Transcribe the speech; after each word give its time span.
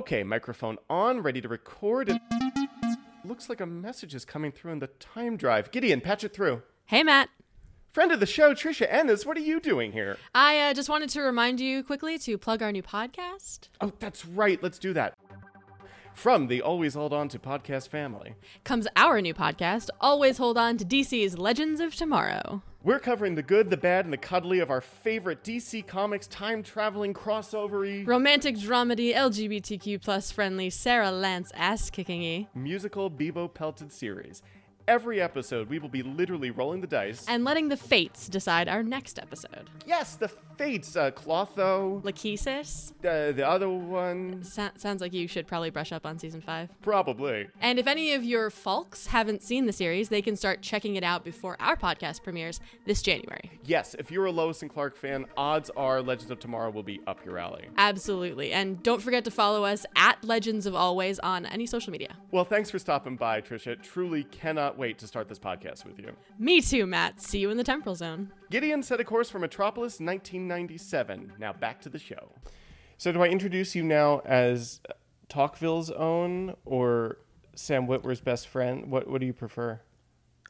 Okay, 0.00 0.22
microphone 0.22 0.78
on, 0.88 1.20
ready 1.20 1.42
to 1.42 1.48
record. 1.48 2.08
It 2.08 2.22
looks 3.22 3.50
like 3.50 3.60
a 3.60 3.66
message 3.66 4.14
is 4.14 4.24
coming 4.24 4.50
through 4.50 4.72
in 4.72 4.78
the 4.78 4.86
time 4.86 5.36
drive. 5.36 5.70
Gideon, 5.70 6.00
patch 6.00 6.24
it 6.24 6.32
through. 6.32 6.62
Hey, 6.86 7.02
Matt. 7.02 7.28
Friend 7.92 8.10
of 8.10 8.18
the 8.18 8.24
show, 8.24 8.54
Trisha 8.54 8.86
Ennis, 8.90 9.26
what 9.26 9.36
are 9.36 9.40
you 9.40 9.60
doing 9.60 9.92
here? 9.92 10.16
I 10.34 10.58
uh, 10.58 10.72
just 10.72 10.88
wanted 10.88 11.10
to 11.10 11.20
remind 11.20 11.60
you 11.60 11.84
quickly 11.84 12.16
to 12.20 12.38
plug 12.38 12.62
our 12.62 12.72
new 12.72 12.82
podcast. 12.82 13.68
Oh, 13.82 13.92
that's 13.98 14.24
right. 14.24 14.62
Let's 14.62 14.78
do 14.78 14.94
that. 14.94 15.12
From 16.14 16.46
the 16.46 16.62
Always 16.62 16.94
Hold 16.94 17.12
On 17.12 17.28
to 17.28 17.38
podcast 17.38 17.90
family, 17.90 18.36
Comes 18.64 18.88
our 18.96 19.20
new 19.20 19.34
podcast, 19.34 19.90
Always 20.00 20.38
Hold 20.38 20.56
On 20.56 20.78
to 20.78 20.84
DC's 20.86 21.36
Legends 21.36 21.78
of 21.78 21.94
Tomorrow. 21.94 22.62
We're 22.82 22.98
covering 22.98 23.34
the 23.34 23.42
good, 23.42 23.68
the 23.68 23.76
bad, 23.76 24.06
and 24.06 24.12
the 24.12 24.16
cuddly 24.16 24.58
of 24.58 24.70
our 24.70 24.80
favorite 24.80 25.44
DC 25.44 25.86
Comics 25.86 26.26
time 26.28 26.62
traveling 26.62 27.12
crossovery 27.12 28.06
Romantic 28.06 28.56
dramedy, 28.56 29.14
LGBTQ 29.14 30.00
plus 30.00 30.32
friendly, 30.32 30.70
Sara 30.70 31.10
Lance 31.10 31.52
ass 31.54 31.90
kicking 31.90 32.22
y. 32.22 32.48
musical 32.54 33.10
Beebo 33.10 33.52
pelted 33.52 33.92
series. 33.92 34.42
Every 34.90 35.20
episode, 35.20 35.68
we 35.68 35.78
will 35.78 35.88
be 35.88 36.02
literally 36.02 36.50
rolling 36.50 36.80
the 36.80 36.86
dice. 36.88 37.24
And 37.28 37.44
letting 37.44 37.68
the 37.68 37.76
fates 37.76 38.28
decide 38.28 38.68
our 38.68 38.82
next 38.82 39.20
episode. 39.20 39.70
yes, 39.86 40.16
the 40.16 40.26
fates, 40.58 40.96
uh, 40.96 41.12
Clotho, 41.12 42.02
Lachesis? 42.02 42.90
uh, 43.04 43.30
the 43.32 43.46
other 43.48 43.68
one, 43.70 44.42
Sa- 44.42 44.70
sounds 44.76 45.00
like 45.00 45.12
you 45.14 45.28
should 45.28 45.46
probably 45.46 45.70
brush 45.70 45.92
up 45.92 46.04
on 46.04 46.18
season 46.18 46.40
five. 46.40 46.68
probably. 46.82 47.46
And 47.60 47.78
if 47.78 47.86
any 47.86 48.14
of 48.14 48.24
your 48.24 48.50
folks 48.50 49.06
haven't 49.06 49.44
seen 49.44 49.66
the 49.66 49.72
series, 49.72 50.08
they 50.08 50.20
can 50.22 50.34
start 50.34 50.60
checking 50.60 50.96
it 50.96 51.04
out 51.04 51.24
before 51.24 51.56
our 51.60 51.76
podcast 51.76 52.24
premieres 52.24 52.58
this 52.84 53.00
January. 53.00 53.60
Yes, 53.64 53.94
if 53.96 54.10
you're 54.10 54.26
a 54.26 54.32
Lois 54.32 54.60
and 54.60 54.70
Clark 54.70 54.96
fan, 54.96 55.24
odds 55.36 55.70
are 55.76 56.02
Legends 56.02 56.32
of 56.32 56.40
Tomorrow 56.40 56.70
will 56.70 56.82
be 56.82 57.00
up 57.06 57.24
your 57.24 57.38
alley. 57.38 57.68
Absolutely. 57.78 58.52
And 58.52 58.82
don't 58.82 59.00
forget 59.00 59.22
to 59.24 59.30
follow 59.30 59.64
us 59.64 59.86
at 59.94 60.22
Legends 60.24 60.66
of 60.66 60.74
Always 60.74 61.20
on 61.20 61.46
any 61.46 61.64
social 61.66 61.92
media. 61.92 62.16
Well, 62.32 62.44
thanks 62.44 62.70
for 62.70 62.80
stopping 62.80 63.14
by, 63.16 63.40
Trisha. 63.40 63.80
Truly 63.80 64.24
cannot 64.24 64.76
wait 64.80 64.98
to 64.98 65.06
start 65.06 65.28
this 65.28 65.38
podcast 65.38 65.84
with 65.84 65.98
you. 65.98 66.16
Me 66.38 66.60
too, 66.60 66.86
Matt. 66.86 67.20
See 67.20 67.38
you 67.38 67.50
in 67.50 67.58
the 67.58 67.62
temporal 67.62 67.94
zone. 67.94 68.32
Gideon 68.50 68.82
set 68.82 68.98
a 68.98 69.04
course 69.04 69.28
for 69.30 69.38
Metropolis 69.38 70.00
1997. 70.00 71.34
Now 71.38 71.52
back 71.52 71.82
to 71.82 71.88
the 71.90 71.98
show. 71.98 72.32
So, 72.96 73.12
do 73.12 73.22
I 73.22 73.28
introduce 73.28 73.74
you 73.76 73.82
now 73.82 74.20
as 74.24 74.80
Talkville's 75.28 75.90
own 75.90 76.54
or 76.64 77.18
Sam 77.54 77.86
Witwer's 77.86 78.20
best 78.20 78.48
friend? 78.48 78.90
What 78.90 79.06
What 79.06 79.20
do 79.20 79.26
you 79.26 79.32
prefer? 79.34 79.80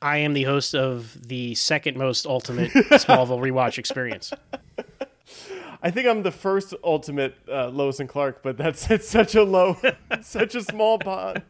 I 0.00 0.19
am 0.19 0.33
the 0.33 0.44
host 0.44 0.75
of 0.75 1.28
the 1.28 1.55
second 1.56 1.98
most 1.98 2.25
ultimate 2.25 2.70
Smallville 2.72 3.41
rewatch 3.41 3.77
experience. 3.77 4.33
I 5.83 5.91
think 5.91 6.06
I'm 6.06 6.22
the 6.22 6.31
first 6.31 6.75
ultimate 6.84 7.34
uh, 7.50 7.69
Lois 7.69 8.00
and 8.00 8.09
Clark, 8.09 8.42
but 8.42 8.56
that's 8.56 8.91
it's 8.92 9.09
such 9.09 9.34
a 9.34 9.42
low, 9.42 9.77
such 10.22 10.55
a 10.55 10.62
small 10.62 10.98
pond. 10.98 11.42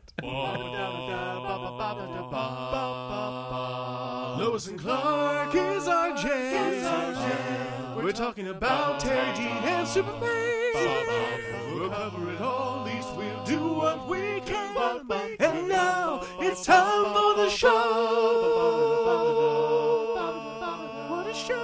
Lois 4.60 4.68
and 4.68 4.78
Clark 4.78 5.54
is 5.54 5.88
our 5.88 6.14
jam. 6.14 7.96
We're 7.96 8.12
talking 8.12 8.48
about 8.48 9.00
Teri 9.00 9.34
Dean 9.34 9.46
and 9.46 9.88
Superman. 9.88 10.20
We'll 11.72 11.88
cover 11.88 12.30
it 12.30 12.42
all, 12.42 12.86
at 12.86 12.94
least 12.94 13.08
we'll 13.16 13.42
do 13.44 13.72
what 13.72 14.06
we 14.06 14.42
can. 14.44 14.76
And 15.38 15.66
now 15.66 16.20
it's 16.40 16.62
time 16.62 17.04
for 17.06 17.36
the 17.42 17.48
show. 17.48 17.70
What 21.08 21.26
a 21.26 21.32
show. 21.32 21.56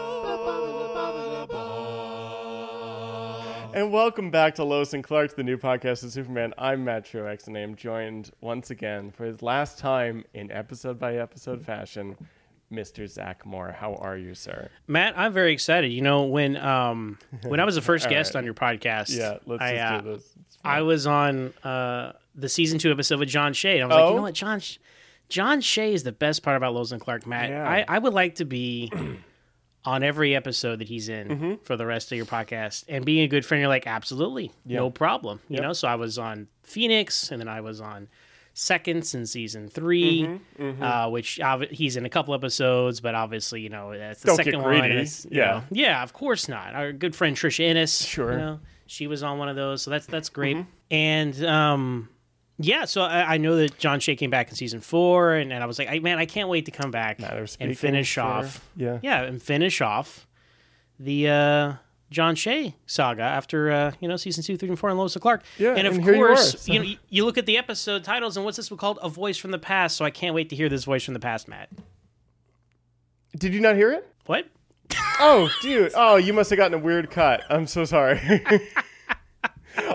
And 3.75 3.93
welcome 3.93 4.31
back 4.31 4.55
to 4.55 4.65
Lois 4.65 4.95
and 4.95 5.05
Clark, 5.05 5.37
the 5.37 5.43
new 5.43 5.59
podcast 5.59 6.03
of 6.03 6.13
Superman. 6.13 6.55
I'm 6.57 6.87
Matt 6.87 7.05
Truex, 7.05 7.47
and 7.47 7.59
I 7.59 7.61
am 7.61 7.77
joined 7.77 8.31
once 8.41 8.71
again 8.71 9.11
for 9.11 9.27
his 9.27 9.43
last 9.43 9.79
time 9.79 10.25
in 10.33 10.51
episode 10.51 10.99
by 10.99 11.17
episode 11.17 11.63
fashion, 11.63 12.17
Mr. 12.73 13.09
Zach 13.09 13.47
Moore. 13.47 13.73
How 13.79 13.95
are 13.95 14.17
you, 14.17 14.35
sir? 14.35 14.69
Matt, 14.87 15.19
I'm 15.19 15.33
very 15.33 15.53
excited. 15.53 15.93
You 15.93 16.03
know, 16.03 16.25
when 16.25 16.57
um 16.57 17.19
when 17.45 17.61
I 17.61 17.65
was 17.65 17.75
the 17.77 17.81
first 17.93 18.09
guest 18.09 18.35
right. 18.35 18.41
on 18.41 18.45
your 18.45 18.55
podcast, 18.55 19.17
Yeah, 19.17 19.39
let's 19.47 19.63
I, 19.63 19.77
uh, 19.77 20.01
do 20.01 20.13
this. 20.15 20.29
I 20.65 20.83
was 20.83 21.07
on 21.07 21.53
uh 21.65 22.13
the 22.35 22.49
season 22.49 22.79
two 22.79 22.91
episode 22.91 23.19
with 23.21 23.29
John 23.29 23.53
Shea. 23.53 23.79
And 23.81 23.85
I 23.85 23.87
was 23.87 23.95
like, 23.95 24.05
Oh? 24.05 24.11
you 24.11 24.17
know 24.17 24.23
what, 24.23 24.35
John 24.35 24.61
John 25.29 25.61
Shea 25.61 25.93
is 25.95 26.03
the 26.03 26.13
best 26.13 26.43
part 26.43 26.57
about 26.57 26.75
Lois 26.75 26.93
and 26.93 27.01
Clark, 27.01 27.27
Matt. 27.27 27.51
Yeah. 27.51 27.69
I, 27.69 27.85
I 27.89 27.99
would 27.99 28.15
like 28.15 28.37
to 28.37 28.45
be 28.45 28.93
on 29.85 30.03
every 30.03 30.35
episode 30.35 30.81
that 30.81 30.89
he's 30.89 31.09
in 31.09 31.29
Mm-hmm. 31.29 31.55
for 31.65 31.77
the 31.77 31.87
rest 31.87 32.11
of 32.13 32.17
your 32.17 32.27
podcast. 32.27 32.85
And 32.89 33.05
being 33.05 33.23
a 33.23 33.29
good 33.29 33.45
friend, 33.47 33.61
you're 33.61 33.69
like, 33.69 33.87
absolutely, 33.87 34.53
no 34.65 34.91
problem. 34.91 35.41
You 35.49 35.61
know, 35.61 35.73
so 35.73 35.87
I 35.89 35.95
was 35.95 36.19
on 36.19 36.49
Phoenix 36.65 37.31
and 37.31 37.41
then 37.41 37.49
I 37.49 37.61
was 37.61 37.81
on 37.81 38.09
Seconds 38.59 39.15
in 39.15 39.27
season 39.27 39.69
3 39.69 40.41
Mm-hmm, 40.59 40.83
Uh, 40.83 41.11
which 41.11 41.39
he's 41.71 41.97
in 41.99 42.07
a 42.07 42.09
couple 42.09 42.33
episodes, 42.35 43.01
but 43.01 43.15
obviously, 43.15 43.61
you 43.61 43.69
know, 43.69 43.97
that's 43.97 44.23
the 44.23 44.29
Don't 44.29 44.37
second 44.37 44.63
one. 44.63 44.73
and 44.73 44.81
greedy. 44.83 44.97
it's, 45.03 45.27
you 45.27 45.31
Yeah. 45.43 45.45
know, 45.51 45.63
yeah, 45.71 46.03
of 46.03 46.15
course 46.15 46.49
not. 46.49 46.75
Our 46.75 46.93
good 46.93 47.15
friend 47.15 47.37
Trisha 47.37 47.69
Ennis, 47.69 48.03
Sure. 48.03 48.33
you 48.33 48.39
know, 48.39 48.61
she 48.87 49.07
was 49.09 49.23
on 49.23 49.37
one 49.39 49.51
of 49.51 49.57
those, 49.57 49.83
so 49.83 49.91
that's 49.91 50.07
that's 50.07 50.31
great. 50.31 50.57
Mm-hmm. 50.57 50.71
And 50.91 51.45
um, 51.45 52.09
yeah, 52.59 52.87
so 52.87 53.03
I, 53.03 53.35
I 53.35 53.37
know 53.37 53.57
that 53.57 53.77
John 53.79 54.01
Shea 54.01 54.17
came 54.17 54.31
back 54.31 54.49
in 54.49 54.55
season 54.55 54.81
four, 54.81 55.35
and, 55.35 55.53
and 55.53 55.63
I 55.63 55.67
was 55.67 55.79
like, 55.79 55.89
I, 55.91 55.99
man, 55.99 56.17
I 56.19 56.25
can't 56.25 56.49
wait 56.49 56.65
to 56.65 56.71
come 56.71 56.91
back 56.91 57.21
and 57.61 57.77
finish 57.77 58.09
sure. 58.09 58.25
off, 58.25 58.67
Yeah. 58.75 59.01
yeah, 59.03 59.23
and 59.25 59.43
finish 59.43 59.83
off 59.83 60.27
the 60.99 61.29
uh, 61.29 61.73
John 62.11 62.35
Shea 62.37 62.75
saga 62.87 63.23
after 63.23 63.71
uh, 63.71 63.93
you 64.01 64.07
know 64.09 64.17
season 64.17 64.45
two, 64.45 64.57
three, 64.57 64.69
and 64.69 64.79
four, 64.79 64.91
and 64.91 64.99
Lois 64.99 65.15
and 65.15 65.23
Clark. 65.23 65.43
Yeah, 65.59 65.75
and 65.75 65.87
of 65.87 65.95
and 65.95 66.05
here 66.05 66.15
you 66.15 66.25
course, 66.27 66.55
are, 66.55 66.59
so- 66.59 66.73
you 66.73 66.79
know, 66.79 66.85
you, 66.85 66.97
you 67.09 67.25
look 67.25 67.37
at 67.39 67.47
the 67.47 67.59
episode 67.59 68.05
titles, 68.05 68.37
and 68.37 68.45
what's 68.45 68.57
this 68.57 68.71
one 68.71 68.79
called? 68.79 68.99
A 69.03 69.09
voice 69.09 69.37
from 69.39 69.51
the 69.51 69.59
past. 69.59 69.97
So 69.97 70.05
I 70.05 70.11
can't 70.11 70.35
wait 70.35 70.49
to 70.51 70.57
hear 70.57 70.69
this 70.69 70.85
voice 70.85 71.05
from 71.05 71.15
the 71.15 71.21
past, 71.21 71.49
Matt. 71.49 71.69
Did 73.37 73.53
you 73.55 73.61
not 73.61 73.77
hear 73.77 73.93
it? 73.93 74.09
What? 74.27 74.47
Oh, 75.19 75.51
dude. 75.63 75.93
Oh, 75.95 76.17
you 76.17 76.33
must 76.33 76.51
have 76.51 76.57
gotten 76.59 76.75
a 76.75 76.83
weird 76.83 77.11
cut. 77.11 77.43
I'm 77.51 77.67
so 77.67 77.85
sorry. 77.85 78.21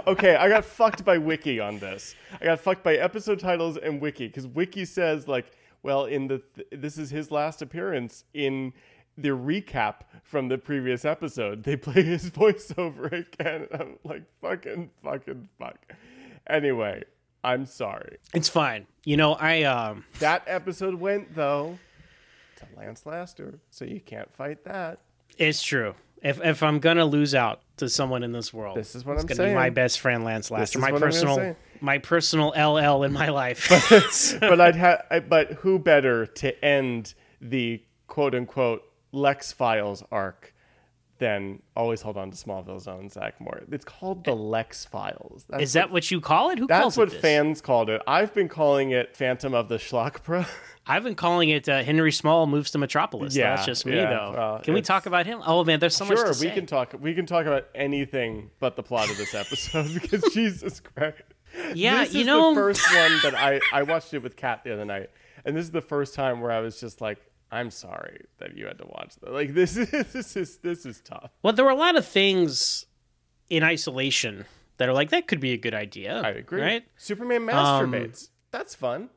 okay, 0.07 0.35
I 0.35 0.49
got 0.49 0.65
fucked 0.65 1.03
by 1.05 1.17
Wiki 1.17 1.59
on 1.59 1.79
this. 1.79 2.15
I 2.39 2.45
got 2.45 2.59
fucked 2.59 2.83
by 2.83 2.95
episode 2.95 3.39
titles 3.39 3.77
and 3.77 4.01
Wiki 4.01 4.27
because 4.27 4.47
Wiki 4.47 4.85
says 4.85 5.27
like, 5.27 5.51
well, 5.83 6.05
in 6.05 6.27
the 6.27 6.41
th- 6.55 6.67
this 6.71 6.97
is 6.97 7.09
his 7.09 7.31
last 7.31 7.61
appearance 7.61 8.23
in 8.33 8.73
the 9.17 9.29
recap 9.29 10.01
from 10.23 10.47
the 10.47 10.57
previous 10.57 11.05
episode. 11.05 11.63
They 11.63 11.75
play 11.75 12.01
his 12.03 12.29
voiceover 12.31 13.11
again. 13.11 13.67
And 13.71 13.81
I'm 13.81 13.95
like, 14.03 14.23
fucking, 14.41 14.91
fucking, 15.03 15.49
fuck. 15.59 15.77
Anyway, 16.47 17.03
I'm 17.43 17.65
sorry. 17.65 18.17
It's 18.33 18.49
fine. 18.49 18.87
You 19.03 19.17
know, 19.17 19.33
I 19.33 19.63
um, 19.63 20.05
That 20.19 20.43
episode 20.47 20.95
went 20.95 21.35
though 21.35 21.77
to 22.57 22.65
Lance 22.77 23.05
Laster, 23.05 23.59
so 23.69 23.85
you 23.85 23.99
can't 23.99 24.31
fight 24.35 24.63
that. 24.65 24.99
It's 25.37 25.61
true. 25.63 25.95
If 26.21 26.39
if 26.43 26.61
I'm 26.61 26.77
gonna 26.79 27.05
lose 27.05 27.33
out 27.33 27.61
to 27.77 27.89
someone 27.89 28.21
in 28.21 28.31
this 28.31 28.53
world, 28.53 28.77
This 28.77 28.93
is 28.93 29.03
what 29.03 29.13
it's 29.13 29.23
I'm 29.23 29.27
gonna 29.27 29.37
saying. 29.37 29.51
be 29.51 29.55
my 29.55 29.71
best 29.71 29.99
friend 29.99 30.23
Lance 30.23 30.51
Laster, 30.51 30.77
my 30.77 30.91
what 30.91 31.01
I'm 31.03 31.09
gonna 31.09 31.11
personal 31.11 31.55
my 31.79 31.97
personal 31.97 32.49
LL 32.49 33.03
in 33.03 33.11
my 33.11 33.29
life. 33.29 33.67
but 34.39 34.61
I'd 34.61 34.75
have, 34.75 35.25
but 35.27 35.53
who 35.53 35.79
better 35.79 36.27
to 36.27 36.63
end 36.65 37.15
the 37.41 37.81
quote 38.05 38.35
unquote 38.35 38.83
Lex 39.11 39.51
Files 39.51 40.03
arc 40.11 40.53
than 41.21 41.61
always 41.75 42.01
hold 42.01 42.17
on 42.17 42.31
to 42.31 42.35
Smallville's 42.35 42.87
own 42.87 43.07
Zach 43.07 43.39
Moore? 43.39 43.61
It's 43.71 43.85
called 43.85 44.23
the 44.23 44.33
Lex 44.35 44.85
Files. 44.85 45.45
That's 45.47 45.63
is 45.63 45.73
that 45.73 45.89
what, 45.89 45.93
what 45.93 46.11
you 46.11 46.19
call 46.19 46.49
it? 46.49 46.57
Who 46.57 46.65
that's 46.65 46.81
calls 46.81 46.97
what 46.97 47.13
fans 47.13 47.61
called 47.61 47.89
it? 47.91 48.01
I've 48.07 48.33
been 48.33 48.49
calling 48.49 48.89
it 48.89 49.15
Phantom 49.15 49.53
of 49.53 49.69
the 49.69 49.77
Schlockpra. 49.77 50.47
I've 50.87 51.03
been 51.03 51.15
calling 51.15 51.49
it 51.49 51.69
uh, 51.69 51.83
Henry 51.83 52.11
Small 52.11 52.47
moves 52.47 52.71
to 52.71 52.79
Metropolis. 52.79 53.35
Yeah, 53.35 53.55
that's 53.55 53.67
just 53.67 53.85
me 53.85 53.95
yeah, 53.95 54.09
though. 54.09 54.33
well, 54.35 54.59
can 54.59 54.73
we 54.73 54.81
talk 54.81 55.05
about 55.05 55.27
him? 55.27 55.41
Oh 55.45 55.63
man, 55.63 55.79
there's 55.79 55.95
so 55.95 56.05
much 56.05 56.17
sure, 56.17 56.33
we 56.41 56.49
can 56.49 56.65
talk. 56.65 56.95
We 56.99 57.13
can 57.13 57.27
talk 57.27 57.45
about 57.45 57.67
anything 57.75 58.49
but 58.59 58.75
the 58.75 58.83
plot 58.83 59.09
of 59.09 59.17
this 59.17 59.35
episode 59.35 59.93
because 60.01 60.23
Jesus 60.33 60.79
Christ. 60.79 61.21
Yeah, 61.75 62.03
this 62.03 62.15
you 62.15 62.21
is 62.21 62.27
know, 62.27 62.49
the 62.49 62.61
first 62.61 62.93
one 62.93 63.19
that 63.23 63.35
I 63.35 63.61
I 63.71 63.83
watched 63.83 64.13
it 64.15 64.23
with 64.23 64.35
Kat 64.35 64.63
the 64.63 64.73
other 64.73 64.85
night, 64.85 65.11
and 65.45 65.55
this 65.55 65.65
is 65.65 65.71
the 65.71 65.81
first 65.81 66.15
time 66.15 66.41
where 66.41 66.51
I 66.51 66.61
was 66.61 66.79
just 66.79 66.99
like, 66.99 67.19
I'm 67.51 67.69
sorry 67.69 68.25
that 68.39 68.55
you 68.57 68.65
had 68.65 68.77
to 68.77 68.85
watch 68.87 69.15
that. 69.21 69.31
Like 69.33 69.53
this 69.53 69.75
is 69.77 69.89
this 70.13 70.35
is 70.37 70.57
this 70.59 70.85
is 70.85 71.01
tough. 71.01 71.31
well, 71.43 71.53
there 71.53 71.65
were 71.65 71.71
a 71.71 71.75
lot 71.75 71.95
of 71.97 72.05
things 72.05 72.85
in 73.49 73.63
isolation 73.63 74.45
that 74.77 74.87
are 74.87 74.93
like 74.93 75.09
that 75.09 75.27
could 75.27 75.39
be 75.41 75.51
a 75.53 75.57
good 75.57 75.73
idea. 75.73 76.21
I 76.21 76.29
agree. 76.29 76.61
Right? 76.61 76.83
Superman 76.97 77.41
Um, 77.43 77.47
masturbates. 77.91 78.29
That's 78.51 78.73
fun. 78.75 79.09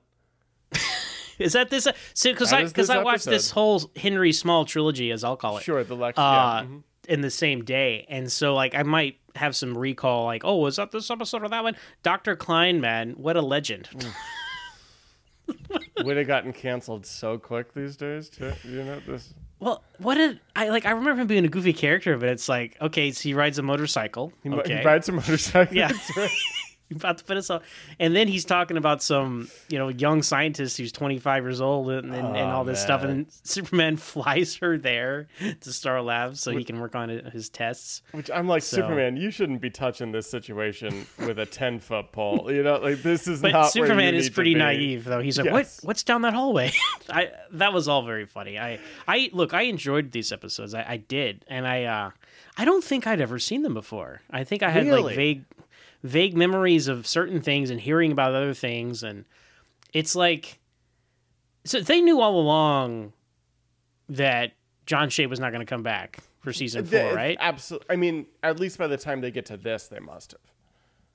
Is 1.38 1.54
that 1.54 1.68
this? 1.70 1.88
So 2.14 2.30
because 2.32 2.52
I 2.52 2.64
because 2.64 2.90
I 2.90 3.02
watched 3.02 3.24
this 3.24 3.50
whole 3.50 3.90
Henry 3.96 4.32
Small 4.32 4.64
trilogy, 4.64 5.10
as 5.10 5.24
I'll 5.24 5.36
call 5.36 5.58
it. 5.58 5.64
Sure, 5.64 5.82
the 5.82 5.96
Lex. 5.96 6.16
uh, 6.16 6.22
yeah. 6.22 6.66
mhm. 6.68 6.82
in 7.08 7.22
the 7.22 7.30
same 7.30 7.64
day. 7.64 8.06
And 8.08 8.30
so, 8.30 8.54
like, 8.54 8.76
I 8.76 8.84
might 8.84 9.18
have 9.34 9.56
some 9.56 9.76
recall, 9.76 10.26
like, 10.26 10.44
oh, 10.44 10.58
was 10.58 10.76
that 10.76 10.92
this 10.92 11.10
episode 11.10 11.42
or 11.42 11.48
that 11.48 11.64
one? 11.64 11.74
Dr. 12.04 12.36
Klein, 12.36 12.80
man, 12.80 13.14
what 13.16 13.36
a 13.36 13.40
legend. 13.42 13.88
Would 16.04 16.16
have 16.16 16.26
gotten 16.26 16.52
canceled 16.52 17.06
so 17.06 17.38
quick 17.38 17.74
these 17.74 17.96
days. 17.96 18.28
Too. 18.28 18.52
You 18.64 18.84
know 18.84 19.00
this. 19.06 19.34
well, 19.60 19.82
what 19.98 20.14
did 20.16 20.40
I 20.54 20.68
like? 20.68 20.86
I 20.86 20.90
remember 20.90 21.22
him 21.22 21.26
being 21.26 21.44
a 21.44 21.48
goofy 21.48 21.72
character, 21.72 22.16
but 22.16 22.28
it's 22.28 22.48
like, 22.48 22.76
okay, 22.80 23.10
so 23.10 23.22
he 23.22 23.34
rides 23.34 23.58
a 23.58 23.62
motorcycle. 23.62 24.32
He, 24.42 24.50
okay. 24.50 24.78
he 24.78 24.84
rides 24.84 25.08
a 25.08 25.12
motorcycle. 25.12 25.76
Yeah. 25.76 25.92
Right. 26.16 26.30
about 26.94 27.18
to 27.18 27.24
put 27.24 27.36
us. 27.36 27.50
And 27.98 28.14
then 28.14 28.28
he's 28.28 28.44
talking 28.44 28.76
about 28.76 29.02
some, 29.02 29.48
you 29.68 29.78
know, 29.78 29.88
young 29.88 30.22
scientist 30.22 30.76
who's 30.78 30.92
25 30.92 31.42
years 31.44 31.60
old 31.60 31.90
and, 31.90 32.14
and, 32.14 32.26
and 32.28 32.36
Oh, 32.36 32.56
all 32.56 32.64
this 32.64 32.80
stuff. 32.80 33.02
And 33.02 33.26
Superman 33.42 33.96
flies 33.96 34.56
her 34.56 34.78
there 34.78 35.26
to 35.60 35.72
Star 35.72 36.00
Labs 36.02 36.40
so 36.40 36.50
he 36.56 36.62
can 36.64 36.80
work 36.80 36.94
on 36.94 37.08
his 37.08 37.48
tests. 37.48 38.02
Which 38.12 38.30
I'm 38.30 38.46
like, 38.46 38.62
So- 38.62 38.76
Superman, 38.76 39.16
you 39.16 39.30
shouldn't 39.30 39.60
be 39.60 39.70
touching 39.70 40.12
this 40.12 40.30
situation 40.30 41.06
with 41.18 41.38
a 41.38 41.46
10 41.46 41.80
foot 41.80 42.12
pole. 42.12 42.50
You 42.54 42.62
know, 42.62 42.76
like 42.76 43.02
this 43.02 43.26
is 43.26 43.42
But 43.42 43.52
not 43.52 43.72
Superman 43.72 44.14
is 44.14 44.30
pretty 44.30 44.54
naive, 44.54 45.04
though. 45.04 45.20
He's 45.20 45.38
like, 45.38 45.46
Yes. 45.46 45.52
"What? 45.82 45.88
What's 45.88 46.02
down 46.04 46.22
that 46.22 46.34
hallway?" 46.34 46.70
I 47.10 47.30
that 47.52 47.72
was 47.72 47.88
all 47.88 48.04
very 48.04 48.26
funny. 48.26 48.58
I 48.58 48.78
I 49.08 49.30
look, 49.32 49.52
I 49.54 49.62
enjoyed 49.62 50.12
these 50.12 50.30
episodes. 50.30 50.72
I, 50.74 50.84
I 50.86 50.96
did, 50.98 51.44
and 51.48 51.66
I 51.66 51.84
uh, 51.84 52.10
I 52.56 52.64
don't 52.64 52.84
think 52.84 53.06
I'd 53.06 53.20
ever 53.20 53.38
seen 53.40 53.62
them 53.62 53.74
before. 53.74 54.20
I 54.30 54.44
think 54.44 54.62
I 54.62 54.70
had 54.70 54.84
Really? 54.86 55.02
like 55.02 55.16
vague 55.16 55.44
vague 56.04 56.36
memories 56.36 56.86
of 56.86 57.06
certain 57.06 57.40
things 57.40 57.70
and 57.70 57.80
hearing 57.80 58.12
about 58.12 58.32
other 58.34 58.54
things, 58.54 59.02
and 59.02 59.24
it's 59.92 60.14
like 60.14 60.60
so 61.64 61.80
they 61.80 62.00
knew 62.00 62.20
all 62.20 62.38
along 62.38 63.12
that 64.08 64.52
John 64.86 65.08
Shea 65.08 65.26
was 65.26 65.40
not 65.40 65.50
going 65.50 65.64
to 65.64 65.70
come 65.70 65.82
back 65.82 66.18
for 66.40 66.52
season 66.52 66.84
four, 66.84 67.10
The- 67.10 67.14
right? 67.14 67.36
Absolutely. 67.40 67.86
I 67.90 67.96
mean, 67.96 68.26
at 68.42 68.60
least 68.60 68.76
by 68.78 68.86
the 68.86 68.98
time 68.98 69.20
they 69.22 69.30
get 69.30 69.46
to 69.46 69.56
this, 69.56 69.88
they 69.88 69.98
must 69.98 70.32
have. 70.32 70.40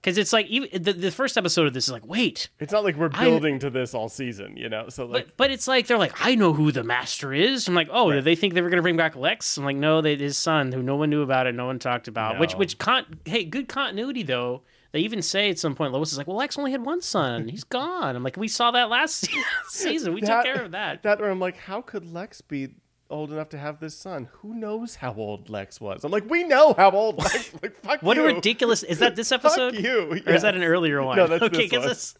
Because 0.01 0.17
it's 0.17 0.31
like 0.31 0.47
even 0.47 0.81
the, 0.81 0.93
the 0.93 1.11
first 1.11 1.37
episode 1.37 1.67
of 1.67 1.73
this 1.73 1.83
is 1.87 1.91
like, 1.91 2.07
wait, 2.07 2.47
It's 2.59 2.71
not 2.71 2.85
like 2.85 2.95
we're 2.95 3.09
I- 3.13 3.25
building 3.25 3.59
to 3.59 3.69
this 3.69 3.93
all 3.93 4.07
season, 4.09 4.55
you 4.57 4.69
know? 4.69 4.87
So, 4.89 5.05
like, 5.05 5.25
But 5.27 5.37
but 5.37 5.51
it's 5.51 5.67
like 5.67 5.87
they're 5.87 5.97
like, 5.99 6.13
I 6.25 6.35
know 6.35 6.53
who 6.53 6.71
the 6.71 6.83
master 6.85 7.33
is. 7.33 7.67
I'm 7.67 7.75
like, 7.75 7.89
oh, 7.91 8.09
did 8.11 8.23
they 8.23 8.35
think 8.35 8.53
they 8.53 8.61
were 8.61 8.69
gonna 8.69 8.81
bring 8.81 8.95
back 8.97 9.15
Lex? 9.17 9.57
I'm 9.57 9.65
like, 9.65 9.75
no, 9.75 9.99
they 10.01 10.15
his 10.15 10.37
son, 10.37 10.71
who 10.71 10.81
no 10.81 10.95
one 10.95 11.09
knew 11.11 11.21
about 11.21 11.45
it, 11.47 11.53
no 11.53 11.65
one 11.65 11.77
talked 11.79 12.07
about. 12.07 12.39
Which 12.39 12.53
which 12.53 12.77
con 12.79 13.05
hey, 13.25 13.43
good 13.43 13.67
continuity 13.67 14.23
though. 14.23 14.63
They 14.91 14.99
even 15.01 15.21
say 15.21 15.49
at 15.51 15.59
some 15.59 15.75
point, 15.75 15.93
Lois 15.93 16.11
is 16.11 16.17
like, 16.17 16.25
well, 16.27 16.37
Lex 16.37 16.57
only 16.57 16.71
had 16.71 16.83
one 16.83 17.01
son. 17.01 17.47
He's 17.47 17.63
gone. 17.63 18.15
I'm 18.15 18.23
like, 18.23 18.37
we 18.37 18.47
saw 18.47 18.71
that 18.71 18.89
last 18.89 19.27
season. 19.67 20.13
We 20.13 20.21
That- 20.21 20.43
took 20.43 20.53
care 20.55 20.63
of 20.65 20.71
that. 20.71 21.03
that 21.03 21.19
where 21.19 21.29
I'm 21.29 21.39
like, 21.39 21.57
how 21.57 21.81
could 21.81 22.11
Lex 22.11 22.41
be 22.41 22.69
old 23.11 23.31
enough 23.31 23.49
to 23.49 23.57
have 23.59 23.79
this 23.79 23.95
son? 23.95 24.29
Who 24.41 24.55
knows 24.55 24.95
how 24.95 25.13
old 25.13 25.49
Lex 25.49 25.79
was? 25.79 26.03
I'm 26.03 26.11
like, 26.11 26.27
we 26.29 26.43
know 26.43 26.73
how 26.73 26.89
old 26.91 27.17
Lex. 27.19 27.51
Like, 27.61 27.75
fuck 27.75 28.01
What 28.01 28.17
you. 28.17 28.23
a 28.27 28.33
ridiculous! 28.33 28.81
Is 28.83 28.97
that 28.99 29.15
this 29.15 29.29
Fuck 29.29 29.45
episode? 29.45 29.75
you. 29.75 30.21
Or 30.25 30.33
is 30.33 30.41
that 30.41 30.55
an 30.55 30.63
earlier 30.63 31.03
one? 31.03 31.17
No, 31.17 31.27
that's 31.27 31.43
okay. 31.43 31.67
this 31.67 31.71
one. 31.73 31.83
it's- 31.83 32.15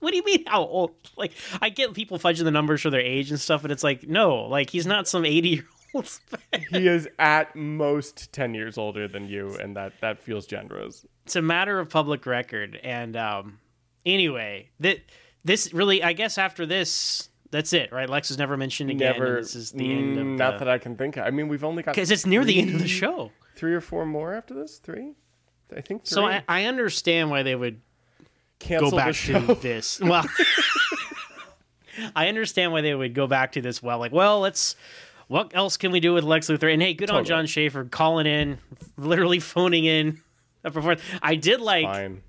what 0.00 0.10
do 0.10 0.16
you 0.18 0.24
mean 0.24 0.44
how 0.46 0.60
old? 0.62 0.90
Like 1.16 1.32
I 1.62 1.70
get 1.70 1.94
people 1.94 2.18
fudging 2.18 2.44
the 2.44 2.50
numbers 2.50 2.82
for 2.82 2.90
their 2.90 3.00
age 3.00 3.30
and 3.30 3.40
stuff, 3.40 3.62
but 3.62 3.70
it's 3.70 3.82
like 3.82 4.06
no, 4.06 4.42
like 4.42 4.68
he's 4.68 4.86
not 4.86 5.08
some 5.08 5.24
eighty 5.24 5.48
year 5.48 5.64
He 6.70 6.88
is 6.88 7.08
at 7.18 7.54
most 7.54 8.32
10 8.32 8.54
years 8.54 8.78
older 8.78 9.06
than 9.08 9.28
you, 9.28 9.56
and 9.60 9.76
that, 9.76 9.92
that 10.00 10.18
feels 10.18 10.46
generous. 10.46 11.06
it's 11.24 11.36
a 11.36 11.42
matter 11.42 11.78
of 11.78 11.88
public 11.90 12.26
record. 12.26 12.78
And 12.82 13.16
um, 13.16 13.58
anyway, 14.04 14.70
that 14.80 15.00
this 15.44 15.72
really, 15.72 16.02
I 16.02 16.12
guess, 16.12 16.38
after 16.38 16.66
this, 16.66 17.28
that's 17.50 17.72
it, 17.72 17.92
right? 17.92 18.08
Lex 18.08 18.30
is 18.30 18.38
never 18.38 18.56
mentioned 18.56 18.90
again. 18.90 19.12
Never. 19.12 19.36
This 19.36 19.54
is 19.54 19.70
the 19.72 19.92
end 19.92 20.18
of 20.18 20.26
mm, 20.26 20.36
Not 20.36 20.58
the 20.58 20.64
that 20.64 20.68
I 20.68 20.78
can 20.78 20.96
think 20.96 21.16
of. 21.16 21.24
I 21.24 21.30
mean, 21.30 21.48
we've 21.48 21.64
only 21.64 21.82
got. 21.82 21.94
because 21.94 22.10
it's 22.10 22.26
near 22.26 22.44
the 22.44 22.58
end 22.58 22.74
of 22.74 22.80
the 22.80 22.88
show. 22.88 23.30
Three 23.54 23.74
or 23.74 23.80
four 23.80 24.04
more 24.04 24.34
after 24.34 24.54
this? 24.54 24.78
Three? 24.78 25.14
I 25.70 25.80
think 25.80 26.04
three. 26.04 26.14
So 26.14 26.26
I, 26.26 26.42
I 26.48 26.64
understand 26.64 27.30
why 27.30 27.42
they 27.42 27.54
would 27.54 27.80
Cancel 28.58 28.90
go 28.90 28.96
back 28.96 29.14
to 29.14 29.54
this. 29.54 30.00
Well, 30.00 30.24
I 32.16 32.28
understand 32.28 32.72
why 32.72 32.80
they 32.82 32.94
would 32.94 33.14
go 33.14 33.26
back 33.26 33.52
to 33.52 33.60
this. 33.60 33.82
Well, 33.82 33.98
like, 33.98 34.12
well, 34.12 34.40
let's. 34.40 34.76
What 35.28 35.52
else 35.54 35.76
can 35.76 35.90
we 35.92 36.00
do 36.00 36.14
with 36.14 36.24
Lex 36.24 36.46
Luthor? 36.48 36.72
And 36.72 36.80
hey, 36.80 36.94
good 36.94 37.10
on 37.10 37.24
John 37.24 37.46
Shea 37.46 37.68
for 37.68 37.84
calling 37.84 38.26
in, 38.26 38.58
literally 38.96 39.40
phoning 39.40 39.84
in. 39.84 40.20
I 41.22 41.34
did 41.36 41.60
like. 41.60 41.84
Fine. 41.84 42.22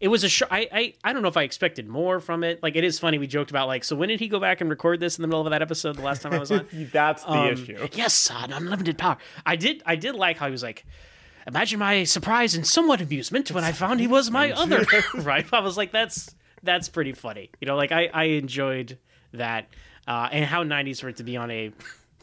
it 0.00 0.08
was 0.08 0.24
a 0.24 0.28
show. 0.28 0.46
I, 0.50 0.68
I 0.72 0.94
I 1.04 1.12
don't 1.12 1.22
know 1.22 1.28
if 1.28 1.36
I 1.36 1.42
expected 1.44 1.88
more 1.88 2.20
from 2.20 2.44
it. 2.44 2.62
Like 2.62 2.76
it 2.76 2.84
is 2.84 2.98
funny. 2.98 3.18
We 3.18 3.26
joked 3.26 3.50
about 3.50 3.68
like, 3.68 3.84
so 3.84 3.96
when 3.96 4.08
did 4.08 4.20
he 4.20 4.28
go 4.28 4.38
back 4.40 4.60
and 4.60 4.68
record 4.70 5.00
this 5.00 5.16
in 5.18 5.22
the 5.22 5.28
middle 5.28 5.46
of 5.46 5.50
that 5.50 5.62
episode 5.62 5.96
the 5.96 6.02
last 6.02 6.22
time 6.22 6.32
I 6.34 6.38
was 6.38 6.50
on? 6.52 6.66
That's 6.92 7.24
the 7.24 7.30
Um, 7.32 7.48
issue. 7.52 7.88
Yes, 7.92 8.12
son, 8.14 8.52
unlimited 8.52 8.98
power. 8.98 9.16
I 9.46 9.56
did 9.56 9.82
I 9.86 9.96
did 9.96 10.14
like 10.14 10.36
how 10.38 10.46
he 10.46 10.52
was 10.52 10.62
like. 10.62 10.84
Imagine 11.44 11.80
my 11.80 12.04
surprise 12.04 12.54
and 12.54 12.64
somewhat 12.64 13.00
amusement 13.00 13.50
when 13.50 13.64
I 13.64 13.72
found 13.72 13.98
he 13.98 14.06
was 14.06 14.30
my 14.30 14.52
other. 14.52 14.84
right? 15.16 15.44
I 15.52 15.58
was 15.58 15.76
like, 15.76 15.90
that's 15.90 16.32
that's 16.62 16.88
pretty 16.88 17.14
funny. 17.14 17.50
You 17.60 17.66
know, 17.66 17.74
like 17.76 17.90
I 17.90 18.06
I 18.14 18.24
enjoyed 18.24 18.96
that, 19.32 19.66
uh, 20.06 20.28
and 20.30 20.44
how 20.44 20.62
'90s 20.62 21.00
for 21.00 21.08
it 21.08 21.16
to 21.16 21.24
be 21.24 21.36
on 21.36 21.50
a 21.50 21.72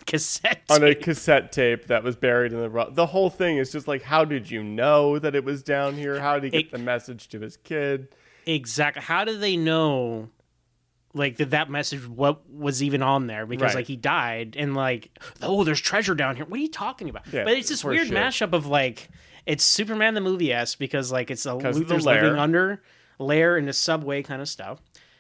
cassette. 0.10 0.62
on 0.70 0.84
a 0.84 0.94
cassette 0.96 1.52
tape 1.52 1.88
that 1.88 2.04
was 2.04 2.16
buried 2.16 2.52
in 2.54 2.60
the 2.60 2.70
ro- 2.70 2.90
the 2.90 3.06
whole 3.08 3.30
thing 3.30 3.58
is 3.58 3.72
just 3.72 3.88
like 3.88 4.02
how 4.02 4.26
did 4.26 4.50
you 4.50 4.64
know 4.64 5.18
that 5.20 5.36
it 5.36 5.44
was 5.44 5.64
down 5.64 5.96
here 5.96 6.20
how 6.20 6.36
did 6.40 6.46
he 6.46 6.50
get 6.52 6.66
It- 6.68 6.72
the 6.72 6.78
message 6.80 7.28
to 7.30 7.40
his 7.40 7.58
kid 7.58 8.10
Exactly. 8.46 9.04
How 9.04 9.26
do 9.26 9.38
they 9.38 9.58
know, 9.58 10.30
like 11.14 11.38
that 11.38 11.52
that 11.52 11.70
message 11.70 12.08
what 12.08 12.50
was 12.50 12.82
even 12.82 13.04
on 13.04 13.28
there? 13.28 13.46
Because 13.46 13.70
Right. 13.76 13.82
like 13.82 13.86
he 13.88 13.96
died, 13.96 14.56
and 14.58 14.74
like 14.76 15.10
oh, 15.44 15.64
there's 15.64 15.82
treasure 15.82 16.16
down 16.16 16.36
here. 16.36 16.46
What 16.46 16.58
are 16.58 16.62
you 16.64 16.70
talking 16.72 17.10
about? 17.10 17.32
Yeah, 17.32 17.44
but 17.44 17.54
it's 17.54 17.70
this 17.70 17.84
weird 17.84 18.08
shit. 18.08 18.16
mashup 18.18 18.54
of 18.54 18.66
like 18.66 19.10
it's 19.46 19.64
Superman 19.64 20.16
the 20.16 20.22
movie 20.22 20.52
s 20.52 20.74
because 20.76 21.12
like 21.12 21.30
it's 21.30 21.46
a 21.46 21.56
of 21.56 21.62
the 21.62 21.70
Luthor's 21.72 22.06
lair. 22.06 22.24
living 22.24 22.40
under 22.40 22.82
lair 23.20 23.56
in 23.58 23.66
the 23.66 23.74
subway 23.74 24.24
kind 24.24 24.42
of 24.42 24.50
stuff. 24.50 24.80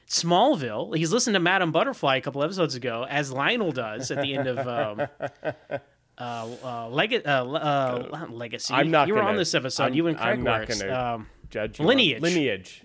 Smallville. 0.10 0.96
He's 0.98 1.12
listened 1.14 1.36
to 1.36 1.40
Madame 1.40 1.72
Butterfly 1.72 2.18
a 2.18 2.22
couple 2.22 2.44
episodes 2.44 2.76
ago, 2.76 3.06
as 3.08 3.32
Lionel 3.32 3.72
does 3.72 4.10
at 4.12 4.22
the 4.22 4.34
end 4.36 4.48
of. 4.48 4.68
Um, 4.68 5.08
Uh, 6.22 6.50
uh, 6.66 6.90
Leg- 6.90 7.22
uh, 7.26 7.30
uh, 7.30 8.26
legacy. 8.30 8.74
I'm 8.74 8.92
not 8.92 9.08
You 9.08 9.14
were 9.14 9.22
gonna- 9.22 9.32
on 9.32 9.38
this 9.38 9.56
episode. 9.56 9.84
I'm- 9.84 9.94
you 9.94 10.08
and 10.08 10.18
Craig 10.18 10.28
I'm 10.40 10.44
not 10.44 10.68
gonna 10.68 10.94
Um, 11.16 11.28
judge 11.50 11.80
you 11.80 11.86
Lineage. 11.86 12.22
lineage 12.22 12.84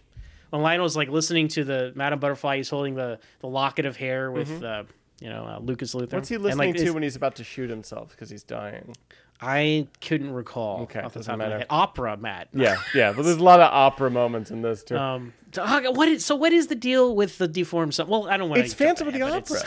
when 0.50 0.62
Lionel's 0.62 0.96
like 0.96 1.08
listening 1.08 1.48
to 1.48 1.64
the 1.64 1.90
Madame 1.96 2.20
Butterfly, 2.20 2.58
he's 2.58 2.70
holding 2.70 2.94
the, 2.94 3.18
the 3.40 3.48
locket 3.48 3.86
of 3.86 3.96
hair 3.96 4.30
with 4.30 4.62
uh, 4.62 4.84
you 5.20 5.28
know 5.30 5.46
uh, 5.46 5.58
Lucas 5.58 5.96
Luthor. 5.96 6.02
Mm-hmm. 6.02 6.16
what's 6.16 6.28
he 6.28 6.36
And, 6.36 6.44
listening 6.44 6.74
like, 6.74 6.84
to 6.84 6.90
when 6.92 7.02
he's 7.02 7.16
about 7.16 7.34
to 7.34 7.42
shoot 7.42 7.68
himself 7.68 8.10
because 8.12 8.30
he's 8.30 8.44
dying 8.44 8.94
I 9.40 9.88
couldn't 10.00 10.32
recall. 10.32 10.82
Okay, 10.82 11.00
off 11.00 11.12
the 11.12 11.18
doesn't 11.20 11.30
top 11.30 11.34
of 11.34 11.38
my 11.38 11.44
matter. 11.46 11.58
head. 11.58 11.66
Opera, 11.70 12.16
Matt. 12.16 12.48
yeah 12.52 12.76
yeah 12.94 13.12
but 13.12 13.22
there's 13.22 13.36
a 13.36 13.42
lot 13.42 13.60
of 13.60 13.70
opera 13.72 14.10
moments 14.10 14.50
in 14.50 14.62
this 14.62 14.82
too 14.84 14.96
Um. 14.96 15.32
So, 15.52 15.62
okay, 15.62 15.88
what 15.88 16.08
is 16.08 16.24
so? 16.24 16.34
What 16.34 16.52
is 16.52 16.66
the 16.66 16.74
deal 16.74 17.14
with 17.14 17.38
the 17.38 17.46
deformed 17.46 17.94
son? 17.94 18.08
Well, 18.08 18.28
I 18.28 18.36
don't 18.36 18.48
want 18.48 18.60
it's 18.62 18.74
Phantom 18.74 19.06
of 19.06 19.14
the 19.14 19.22
Opera. 19.22 19.60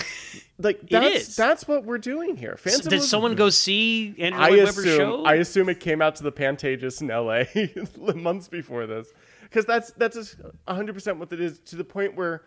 Like 0.58 0.82
that's 0.90 1.30
is. 1.30 1.36
that's 1.38 1.66
what 1.66 1.86
we're 1.86 1.98
doing 1.98 2.36
here. 2.36 2.58
Phantom 2.58 2.90
Did 2.90 2.98
was- 2.98 3.10
someone 3.10 3.36
go 3.36 3.50
see 3.50 4.14
Andrew 4.20 4.42
I 4.42 4.50
Lloyd 4.50 4.60
Webber's 4.60 4.78
assume 4.80 4.98
show? 4.98 5.24
I 5.26 5.36
assume 5.36 5.70
it 5.70 5.80
came 5.80 6.02
out 6.02 6.18
to 6.18 6.24
the 6.24 6.32
Pantages 6.32 7.02
in 7.02 7.10
L.A. 7.10 7.48
months 8.16 8.50
before 8.50 8.86
this, 8.86 9.14
because 9.44 9.64
that's 9.66 9.92
that's 9.92 10.36
hundred 10.68 10.92
percent 10.94 11.20
what 11.20 11.32
it 11.32 11.40
is. 11.40 11.60
To 11.60 11.78
the 11.78 11.86
point 11.86 12.16
where 12.18 12.44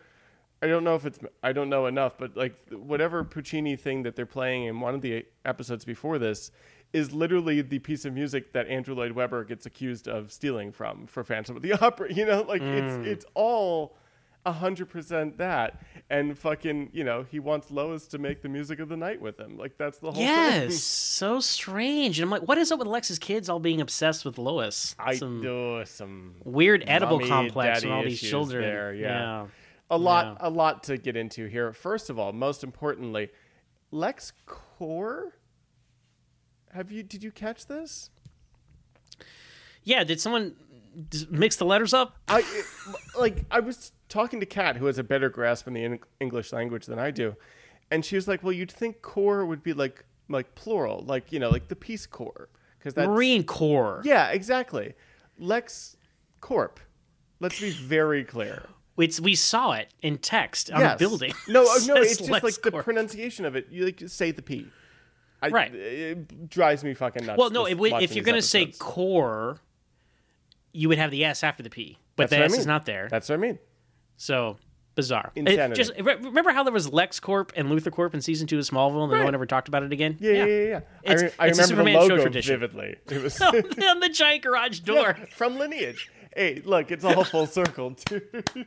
I 0.61 0.67
don't 0.67 0.85
know 0.85 0.95
if 0.95 1.07
it's 1.07 1.19
I 1.43 1.53
don't 1.55 1.71
know 1.71 1.87
enough, 1.87 2.19
but 2.19 2.37
like 2.37 2.55
whatever 2.71 3.25
Puccini 3.25 3.75
thing 3.75 4.03
that 4.03 4.17
they're 4.17 4.27
playing 4.27 4.65
in 4.65 4.81
one 4.81 4.95
of 4.95 5.01
the 5.01 5.25
episodes 5.47 5.87
before 5.87 6.19
this 6.19 6.51
is 6.93 7.13
literally 7.13 7.63
the 7.63 7.79
piece 7.79 8.05
of 8.05 8.13
music 8.13 8.53
that 8.53 8.67
Andrew 8.69 8.95
Lloyd 8.95 9.13
Webber 9.13 9.45
gets 9.45 9.67
accused 9.67 10.09
of 10.09 10.33
stealing 10.33 10.73
from 10.73 11.07
for 11.07 11.23
Phantom 11.25 11.57
of 11.57 11.63
the 11.63 11.73
Opera. 11.81 12.13
You 12.13 12.27
know, 12.27 12.43
like 12.43 12.63
it's 12.63 12.97
mm. 12.97 13.07
it's 13.07 13.25
all 13.35 13.97
hundred 14.47 14.89
percent 14.89 15.39
that, 15.39 15.81
and 16.09 16.37
fucking 16.37 16.91
you 16.93 17.05
know 17.05 17.25
he 17.31 17.39
wants 17.39 17.71
Lois 17.71 18.07
to 18.09 18.19
make 18.19 18.43
the 18.43 18.49
music 18.49 18.81
of 18.81 18.89
the 18.89 18.97
night 18.97 19.21
with 19.21 19.39
him. 19.39 19.57
Like 19.57 19.77
that's 19.77 19.99
the 19.99 20.07
whole 20.07 20.15
thing. 20.15 20.23
yes, 20.25 20.83
so 20.83 21.41
strange. 21.41 22.19
And 22.19 22.25
I'm 22.25 22.31
like, 22.31 22.49
what 22.49 22.59
is 22.59 22.73
up 22.73 22.79
with 22.79 22.89
Lex's 22.89 23.19
kids 23.19 23.49
all 23.49 23.61
being 23.61 23.81
obsessed 23.81 24.25
with 24.25 24.39
Lois? 24.39 24.97
I 24.99 25.17
Some 25.17 25.43
do 25.43 25.83
some 25.85 26.37
weird 26.45 26.87
Oedipal 26.87 27.29
complex 27.29 27.83
and 27.83 27.93
all 27.93 28.03
these 28.03 28.21
children. 28.21 28.63
there, 28.63 28.95
yeah. 28.95 29.09
yeah. 29.09 29.47
a 29.91 29.99
lot 29.99 30.39
Yeah. 30.41 30.49
a 30.49 30.51
lot 30.51 30.85
to 30.85 30.97
get 30.97 31.17
into 31.17 31.47
here. 31.47 31.73
First 31.73 32.11
of 32.11 32.19
all, 32.19 32.33
most 32.33 32.65
importantly, 32.65 33.29
Lex 33.91 34.33
Core. 34.47 35.35
Have 36.75 36.91
you 36.93 37.03
did 37.03 37.23
you 37.23 37.31
catch 37.33 37.67
this? 37.67 38.11
Yeah, 39.83 40.05
did 40.05 40.21
someone 40.21 40.55
mix 41.31 41.57
the 41.57 41.65
letters 41.65 41.95
up? 41.95 42.17
I 42.29 42.45
like 43.19 43.45
I 43.51 43.61
was 43.61 43.93
talking 44.09 44.41
to 44.41 44.47
Kat, 44.47 44.77
who 44.77 44.87
has 44.87 44.99
a 44.99 45.05
better 45.05 45.29
grasp 45.29 45.67
in 45.67 45.75
the 45.75 45.99
English 46.21 46.53
language 46.53 46.87
than 46.87 46.99
I 46.99 47.11
do, 47.11 47.37
and 47.91 48.05
she 48.05 48.17
was 48.17 48.29
like, 48.29 48.43
"Well, 48.43 48.53
you'd 48.53 48.71
think 48.71 49.03
core 49.03 49.45
would 49.47 49.63
be 49.63 49.73
like 49.73 50.05
like 50.29 50.55
plural, 50.55 51.03
like 51.07 51.33
you 51.33 51.39
know, 51.39 51.51
like 51.51 51.69
the 51.69 51.77
Peace 51.77 52.07
Corps, 52.07 52.49
because 52.79 52.95
that's 52.95 53.09
Marine 53.09 53.45
Corps. 53.45 54.03
yeah, 54.05 54.29
exactly. 54.29 54.95
Lex 55.39 55.97
Corp. 56.41 56.79
Let's 57.41 57.59
be 57.59 57.71
very 57.71 58.23
clear. 58.25 58.67
It's 58.99 59.19
we 59.19 59.35
saw 59.35 59.73
it 59.73 59.89
in 60.03 60.19
text 60.19 60.71
on 60.71 60.81
Yes. 60.81 60.97
a 60.97 60.99
building. 60.99 61.33
No, 61.49 61.63
uh, 61.63 61.79
no, 61.87 61.95
it's 62.03 62.19
just 62.19 62.31
Lex 62.31 62.45
like 62.45 62.61
the 62.63 62.71
pronunciation 62.83 63.47
of 63.47 63.57
it. 63.57 63.69
You 63.71 63.87
like 63.87 64.03
say 64.07 64.31
the 64.31 64.43
P. 64.43 64.67
I, 65.43 65.49
Right. 65.49 65.75
It 65.75 66.49
drives 66.51 66.85
me 66.85 66.95
fucking 66.95 67.27
nuts. 67.27 67.39
Well, 67.39 67.51
no, 67.51 67.67
it 67.67 67.79
would, 67.79 67.93
if 68.03 68.15
you're 68.15 68.25
going 68.25 68.37
to 68.37 68.43
say 68.43 68.67
core, 68.67 69.59
you 70.73 70.89
would 70.89 70.99
have 70.99 71.11
the 71.11 71.25
S 71.25 71.43
after 71.43 71.63
the 71.63 71.71
P, 71.71 71.99
but 72.17 72.25
That's 72.25 72.31
the 72.31 72.37
what 72.37 72.43
I 72.43 72.55
S 72.55 72.59
is 72.59 72.67
not 72.67 72.87
there. 72.87 73.09
That's 73.11 73.29
what 73.29 73.37
I 73.37 73.39
mean. 73.39 73.59
So 74.17 74.59
bizarre. 74.95 75.33
It- 75.35 75.75
just 75.75 75.93
remember 75.99 76.51
how 76.53 76.63
there 76.63 76.73
was 76.73 76.93
Lex 76.93 77.21
Corp 77.21 77.53
and 77.57 77.69
Luthor 77.69 77.91
Corp 77.91 78.15
in 78.15 78.21
season 78.21 78.47
two 78.47 78.59
of 78.59 78.65
Smallville, 78.65 79.05
and 79.05 79.13
then 79.13 79.21
no 79.21 79.25
one 79.25 79.35
ever 79.35 79.47
talked 79.47 79.69
about 79.69 79.83
it 79.83 79.93
again. 79.93 80.17
Yeah, 80.21 80.33
yeah, 80.33 80.45
yeah. 80.45 80.63
yeah. 80.65 80.81
I, 81.07 81.15
re- 81.15 81.31
I 81.39 81.47
it's 81.49 81.71
remember 81.71 81.91
the 81.91 81.99
logo 81.99 82.23
tradition. 82.23 82.61
vividly. 82.61 82.97
It 83.09 83.23
was 83.23 83.41
on 83.41 84.01
the 84.01 84.11
giant 84.13 84.43
garage 84.43 84.81
door. 84.91 85.17
from 85.33 85.59
Lineage. 85.59 86.11
hey, 86.37 86.61
look, 86.65 86.91
it's 86.91 87.05
all 87.05 87.25
full 87.25 87.47
circle, 87.47 87.91
dude. 88.05 88.45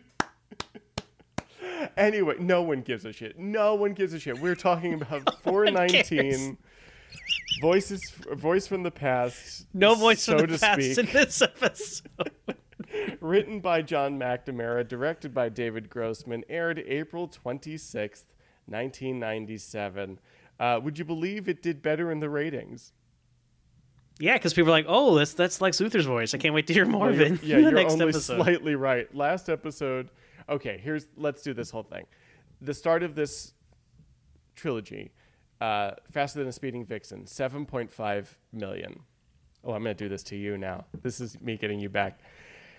anyway, 1.98 2.36
no 2.40 2.62
one 2.62 2.82
gives 2.82 3.06
a 3.06 3.12
shit. 3.14 3.38
No 3.40 3.76
one 3.76 3.94
gives 3.94 4.14
a 4.14 4.20
shit. 4.20 4.40
We're 4.40 4.56
talking 4.56 4.94
about 4.94 5.42
419 5.44 6.58
voices, 7.62 8.10
voice 8.34 8.68
from 8.68 8.84
the 8.84 8.92
past. 8.92 9.68
No 9.74 9.96
voice 9.96 10.24
so 10.24 10.38
from 10.38 10.52
the 10.52 10.58
to 10.58 10.60
past 10.60 10.82
speak. 10.82 10.98
in 10.98 11.06
this 11.14 11.42
episode. 11.42 12.32
written 13.22 13.60
by 13.60 13.82
John 13.82 14.20
McNamara, 14.20 14.88
directed 14.88 15.34
by 15.34 15.50
David 15.50 15.90
Grossman, 15.90 16.44
aired 16.50 16.80
April 16.80 17.28
26th, 17.28 18.26
1997. 18.68 20.20
Uh, 20.60 20.80
would 20.84 21.00
you 21.00 21.06
believe 21.06 21.50
it 21.50 21.62
did 21.62 21.82
better 21.82 22.12
in 22.12 22.20
the 22.20 22.30
ratings? 22.30 22.94
yeah, 24.20 24.34
because 24.34 24.54
people 24.54 24.70
are 24.70 24.78
like, 24.78 24.86
"Oh, 24.88 25.16
that's 25.16 25.34
that's 25.34 25.60
Lex 25.60 25.80
Luthor's 25.80 26.06
voice. 26.06 26.36
I 26.36 26.38
can't 26.38 26.54
wait 26.54 26.68
to 26.68 26.74
hear 26.74 26.86
more 26.86 27.10
of 27.10 27.20
it." 27.20 27.42
yeah, 27.44 27.58
you're 27.58 27.72
next 27.72 27.94
only 27.94 28.10
episode. 28.10 28.38
slightly 28.38 28.76
right. 28.76 29.14
Last 29.16 29.50
episode. 29.50 30.10
Okay, 30.50 30.80
here's 30.82 31.08
let's 31.16 31.42
do 31.42 31.54
this 31.54 31.72
whole 31.72 31.84
thing. 31.84 32.06
The 32.62 32.74
start 32.74 33.04
of 33.04 33.16
this 33.16 33.54
trilogy, 34.56 35.12
uh, 35.62 35.92
Faster 36.12 36.40
Than 36.40 36.48
a 36.48 36.52
Speeding 36.52 36.86
Vixen, 36.86 37.26
7.5 37.26 38.28
million. 38.52 39.02
Oh, 39.64 39.74
I'm 39.74 39.84
gonna 39.84 39.94
do 39.94 40.10
this 40.10 40.24
to 40.24 40.36
you 40.36 40.58
now. 40.58 40.86
This 41.02 41.20
is 41.22 41.40
me 41.42 41.58
getting 41.58 41.80
you 41.80 41.90
back. 41.90 42.20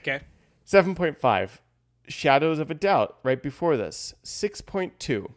okay. 0.02 0.20
7.5. 0.66 1.50
Shadows 2.06 2.58
of 2.58 2.70
a 2.70 2.74
Doubt, 2.74 3.18
right 3.22 3.42
before 3.42 3.76
this, 3.76 4.14
6.2. 4.24 5.30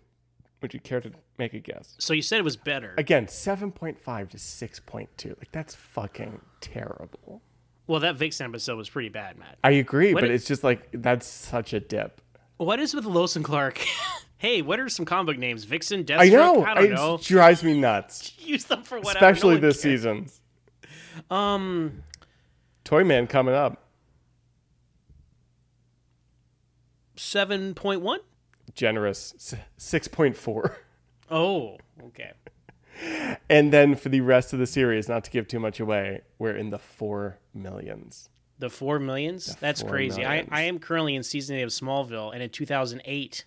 Would 0.61 0.73
you 0.73 0.79
care 0.79 0.99
to 0.99 1.11
make 1.37 1.53
a 1.53 1.59
guess? 1.59 1.95
So 1.99 2.13
you 2.13 2.21
said 2.21 2.39
it 2.39 2.43
was 2.43 2.57
better. 2.57 2.93
Again, 2.97 3.27
7.5 3.27 4.29
to 4.29 4.37
6.2. 4.37 5.27
Like, 5.37 5.51
that's 5.51 5.75
fucking 5.75 6.41
terrible. 6.59 7.41
Well, 7.87 7.99
that 8.01 8.15
Vixen 8.17 8.45
episode 8.47 8.77
was 8.77 8.89
pretty 8.89 9.09
bad, 9.09 9.37
Matt. 9.39 9.57
I 9.63 9.71
agree, 9.71 10.13
What 10.13 10.21
but 10.21 10.29
is- 10.31 10.41
it's 10.41 10.47
just 10.47 10.63
like, 10.63 10.89
that's 10.93 11.25
such 11.25 11.73
a 11.73 11.79
dip. 11.79 12.21
What 12.57 12.79
is 12.79 12.93
with 12.93 13.05
Lois 13.05 13.35
and 13.35 13.45
Clark? 13.45 13.79
hey, 14.37 14.61
what 14.61 14.79
are 14.79 14.89
some 14.89 15.05
comic 15.05 15.27
book 15.35 15.37
names? 15.39 15.63
Vixen, 15.63 16.03
Deathstroke. 16.03 16.19
I 16.19 16.27
know. 16.29 16.63
I 16.65 16.73
don't 16.73 16.83
it 16.85 16.89
know. 16.91 17.19
drives 17.21 17.63
me 17.63 17.79
nuts. 17.79 18.33
Use 18.39 18.65
them 18.65 18.83
for 18.83 18.99
whatever. 18.99 19.25
Especially 19.25 19.55
no 19.55 19.61
this 19.61 19.81
cares. 19.81 20.01
season. 20.01 20.27
Um, 21.29 22.03
Toyman 22.83 23.27
coming 23.27 23.53
up. 23.55 23.83
seven 27.15 27.73
point 27.73 28.01
one. 28.01 28.19
Generous. 28.73 29.55
6.4. 29.79 30.75
Oh, 31.29 31.77
okay. 32.05 32.31
And 33.49 33.71
then 33.71 33.95
for 33.95 34.09
the 34.09 34.21
rest 34.21 34.53
of 34.53 34.59
the 34.59 34.67
series, 34.67 35.07
not 35.07 35.23
to 35.23 35.31
give 35.31 35.47
too 35.47 35.59
much 35.59 35.79
away, 35.79 36.21
we're 36.37 36.55
in 36.55 36.69
the 36.69 36.79
four 36.79 37.39
millions. 37.53 38.29
The 38.59 38.69
four 38.69 38.99
millions. 38.99 39.55
That's 39.59 39.81
four 39.81 39.91
crazy. 39.91 40.21
millions. 40.21 40.49
I 40.51 40.59
I 40.59 40.61
am 40.63 40.79
currently 40.79 41.15
in 41.15 41.23
season 41.23 41.57
eight 41.57 41.63
of 41.63 41.69
Smallville, 41.69 42.33
and 42.33 42.41
in 42.41 42.49
2008, 42.49 43.45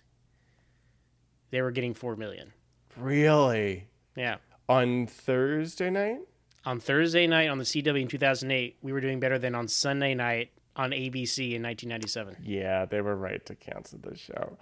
they 1.51 1.61
were 1.61 1.71
getting 1.71 1.93
four 1.93 2.15
million. 2.15 2.53
Really? 2.97 3.87
Yeah. 4.15 4.37
On 4.67 5.05
Thursday 5.07 5.89
night? 5.89 6.19
On 6.65 6.79
Thursday 6.79 7.27
night 7.27 7.49
on 7.49 7.57
the 7.57 7.63
CW 7.63 8.01
in 8.01 8.07
2008, 8.07 8.77
we 8.81 8.93
were 8.93 9.01
doing 9.01 9.19
better 9.19 9.39
than 9.39 9.55
on 9.55 9.67
Sunday 9.67 10.13
night 10.13 10.51
on 10.75 10.91
ABC 10.91 11.53
in 11.53 11.63
1997. 11.63 12.37
Yeah, 12.43 12.85
they 12.85 13.01
were 13.01 13.15
right 13.15 13.45
to 13.45 13.55
cancel 13.55 13.99
the 13.99 14.15
show. 14.15 14.57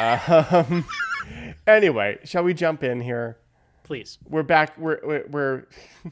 um, 0.52 0.84
anyway, 1.66 2.18
shall 2.24 2.42
we 2.42 2.54
jump 2.54 2.82
in 2.82 3.00
here? 3.00 3.36
Please. 3.82 4.18
We're 4.28 4.42
back. 4.42 4.78
We're 4.78 5.00
we're, 5.02 5.26
we're 5.28 5.64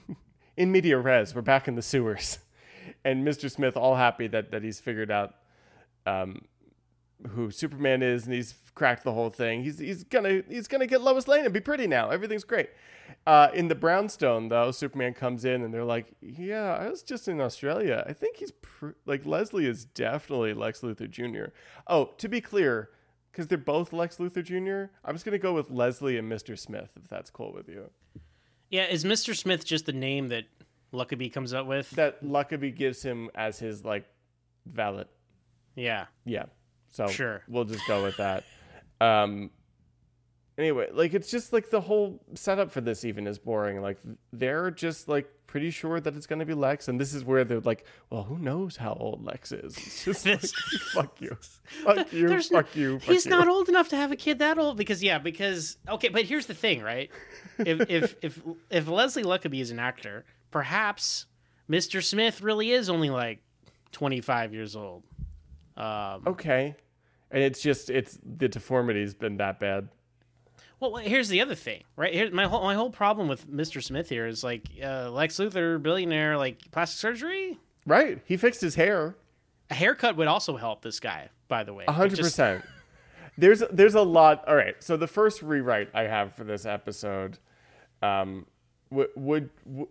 in 0.56 0.72
media 0.72 0.98
res. 0.98 1.34
We're 1.34 1.42
back 1.42 1.68
in 1.68 1.76
the 1.76 1.82
sewers, 1.82 2.38
and 3.04 3.26
Mr. 3.26 3.50
Smith 3.50 3.76
all 3.76 3.96
happy 3.96 4.26
that 4.28 4.50
that 4.50 4.62
he's 4.62 4.80
figured 4.80 5.10
out 5.10 5.34
um, 6.06 6.42
who 7.30 7.50
Superman 7.50 8.02
is, 8.02 8.24
and 8.24 8.34
he's 8.34 8.54
cracked 8.74 9.04
the 9.04 9.12
whole 9.12 9.30
thing. 9.30 9.62
He's 9.62 9.78
he's 9.78 10.04
gonna 10.04 10.42
he's 10.48 10.66
gonna 10.66 10.86
get 10.86 11.00
Lois 11.00 11.28
Lane 11.28 11.44
and 11.44 11.54
be 11.54 11.60
pretty 11.60 11.86
now. 11.86 12.10
Everything's 12.10 12.44
great. 12.44 12.70
Uh, 13.26 13.48
in 13.54 13.68
the 13.68 13.74
brownstone, 13.74 14.48
though, 14.48 14.70
Superman 14.70 15.14
comes 15.14 15.44
in 15.44 15.62
and 15.62 15.72
they're 15.72 15.84
like, 15.84 16.06
"Yeah, 16.20 16.76
I 16.76 16.88
was 16.88 17.02
just 17.02 17.28
in 17.28 17.40
Australia. 17.40 18.04
I 18.06 18.12
think 18.12 18.36
he's 18.36 18.52
pr- 18.52 18.90
like 19.06 19.24
Leslie 19.26 19.66
is 19.66 19.84
definitely 19.84 20.54
Lex 20.54 20.80
Luthor 20.80 21.08
Jr." 21.10 21.52
Oh, 21.86 22.06
to 22.18 22.28
be 22.28 22.40
clear, 22.40 22.90
because 23.30 23.46
they're 23.46 23.58
both 23.58 23.92
Lex 23.92 24.16
Luthor 24.16 24.42
Jr., 24.44 24.92
I'm 25.04 25.14
just 25.14 25.24
gonna 25.24 25.38
go 25.38 25.52
with 25.54 25.70
Leslie 25.70 26.18
and 26.18 26.30
Mr. 26.30 26.58
Smith 26.58 26.90
if 26.96 27.08
that's 27.08 27.30
cool 27.30 27.52
with 27.52 27.68
you. 27.68 27.90
Yeah, 28.70 28.86
is 28.86 29.04
Mr. 29.04 29.36
Smith 29.36 29.64
just 29.64 29.86
the 29.86 29.92
name 29.92 30.28
that 30.28 30.44
Luckabee 30.92 31.32
comes 31.32 31.52
up 31.52 31.66
with? 31.66 31.90
That 31.90 32.22
Luckabee 32.24 32.74
gives 32.74 33.02
him 33.02 33.30
as 33.34 33.58
his 33.58 33.84
like 33.84 34.04
valet. 34.66 35.04
yeah. 35.76 36.06
Yeah. 36.24 36.44
So 36.92 37.06
Sure. 37.08 37.42
we'll 37.48 37.64
just 37.64 37.86
go 37.86 38.02
with 38.02 38.16
that. 38.18 38.44
Um 39.00 39.50
anyway, 40.60 40.88
like 40.92 41.14
it's 41.14 41.30
just 41.30 41.52
like 41.52 41.70
the 41.70 41.80
whole 41.80 42.20
setup 42.34 42.70
for 42.70 42.80
this 42.80 43.04
even 43.04 43.26
is 43.26 43.38
boring. 43.38 43.80
Like 43.80 43.98
they're 44.32 44.70
just 44.70 45.08
like 45.08 45.28
pretty 45.46 45.70
sure 45.70 45.98
that 46.00 46.14
it's 46.14 46.26
gonna 46.26 46.44
be 46.44 46.54
Lex, 46.54 46.86
and 46.88 47.00
this 47.00 47.12
is 47.14 47.24
where 47.24 47.42
they're 47.44 47.60
like, 47.60 47.84
Well, 48.10 48.22
who 48.22 48.38
knows 48.38 48.76
how 48.76 48.92
old 49.00 49.24
Lex 49.24 49.50
is? 49.52 49.76
It's 49.76 50.04
just 50.04 50.26
like 50.26 50.40
fuck 50.40 51.20
you. 51.20 51.36
Fuck 51.84 52.12
you, 52.12 52.28
There's 52.28 52.50
no- 52.50 52.58
fuck 52.58 52.76
you, 52.76 52.98
fuck 53.00 53.08
He's 53.10 53.24
you. 53.24 53.30
not 53.30 53.48
old 53.48 53.68
enough 53.68 53.88
to 53.88 53.96
have 53.96 54.12
a 54.12 54.16
kid 54.16 54.38
that 54.40 54.58
old 54.58 54.76
because 54.76 55.02
yeah, 55.02 55.18
because 55.18 55.78
okay, 55.88 56.08
but 56.08 56.24
here's 56.24 56.46
the 56.46 56.54
thing, 56.54 56.82
right? 56.82 57.10
If 57.58 57.80
if 57.90 58.16
if 58.22 58.40
if 58.70 58.86
Leslie 58.88 59.24
Luckabee 59.24 59.60
is 59.60 59.70
an 59.70 59.78
actor, 59.78 60.24
perhaps 60.50 61.26
Mr. 61.68 62.02
Smith 62.02 62.40
really 62.42 62.70
is 62.72 62.88
only 62.90 63.10
like 63.10 63.40
25 63.92 64.54
years 64.54 64.76
old. 64.76 65.02
Um, 65.76 66.22
Okay. 66.26 66.74
And 67.32 67.44
it's 67.44 67.62
just 67.62 67.90
it's 67.90 68.18
the 68.24 68.48
deformity's 68.48 69.14
been 69.14 69.36
that 69.36 69.60
bad. 69.60 69.88
Well, 70.80 70.96
here's 70.96 71.28
the 71.28 71.40
other 71.42 71.54
thing, 71.54 71.84
right? 71.96 72.12
Here, 72.12 72.30
my 72.30 72.46
whole 72.46 72.62
my 72.62 72.74
whole 72.74 72.90
problem 72.90 73.28
with 73.28 73.48
Mr. 73.48 73.82
Smith 73.82 74.08
here 74.08 74.26
is 74.26 74.42
like 74.42 74.64
uh, 74.82 75.10
Lex 75.10 75.36
Luthor, 75.36 75.80
billionaire, 75.82 76.36
like 76.38 76.70
plastic 76.70 76.98
surgery. 76.98 77.58
Right. 77.86 78.20
He 78.24 78.36
fixed 78.36 78.60
his 78.60 78.74
hair. 78.74 79.14
A 79.70 79.74
haircut 79.74 80.16
would 80.16 80.26
also 80.26 80.56
help 80.56 80.82
this 80.82 80.98
guy, 81.00 81.28
by 81.48 81.64
the 81.64 81.72
way. 81.74 81.84
A 81.86 81.92
hundred 81.92 82.16
just- 82.16 82.22
percent. 82.22 82.64
There's 83.38 83.62
there's 83.70 83.94
a 83.94 84.02
lot. 84.02 84.46
All 84.48 84.56
right. 84.56 84.74
So 84.82 84.96
the 84.96 85.06
first 85.06 85.40
rewrite 85.42 85.88
I 85.94 86.02
have 86.02 86.34
for 86.34 86.44
this 86.44 86.66
episode, 86.66 87.38
um, 88.02 88.46
would 88.90 89.08
would 89.16 89.50
w- 89.64 89.88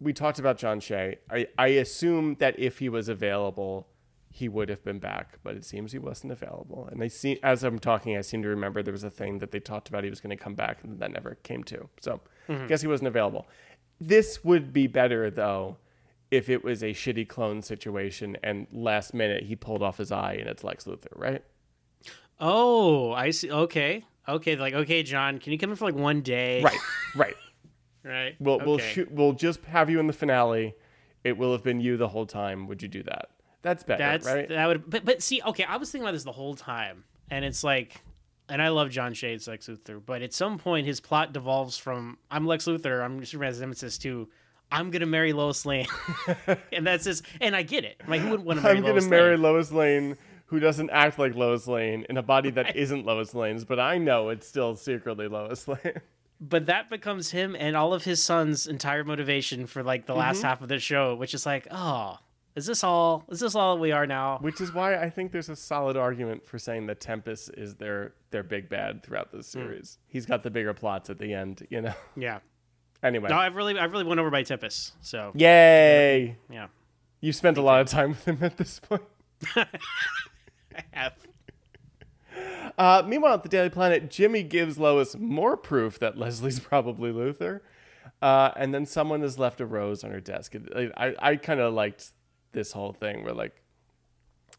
we 0.00 0.12
talked 0.12 0.38
about 0.38 0.58
John 0.58 0.80
Shea. 0.80 1.18
I 1.30 1.46
I 1.56 1.68
assume 1.68 2.36
that 2.40 2.58
if 2.58 2.78
he 2.78 2.88
was 2.88 3.08
available, 3.08 3.88
he 4.38 4.48
would 4.48 4.68
have 4.68 4.84
been 4.84 5.00
back, 5.00 5.38
but 5.42 5.56
it 5.56 5.64
seems 5.64 5.90
he 5.90 5.98
wasn't 5.98 6.32
available. 6.32 6.88
And 6.90 7.02
I 7.02 7.08
see 7.08 7.40
as 7.42 7.64
I'm 7.64 7.78
talking, 7.78 8.16
I 8.16 8.20
seem 8.20 8.42
to 8.42 8.48
remember 8.48 8.82
there 8.82 8.92
was 8.92 9.02
a 9.02 9.10
thing 9.10 9.38
that 9.40 9.50
they 9.50 9.58
talked 9.58 9.88
about 9.88 10.04
he 10.04 10.10
was 10.10 10.20
going 10.20 10.36
to 10.36 10.42
come 10.42 10.54
back, 10.54 10.78
and 10.84 11.00
that 11.00 11.10
never 11.10 11.36
came 11.42 11.64
to. 11.64 11.88
So 12.00 12.20
i 12.48 12.66
guess 12.66 12.80
he 12.80 12.86
wasn't 12.86 13.08
available. 13.08 13.48
This 14.00 14.44
would 14.44 14.72
be 14.72 14.86
better 14.86 15.28
though 15.30 15.76
if 16.30 16.48
it 16.48 16.62
was 16.62 16.82
a 16.82 16.90
shitty 16.92 17.26
clone 17.26 17.62
situation 17.62 18.36
and 18.42 18.66
last 18.70 19.12
minute 19.12 19.44
he 19.44 19.56
pulled 19.56 19.82
off 19.82 19.98
his 19.98 20.12
eye 20.12 20.34
and 20.34 20.48
it's 20.48 20.62
Lex 20.62 20.84
Luthor, 20.84 21.16
right? 21.16 21.42
Oh, 22.38 23.12
I 23.12 23.30
see. 23.30 23.50
Okay, 23.50 24.04
okay. 24.28 24.54
Like, 24.54 24.74
okay, 24.74 25.02
John, 25.02 25.38
can 25.38 25.52
you 25.52 25.58
come 25.58 25.70
in 25.70 25.76
for 25.76 25.86
like 25.86 25.96
one 25.96 26.20
day? 26.20 26.62
Right, 26.62 26.78
right. 27.16 27.34
right. 28.04 28.36
We'll 28.38 28.60
we'll 28.60 28.78
shoot. 28.78 29.10
We'll 29.10 29.32
just 29.32 29.64
have 29.64 29.90
you 29.90 29.98
in 29.98 30.06
the 30.06 30.12
finale. 30.12 30.74
It 31.24 31.36
will 31.36 31.50
have 31.50 31.64
been 31.64 31.80
you 31.80 31.96
the 31.96 32.08
whole 32.08 32.26
time. 32.26 32.68
Would 32.68 32.82
you 32.82 32.88
do 32.88 33.02
that? 33.02 33.30
That's 33.62 33.82
better, 33.82 33.98
That's 34.02 34.26
right? 34.26 34.48
that 34.48 34.66
would. 34.66 34.88
But 34.88 35.04
but 35.04 35.22
see, 35.22 35.42
okay, 35.44 35.64
I 35.64 35.76
was 35.76 35.90
thinking 35.90 36.04
about 36.04 36.12
this 36.12 36.24
the 36.24 36.32
whole 36.32 36.54
time, 36.54 37.04
and 37.30 37.44
it's 37.44 37.64
like, 37.64 38.00
and 38.48 38.62
I 38.62 38.68
love 38.68 38.90
John 38.90 39.14
Shea's 39.14 39.48
Lex 39.48 39.66
Luthor, 39.68 40.00
but 40.04 40.22
at 40.22 40.32
some 40.32 40.58
point 40.58 40.86
his 40.86 41.00
plot 41.00 41.32
devolves 41.32 41.76
from 41.76 42.18
I'm 42.30 42.46
Lex 42.46 42.66
Luthor, 42.66 43.02
I'm 43.04 43.24
Superman's 43.24 43.60
nemesis 43.60 43.98
to 43.98 44.28
I'm 44.70 44.90
gonna 44.90 45.06
marry 45.06 45.32
Lois 45.32 45.64
Lane, 45.66 45.86
and 46.72 46.86
that's 46.86 47.04
just, 47.04 47.24
and 47.40 47.56
I 47.56 47.62
get 47.62 47.84
it. 47.84 48.00
Like, 48.06 48.20
who 48.20 48.30
wouldn't 48.30 48.46
want 48.46 48.58
to 48.58 48.62
marry 48.62 48.76
I'm 48.76 48.82
gonna 48.82 48.94
Lois 48.94 49.06
marry 49.08 49.30
Lane? 49.36 49.42
Lois 49.42 49.72
Lane, 49.72 50.16
who 50.46 50.60
doesn't 50.60 50.90
act 50.90 51.18
like 51.18 51.34
Lois 51.34 51.66
Lane 51.66 52.06
in 52.08 52.16
a 52.16 52.22
body 52.22 52.50
that 52.50 52.76
not 52.90 53.04
Lois 53.04 53.34
Lane's, 53.34 53.64
but 53.64 53.80
I 53.80 53.98
know 53.98 54.28
it's 54.28 54.46
still 54.46 54.76
secretly 54.76 55.26
Lois 55.28 55.66
Lane. 55.68 55.78
But 56.40 56.66
that 56.66 56.88
becomes 56.88 57.32
him 57.32 57.56
and 57.58 57.76
all 57.76 57.92
of 57.92 58.04
his 58.04 58.22
sons' 58.22 58.68
entire 58.68 59.02
motivation 59.02 59.66
for 59.66 59.82
like 59.82 60.06
the 60.06 60.12
Mm-hmm. 60.12 60.20
last 60.20 60.42
half 60.42 60.62
of 60.62 60.68
the 60.68 60.78
show, 60.78 61.16
which 61.16 61.34
is 61.34 61.44
like, 61.44 61.66
oh, 61.72 62.18
is 62.58 62.66
this 62.66 62.84
all? 62.84 63.24
Is 63.30 63.40
this 63.40 63.54
all 63.54 63.74
that 63.76 63.80
we 63.80 63.92
are 63.92 64.06
now? 64.06 64.38
Which 64.40 64.60
is 64.60 64.72
why 64.74 64.96
I 64.96 65.08
think 65.08 65.32
there's 65.32 65.48
a 65.48 65.56
solid 65.56 65.96
argument 65.96 66.46
for 66.46 66.58
saying 66.58 66.86
that 66.88 67.00
Tempest 67.00 67.50
is 67.56 67.76
their 67.76 68.12
their 68.30 68.42
big 68.42 68.68
bad 68.68 69.02
throughout 69.02 69.32
this 69.32 69.50
Hmm. 69.52 69.60
series. 69.60 69.98
He's 70.06 70.26
got 70.26 70.42
the 70.42 70.50
bigger 70.50 70.74
plots 70.74 71.08
at 71.08 71.18
the 71.18 71.32
end, 71.32 71.66
you 71.70 71.80
know. 71.80 71.94
Yeah. 72.16 72.40
Anyway, 73.02 73.28
No, 73.30 73.36
I've 73.36 73.54
really, 73.54 73.78
I've 73.78 73.92
really 73.92 74.04
won 74.04 74.18
over 74.18 74.28
by 74.30 74.42
Tempest. 74.42 74.92
So 75.00 75.30
yay! 75.34 76.36
yeah, 76.50 76.66
You 77.20 77.32
spent 77.32 77.56
a 77.56 77.62
lot 77.62 77.80
of 77.80 77.86
time 77.86 78.10
with 78.10 78.24
him 78.26 78.38
at 78.42 78.56
this 78.56 78.80
point. 78.80 79.02
I 79.56 79.66
have. 80.90 81.14
Uh, 82.76 83.02
meanwhile, 83.06 83.34
at 83.34 83.42
the 83.42 83.48
Daily 83.48 83.70
Planet, 83.70 84.10
Jimmy 84.10 84.42
gives 84.42 84.78
Lois 84.78 85.16
more 85.16 85.56
proof 85.56 85.98
that 86.00 86.16
Leslie's 86.18 86.60
probably 86.70 87.12
Luthor. 87.12 87.60
Uh, 88.20 88.50
and 88.56 88.74
then 88.74 88.84
someone 88.86 89.20
has 89.22 89.38
left 89.38 89.60
a 89.60 89.66
rose 89.66 90.02
on 90.02 90.10
her 90.10 90.20
desk. 90.20 90.54
I, 90.74 91.14
I 91.20 91.36
kind 91.36 91.60
of 91.60 91.72
liked 91.74 92.10
this 92.58 92.72
whole 92.72 92.92
thing. 92.92 93.24
Where 93.24 93.34
like 93.34 93.54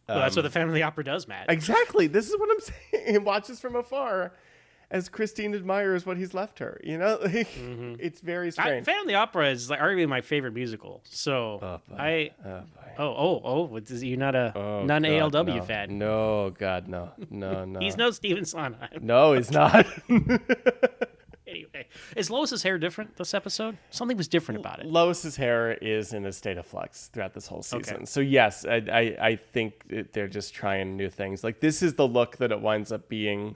Well, 0.07 0.19
that's 0.19 0.35
what 0.35 0.45
Um, 0.45 0.51
the 0.51 0.59
family 0.59 0.81
opera 0.83 1.03
does, 1.03 1.27
Matt. 1.27 1.45
exactly 1.49 2.07
this 2.07 2.29
is 2.29 2.37
what 2.39 2.49
I'm 2.51 2.59
saying. 2.69 3.11
He 3.13 3.17
watches 3.19 3.59
from 3.59 3.75
afar 3.75 4.33
as 4.91 5.07
Christine 5.07 5.53
admires 5.53 6.03
what 6.07 6.17
he's 6.17 6.33
left 6.33 6.57
her. 6.59 6.81
You 6.83 6.97
know, 6.97 7.19
like, 7.23 7.47
it's 7.99 8.21
very 8.21 8.49
strange. 8.51 8.87
I, 8.87 8.91
family 8.91 9.13
opera 9.13 9.49
is 9.51 9.69
like 9.69 9.79
arguably 9.79 10.07
my 10.09 10.21
favorite 10.21 10.53
musical. 10.55 11.01
So 11.05 11.59
Oh. 11.61 11.95
I 11.95 12.31
Oh, 12.43 12.63
oh 12.97 13.15
oh 13.25 13.41
oh, 13.43 13.61
what 13.65 13.83
is- 13.91 14.03
you're 14.03 14.17
not 14.17 14.33
a 14.35 14.51
Oh, 14.55 14.85
God, 14.87 15.03
ALW 15.03 15.55
no. 15.57 15.61
fan. 15.61 15.97
No, 15.99 16.49
God, 16.57 16.87
no, 16.87 17.11
no, 17.29 17.65
no. 17.73 17.79
He's 17.79 17.97
no 17.97 18.09
Stephen 18.11 18.45
Sondheim. 18.45 18.99
No, 19.01 19.33
he's 19.33 19.51
not. 19.51 19.85
Is 22.15 22.29
Lois's 22.29 22.63
hair 22.63 22.77
different 22.77 23.15
this 23.15 23.33
episode? 23.33 23.77
Something 23.89 24.17
was 24.17 24.27
different 24.27 24.59
about 24.59 24.79
it. 24.79 24.85
Lois's 24.85 25.35
hair 25.35 25.73
is 25.73 26.13
in 26.13 26.25
a 26.25 26.31
state 26.31 26.57
of 26.57 26.65
flux 26.65 27.07
throughout 27.07 27.33
this 27.33 27.47
whole 27.47 27.61
season. 27.61 27.95
Okay. 27.95 28.05
So 28.05 28.19
yes, 28.19 28.65
I, 28.65 28.75
I, 28.91 29.17
I 29.21 29.35
think 29.35 29.83
it, 29.89 30.13
they're 30.13 30.27
just 30.27 30.53
trying 30.53 30.97
new 30.97 31.09
things. 31.09 31.43
Like 31.43 31.59
this 31.59 31.81
is 31.81 31.95
the 31.95 32.07
look 32.07 32.37
that 32.37 32.51
it 32.51 32.61
winds 32.61 32.91
up 32.91 33.09
being 33.09 33.55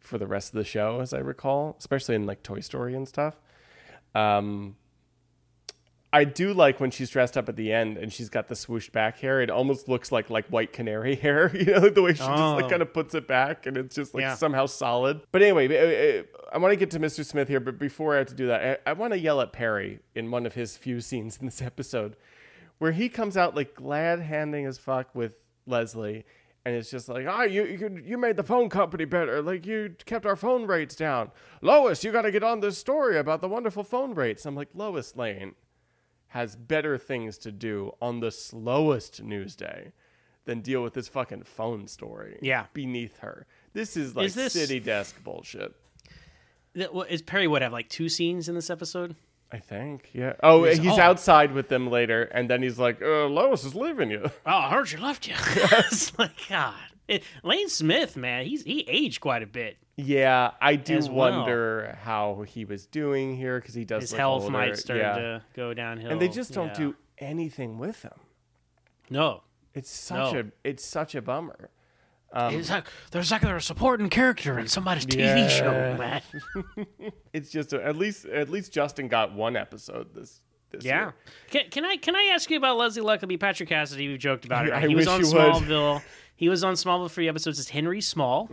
for 0.00 0.18
the 0.18 0.26
rest 0.26 0.52
of 0.52 0.58
the 0.58 0.64
show, 0.64 1.00
as 1.00 1.14
I 1.14 1.18
recall, 1.18 1.76
especially 1.78 2.14
in 2.16 2.26
like 2.26 2.42
Toy 2.42 2.60
Story 2.60 2.94
and 2.94 3.06
stuff. 3.06 3.36
Um, 4.14 4.76
I 6.14 6.24
do 6.24 6.52
like 6.52 6.78
when 6.78 6.90
she's 6.90 7.08
dressed 7.08 7.38
up 7.38 7.48
at 7.48 7.56
the 7.56 7.72
end 7.72 7.96
and 7.96 8.12
she's 8.12 8.28
got 8.28 8.48
the 8.48 8.54
swooshed 8.54 8.92
back 8.92 9.18
hair. 9.20 9.40
It 9.40 9.48
almost 9.48 9.88
looks 9.88 10.12
like 10.12 10.28
like 10.28 10.46
white 10.48 10.72
canary 10.72 11.14
hair, 11.24 11.50
you 11.56 11.64
know, 11.64 11.88
the 11.88 12.02
way 12.02 12.12
she 12.12 12.18
just 12.18 12.28
like 12.30 12.64
Oh. 12.64 12.68
kind 12.68 12.82
of 12.82 12.92
puts 12.92 13.14
it 13.14 13.26
back 13.26 13.64
and 13.66 13.76
it's 13.78 13.94
just 13.94 14.12
like 14.14 14.20
Yeah. 14.22 14.34
somehow 14.34 14.66
solid. 14.66 15.22
But 15.32 15.40
anyway, 15.42 15.68
uh, 15.68 16.20
uh, 16.20 16.22
I 16.52 16.58
want 16.58 16.72
to 16.72 16.76
get 16.76 16.90
to 16.90 17.00
Mr. 17.00 17.24
Smith 17.24 17.48
here, 17.48 17.60
but 17.60 17.78
before 17.78 18.14
I 18.14 18.18
have 18.18 18.26
to 18.26 18.34
do 18.34 18.46
that, 18.48 18.82
I, 18.86 18.90
I 18.90 18.92
want 18.92 19.14
to 19.14 19.18
yell 19.18 19.40
at 19.40 19.52
Perry 19.54 20.00
in 20.14 20.30
one 20.30 20.44
of 20.44 20.52
his 20.54 20.76
few 20.76 21.00
scenes 21.00 21.38
in 21.38 21.46
this 21.46 21.62
episode 21.72 22.16
where 22.78 22.92
he 22.92 23.08
comes 23.08 23.36
out 23.36 23.54
like 23.56 23.74
glad 23.74 24.20
handing 24.20 24.66
as 24.66 24.76
fuck 24.76 25.14
with 25.14 25.34
Leslie. 25.66 26.24
And 26.64 26.76
it's 26.76 26.90
just 26.90 27.08
like, 27.08 27.26
ah, 27.28 27.42
you, 27.42 27.64
you 27.64 28.02
you 28.04 28.18
made 28.18 28.36
the 28.36 28.44
phone 28.44 28.68
company 28.68 29.04
better. 29.04 29.42
Like 29.42 29.66
you 29.66 29.96
kept 30.04 30.26
our 30.26 30.36
phone 30.36 30.66
rates 30.66 30.94
down. 30.94 31.32
Lois, 31.60 32.04
you 32.04 32.12
got 32.12 32.22
to 32.22 32.30
get 32.30 32.44
on 32.44 32.60
this 32.60 32.78
story 32.78 33.18
about 33.18 33.40
the 33.40 33.48
wonderful 33.48 33.82
phone 33.82 34.14
rates. 34.14 34.46
I'm 34.46 34.54
like, 34.54 34.68
Lois 34.74 35.16
Lane 35.16 35.54
has 36.32 36.56
better 36.56 36.96
things 36.98 37.36
to 37.38 37.52
do 37.52 37.92
on 38.00 38.20
the 38.20 38.30
slowest 38.30 39.22
news 39.22 39.54
day 39.54 39.92
than 40.44 40.60
deal 40.60 40.82
with 40.82 40.94
this 40.94 41.06
fucking 41.08 41.42
phone 41.44 41.86
story. 41.86 42.38
Yeah. 42.42 42.66
beneath 42.72 43.18
her. 43.18 43.46
This 43.74 43.96
is 43.96 44.16
like 44.16 44.26
Is 44.26 44.34
this- 44.34 44.52
city 44.54 44.80
desk 44.80 45.22
bullshit. 45.22 45.74
Is 46.74 47.20
Perry 47.22 47.46
would 47.46 47.60
have 47.62 47.72
like 47.72 47.88
two 47.90 48.08
scenes 48.08 48.48
in 48.48 48.54
this 48.54 48.70
episode? 48.70 49.14
I 49.50 49.58
think, 49.58 50.08
yeah. 50.14 50.32
Oh, 50.42 50.64
He's- 50.64 50.78
he's 50.78 50.98
oh. 50.98 51.00
outside 51.02 51.52
with 51.52 51.68
them 51.68 51.90
later, 51.90 52.22
and 52.22 52.48
then 52.48 52.62
he's 52.62 52.78
like, 52.78 53.02
uh, 53.02 53.26
"Lois 53.26 53.64
is 53.64 53.74
leaving 53.74 54.10
you." 54.10 54.22
Oh, 54.46 54.50
I 54.50 54.70
heard 54.70 54.90
you 54.90 54.98
left 54.98 55.28
you. 55.28 55.34
it's 55.38 56.18
like 56.18 56.32
God. 56.48 56.74
It, 57.08 57.24
Lane 57.42 57.68
Smith, 57.68 58.16
man, 58.16 58.46
he's 58.46 58.62
he 58.62 58.80
aged 58.88 59.20
quite 59.20 59.42
a 59.42 59.46
bit. 59.46 59.76
Yeah, 59.96 60.52
I 60.60 60.76
do 60.76 60.98
well. 61.00 61.12
wonder 61.12 61.98
how 62.02 62.44
he 62.48 62.64
was 62.64 62.86
doing 62.86 63.36
here 63.36 63.60
because 63.60 63.74
he 63.74 63.84
does 63.84 64.04
His 64.04 64.12
health 64.12 64.42
older. 64.44 64.52
might 64.52 64.76
start 64.78 64.98
yeah. 65.00 65.14
to 65.16 65.42
go 65.54 65.74
downhill. 65.74 66.10
and 66.10 66.20
they 66.20 66.28
just 66.28 66.52
don't 66.52 66.68
Yeah. 66.68 66.74
do 66.74 66.96
anything 67.18 67.78
with 67.78 68.02
him. 68.02 68.18
no. 69.10 69.42
It's 69.74 69.90
such 69.90 70.34
No. 70.34 70.40
a 70.40 70.44
it's 70.64 70.84
such 70.84 71.14
a 71.14 71.22
bummer. 71.22 71.70
Um, 72.30 72.54
it's 72.54 72.68
like 72.70 72.84
there's 73.10 73.30
like 73.30 73.40
they're 73.42 73.56
a 73.56 73.60
supporting 73.62 74.10
character 74.10 74.58
in 74.58 74.66
somebody's 74.68 75.06
TV 75.06 75.48
show, 75.48 75.70
man. 75.98 76.22
It's 77.32 77.50
just 77.50 77.72
a, 77.72 77.82
at 77.84 77.96
least 77.96 78.26
at 78.26 78.50
least 78.50 78.72
Justin 78.72 79.08
got 79.08 79.32
one 79.34 79.56
episode 79.56 80.14
this 80.14 80.40
Yeah. 80.80 81.00
year. 81.00 81.14
Can, 81.50 81.70
can 81.70 81.84
I 81.84 81.96
can 81.96 82.16
I 82.16 82.30
ask 82.34 82.50
you 82.50 82.56
about 82.56 82.76
Leslie 82.76 83.02
Luckabee, 83.02 83.38
Patrick 83.38 83.68
Cassidy? 83.68 84.08
We've 84.08 84.18
joked 84.18 84.44
about 84.44 84.66
it. 84.68 84.72
I 84.72 84.80
Right? 84.80 84.88
he 84.88 84.94
was 84.94 85.06
on. 85.06 85.20
Smallville. 85.22 86.02
He 86.36 86.48
was 86.48 86.64
on 86.64 86.74
Smallville 86.74 87.08
for 87.08 87.14
three 87.14 87.28
episodes 87.28 87.58
as 87.58 87.68
Henry 87.68 88.00
Small, 88.00 88.48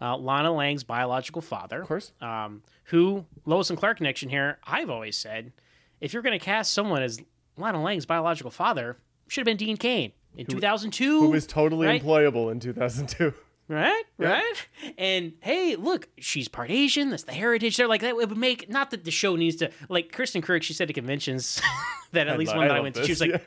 uh, 0.00 0.16
Lana 0.16 0.52
Lang's 0.52 0.84
biological 0.84 1.42
father. 1.42 1.76
Mm-hmm. 1.76 1.82
Of 1.82 1.88
course. 1.88 2.12
Um, 2.20 2.62
who 2.84 3.26
Lois 3.44 3.68
and 3.70 3.78
Clark 3.78 3.98
connection 3.98 4.28
here? 4.30 4.58
I've 4.64 4.88
always 4.90 5.18
said, 5.18 5.52
if 6.00 6.12
you're 6.12 6.22
going 6.22 6.38
to 6.38 6.44
cast 6.44 6.72
someone 6.72 7.02
as 7.02 7.20
Lana 7.58 7.82
Lang's 7.82 8.06
biological 8.06 8.50
father, 8.50 8.96
should 9.28 9.40
have 9.40 9.46
been 9.46 9.56
Dean 9.58 9.76
Cain 9.76 10.12
in 10.36 10.46
2002. 10.46 11.20
Who 11.20 11.30
was 11.30 11.46
totally 11.46 11.86
right? 11.88 12.02
employable 12.02 12.50
in 12.52 12.60
2002. 12.60 13.34
Right, 13.68 14.04
right. 14.16 14.68
And 14.96 15.32
hey, 15.40 15.74
look, 15.74 16.08
she's 16.18 16.46
part 16.46 16.70
Asian. 16.70 17.10
That's 17.10 17.24
the 17.24 17.32
heritage 17.32 17.76
they're 17.76 17.88
Like 17.88 18.02
that 18.02 18.14
would 18.14 18.36
make 18.36 18.68
not 18.70 18.92
that 18.92 19.04
the 19.04 19.10
show 19.10 19.34
needs 19.34 19.56
to 19.56 19.70
like 19.88 20.12
Kristin 20.12 20.42
Kreuk. 20.42 20.62
She 20.62 20.72
said 20.72 20.88
at 20.88 20.94
conventions 20.94 21.60
that 22.12 22.28
at 22.28 22.34
I 22.34 22.36
least 22.36 22.52
lo- 22.52 22.58
one 22.58 22.68
that 22.68 22.74
I 22.74 22.76
love 22.76 22.84
went 22.84 22.94
to, 22.96 23.04
she 23.04 23.10
was 23.12 23.20
like, 23.20 23.30
yeah. 23.30 23.38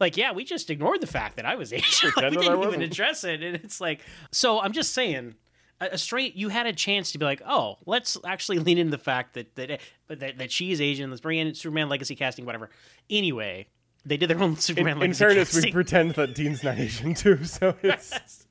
like 0.00 0.16
yeah, 0.16 0.32
we 0.32 0.44
just 0.44 0.70
ignored 0.70 1.02
the 1.02 1.06
fact 1.06 1.36
that 1.36 1.44
I 1.44 1.56
was 1.56 1.72
Asian. 1.74 2.10
like, 2.16 2.30
we 2.30 2.38
didn't 2.38 2.62
even 2.62 2.80
address 2.80 3.24
it. 3.24 3.42
And 3.42 3.54
it's 3.56 3.80
like, 3.80 4.00
so 4.32 4.60
I'm 4.60 4.72
just 4.72 4.94
saying. 4.94 5.34
A 5.78 5.88
a 5.92 5.98
straight, 5.98 6.36
you 6.36 6.48
had 6.48 6.64
a 6.64 6.72
chance 6.72 7.12
to 7.12 7.18
be 7.18 7.26
like, 7.26 7.42
oh, 7.46 7.76
let's 7.84 8.16
actually 8.24 8.60
lean 8.60 8.78
into 8.78 8.92
the 8.92 8.96
fact 8.96 9.34
that 9.34 9.54
that 9.56 9.78
that, 10.08 10.38
that 10.38 10.50
she 10.50 10.72
is 10.72 10.80
Asian. 10.80 11.10
Let's 11.10 11.20
bring 11.20 11.38
in 11.38 11.54
Superman 11.54 11.90
legacy 11.90 12.16
casting, 12.16 12.46
whatever. 12.46 12.70
Anyway, 13.10 13.66
they 14.06 14.16
did 14.16 14.30
their 14.30 14.40
own 14.40 14.50
In, 14.52 14.56
Superman 14.56 14.94
in 14.94 15.00
legacy 15.00 15.18
fairness, 15.18 15.54
we 15.54 15.70
pretend 15.72 16.14
that 16.14 16.34
Dean's 16.34 16.64
not 16.64 16.78
Asian 16.78 17.12
too, 17.12 17.44
so 17.44 17.74
it's 17.82 18.45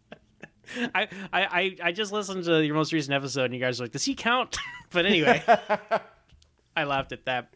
I, 0.94 1.08
I, 1.34 1.76
I- 1.84 1.92
just 1.92 2.12
listened 2.12 2.44
to 2.46 2.64
your 2.66 2.76
most 2.76 2.92
recent 2.94 3.14
episode, 3.14 3.46
and 3.46 3.54
you 3.54 3.60
guys 3.60 3.80
were 3.80 3.86
like, 3.86 3.92
"Does 3.94 4.06
he 4.06 4.16
count?" 4.16 4.58
but 4.92 5.06
anyway, 5.06 5.44
I 6.78 6.84
laughed 6.84 7.12
at 7.12 7.26
that. 7.26 7.54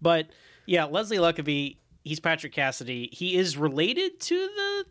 But 0.00 0.28
yeah, 0.66 0.84
Leslie 0.84 1.18
Luckabee, 1.18 1.76
he's 2.04 2.20
Patrick 2.20 2.52
Cassidy. 2.52 3.08
He 3.12 3.36
is 3.36 3.56
related 3.56 4.20
to 4.20 4.34
the 4.36 4.84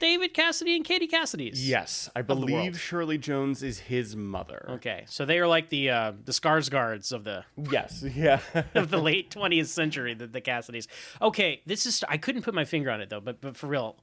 David 0.00 0.32
Cassidy 0.32 0.76
and 0.76 0.84
Katie 0.84 1.08
Cassidy's. 1.08 1.68
yes, 1.68 2.08
I 2.14 2.22
believe 2.22 2.78
Shirley 2.78 3.18
Jones 3.18 3.64
is 3.64 3.80
his 3.80 4.14
mother. 4.14 4.64
Okay, 4.74 5.04
so 5.08 5.24
they 5.24 5.40
are 5.40 5.48
like 5.48 5.70
the 5.70 5.90
uh, 5.90 6.12
the 6.24 6.30
Skarsgårds 6.32 7.12
of 7.12 7.24
the 7.24 7.44
Yes, 7.70 8.04
yeah. 8.14 8.40
of 8.74 8.90
the 8.90 8.98
late 8.98 9.30
20th 9.30 9.66
century, 9.66 10.14
the, 10.14 10.28
the 10.28 10.40
Cassidys. 10.40 10.86
Okay, 11.20 11.62
this 11.66 11.84
is 11.84 12.04
I 12.08 12.16
couldn't 12.16 12.42
put 12.42 12.54
my 12.54 12.64
finger 12.64 12.90
on 12.92 13.00
it 13.00 13.10
though, 13.10 13.20
but 13.20 13.40
but 13.40 13.56
for 13.56 13.66
real, 13.66 13.96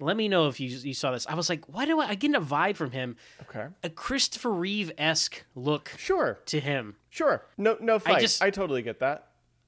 let 0.00 0.16
me 0.16 0.28
know 0.28 0.48
if 0.48 0.58
you 0.60 0.68
you 0.68 0.94
saw 0.94 1.12
this. 1.12 1.26
I 1.26 1.34
was 1.34 1.48
like, 1.48 1.64
why 1.68 1.84
do 1.86 2.00
I, 2.00 2.08
I 2.10 2.14
get 2.14 2.34
a 2.34 2.40
vibe 2.40 2.76
from 2.76 2.90
him? 2.90 3.16
okay. 3.42 3.66
a 3.82 3.90
Christopher 3.90 4.50
Reeve 4.50 4.92
esque 4.98 5.44
look 5.54 5.92
Sure, 5.98 6.38
to 6.46 6.60
him. 6.60 6.96
sure. 7.10 7.44
No, 7.58 7.76
no 7.80 7.98
fight. 7.98 8.16
I, 8.16 8.20
just- 8.20 8.40
totally 8.40 8.82
get 8.82 9.00
that. 9.00 9.26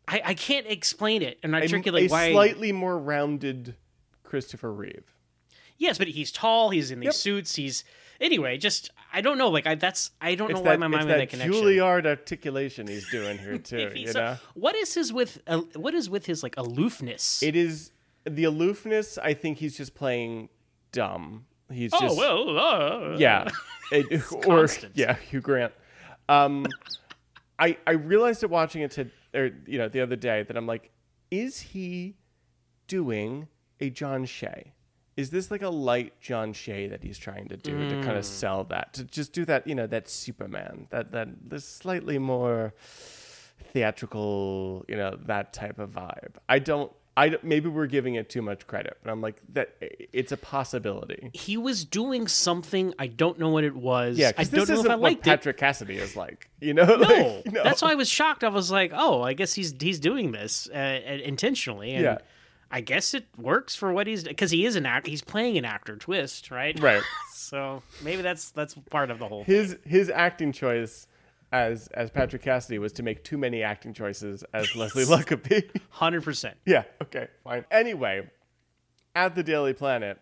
I, 0.09 0.21
I 0.27 0.35
can't 0.35 0.67
explain 0.67 1.23
it 1.23 1.39
and 1.43 1.55
A- 1.55 1.61
articulate 1.61 2.05
a 2.05 2.09
why. 2.13 2.33
slightly 2.33 2.73
more 2.73 2.99
rounded 2.99 3.77
Christopher 4.25 4.73
Reeve. 4.73 5.05
Yes, 5.79 5.97
but 5.99 6.09
he's 6.09 6.31
tall. 6.33 6.71
He's 6.71 6.91
in 6.91 7.01
these 7.01 7.07
Yep. 7.07 7.15
suits. 7.15 7.55
He's 7.57 7.85
anyway. 8.21 8.57
Just 8.59 8.91
I 9.13 9.21
don't 9.21 9.37
know. 9.39 9.49
Like 9.49 9.67
I 9.67 9.75
that's 9.75 10.11
I 10.21 10.35
don't 10.35 10.51
It's 10.51 10.59
know 10.59 10.65
that, 10.65 10.71
why 10.71 10.77
my 10.77 10.89
mind 10.89 11.07
made 11.07 11.13
that 11.15 11.19
that 11.19 11.29
connection. 11.31 11.53
Juilliard 11.53 12.07
articulation 12.07 12.87
he's 12.87 13.09
doing 13.11 13.39
here 13.39 13.59
too. 13.71 13.91
You 13.95 14.13
know, 14.13 14.37
what 14.55 14.75
is 14.77 14.95
his 14.95 15.13
with 15.13 15.41
uh, 15.47 15.61
what 15.75 15.95
is 15.95 16.09
with 16.11 16.27
his 16.27 16.43
like 16.43 16.57
aloofness? 16.57 17.43
it 17.43 17.57
is 17.57 17.91
the 18.29 18.45
aloofness. 18.45 19.19
I 19.19 19.35
think 19.35 19.59
he's 19.59 19.77
just 19.77 19.95
playing 19.95 20.49
dumb. 20.93 21.47
He's 21.71 21.91
just 21.91 22.03
oh 22.03 22.07
just 22.09 22.19
well, 22.19 22.59
uh, 22.59 23.17
yeah, 23.17 23.49
It- 23.93 24.31
or 24.33 24.41
constant. 24.43 24.93
yeah, 24.97 25.15
Hugh 25.15 25.41
Grant. 25.41 25.73
Um, 26.29 26.67
I 27.59 27.77
I 27.87 27.93
realized 27.93 28.43
it 28.43 28.51
watching 28.51 28.83
it 28.83 28.91
to 28.93 29.09
or 29.35 29.51
you 29.67 29.79
know 29.79 29.89
the 29.89 30.01
other 30.01 30.17
day 30.17 30.43
that 30.43 30.57
I'm 30.57 30.67
like, 30.67 30.91
is 31.31 31.59
he 31.61 32.17
doing 32.89 33.49
a 33.81 33.89
John 33.91 34.25
Shea? 34.27 34.73
Is 35.17 35.31
this 35.31 35.51
like 35.51 35.63
a 35.63 35.69
light 35.69 36.19
John 36.21 36.53
Shea 36.53 36.89
that 36.89 37.03
he's 37.03 37.19
trying 37.19 37.49
to 37.49 37.57
do 37.57 37.89
to 37.89 37.95
Mm. 37.97 38.03
kind 38.05 38.17
of 38.17 38.25
sell 38.25 38.65
that 38.65 38.95
to 38.95 39.05
just 39.05 39.33
do 39.33 39.45
that 39.45 39.67
you 39.67 39.75
know 39.75 39.87
that 39.87 40.09
Superman 40.09 40.87
that 40.91 41.13
that 41.13 41.29
this 41.51 41.67
slightly 41.67 42.19
more 42.19 42.73
theatrical 43.73 44.85
you 44.89 44.97
know 44.97 45.17
that 45.27 45.53
type 45.53 45.79
of 45.79 45.91
vibe. 45.91 46.37
I 46.49 46.59
don't. 46.59 46.93
I 47.17 47.37
maybe 47.43 47.69
we're 47.69 47.87
giving 47.87 48.15
it 48.15 48.31
too 48.31 48.41
much 48.41 48.67
credit, 48.67 48.97
but 49.03 49.11
I'm 49.11 49.21
like 49.21 49.37
that. 49.53 49.77
It's 49.81 50.33
a 50.33 50.37
possibility. 50.37 51.31
He 51.35 51.57
was 51.59 51.85
doing 51.85 52.27
something. 52.27 52.95
I 52.99 53.07
don't 53.09 53.39
know 53.39 53.51
what 53.51 53.65
it 53.65 53.77
was. 53.77 54.17
Yeah, 54.17 54.33
I 54.39 54.45
don't 54.45 54.51
this 54.53 54.69
know 54.69 54.75
isn't 54.75 54.87
if 54.87 54.91
I 54.93 54.95
what 54.95 55.03
liked 55.03 55.21
it. 55.27 55.31
Patrick 55.31 55.59
Cassidy 55.59 55.97
is 55.99 56.17
like. 56.17 56.49
You 56.61 56.73
know, 56.75 56.85
No, 56.97 56.97
Like, 56.97 57.53
no. 57.53 57.63
that's 57.65 57.83
why 57.83 57.93
I 57.93 57.97
was 57.97 58.09
shocked. 58.09 58.45
I 58.45 58.49
was 58.49 58.71
like, 58.71 58.93
"Oh, 58.95 59.21
I 59.23 59.35
guess 59.35 59.53
he's 59.53 59.75
he's 59.79 60.01
doing 60.01 60.33
this 60.33 60.69
uh, 60.73 60.77
uh, 60.77 61.13
intentionally." 61.23 61.93
And 61.93 62.05
Yeah. 62.05 62.19
I 62.71 62.81
guess 62.81 63.13
it 63.13 63.27
works 63.37 63.75
for 63.75 63.93
what 63.93 64.07
he's 64.07 64.25
because 64.25 64.51
he 64.51 64.65
is 64.65 64.77
an 64.77 64.87
act. 64.87 65.07
He's 65.07 65.21
playing 65.23 65.59
an 65.59 65.67
actor 65.67 65.97
twist, 65.97 66.51
right? 66.51 66.79
right. 66.81 67.03
So 67.35 67.83
maybe 68.03 68.23
that's 68.23 68.51
that's 68.53 68.73
part 68.89 69.11
of 69.11 69.19
the 69.19 69.29
whole. 69.29 69.45
His 69.45 69.77
his 69.85 70.09
acting 70.09 70.53
choice 70.53 71.07
as 71.53 71.87
as 71.89 72.11
Patrick 72.11 72.43
Cassidy 72.43 72.79
was 72.79 72.93
to 72.95 73.03
make 73.03 73.23
too 73.23 73.39
many 73.39 73.63
acting 73.63 73.93
choices 73.93 74.45
as 74.53 74.75
Leslie 74.77 75.05
Luckabee. 75.05 75.69
Hundred 75.91 76.25
percent. 76.25 76.57
yeah. 76.67 76.85
Okay. 77.03 77.29
Fine. 77.45 77.65
Anyway, 77.71 78.29
at 79.15 79.35
the 79.35 79.43
Daily 79.43 79.75
Planet, 79.75 80.19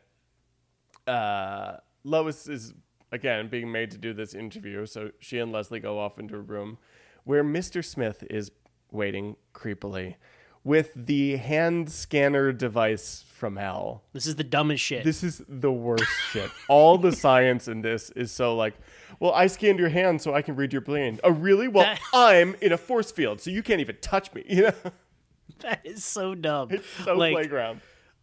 uh, 1.06 1.76
Lois 2.04 2.48
is 2.48 2.74
again 3.12 3.48
being 3.48 3.70
made 3.70 3.90
to 3.92 3.98
do 3.98 4.12
this 4.12 4.34
interview, 4.34 4.84
so 4.86 5.10
she 5.20 5.38
and 5.38 5.52
Leslie 5.52 5.80
go 5.80 5.98
off 5.98 6.18
into 6.18 6.36
a 6.36 6.40
room 6.40 6.78
where 7.24 7.44
Mr. 7.44 7.84
Smith 7.84 8.24
is 8.28 8.50
waiting 8.90 9.36
creepily 9.54 10.16
with 10.64 10.92
the 10.94 11.36
hand 11.36 11.90
scanner 11.90 12.52
device 12.52 13.24
from 13.34 13.56
hell. 13.56 14.02
This 14.12 14.26
is 14.26 14.36
the 14.36 14.44
dumbest 14.44 14.82
shit. 14.84 15.04
This 15.04 15.22
is 15.22 15.42
the 15.48 15.72
worst 15.72 16.04
shit. 16.30 16.50
All 16.68 16.98
the 16.98 17.12
science 17.12 17.68
in 17.68 17.80
this 17.82 18.10
is 18.10 18.30
so 18.30 18.54
like, 18.54 18.74
well, 19.18 19.32
I 19.32 19.46
scanned 19.46 19.78
your 19.78 19.88
hand 19.88 20.20
so 20.20 20.34
I 20.34 20.42
can 20.42 20.56
read 20.56 20.72
your 20.72 20.82
brain. 20.82 21.18
Oh, 21.24 21.30
really? 21.30 21.68
Well, 21.68 21.84
That- 21.84 22.00
I'm 22.14 22.54
in 22.60 22.72
a 22.72 22.78
force 22.78 23.10
field, 23.10 23.40
so 23.40 23.50
you 23.50 23.62
can't 23.62 23.80
even 23.80 23.96
touch 24.02 24.32
me. 24.34 24.44
You 24.48 24.62
know, 24.64 24.72
that 25.60 25.80
is 25.84 26.04
so 26.04 26.34
dumb. 26.34 26.68
it's 26.70 26.86
so 27.04 27.14
like, 27.16 27.32
playground. 27.32 27.80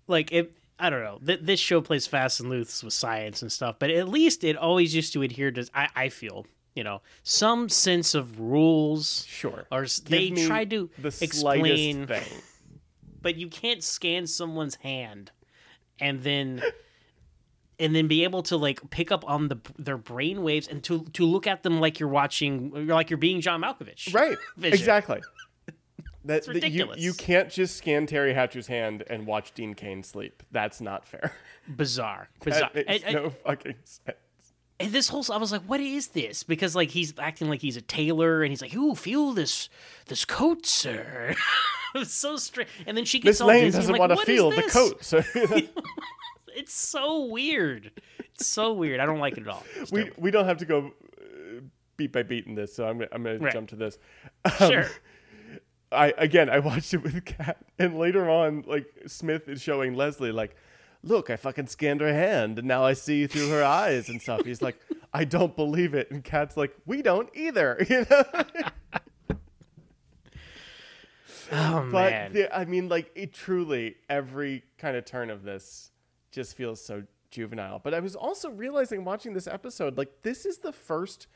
like 0.08 0.32
it 0.32 0.54
I 0.80 0.92
don't 0.92 1.04
know. 1.04 1.20
Th- 1.26 1.40
this 1.42 1.60
show 1.60 1.82
plays 1.82 2.06
fast 2.06 2.40
and 2.40 2.50
loose 2.52 2.84
with 2.84 2.94
science 2.94 3.42
and 3.42 3.52
stuff, 3.52 3.78
but 3.80 3.90
at 3.90 4.08
least 4.08 4.44
it 4.44 4.56
always 4.56 4.94
used 4.94 5.12
to 5.14 5.24
adhere 5.24 5.50
to 5.52 5.68
I, 5.74 5.90
I 5.96 6.10
feel, 6.10 6.46
you 6.78 6.84
know, 6.84 7.02
some 7.24 7.68
sense 7.68 8.14
of 8.16 8.40
rules. 8.40 9.26
Sure. 9.28 9.66
Or 9.72 9.82
Give 9.82 10.06
they 10.06 10.32
me 10.32 10.46
try 10.48 10.64
to 10.66 10.90
the 11.00 11.08
explain 11.22 12.06
slightest 12.08 12.30
thing. 12.30 12.42
but 13.22 13.36
you 13.36 13.48
can't 13.50 13.84
scan 13.84 14.28
someone's 14.28 14.76
hand 14.76 15.32
and 16.00 16.22
then 16.22 16.62
and 17.80 17.96
then 17.96 18.08
be 18.08 18.24
able 18.24 18.44
to 18.44 18.58
like 18.58 18.90
pick 18.92 19.12
up 19.12 19.28
on 19.28 19.48
the 19.50 19.58
their 19.78 19.98
brain 19.98 20.44
waves 20.44 20.68
and 20.68 20.84
to 20.84 21.04
to 21.14 21.26
look 21.26 21.48
at 21.48 21.64
them 21.64 21.80
like 21.82 22.00
you're 22.00 22.10
watching 22.10 22.72
you're 22.76 22.96
like 22.96 23.10
you're 23.10 23.18
being 23.18 23.42
John 23.42 23.62
Malkovich. 23.62 24.14
Right. 24.14 24.38
Vision. 24.56 24.74
Exactly. 24.80 25.22
That, 26.26 26.44
that 26.44 26.48
you, 26.48 26.54
ridiculous. 26.56 27.00
you 27.00 27.14
can't 27.14 27.50
just 27.50 27.78
scan 27.78 28.06
Teri 28.06 28.36
Hatcher's 28.36 28.68
hand 28.68 29.02
and 29.10 29.26
watch 29.26 29.54
Dean 29.54 29.74
Cain 29.76 30.04
sleep. 30.04 30.44
That's 30.52 30.82
not 30.82 31.08
fair. 31.08 31.32
Bizarre. 31.70 32.28
Bizarre. 32.44 32.70
That 32.74 32.86
makes 32.86 33.04
And- 33.06 33.16
and- 33.16 33.24
no 33.24 33.30
fucking 33.46 33.76
sense. 33.86 34.18
And 34.80 34.92
this 34.92 35.08
whole 35.10 35.26
I 35.32 35.38
was 35.38 35.52
like, 35.52 35.64
what 35.64 35.80
is 35.80 36.10
this? 36.10 36.44
Because 36.44 36.76
like 36.76 36.92
he's 36.92 37.14
acting 37.18 37.50
like 37.50 37.62
he's 37.62 37.78
a 37.78 37.82
tailor, 37.82 38.44
and 38.44 38.52
he's 38.52 38.62
like, 38.62 38.76
"Ooh, 38.76 38.94
feel 38.94 39.34
this 39.34 39.70
this 40.06 40.24
coat, 40.24 40.66
sir." 40.68 41.36
it 41.96 41.98
was 41.98 42.14
so 42.14 42.38
strange. 42.38 42.70
And 42.86 42.96
then 42.96 43.04
she 43.06 43.18
gets 43.20 43.26
Miss 43.26 43.42
all 43.42 43.48
Lane 43.48 43.64
dizzy. 43.66 43.78
Doesn't 43.80 43.92
like, 43.94 44.00
want 44.00 44.12
to 44.20 44.26
feel 44.26 44.52
the 44.52 44.62
coat. 44.64 45.04
So 45.04 45.24
It's 46.56 46.74
so 46.74 47.26
weird. 47.26 47.92
It's 48.20 48.48
so 48.48 48.74
weird. 48.74 49.00
I 49.00 49.06
don't 49.06 49.20
like 49.20 49.38
it 49.38 49.42
at 49.42 49.48
all. 49.48 49.64
It's 49.76 49.92
we 49.92 50.02
terrible. 50.04 50.22
we 50.24 50.32
don't 50.32 50.46
have 50.46 50.58
to 50.58 50.66
go 50.66 50.92
uh, 51.22 51.62
beat 51.98 52.12
by 52.12 52.24
beat 52.24 52.46
in 52.48 52.56
this. 52.56 52.76
So 52.76 52.88
I'm 52.88 52.98
gonna- 52.98 53.10
I'm 53.12 53.24
going 53.24 53.38
to 53.40 53.44
Right. 53.46 53.54
jump 53.54 53.70
to 53.70 53.76
this. 53.76 53.98
sure. 54.58 54.86
I 55.92 56.14
again 56.18 56.50
I 56.50 56.60
watched 56.60 56.94
it 56.94 57.02
with 57.02 57.24
Kat, 57.26 57.58
and 57.80 57.98
later 57.98 58.30
on, 58.30 58.64
like 58.68 58.86
Smith 59.08 59.48
is 59.48 59.62
showing 59.62 59.94
Leslie 59.96 60.32
like, 60.32 60.56
look, 61.04 61.30
I 61.30 61.36
fucking 61.36 61.68
scanned 61.68 62.02
her 62.02 62.14
hand, 62.14 62.60
and 62.60 62.68
now 62.68 62.84
I 62.84 62.94
see 62.94 63.28
through 63.28 63.50
her 63.50 63.64
eyes 63.64 64.10
and 64.10 64.22
stuff. 64.22 64.46
He's 64.46 64.62
like, 64.62 64.80
I 65.14 65.24
don't 65.24 65.56
believe 65.56 65.94
it, 65.94 66.12
and 66.12 66.24
Kat's 66.24 66.58
like, 66.58 66.76
we 66.86 67.02
don't 67.02 67.30
either, 67.34 67.78
you 67.90 68.06
know. 68.10 68.24
Oh 71.50 71.88
but 71.92 72.12
man. 72.12 72.34
the, 72.34 72.56
I 72.56 72.66
mean, 72.66 72.90
like 72.90 73.10
it 73.16 73.34
truly 73.34 73.96
every 74.10 74.64
kind 74.78 74.98
of 74.98 75.06
turn 75.06 75.30
of 75.30 75.44
this 75.44 75.92
just 76.32 76.58
feels 76.58 76.84
so 76.84 77.04
juvenile. 77.32 77.80
But 77.82 77.94
I 77.94 78.00
was 78.00 78.16
also 78.16 78.50
realizing 78.50 79.06
watching 79.06 79.34
this 79.34 79.48
episode, 79.48 79.98
like 79.98 80.24
this 80.24 80.46
is 80.46 80.58
the 80.58 80.74
first 80.74 81.28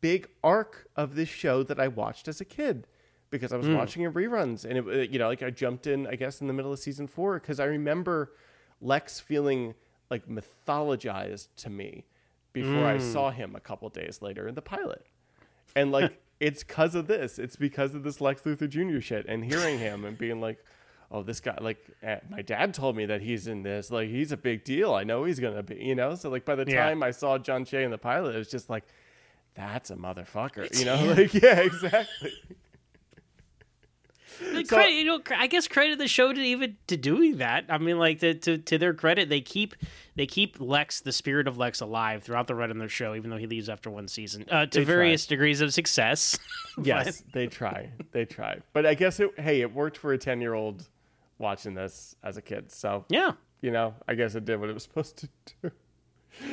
big 0.00 0.28
arc 0.44 0.88
of 0.94 1.14
this 1.14 1.28
show 1.28 1.62
that 1.62 1.80
I 1.80 1.88
watched 1.88 2.28
as 2.28 2.40
a 2.40 2.44
kid 2.44 2.86
because 3.30 3.52
I 3.52 3.56
was 3.56 3.68
watching 3.68 4.02
it 4.02 4.14
reruns 4.14 4.64
and 4.64 4.78
it 4.78 4.86
uh, 4.86 5.10
you 5.10 5.18
know 5.18 5.28
like 5.28 5.42
I 5.42 5.50
jumped 5.50 5.86
in 5.86 6.06
I 6.06 6.14
guess 6.14 6.40
in 6.40 6.46
the 6.46 6.52
middle 6.52 6.72
of 6.72 6.78
season 6.78 7.06
4 7.06 7.40
cuz 7.40 7.58
I 7.58 7.64
remember 7.64 8.32
Lex 8.80 9.20
feeling 9.20 9.74
like 10.10 10.28
mythologized 10.28 11.48
to 11.56 11.70
me 11.70 12.04
before 12.52 12.86
I 12.86 12.98
saw 12.98 13.30
him 13.30 13.54
a 13.54 13.60
couple 13.60 13.88
days 13.88 14.22
later 14.22 14.46
in 14.48 14.54
the 14.54 14.62
pilot. 14.62 15.04
And 15.74 15.92
like 15.92 16.20
it's 16.40 16.62
cuz 16.62 16.94
of 16.94 17.06
this. 17.06 17.38
It's 17.38 17.56
because 17.56 17.94
of 17.94 18.02
this 18.02 18.20
Lex 18.20 18.42
Luthor 18.42 18.68
Jr. 18.68 19.00
shit 19.00 19.26
and 19.26 19.44
hearing 19.44 19.78
him 19.78 20.04
and 20.04 20.16
being 20.16 20.40
like 20.40 20.64
Oh, 21.08 21.22
this 21.22 21.38
guy! 21.38 21.56
Like, 21.60 21.78
eh, 22.02 22.18
my 22.28 22.42
dad 22.42 22.74
told 22.74 22.96
me 22.96 23.06
that 23.06 23.20
he's 23.22 23.46
in 23.46 23.62
this. 23.62 23.92
Like, 23.92 24.08
he's 24.08 24.32
a 24.32 24.36
big 24.36 24.64
deal. 24.64 24.92
I 24.92 25.04
know 25.04 25.22
he's 25.22 25.38
gonna 25.38 25.62
be. 25.62 25.76
You 25.76 25.94
know. 25.94 26.16
So, 26.16 26.28
like, 26.30 26.44
by 26.44 26.56
the 26.56 26.64
Yeah. 26.68 26.84
time 26.84 27.00
I 27.00 27.12
saw 27.12 27.38
John 27.38 27.64
Shea 27.64 27.84
in 27.84 27.92
the 27.92 27.96
pilot, 27.96 28.34
it 28.34 28.38
was 28.38 28.50
just 28.50 28.68
like, 28.68 28.82
that's 29.54 29.90
a 29.90 29.94
motherfucker. 29.94 30.76
You 30.76 30.84
know, 30.84 30.96
like 31.16 31.32
yeah, 31.32 31.60
exactly. 31.60 32.32
The 34.38 34.64
So- 34.64 34.76
credit, 34.76 34.92
you 34.94 35.04
know, 35.04 35.20
I 35.34 35.46
guess 35.46 35.66
credit 35.68 35.98
the 35.98 36.08
show 36.08 36.32
to 36.32 36.40
even 36.40 36.76
to 36.88 36.96
doing 36.96 37.38
that. 37.38 37.64
I 37.68 37.78
mean, 37.78 37.98
like 37.98 38.20
to, 38.20 38.34
to 38.34 38.58
to 38.58 38.78
their 38.78 38.92
credit, 38.94 39.28
they 39.28 39.40
keep 39.40 39.74
they 40.14 40.26
keep 40.26 40.60
Lex, 40.60 41.00
the 41.00 41.12
spirit 41.12 41.46
of 41.48 41.56
Lex, 41.58 41.80
alive 41.80 42.22
throughout 42.22 42.46
the 42.46 42.54
run 42.54 42.70
of 42.70 42.76
their 42.78 42.88
show, 42.88 43.14
even 43.14 43.30
though 43.30 43.36
he 43.36 43.46
leaves 43.46 43.68
after 43.68 43.88
one 43.90 44.08
season, 44.08 44.44
uh, 44.50 44.66
to 44.66 44.78
They 44.80 44.84
try. 44.84 44.94
various 44.94 45.26
degrees 45.26 45.60
of 45.60 45.72
success. 45.72 46.38
Yes, 46.82 47.22
they 47.32 47.46
try. 47.46 47.88
They 48.12 48.26
try. 48.26 48.58
But 48.74 48.84
I 48.84 48.92
guess 48.92 49.18
it. 49.18 49.30
Hey, 49.40 49.62
it 49.62 49.72
worked 49.72 49.96
for 49.96 50.12
a 50.12 50.18
ten-year-old 50.18 50.86
watching 51.38 51.72
this 51.72 52.14
as 52.22 52.36
a 52.36 52.42
kid. 52.42 52.70
So 52.70 53.06
yeah. 53.08 53.32
you 53.62 53.70
know, 53.70 53.94
I 54.06 54.14
guess 54.14 54.34
it 54.34 54.44
did 54.44 54.60
what 54.60 54.68
it 54.68 54.74
was 54.74 54.82
supposed 54.82 55.16
to 55.18 55.28
do. 55.62 55.70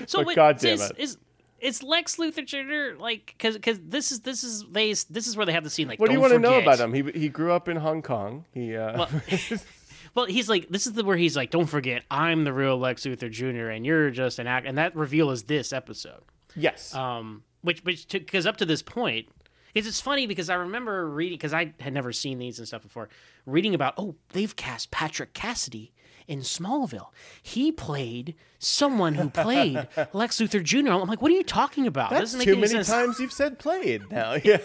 So 0.08 0.20
But 0.20 0.28
wait, 0.28 0.36
goddamn 0.38 0.76
is, 0.76 0.90
it. 0.92 0.96
is 0.98 1.18
is 1.64 1.82
Lex 1.82 2.18
Luthor 2.18 2.46
Jr. 2.46 3.02
like 3.02 3.34
because 3.38 3.56
because 3.56 3.80
this 3.82 4.12
is 4.12 4.20
this 4.20 4.44
is 4.44 4.66
they 4.70 4.90
this 4.90 5.28
is 5.28 5.38
where 5.38 5.46
they 5.46 5.54
have 5.54 5.64
the 5.64 5.70
scene 5.70 5.88
like 5.88 6.00
What 6.00 6.10
do 6.10 6.14
you 6.14 6.20
want 6.20 6.34
to 6.34 6.40
know 6.40 6.60
about 6.60 6.80
him? 6.80 6.94
He 6.94 7.04
he 7.20 7.30
grew 7.30 7.52
up 7.52 7.68
in 7.68 7.78
Hong 7.78 8.02
Kong. 8.02 8.46
He 8.54 8.76
uh, 8.76 8.98
Well, 8.98 9.10
well, 10.16 10.26
he's 10.26 10.50
like 10.50 10.68
this 10.70 10.86
is 10.86 10.94
the 10.94 11.04
where 11.04 11.18
he's 11.18 11.36
like, 11.38 11.52
don't 11.52 11.68
forget, 11.68 12.04
I'm 12.12 12.44
the 12.44 12.54
real 12.54 12.78
Lex 12.78 13.04
Luthor 13.04 13.32
Jr. 13.32 13.70
and 13.70 13.86
you're 13.86 14.12
just 14.12 14.40
an 14.40 14.48
act, 14.48 14.68
and 14.68 14.78
that 14.78 14.96
reveal 14.96 15.32
is 15.32 15.44
this 15.44 15.72
episode. 15.74 16.22
yes. 16.56 16.94
Um, 16.94 17.44
which 17.62 17.84
which 17.86 18.08
because 18.10 18.46
up 18.46 18.58
to 18.58 18.66
this 18.66 18.82
point, 18.82 19.30
because 19.74 19.88
it's 19.88 20.02
funny 20.02 20.28
because 20.28 20.50
I 20.50 20.56
remember 20.56 21.10
reading 21.10 21.38
because 21.38 21.54
I 21.54 21.74
had 21.80 21.94
never 21.94 22.12
seen 22.12 22.40
these 22.40 22.60
and 22.60 22.68
stuff 22.68 22.84
before, 22.84 23.08
reading 23.46 23.74
about 23.74 23.94
oh 23.98 24.16
they've 24.34 24.54
cast 24.56 24.92
Patrick 24.92 25.34
Cassidy 25.34 25.94
in 26.28 26.40
Smallville. 26.40 27.08
He 27.42 27.72
played 27.72 28.36
someone 28.60 29.16
who 29.16 29.30
played 29.30 29.88
Lex 30.14 30.38
Luthor 30.38 30.64
Jr. 30.64 30.92
I'm 30.92 31.08
like, 31.08 31.22
what 31.22 31.32
are 31.32 31.36
you 31.36 31.44
talking 31.44 31.88
about? 31.88 32.10
That's 32.12 32.22
doesn't 32.22 32.38
make 32.40 32.46
too 32.46 32.52
any 32.54 32.62
many 32.62 32.74
sense. 32.74 32.88
times 32.88 33.20
you've 33.20 33.34
said 33.34 33.60
played 33.60 34.04
now. 34.12 34.36
Yeah. 34.44 34.58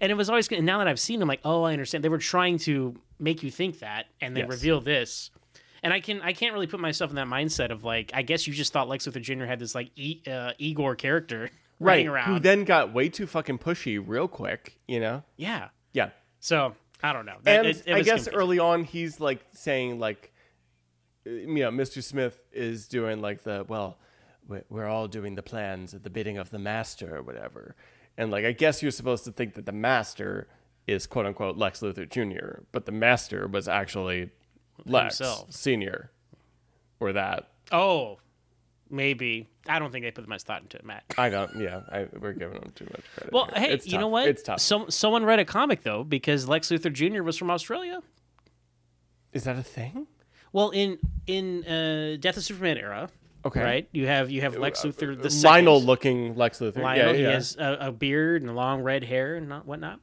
And 0.00 0.10
it 0.12 0.16
was 0.16 0.28
always 0.28 0.48
and 0.52 0.66
now 0.66 0.78
that 0.78 0.88
I've 0.88 1.00
seen, 1.00 1.18
them, 1.18 1.28
like, 1.28 1.40
oh, 1.44 1.62
I 1.62 1.72
understand. 1.72 2.04
They 2.04 2.08
were 2.08 2.18
trying 2.18 2.58
to 2.60 2.94
make 3.18 3.42
you 3.42 3.50
think 3.50 3.78
that, 3.78 4.06
and 4.20 4.36
then 4.36 4.44
Yes. 4.44 4.50
reveal 4.50 4.80
this. 4.80 5.30
And 5.82 5.92
I 5.92 6.00
can 6.00 6.20
I 6.20 6.32
can't 6.32 6.52
really 6.52 6.66
put 6.66 6.78
myself 6.80 7.10
in 7.10 7.16
that 7.16 7.26
mindset 7.26 7.70
of 7.70 7.82
like 7.82 8.10
I 8.14 8.22
guess 8.22 8.46
you 8.46 8.52
just 8.52 8.72
thought 8.72 8.88
Lex 8.88 9.06
Luthor 9.06 9.20
Jr. 9.22 9.44
had 9.46 9.58
this 9.58 9.74
like 9.74 9.90
e, 9.96 10.20
uh, 10.30 10.52
Igor 10.58 10.94
character 10.94 11.50
running 11.80 12.06
Right. 12.08 12.14
around. 12.26 12.34
Who 12.34 12.38
then 12.40 12.64
got 12.64 12.92
way 12.92 13.08
too 13.08 13.26
fucking 13.26 13.58
pushy 13.58 14.00
real 14.04 14.28
quick. 14.28 14.78
You 14.86 15.00
know. 15.00 15.22
yeah. 15.36 15.68
Yeah. 15.92 16.10
So 16.38 16.74
I 17.02 17.12
don't 17.12 17.26
know. 17.26 17.36
That- 17.42 17.58
and 17.60 17.66
it- 17.68 17.82
it 17.86 17.94
I 17.94 18.02
guess 18.02 18.24
confusing. 18.24 18.34
early 18.34 18.58
on 18.60 18.84
he's 18.84 19.18
like 19.20 19.44
saying 19.52 19.98
like, 19.98 20.32
you 21.24 21.46
know, 21.46 21.70
Mr. 21.70 22.02
Smith 22.02 22.40
is 22.52 22.88
doing 22.88 23.20
like 23.20 23.42
the 23.44 23.64
well, 23.68 23.98
we- 24.48 24.60
we're 24.68 24.86
all 24.88 25.08
doing 25.08 25.34
the 25.34 25.42
plans 25.42 25.94
at 25.94 26.02
the 26.02 26.10
bidding 26.10 26.38
of 26.38 26.50
the 26.50 26.58
master 26.58 27.16
or 27.16 27.22
whatever, 27.22 27.74
and 28.18 28.30
like 28.30 28.44
I 28.44 28.52
guess 28.52 28.82
you're 28.82 28.90
supposed 28.90 29.24
to 29.24 29.32
think 29.32 29.54
that 29.54 29.66
the 29.66 29.72
master 29.72 30.48
is 30.86 31.06
quote 31.06 31.26
unquote 31.26 31.56
Lex 31.56 31.80
Luthor 31.80 32.08
Jr., 32.08 32.62
but 32.72 32.86
the 32.86 32.92
master 32.92 33.46
was 33.46 33.68
actually 33.68 34.30
Lex 34.84 35.18
Himself. 35.18 35.52
Senior, 35.52 36.10
or 36.98 37.12
that. 37.12 37.48
Oh, 37.70 38.18
maybe. 38.90 39.48
I 39.68 39.78
don't 39.78 39.92
think 39.92 40.04
they 40.04 40.10
put 40.10 40.26
much 40.26 40.42
thought 40.42 40.62
into 40.62 40.76
it, 40.76 40.84
Matt. 40.84 41.04
I 41.16 41.28
don't. 41.28 41.54
Yeah, 41.56 41.82
I, 41.92 42.08
we're 42.18 42.32
giving 42.32 42.58
them 42.58 42.72
too 42.74 42.86
much 42.86 43.04
credit. 43.14 43.32
Well, 43.32 43.44
here. 43.54 43.60
hey, 43.68 43.72
It's 43.74 43.86
you 43.86 43.96
know 43.98 44.08
what? 44.08 44.26
It's 44.26 44.42
tough. 44.42 44.60
Some 44.60 44.90
someone 44.90 45.24
read 45.24 45.38
a 45.38 45.44
comic 45.44 45.82
though 45.84 46.02
because 46.02 46.48
Lex 46.48 46.68
Luthor 46.70 46.92
Jr. 46.92 47.22
was 47.22 47.36
from 47.36 47.48
Australia. 47.50 48.00
is 49.32 49.44
that 49.44 49.56
a 49.56 49.62
thing? 49.62 50.08
Well, 50.52 50.70
in 50.70 50.98
in 51.26 51.64
uh, 51.64 52.16
Death 52.20 52.36
of 52.36 52.44
Superman 52.44 52.78
era, 52.78 53.08
Okay. 53.44 53.60
Right? 53.62 53.88
You 53.92 54.06
have 54.06 54.30
you 54.30 54.40
have 54.42 54.56
Lex 54.56 54.82
Luthor 54.82 55.20
the 55.20 55.28
second. 55.30 55.50
Lionel 55.50 55.82
looking 55.82 56.36
Lex 56.36 56.60
Luthor. 56.60 56.82
Lionel. 56.82 57.12
yeah, 57.12 57.16
He 57.16 57.22
has 57.24 57.56
a, 57.56 57.76
a 57.88 57.92
beard 57.92 58.42
and 58.42 58.54
long 58.54 58.82
red 58.82 59.02
hair 59.02 59.34
and 59.34 59.48
not 59.48 59.66
whatnot, 59.66 59.98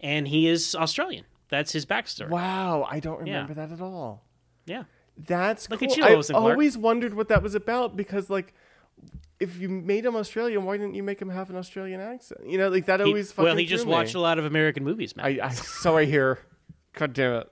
and 0.00 0.26
he 0.26 0.48
is 0.48 0.74
Australian. 0.74 1.24
That's 1.50 1.70
his 1.72 1.86
backstory. 1.86 2.28
Wow, 2.30 2.86
I 2.90 2.98
don't 3.00 3.26
Yeah. 3.26 3.34
remember 3.42 3.54
that 3.54 3.70
at 3.72 3.80
all. 3.80 4.24
Yeah. 4.66 4.84
That's 5.16 5.68
Look 5.68 5.80
cool. 5.80 5.90
at 5.90 5.96
you, 5.96 6.04
I 6.04 6.10
Lois 6.14 6.30
and 6.30 6.36
Clark. 6.38 6.52
always 6.52 6.78
wondered 6.78 7.12
what 7.14 7.28
that 7.28 7.42
was 7.42 7.54
about 7.54 7.94
because, 7.96 8.30
like, 8.30 8.54
if 9.38 9.58
you 9.60 9.68
made 9.68 10.04
him 10.06 10.16
Australian, 10.16 10.64
why 10.64 10.76
didn't 10.76 10.94
you 10.94 11.02
make 11.02 11.20
him 11.20 11.28
have 11.28 11.50
an 11.50 11.56
Australian 11.56 12.00
accent? 12.00 12.40
You 12.46 12.56
know, 12.58 12.68
like 12.70 12.86
that 12.86 13.00
He- 13.00 13.06
always. 13.06 13.30
fucking 13.30 13.44
well, 13.44 13.56
he 13.56 13.66
just 13.66 13.84
me. 13.86 13.92
watched 13.92 14.14
a 14.14 14.20
lot 14.20 14.38
of 14.38 14.44
American 14.46 14.82
movies, 14.84 15.14
man. 15.16 15.26
I, 15.26 15.46
I 15.46 15.50
so 15.50 15.96
I 15.96 16.06
hear. 16.06 16.38
God 16.94 17.12
damn 17.12 17.34
it. 17.42 17.50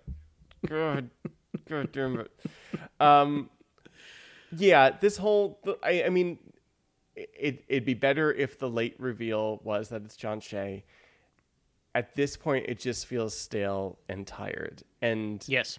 God, 0.66 0.70
God 0.70 0.96
damn 0.96 0.98
it. 0.98 1.32
Um, 3.00 3.48
yeah, 4.56 4.90
this 4.90 5.16
whole. 5.16 5.60
I, 5.84 6.04
I 6.04 6.08
mean, 6.08 6.36
it 7.14 7.64
it'd 7.68 7.84
be 7.84 7.94
better 7.94 8.32
if 8.32 8.58
the 8.58 8.68
late 8.68 8.96
reveal 8.98 9.60
was 9.62 9.88
that 9.90 10.02
it's 10.04 10.16
John 10.16 10.40
Shea. 10.40 10.84
At 11.94 12.14
this 12.14 12.36
point, 12.36 12.66
it 12.68 12.80
just 12.80 13.06
feels 13.06 13.36
stale 13.36 13.98
and 14.08 14.26
tired, 14.26 14.82
and 15.00 15.44
yes. 15.46 15.78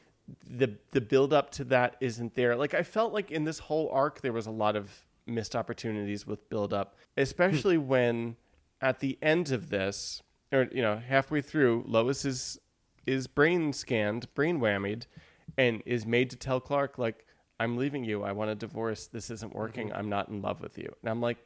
the 0.50 0.76
the 0.92 1.02
build 1.02 1.34
up 1.34 1.52
to 1.52 1.66
that 1.66 1.98
isn't 2.00 2.36
there. 2.36 2.56
Like 2.56 2.74
I 2.74 2.84
felt 2.84 3.12
like 3.12 3.32
in 3.32 3.44
this 3.44 3.60
whole 3.60 3.90
arc 3.92 4.22
there 4.22 4.34
was 4.34 4.48
a 4.48 4.52
lot 4.52 4.78
of 4.78 5.06
missed 5.26 5.56
opportunities 5.56 6.26
with 6.26 6.50
build 6.50 6.74
up, 6.74 6.96
especially 7.18 7.78
when 7.78 8.36
at 8.82 9.00
the 9.00 9.18
end 9.22 9.52
of 9.52 9.70
this 9.70 10.24
or 10.52 10.68
you 10.72 10.82
know 10.82 10.98
halfway 10.98 11.42
through 11.42 11.84
Lois 11.88 12.26
is 12.26 12.60
is 13.06 13.28
brain 13.28 13.74
scanned, 13.74 14.32
brain 14.36 14.60
whammied, 14.60 15.06
and 15.58 15.82
is 15.86 16.06
made 16.06 16.30
to 16.32 16.36
tell 16.36 16.60
Clark 16.60 16.98
like, 16.98 17.26
"I'm 17.60 17.78
leaving 17.78 18.04
you. 18.04 18.24
I 18.24 18.32
want 18.32 18.52
a 18.52 18.56
divorce. 18.56 19.08
This 19.08 19.30
isn't 19.30 19.50
mm-hmm. 19.50 19.60
working. 19.60 19.94
I'm 19.94 20.10
not 20.10 20.30
in 20.30 20.42
love 20.42 20.62
with 20.62 20.78
you." 20.78 20.94
And 21.02 21.10
I'm 21.10 21.22
like, 21.22 21.38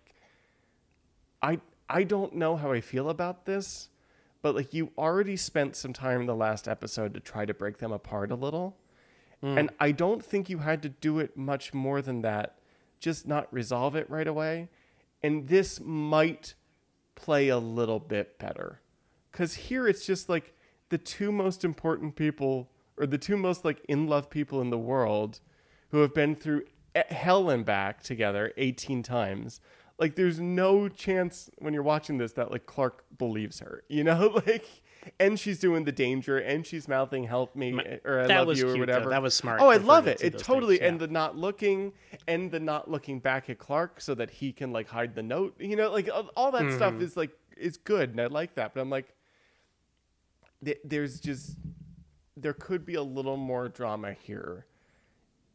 I 1.41 1.59
I 1.89 2.03
don't 2.03 2.33
know 2.35 2.55
how 2.55 2.71
I 2.71 2.81
feel 2.81 3.09
about 3.09 3.45
this, 3.45 3.89
but 4.41 4.55
like 4.55 4.73
you 4.73 4.91
already 4.97 5.35
spent 5.35 5.75
some 5.75 5.93
time 5.93 6.21
in 6.21 6.27
the 6.27 6.35
last 6.35 6.67
episode 6.67 7.13
to 7.13 7.19
try 7.19 7.45
to 7.45 7.53
break 7.53 7.77
them 7.77 7.91
apart 7.91 8.31
a 8.31 8.35
little. 8.35 8.77
Mm. 9.43 9.59
And 9.59 9.69
I 9.79 9.91
don't 9.91 10.23
think 10.23 10.49
you 10.49 10.59
had 10.59 10.81
to 10.83 10.89
do 10.89 11.19
it 11.19 11.35
much 11.35 11.73
more 11.73 12.01
than 12.01 12.21
that. 12.21 12.57
Just 12.99 13.27
not 13.27 13.53
resolve 13.53 13.95
it 13.95 14.09
right 14.09 14.27
away. 14.27 14.69
And 15.21 15.49
this 15.49 15.79
might 15.81 16.55
play 17.15 17.49
a 17.49 17.57
little 17.57 17.99
bit 17.99 18.39
better. 18.39 18.79
Cuz 19.31 19.53
here 19.55 19.87
it's 19.87 20.05
just 20.05 20.29
like 20.29 20.53
the 20.89 20.97
two 20.97 21.31
most 21.31 21.65
important 21.65 22.15
people 22.15 22.69
or 22.97 23.05
the 23.05 23.17
two 23.17 23.37
most 23.37 23.63
like 23.65 23.83
in 23.87 24.07
love 24.07 24.29
people 24.29 24.61
in 24.61 24.69
the 24.69 24.77
world 24.77 25.39
who 25.91 25.99
have 25.99 26.13
been 26.13 26.35
through 26.35 26.63
hell 27.09 27.49
and 27.49 27.65
back 27.65 28.03
together 28.03 28.53
18 28.57 29.01
times 29.03 29.59
like 29.99 30.15
there's 30.15 30.39
no 30.39 30.87
chance 30.89 31.49
when 31.59 31.73
you're 31.73 31.81
watching 31.83 32.17
this 32.17 32.33
that 32.33 32.51
like 32.51 32.65
clark 32.65 33.03
believes 33.17 33.59
her 33.59 33.83
you 33.89 34.03
know? 34.03 34.39
Like 34.47 34.65
and 35.19 35.37
she's 35.37 35.59
doing 35.59 35.83
the 35.83 35.91
danger 35.91 36.37
and 36.37 36.65
she's 36.65 36.87
mouthing 36.87 37.25
help 37.25 37.55
me 37.57 37.77
or 38.05 38.21
i 38.21 38.27
that 38.27 38.47
love 38.47 38.57
you 38.57 38.69
or 38.69 38.73
cute, 38.73 38.87
though. 38.87 38.93
whatever. 38.93 39.09
That 39.09 39.21
was 39.21 39.33
smart. 39.33 39.59
Oh 39.61 39.67
i 39.69 39.75
love 39.77 40.07
it. 40.07 40.21
it 40.23 40.37
totally 40.37 40.77
things, 40.77 40.87
and 40.91 40.99
the 40.99 41.07
not 41.07 41.35
looking 41.35 41.91
and 42.27 42.49
the 42.51 42.59
not 42.61 42.89
looking 42.89 43.19
back 43.19 43.49
at 43.49 43.57
clark 43.57 43.99
so 43.99 44.15
that 44.15 44.29
he 44.29 44.53
can 44.53 44.71
like 44.71 44.87
hide 44.87 45.13
the 45.15 45.23
note 45.23 45.55
you 45.59 45.75
know? 45.75 45.91
Like 45.91 46.09
all, 46.37 46.51
that 46.51 46.71
stuff 46.73 46.93
Mm-hmm. 46.93 47.03
is 47.03 47.17
like 47.17 47.31
is 47.57 47.75
good 47.77 48.11
and 48.11 48.21
i 48.21 48.27
like 48.27 48.55
that 48.55 48.73
but 48.73 48.79
i'm 48.81 48.89
like 48.89 49.13
th- 50.63 50.79
there's 50.85 51.19
just 51.19 51.57
there 52.35 52.53
could 52.53 52.85
be 52.85 52.95
a 52.95 53.03
little 53.03 53.37
more 53.37 53.69
drama 53.69 54.13
here 54.13 54.65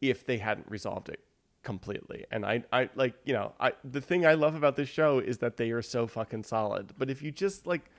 if 0.01 0.25
they 0.25 0.37
hadn't 0.37 0.69
resolved 0.69 1.09
it 1.09 1.19
completely. 1.63 2.25
And 2.31 2.45
I, 2.45 2.63
I 2.71 2.89
like, 2.95 3.15
you 3.25 3.33
know, 3.33 3.53
I 3.59 3.73
the 3.83 4.01
thing 4.01 4.25
I 4.25 4.33
love 4.33 4.55
about 4.55 4.75
this 4.75 4.89
show 4.89 5.19
is 5.19 5.39
that 5.39 5.57
they 5.57 5.71
are 5.71 5.81
so 5.81 6.07
fucking 6.07 6.43
solid. 6.43 6.93
But 6.97 7.09
if 7.09 7.21
you 7.21 7.31
just 7.31 7.67
like 7.67 7.89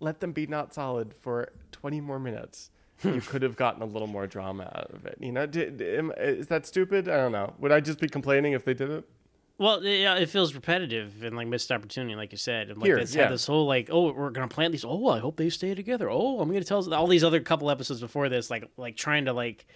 let 0.00 0.20
them 0.20 0.32
be 0.32 0.46
not 0.46 0.74
solid 0.74 1.14
for 1.20 1.52
20 1.72 2.00
more 2.00 2.18
minutes, 2.18 2.70
you 3.04 3.20
could 3.20 3.42
have 3.42 3.56
gotten 3.56 3.82
a 3.82 3.86
little 3.86 4.08
more 4.08 4.26
drama 4.26 4.64
out 4.74 4.90
of 4.92 5.06
it. 5.06 5.16
You 5.20 5.32
know, 5.32 5.46
did, 5.46 5.80
is 5.80 6.48
that 6.48 6.66
stupid? 6.66 7.08
I 7.08 7.16
don't 7.16 7.32
know. 7.32 7.54
Would 7.58 7.72
I 7.72 7.80
just 7.80 8.00
be 8.00 8.08
complaining 8.08 8.52
if 8.52 8.64
they 8.64 8.74
did 8.74 8.90
it? 8.90 9.08
Well, 9.56 9.84
yeah, 9.84 10.16
it 10.16 10.28
feels 10.30 10.54
repetitive 10.54 11.22
and 11.22 11.36
like 11.36 11.46
missed 11.46 11.70
opportunity, 11.70 12.16
like 12.16 12.32
you 12.32 12.38
said. 12.38 12.70
And 12.70 12.78
like 12.78 12.86
Here, 12.86 12.98
it's 12.98 13.14
yeah. 13.14 13.24
had 13.24 13.32
this 13.32 13.46
whole 13.46 13.66
like, 13.66 13.88
oh, 13.90 14.12
we're 14.12 14.30
gonna 14.30 14.48
plant 14.48 14.72
these. 14.72 14.84
Oh, 14.84 15.08
I 15.08 15.20
hope 15.20 15.36
they 15.36 15.48
stay 15.48 15.74
together. 15.74 16.10
Oh, 16.10 16.40
I'm 16.40 16.48
gonna 16.48 16.64
tell 16.64 16.92
all 16.92 17.06
these 17.06 17.22
other 17.22 17.40
couple 17.40 17.70
episodes 17.70 18.00
before 18.00 18.28
this, 18.28 18.50
like 18.50 18.68
like 18.76 18.96
trying 18.96 19.26
to 19.26 19.32
like 19.32 19.66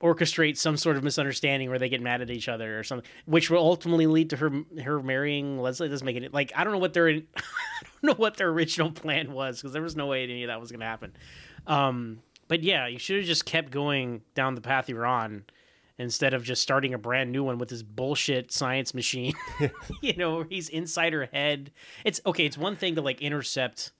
orchestrate 0.00 0.56
some 0.56 0.76
sort 0.76 0.96
of 0.96 1.04
misunderstanding 1.04 1.68
where 1.68 1.78
they 1.78 1.88
get 1.88 2.00
mad 2.00 2.22
at 2.22 2.30
each 2.30 2.48
other 2.48 2.78
or 2.78 2.82
something, 2.82 3.08
which 3.26 3.50
will 3.50 3.58
ultimately 3.58 4.06
lead 4.06 4.30
to 4.30 4.36
her 4.36 4.50
her 4.82 5.02
marrying 5.02 5.60
Leslie. 5.60 5.88
It 5.88 5.90
doesn't 5.90 6.06
make 6.06 6.16
it 6.16 6.32
like 6.32 6.50
I 6.56 6.64
don't 6.64 6.72
know 6.72 6.78
what 6.78 6.94
their 6.94 7.08
I 7.10 7.20
don't 7.20 8.02
know 8.02 8.14
what 8.14 8.38
their 8.38 8.48
original 8.48 8.90
plan 8.90 9.32
was 9.32 9.60
because 9.60 9.74
there 9.74 9.82
was 9.82 9.94
no 9.94 10.06
way 10.06 10.24
any 10.24 10.44
of 10.44 10.48
that 10.48 10.58
was 10.58 10.72
gonna 10.72 10.86
happen. 10.86 11.12
Um, 11.66 12.20
but 12.48 12.62
yeah, 12.62 12.86
you 12.86 12.98
should 12.98 13.18
have 13.18 13.26
just 13.26 13.44
kept 13.44 13.70
going 13.70 14.22
down 14.34 14.54
the 14.54 14.62
path 14.62 14.88
you 14.88 14.96
were 14.96 15.06
on 15.06 15.44
instead 15.98 16.34
of 16.34 16.42
just 16.44 16.62
starting 16.62 16.94
a 16.94 16.98
brand 16.98 17.30
new 17.32 17.44
one 17.44 17.58
with 17.58 17.68
this 17.68 17.82
bullshit 17.82 18.52
science 18.52 18.94
machine. 18.94 19.34
you 20.00 20.14
know, 20.16 20.42
he's 20.42 20.68
inside 20.68 21.12
her 21.12 21.26
head. 21.32 21.70
It's 22.04 22.20
okay. 22.26 22.46
It's 22.46 22.58
one 22.58 22.76
thing 22.76 22.94
to 22.96 23.02
like 23.02 23.20
intercept. 23.20 23.92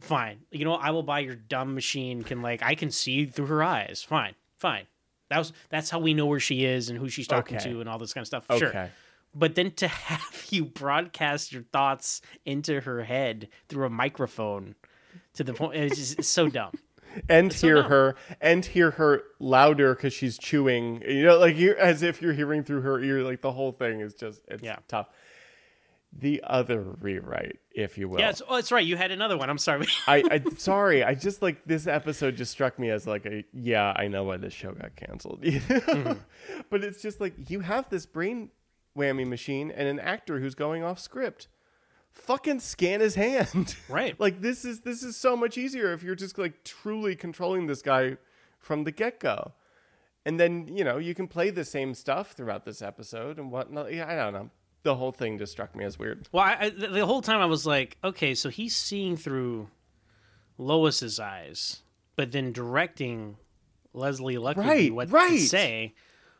Fine, 0.00 0.38
you 0.52 0.64
know, 0.64 0.74
I 0.74 0.90
will 0.92 1.02
buy 1.02 1.18
your 1.20 1.34
dumb 1.34 1.74
machine. 1.74 2.22
Can 2.22 2.40
like 2.40 2.62
I 2.62 2.76
can 2.76 2.90
see 2.92 3.26
through 3.26 3.46
her 3.46 3.64
eyes. 3.64 4.00
Fine, 4.06 4.34
fine. 4.56 4.84
That 5.28 5.38
was 5.38 5.52
that's 5.70 5.90
how 5.90 5.98
we 5.98 6.14
know 6.14 6.26
where 6.26 6.38
she 6.38 6.64
is 6.64 6.88
and 6.88 6.96
who 6.98 7.08
she's 7.08 7.26
talking 7.26 7.56
Okay. 7.56 7.72
to 7.72 7.80
and 7.80 7.88
all 7.88 7.98
this 7.98 8.12
kind 8.12 8.22
of 8.22 8.28
stuff. 8.28 8.44
Okay. 8.48 8.58
Sure, 8.60 8.90
but 9.34 9.56
then 9.56 9.72
to 9.72 9.88
have 10.08 10.46
you 10.50 10.64
broadcast 10.66 11.52
your 11.52 11.64
thoughts 11.72 12.22
into 12.44 12.80
her 12.82 13.02
head 13.02 13.48
through 13.68 13.86
a 13.86 13.90
microphone 13.90 14.76
to 15.34 15.42
the 15.42 15.52
point 15.52 15.74
it's 15.76 15.96
just 15.96 16.18
it's 16.20 16.28
so 16.28 16.48
dumb. 16.48 16.72
And 17.28 17.52
so 17.52 17.66
hear 17.66 17.76
dumb. 17.82 17.90
her 17.90 18.14
and 18.40 18.64
hear 18.64 18.90
her 18.92 19.22
louder 19.38 19.94
because 19.94 20.12
she's 20.12 20.38
chewing. 20.38 21.02
You 21.06 21.24
know, 21.24 21.38
like 21.38 21.56
you 21.56 21.74
as 21.76 22.02
if 22.02 22.20
you're 22.22 22.32
hearing 22.34 22.62
through 22.64 22.82
her 22.82 23.00
ear. 23.00 23.22
Like 23.22 23.40
the 23.42 23.52
whole 23.52 23.72
thing 23.72 24.00
is 24.00 24.14
just 24.14 24.42
it's 24.48 24.62
Yeah. 24.62 24.76
tough. 24.88 25.08
The 26.10 26.40
other 26.42 26.80
rewrite, 27.00 27.58
if 27.70 27.98
you 27.98 28.08
will. 28.08 28.18
Yeah, 28.18 28.32
oh, 28.48 28.54
that's 28.56 28.72
right. 28.72 28.84
You 28.84 28.96
had 28.96 29.10
another 29.10 29.36
one. 29.36 29.50
I'm 29.50 29.58
sorry. 29.58 29.86
I, 30.06 30.24
I 30.30 30.42
sorry. 30.56 31.04
I 31.04 31.14
just 31.14 31.42
like 31.42 31.64
this 31.66 31.86
episode 31.86 32.34
just 32.36 32.50
struck 32.50 32.78
me 32.78 32.88
as 32.90 33.06
like 33.06 33.26
a 33.26 33.44
yeah. 33.52 33.92
I 33.94 34.08
know 34.08 34.24
why 34.24 34.38
this 34.38 34.54
show 34.54 34.72
got 34.72 34.96
canceled. 34.96 35.42
Mm-hmm. 35.42 36.12
But 36.70 36.82
it's 36.82 37.02
just 37.02 37.20
like 37.20 37.50
you 37.50 37.60
have 37.60 37.88
this 37.90 38.06
brain 38.06 38.50
whammy 38.96 39.26
machine 39.26 39.70
and 39.70 39.86
an 39.86 40.00
actor 40.00 40.40
who's 40.40 40.54
going 40.54 40.82
off 40.82 40.98
script. 40.98 41.46
Fucking 42.18 42.60
scan 42.60 43.00
his 43.00 43.14
hand. 43.14 43.76
Right. 43.88 44.18
like 44.20 44.40
this 44.42 44.64
is 44.64 44.80
this 44.80 45.02
is 45.02 45.16
so 45.16 45.36
much 45.36 45.56
easier 45.56 45.92
if 45.92 46.02
you're 46.02 46.14
just 46.14 46.36
like 46.38 46.62
truly 46.64 47.16
controlling 47.16 47.66
this 47.66 47.80
guy 47.82 48.16
from 48.58 48.84
the 48.84 48.92
get 48.92 49.18
go. 49.20 49.52
And 50.26 50.38
then 50.38 50.68
you 50.68 50.84
know 50.84 50.98
you 50.98 51.14
can 51.14 51.26
play 51.26 51.50
the 51.50 51.64
same 51.64 51.94
stuff 51.94 52.32
throughout 52.32 52.64
this 52.64 52.82
episode 52.82 53.38
and 53.38 53.50
whatnot. 53.50 53.92
Yeah, 53.94 54.08
I 54.10 54.14
don't 54.16 54.32
know. 54.34 54.50
The 54.82 54.94
whole 54.94 55.12
thing 55.12 55.38
just 55.38 55.52
struck 55.52 55.74
me 55.74 55.84
as 55.84 55.98
weird. 55.98 56.28
Well, 56.32 56.44
I, 56.44 56.56
I, 56.66 56.68
the 56.70 57.04
whole 57.06 57.22
time 57.22 57.40
I 57.40 57.46
was 57.46 57.66
like, 57.66 57.96
okay, 58.04 58.34
so 58.34 58.48
he's 58.48 58.76
seeing 58.76 59.16
through 59.16 59.68
Lois's 60.58 61.18
eyes, 61.18 61.82
but 62.16 62.32
then 62.32 62.52
directing 62.52 63.36
Leslie 63.92 64.36
Luckabee 64.36 64.56
Right, 64.66 64.94
what 64.94 65.10
right. 65.10 65.30
to 65.30 65.38
say. 65.40 65.94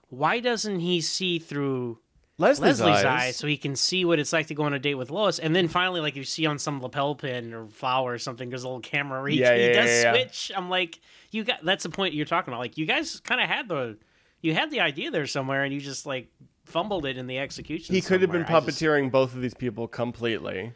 Why 0.08 0.40
doesn't 0.40 0.80
he 0.80 1.00
see 1.00 1.38
through 1.38 1.98
Leslie's, 2.40 2.80
Leslie's 2.80 3.04
eyes. 3.04 3.04
eyes 3.04 3.36
so 3.36 3.46
he 3.48 3.56
can 3.56 3.74
see 3.74 4.04
what 4.04 4.18
it's 4.20 4.32
like 4.32 4.46
to 4.46 4.54
go 4.54 4.62
on 4.62 4.72
a 4.72 4.78
date 4.78 4.94
with 4.94 5.10
Lois? 5.10 5.38
And 5.40 5.54
then 5.56 5.66
finally, 5.68 6.00
like 6.00 6.14
you 6.16 6.22
see 6.24 6.46
on 6.46 6.58
some 6.58 6.80
lapel 6.80 7.14
pin 7.16 7.52
or 7.52 7.66
flower 7.66 8.12
or 8.12 8.18
something, 8.18 8.48
there's 8.48 8.62
a 8.62 8.68
little 8.68 8.80
camera 8.80 9.20
where 9.20 9.28
he, 9.30 9.40
Yeah, 9.40 9.56
he 9.56 9.66
yeah, 9.66 9.72
does 9.72 9.90
yeah, 10.04 10.12
switch. 10.12 10.52
I'm 10.56 10.70
like, 10.70 11.00
you 11.32 11.42
got 11.44 11.64
that's 11.64 11.82
the 11.82 11.90
point 11.90 12.14
you're 12.14 12.26
talking 12.26 12.52
about. 12.52 12.60
Like 12.60 12.78
you 12.78 12.86
guys 12.86 13.20
kind 13.20 13.40
of 13.40 13.48
had 13.48 13.68
the 13.68 13.98
you 14.40 14.54
had 14.54 14.70
the 14.70 14.80
idea 14.80 15.10
there 15.10 15.26
somewhere, 15.26 15.64
and 15.64 15.74
you 15.74 15.80
just 15.80 16.06
like 16.06 16.28
fumbled 16.64 17.06
it 17.06 17.18
in 17.18 17.26
the 17.26 17.38
execution. 17.38 17.94
he 17.94 18.00
could 18.00 18.20
have 18.22 18.30
been. 18.30 18.44
I 18.44 18.60
just- 18.60 18.66
puppeteering 18.82 19.10
both 19.10 19.34
of 19.34 19.40
these 19.42 19.54
people 19.54 19.88
completely. 19.88 20.74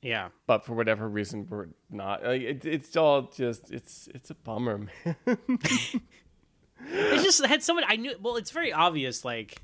yeah. 0.00 0.28
but 0.46 0.64
for 0.64 0.74
whatever 0.74 1.06
reason 1.08 1.46
we're 1.50 1.66
not 1.90 2.24
like, 2.24 2.40
it, 2.40 2.64
it's 2.64 2.96
all 2.96 3.22
just 3.22 3.70
it's 3.70 4.08
it's 4.14 4.30
a 4.30 4.34
bummer 4.34 4.78
man 4.78 5.16
It 6.88 7.22
just 7.22 7.44
had 7.44 7.62
someone. 7.62 7.84
I 7.88 7.96
knew. 7.96 8.14
Well, 8.20 8.36
it's 8.36 8.50
very 8.50 8.72
obvious. 8.72 9.24
Like 9.24 9.60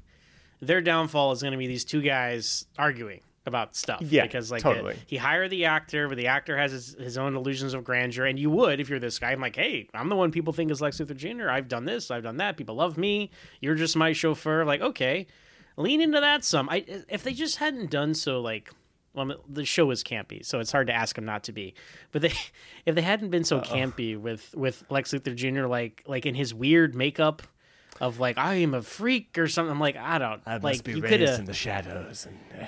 their 0.62 0.81
downfall 0.81 1.33
is 1.33 1.42
going 1.42 1.53
to 1.53 1.59
be 1.59 1.66
these 1.66 1.85
two 1.85 2.01
guys 2.01 2.66
arguing 2.79 3.20
about 3.44 3.75
stuff. 3.75 4.01
Yeah, 4.01 4.22
because 4.22 4.51
like 4.53 4.62
totally. 4.62 4.94
uh, 4.94 4.98
he 5.07 5.16
hired 5.16 5.51
the 5.51 5.64
actor, 5.64 6.09
but 6.09 6.16
the 6.16 6.29
actor 6.29 6.57
has 6.57 6.70
his, 6.70 6.94
his 6.94 7.18
own 7.18 7.35
illusions 7.35 7.75
of 7.75 7.83
grandeur. 7.83 8.27
And 8.27 8.38
you 8.38 8.48
would 8.51 8.79
if 8.79 8.88
you're 8.88 9.01
this 9.01 9.18
guy. 9.18 9.33
I'm 9.33 9.40
like, 9.40 9.57
hey, 9.57 9.88
I'm 9.92 10.09
the 10.09 10.14
one 10.14 10.31
people 10.31 10.53
think 10.53 10.70
is 10.70 10.81
Lex 10.81 10.98
Luthor 10.98 11.16
Jr. 11.16 11.51
I've 11.51 11.66
done 11.66 11.85
this, 11.85 12.11
I've 12.11 12.22
done 12.22 12.37
that. 12.37 12.57
People 12.57 12.77
love 12.77 12.96
me. 12.96 13.31
You're 13.61 13.75
just 13.75 13.96
my 13.96 14.12
chauffeur. 14.12 14.64
Like, 14.64 14.81
okay, 14.81 15.27
lean 15.77 16.01
into 16.01 16.20
that 16.20 16.44
some. 16.44 16.68
I 16.70 16.85
if 17.09 17.25
they 17.25 17.35
just 17.35 17.59
hadn't 17.59 17.90
done 17.90 18.14
so, 18.14 18.40
like. 18.40 18.70
Well, 19.14 19.35
the 19.46 19.66
show 19.66 19.90
is 19.90 20.03
campy, 20.03 20.42
so 20.42 20.59
it's 20.59 20.72
hard 20.72 20.87
to 20.87 20.94
ask 20.94 21.16
them 21.16 21.27
not 21.27 21.44
to 21.44 21.53
be. 21.53 21.75
But 22.12 22.22
they, 22.22 22.33
if 22.87 22.94
they 22.94 23.03
hadn't 23.03 23.29
been 23.29 23.44
so 23.44 23.61
campy 23.61 24.18
with 24.18 24.55
with 24.55 24.85
Lex 24.88 25.12
Luthor 25.12 25.37
Jr. 25.37 25.66
like 25.66 26.03
like 26.07 26.25
in 26.25 26.35
his 26.35 26.55
weird 26.55 26.94
makeup 26.94 27.42
of 28.02 28.18
like 28.18 28.36
I 28.36 28.56
am 28.56 28.74
a 28.74 28.82
freak 28.82 29.38
or 29.38 29.46
something, 29.46 29.70
I'm 29.70 29.80
like 29.80 29.96
I 29.96 30.18
don't 30.18 30.42
like 30.62 30.86
you 30.88 31.00
could 31.00 31.20
have. 31.20 31.46
the 31.46 31.54
shadows 31.54 32.26
and 32.26 32.36
uh, 32.60 32.66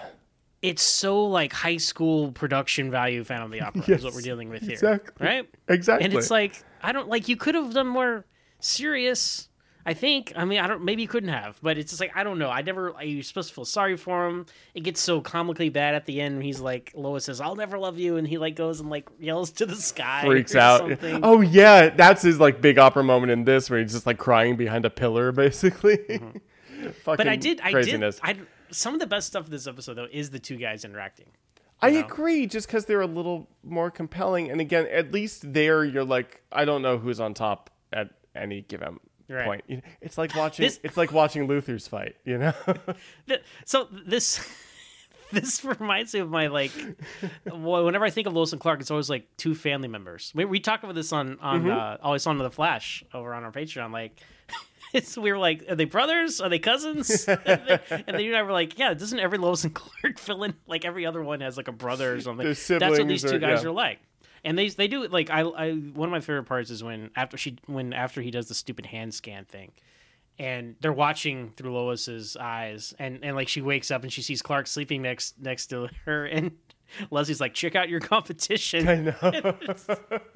It's 0.63 0.81
so 0.81 1.27
like 1.27 1.53
high 1.53 1.77
school 1.77 2.31
production 2.31 2.91
value 2.91 3.25
Phantom 3.25 3.47
of 3.47 3.51
the 3.51 3.61
Opera 3.61 3.97
is 3.97 4.05
what 4.05 4.15
we're 4.15 4.21
dealing 4.21 4.49
with 4.49 4.63
here, 4.63 4.73
exactly. 4.73 5.27
right? 5.27 5.49
exactly 5.69 6.05
And 6.05 6.15
it's 6.15 6.31
like 6.31 6.65
I 6.83 6.93
don't 6.93 7.09
like 7.09 7.29
you 7.29 7.37
could 7.37 7.57
have 7.57 7.75
done 7.75 7.89
more 7.89 8.25
serious. 8.61 9.49
I 9.87 9.93
think. 9.95 10.33
I 10.35 10.45
mean, 10.45 10.59
I 10.61 10.67
don't. 10.67 10.83
Maybe 10.85 11.03
you 11.03 11.09
couldn't 11.09 11.29
have, 11.29 11.59
but 11.63 11.77
it's 11.77 11.91
just 11.91 12.01
like 12.01 12.13
I 12.17 12.25
don't 12.25 12.39
know. 12.39 12.49
I 12.51 12.63
never. 12.63 12.95
are 12.95 13.05
You're 13.05 13.23
supposed 13.23 13.51
to 13.51 13.55
feel 13.55 13.65
sorry 13.67 13.97
for 13.97 14.27
him. 14.27 14.47
It 14.75 14.81
gets 14.83 15.01
so 15.01 15.21
comically 15.21 15.69
bad 15.69 15.95
at 15.95 16.07
the 16.07 16.21
end. 16.21 16.43
He's 16.43 16.59
like, 16.61 16.93
Lois 16.95 17.25
says, 17.27 17.41
"I'll 17.41 17.57
never 17.57 17.79
love 17.79 17.99
you," 17.99 18.17
and 18.17 18.27
he 18.27 18.39
like 18.39 18.57
goes 18.57 18.81
and 18.81 18.89
like 18.89 19.09
yells 19.21 19.51
to 19.53 19.67
the 19.67 19.77
sky, 19.77 20.23
freaks 20.25 20.55
or 20.55 20.59
out 20.61 20.81
Something. 20.81 21.21
oh 21.23 21.41
yeah 21.43 21.91
that's 21.91 22.23
his 22.23 22.41
like 22.41 22.61
big 22.61 22.79
opera 22.79 23.05
moment 23.05 23.31
in 23.33 23.45
this 23.45 23.69
where 23.69 23.79
he's 23.81 23.93
just 23.93 24.07
like 24.07 24.19
crying 24.19 24.57
behind 24.57 24.85
a 24.87 24.91
pillar 24.91 25.33
basically 25.45 25.99
Mm-hmm. 25.99 26.89
but 27.05 27.27
I 27.29 27.37
did. 27.37 27.61
I 27.63 27.73
craziness. 27.73 28.21
did. 28.21 28.39
I 28.41 28.41
some 28.71 28.95
of 28.95 29.01
the 29.01 29.07
best 29.07 29.27
stuff 29.29 29.45
of 29.45 29.51
this 29.51 29.67
episode 29.67 29.95
though 29.95 30.09
is 30.11 30.31
the 30.31 30.39
two 30.39 30.57
guys 30.57 30.85
interacting. 30.85 31.27
I 31.83 31.91
know? 31.91 32.01
agree, 32.01 32.47
just 32.47 32.67
because 32.67 32.87
they're 32.87 33.03
a 33.03 33.07
little 33.07 33.49
more 33.63 33.91
compelling. 33.91 34.51
And 34.51 34.61
again, 34.61 34.87
at 34.91 35.13
least 35.13 35.53
there, 35.53 35.85
you're 35.85 36.05
like, 36.05 36.43
I 36.51 36.65
don't 36.65 36.81
know 36.83 36.97
who's 36.99 37.21
on 37.21 37.35
top 37.35 37.69
at 37.93 38.09
any 38.35 38.63
given 38.63 38.99
Right. 39.29 39.47
point. 39.47 39.65
You 39.67 39.77
know, 39.77 39.83
It's 40.01 40.19
like 40.19 40.35
watching. 40.37 40.65
This- 40.65 40.81
It's 40.83 40.97
like 40.97 41.13
watching 41.13 41.49
Luthor's 41.49 41.89
fight. 41.89 42.17
You 42.25 42.39
know. 42.39 42.53
So 43.65 43.89
this 44.07 44.47
this 45.33 45.65
reminds 45.65 46.15
me 46.15 46.21
of 46.21 46.31
my 46.31 46.47
like 46.49 46.71
whenever 47.45 48.05
I 48.05 48.11
think 48.11 48.27
of 48.27 48.35
Lois 48.35 48.53
and 48.53 48.61
Clark, 48.61 48.81
it's 48.81 48.91
always 48.91 49.11
like 49.11 49.27
two 49.37 49.55
family 49.55 49.89
members. 49.89 50.33
We, 50.35 50.45
we 50.45 50.61
talked 50.61 50.85
about 50.85 50.95
this 50.95 51.13
on 51.13 51.39
on 51.41 51.69
uh, 51.69 51.99
always 52.03 52.27
on 52.27 52.39
the 52.39 52.51
Flash 52.51 53.05
over 53.13 53.35
on 53.35 53.45
our 53.45 53.53
Patreon. 53.53 53.93
Like, 53.93 54.21
it's 54.93 55.17
we 55.17 55.33
were 55.33 55.39
like, 55.39 55.65
are 55.69 55.75
they 55.75 55.87
brothers? 55.87 56.41
Are 56.41 56.49
they 56.49 56.59
cousins? 56.59 57.27
and 57.27 57.41
then 57.45 57.81
and 57.91 58.05
then 58.07 58.21
you 58.21 58.31
and 58.31 58.37
I 58.37 58.43
were 58.43 58.53
like, 58.53 58.79
yeah, 58.79 58.95
doesn't 58.95 59.19
every 59.19 59.39
Lois 59.39 59.65
and 59.65 59.75
Clark 59.75 60.19
villain 60.21 60.55
like 60.67 60.85
every 60.85 61.07
other 61.07 61.23
one 61.23 61.41
has 61.41 61.57
like 61.57 61.69
a 61.69 61.73
brother 61.73 62.15
or 62.15 62.21
something? 62.21 62.47
That's 62.47 62.69
what 62.69 63.09
these 63.09 63.23
two 63.23 63.39
guys 63.39 63.63
yeah. 63.63 63.69
are 63.69 63.73
like. 63.73 63.99
And 64.45 64.59
they 64.59 64.69
they 64.69 64.89
do 64.89 65.07
like 65.09 65.31
I 65.31 65.41
I 65.41 65.73
one 65.73 66.09
of 66.09 66.13
my 66.13 66.21
favorite 66.21 66.45
parts 66.45 66.71
is 66.71 66.83
when 66.85 67.11
after 67.17 67.37
she 67.37 67.57
when 67.67 67.93
after 67.93 68.21
he 68.21 68.31
does 68.31 68.49
the 68.49 68.55
stupid 68.55 68.87
hand 68.87 69.15
scan 69.15 69.45
thing 69.47 69.73
and 70.39 70.75
they're 70.81 70.93
watching 70.93 71.53
through 71.57 71.73
Lois's 71.73 72.37
eyes, 72.37 72.93
and 72.99 73.21
and 73.25 73.37
like 73.37 73.49
she 73.49 73.63
wakes 73.63 73.91
up 73.91 74.03
and 74.03 74.13
she 74.13 74.21
sees 74.21 74.43
Clark 74.43 74.67
sleeping 74.67 75.01
next 75.03 75.41
next 75.41 75.67
to 75.69 75.89
her, 76.07 76.27
and 76.37 76.51
Leslie's 77.11 77.41
like, 77.41 77.55
"Check 77.55 77.75
out 77.77 77.89
your 77.89 78.01
competition." 78.01 78.89
I 78.89 78.97
know. 78.97 79.15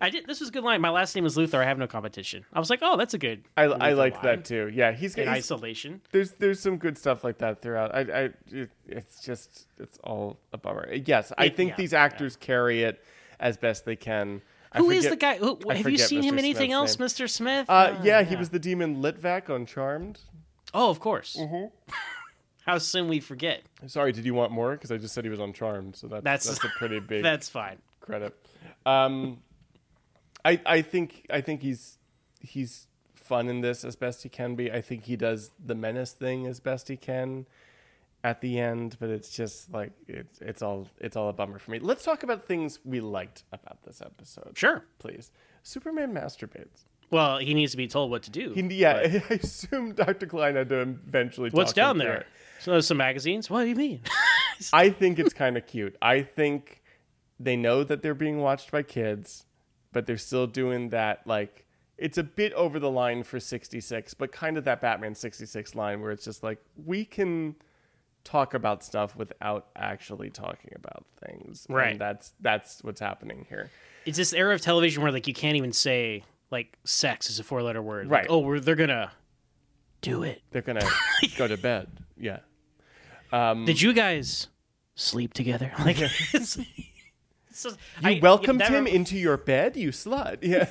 I 0.00 0.10
did. 0.10 0.26
This 0.26 0.38
was 0.40 0.50
a 0.50 0.52
good 0.52 0.62
line. 0.64 0.80
My 0.80 0.90
last 0.90 1.14
name 1.16 1.26
is 1.26 1.36
Luthor. 1.36 1.60
I 1.60 1.64
have 1.64 1.78
no 1.78 1.86
competition. 1.86 2.44
I 2.52 2.60
was 2.60 2.70
like, 2.70 2.80
"Oh, 2.82 2.96
that's 2.96 3.14
a 3.14 3.18
good." 3.18 3.42
I, 3.56 3.64
I 3.64 3.68
Luthor 3.92 3.96
liked 3.96 4.16
line. 4.16 4.24
that 4.36 4.44
too. 4.44 4.70
Yeah, 4.72 4.92
he's, 4.92 5.14
In 5.16 5.26
he's 5.26 5.36
isolation. 5.38 6.00
there's 6.12 6.32
there's 6.32 6.60
some 6.60 6.76
good 6.76 6.96
stuff 6.96 7.24
like 7.24 7.38
that 7.38 7.60
throughout. 7.62 7.94
I, 7.94 8.00
I 8.00 8.30
it, 8.52 8.70
it's 8.86 9.24
just 9.24 9.66
it's 9.78 9.98
all 10.04 10.38
a 10.52 10.58
bummer. 10.58 10.92
Yes, 10.92 11.32
I 11.36 11.46
It- 11.46 11.56
think 11.56 11.70
yeah, 11.70 11.76
these 11.76 11.94
actors 11.94 12.36
carry 12.36 12.82
it 12.84 13.02
as 13.40 13.56
best 13.56 13.84
they 13.84 13.96
can. 13.96 14.42
I 14.72 14.78
Who 14.78 14.90
is 14.90 15.04
forget- 15.06 15.10
the 15.10 15.16
guy? 15.16 15.36
Who, 15.38 15.70
have 15.70 15.88
you 15.90 15.98
seen 15.98 16.22
him 16.22 16.34
Mr. 16.34 16.38
in 16.38 16.38
anything 16.40 16.70
Smith's 16.72 16.98
else, 17.00 17.20
name. 17.20 17.26
Mr. 17.26 17.30
Smith? 17.30 17.70
Uh, 17.70 17.96
Oh, 17.98 18.02
yeah, 18.04 18.22
he 18.22 18.36
was 18.36 18.50
the 18.50 18.58
demon 18.58 18.96
Litvak 19.02 19.48
on 19.48 19.64
Charmed. 19.66 20.20
Oh, 20.74 20.90
of 20.90 21.00
course. 21.00 21.36
Mm-hmm. 21.38 21.66
How 22.66 22.76
soon 22.76 23.08
we 23.08 23.20
forget? 23.20 23.62
Sorry, 23.86 24.12
did 24.12 24.26
you 24.26 24.34
want 24.34 24.52
more? 24.52 24.72
Because 24.72 24.92
I 24.92 24.98
just 24.98 25.14
said 25.14 25.24
he 25.24 25.30
was 25.30 25.40
on 25.40 25.54
Charmed, 25.54 25.96
so 25.96 26.06
that's 26.06 26.22
That's- 26.24 26.46
that's, 26.46 26.64
a 26.64 26.68
pretty 26.78 27.00
big 27.12 27.22
That's 27.22 27.48
fine. 27.48 27.78
credit. 28.00 28.34
Um, 28.84 29.38
I 30.44 30.60
I 30.66 30.82
think 30.82 31.26
I 31.30 31.40
think 31.40 31.62
he's 31.62 31.98
he's 32.40 32.86
fun 33.14 33.48
in 33.48 33.60
this 33.62 33.84
as 33.84 33.96
best 33.96 34.22
he 34.22 34.28
can 34.28 34.54
be. 34.54 34.70
I 34.70 34.80
think 34.82 35.04
he 35.04 35.16
does 35.16 35.50
the 35.64 35.74
menace 35.74 36.12
thing 36.12 36.46
as 36.46 36.60
best 36.60 36.88
he 36.88 36.96
can 36.96 37.46
at 38.24 38.40
the 38.40 38.58
end, 38.58 38.96
but 38.98 39.10
it's 39.10 39.30
just 39.30 39.72
like 39.72 39.92
it's 40.06 40.40
it's 40.40 40.62
all 40.62 40.88
it's 40.98 41.16
all 41.16 41.28
a 41.28 41.32
bummer 41.32 41.58
for 41.58 41.70
me. 41.70 41.78
Let's 41.78 42.04
talk 42.04 42.22
about 42.22 42.46
things 42.46 42.78
we 42.84 43.00
liked 43.00 43.44
about 43.52 43.82
this 43.84 44.00
episode. 44.00 44.52
Sure. 44.56 44.84
please. 44.98 45.30
Superman 45.62 46.12
masturbates. 46.12 46.84
Well, 47.10 47.38
he 47.38 47.54
needs 47.54 47.72
to 47.72 47.78
be 47.78 47.88
told 47.88 48.10
what 48.10 48.22
to 48.24 48.30
do. 48.30 48.52
He, 48.52 48.62
yeah, 48.62 49.20
I 49.30 49.34
assume 49.34 49.92
Dr. 49.92 50.26
Klein 50.26 50.56
had 50.56 50.68
to 50.68 50.80
eventually. 50.80 51.50
What's 51.50 51.72
down 51.72 51.98
there? 51.98 52.26
So 52.60 52.80
some 52.80 52.96
magazines. 52.96 53.48
What 53.48 53.62
do 53.62 53.68
you 53.68 53.76
mean? 53.76 54.00
I 54.72 54.90
think 54.90 55.18
it's 55.18 55.32
kind 55.32 55.56
of 55.56 55.66
cute. 55.66 55.96
I 56.02 56.22
think 56.22 56.82
they 57.38 57.56
know 57.56 57.84
that 57.84 58.02
they're 58.02 58.14
being 58.14 58.38
watched 58.38 58.72
by 58.72 58.82
kids, 58.82 59.46
but 59.92 60.06
they're 60.06 60.18
still 60.18 60.46
doing 60.46 60.88
that 60.90 61.26
like 61.26 61.64
it's 61.96 62.18
a 62.18 62.22
bit 62.22 62.52
over 62.52 62.78
the 62.78 62.90
line 62.90 63.24
for 63.24 63.40
66, 63.40 64.14
but 64.14 64.30
kind 64.30 64.56
of 64.56 64.64
that 64.64 64.80
Batman 64.80 65.14
66 65.14 65.74
line 65.74 66.00
where 66.00 66.12
it's 66.12 66.24
just 66.24 66.42
like 66.42 66.58
we 66.84 67.04
can 67.04 67.56
talk 68.24 68.54
about 68.54 68.84
stuff 68.84 69.16
without 69.16 69.68
actually 69.76 70.30
talking 70.30 70.72
about 70.76 71.04
things. 71.26 71.66
And 71.66 71.76
Right. 71.76 71.98
that's 71.98 72.34
that's 72.40 72.82
what's 72.84 73.00
happening 73.00 73.46
here. 73.48 73.70
it's 74.04 74.16
this 74.18 74.32
era 74.32 74.54
of 74.54 74.60
television 74.60 75.02
where 75.02 75.12
like 75.12 75.26
you 75.26 75.34
can't 75.34 75.56
even 75.56 75.72
say 75.72 76.24
like 76.50 76.78
sex 76.84 77.28
is 77.30 77.38
a 77.38 77.44
four 77.44 77.62
letter 77.62 77.82
word. 77.82 78.06
Like, 78.06 78.12
Right. 78.22 78.26
oh, 78.30 78.38
we're, 78.38 78.60
they're 78.60 78.74
gonna 78.74 79.12
do 80.00 80.22
it. 80.22 80.42
They're 80.50 80.62
to 80.62 80.90
go 81.36 81.46
to 81.48 81.56
bed. 81.56 81.88
Yeah. 82.16 82.38
Um, 83.32 83.64
Did 83.64 83.80
you 83.82 83.92
guys 83.92 84.48
sleep 84.94 85.34
together? 85.34 85.72
Like, 85.78 85.98
it's, 86.32 86.34
it's 86.34 87.62
just- 87.62 87.76
you 88.02 88.08
I- 88.10 88.18
welcomed 88.22 88.62
him 88.62 88.86
into 88.86 89.16
your 89.18 89.36
bed, 89.36 89.76
you 89.76 89.90
slut. 89.90 90.38
Yeah. 90.42 90.68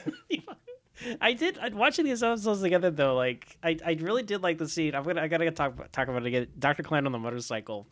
I 1.21 1.33
did. 1.33 1.57
I, 1.59 1.69
watching 1.69 2.05
these 2.05 2.23
episodes 2.23 2.61
together 2.61 2.89
though, 2.91 3.15
like 3.15 3.57
I, 3.63 3.77
I 3.85 3.97
really 4.01 4.23
did 4.23 4.41
like 4.41 4.57
the 4.57 4.67
scene. 4.67 4.95
I'm 4.95 5.03
gonna, 5.03 5.21
I 5.21 5.27
gotta 5.27 5.49
talk 5.51 5.73
about- 5.73 5.93
talk 5.93 6.07
about 6.07 6.23
it 6.23 6.27
again. 6.27 6.47
Doctor 6.57 6.83
Klein 6.83 7.05
on 7.05 7.11
the 7.11 7.19
motorcycle. 7.19 7.87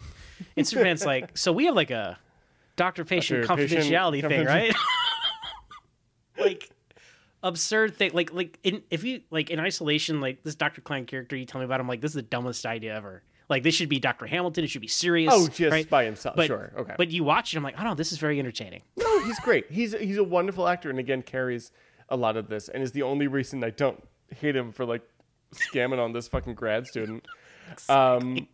And 0.57 0.67
Superman's 0.67 1.05
like, 1.05 1.37
so 1.37 1.51
we 1.51 1.65
have 1.65 1.75
like 1.75 1.91
a 1.91 2.17
doctor 2.75 3.05
patient 3.05 3.45
confidentiality 3.45 4.27
thing, 4.27 4.45
right? 4.45 4.73
like 6.37 6.69
absurd 7.43 7.95
thing. 7.95 8.11
Like 8.13 8.33
like 8.33 8.59
in 8.63 8.83
if 8.89 9.03
you 9.03 9.21
like 9.29 9.49
in 9.49 9.59
isolation, 9.59 10.19
like 10.19 10.43
this 10.43 10.55
Doctor 10.55 10.81
Klein 10.81 11.05
character, 11.05 11.35
you 11.35 11.45
tell 11.45 11.59
me 11.59 11.65
about 11.65 11.79
I'm 11.79 11.87
like 11.87 12.01
this 12.01 12.11
is 12.11 12.15
the 12.15 12.21
dumbest 12.23 12.65
idea 12.65 12.95
ever. 12.95 13.23
Like 13.47 13.63
this 13.63 13.75
should 13.75 13.89
be 13.89 13.99
Doctor 13.99 14.25
Hamilton. 14.25 14.63
It 14.63 14.69
should 14.69 14.81
be 14.81 14.87
serious. 14.87 15.31
Oh, 15.33 15.47
just 15.47 15.71
right? 15.71 15.87
by 15.89 16.03
himself. 16.05 16.35
But, 16.35 16.47
sure. 16.47 16.73
Okay. 16.75 16.95
But 16.97 17.11
you 17.11 17.23
watch 17.23 17.53
it, 17.53 17.57
I'm 17.57 17.63
like, 17.63 17.75
I 17.75 17.83
don't 17.83 17.91
know, 17.91 17.95
this 17.95 18.11
is 18.11 18.17
very 18.17 18.39
entertaining. 18.39 18.81
No, 18.97 19.23
he's 19.23 19.39
great. 19.39 19.71
He's 19.71 19.93
he's 19.93 20.17
a 20.17 20.23
wonderful 20.23 20.67
actor, 20.67 20.89
and 20.89 20.97
again 20.99 21.21
carries 21.21 21.71
a 22.09 22.15
lot 22.17 22.37
of 22.37 22.47
this, 22.47 22.69
and 22.69 22.83
is 22.83 22.91
the 22.91 23.01
only 23.03 23.27
reason 23.27 23.63
I 23.63 23.69
don't 23.71 24.01
hate 24.35 24.55
him 24.55 24.71
for 24.71 24.85
like 24.85 25.01
scamming 25.53 25.99
on 25.99 26.13
this 26.13 26.27
fucking 26.27 26.55
grad 26.55 26.87
student. 26.87 27.25
Um, 27.89 28.47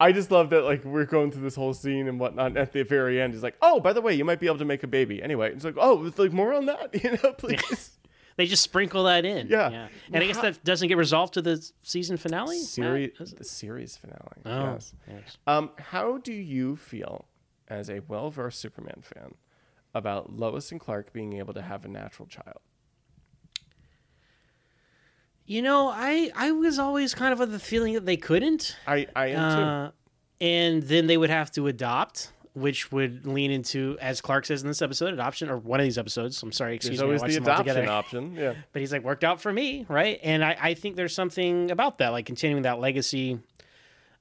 I 0.00 0.12
just 0.12 0.30
love 0.30 0.48
that 0.48 0.62
like 0.62 0.82
we're 0.82 1.04
going 1.04 1.30
through 1.30 1.42
this 1.42 1.54
whole 1.56 1.74
scene 1.74 2.08
and 2.08 2.18
whatnot. 2.18 2.46
And 2.46 2.56
at 2.56 2.72
the 2.72 2.84
very 2.84 3.20
end, 3.20 3.34
he's 3.34 3.42
like, 3.42 3.54
"Oh, 3.60 3.80
by 3.80 3.92
the 3.92 4.00
way, 4.00 4.14
you 4.14 4.24
might 4.24 4.40
be 4.40 4.46
able 4.46 4.56
to 4.58 4.64
make 4.64 4.82
a 4.82 4.86
baby." 4.86 5.22
Anyway, 5.22 5.52
it's 5.52 5.62
like, 5.62 5.74
"Oh, 5.78 6.06
it's 6.06 6.18
like 6.18 6.32
more 6.32 6.54
on 6.54 6.64
that, 6.64 6.94
you 7.04 7.10
know, 7.22 7.32
please." 7.38 7.98
They 8.36 8.46
just 8.46 8.62
sprinkle 8.62 9.04
that 9.04 9.26
in. 9.26 9.48
Yeah. 9.48 9.88
And 10.10 10.24
I 10.24 10.26
guess 10.26 10.38
that 10.40 10.64
doesn't 10.64 10.88
get 10.88 10.96
resolved 10.96 11.34
to 11.34 11.42
the 11.42 11.62
season 11.82 12.16
finale. 12.16 12.58
series? 12.60 13.10
The 13.36 13.44
series 13.44 13.98
finale. 13.98 14.40
Oh, 14.46 14.72
Yes. 14.72 14.94
yes. 15.06 15.36
Um, 15.46 15.70
how 15.78 16.16
do 16.16 16.32
you 16.32 16.76
feel 16.76 17.26
as 17.68 17.90
a 17.90 18.00
well 18.08 18.30
versed 18.30 18.58
Superman 18.60 19.02
fan 19.02 19.34
about 19.94 20.32
Lois 20.32 20.70
and 20.72 20.80
Clark 20.80 21.12
being 21.12 21.34
able 21.34 21.52
to 21.52 21.60
have 21.60 21.84
a 21.84 21.88
natural 21.88 22.26
child? 22.26 22.60
You 25.50 25.62
know, 25.62 25.88
I 25.88 26.30
I 26.36 26.52
was 26.52 26.78
always 26.78 27.12
kind 27.12 27.32
of 27.32 27.40
of 27.40 27.50
the 27.50 27.58
feeling 27.58 27.94
that 27.94 28.06
they 28.06 28.16
couldn't, 28.16 28.76
I 28.86 29.08
I 29.16 29.26
am 29.30 29.50
too. 29.50 29.62
uh, 29.62 29.90
and 30.40 30.80
then 30.84 31.08
they 31.08 31.16
would 31.16 31.30
have 31.30 31.50
to 31.54 31.66
adopt, 31.66 32.30
which 32.54 32.92
would 32.92 33.26
lean 33.26 33.50
into, 33.50 33.98
as 34.00 34.20
Clark 34.20 34.46
says 34.46 34.62
in 34.62 34.68
this 34.68 34.80
episode, 34.80 35.12
adoption 35.12 35.50
or 35.50 35.56
one 35.56 35.80
of 35.80 35.84
these 35.84 35.98
episodes. 35.98 36.40
I'm 36.40 36.52
sorry, 36.52 36.76
excuse 36.76 37.00
There's 37.00 37.08
me. 37.08 37.16
I 37.16 37.18
always 37.18 37.36
the 37.36 37.42
adoption 37.42 37.88
option. 37.88 38.36
Yeah. 38.36 38.54
but 38.72 38.78
he's 38.78 38.92
like 38.92 39.02
worked 39.02 39.24
out 39.24 39.40
for 39.40 39.52
me 39.52 39.86
right 39.88 40.20
and 40.22 40.44
i, 40.44 40.56
I 40.60 40.74
think 40.74 40.94
there's 40.94 41.14
something 41.14 41.72
about 41.72 41.98
that 41.98 42.10
like 42.10 42.26
continuing 42.26 42.62
that 42.62 42.78
legacy 42.78 43.40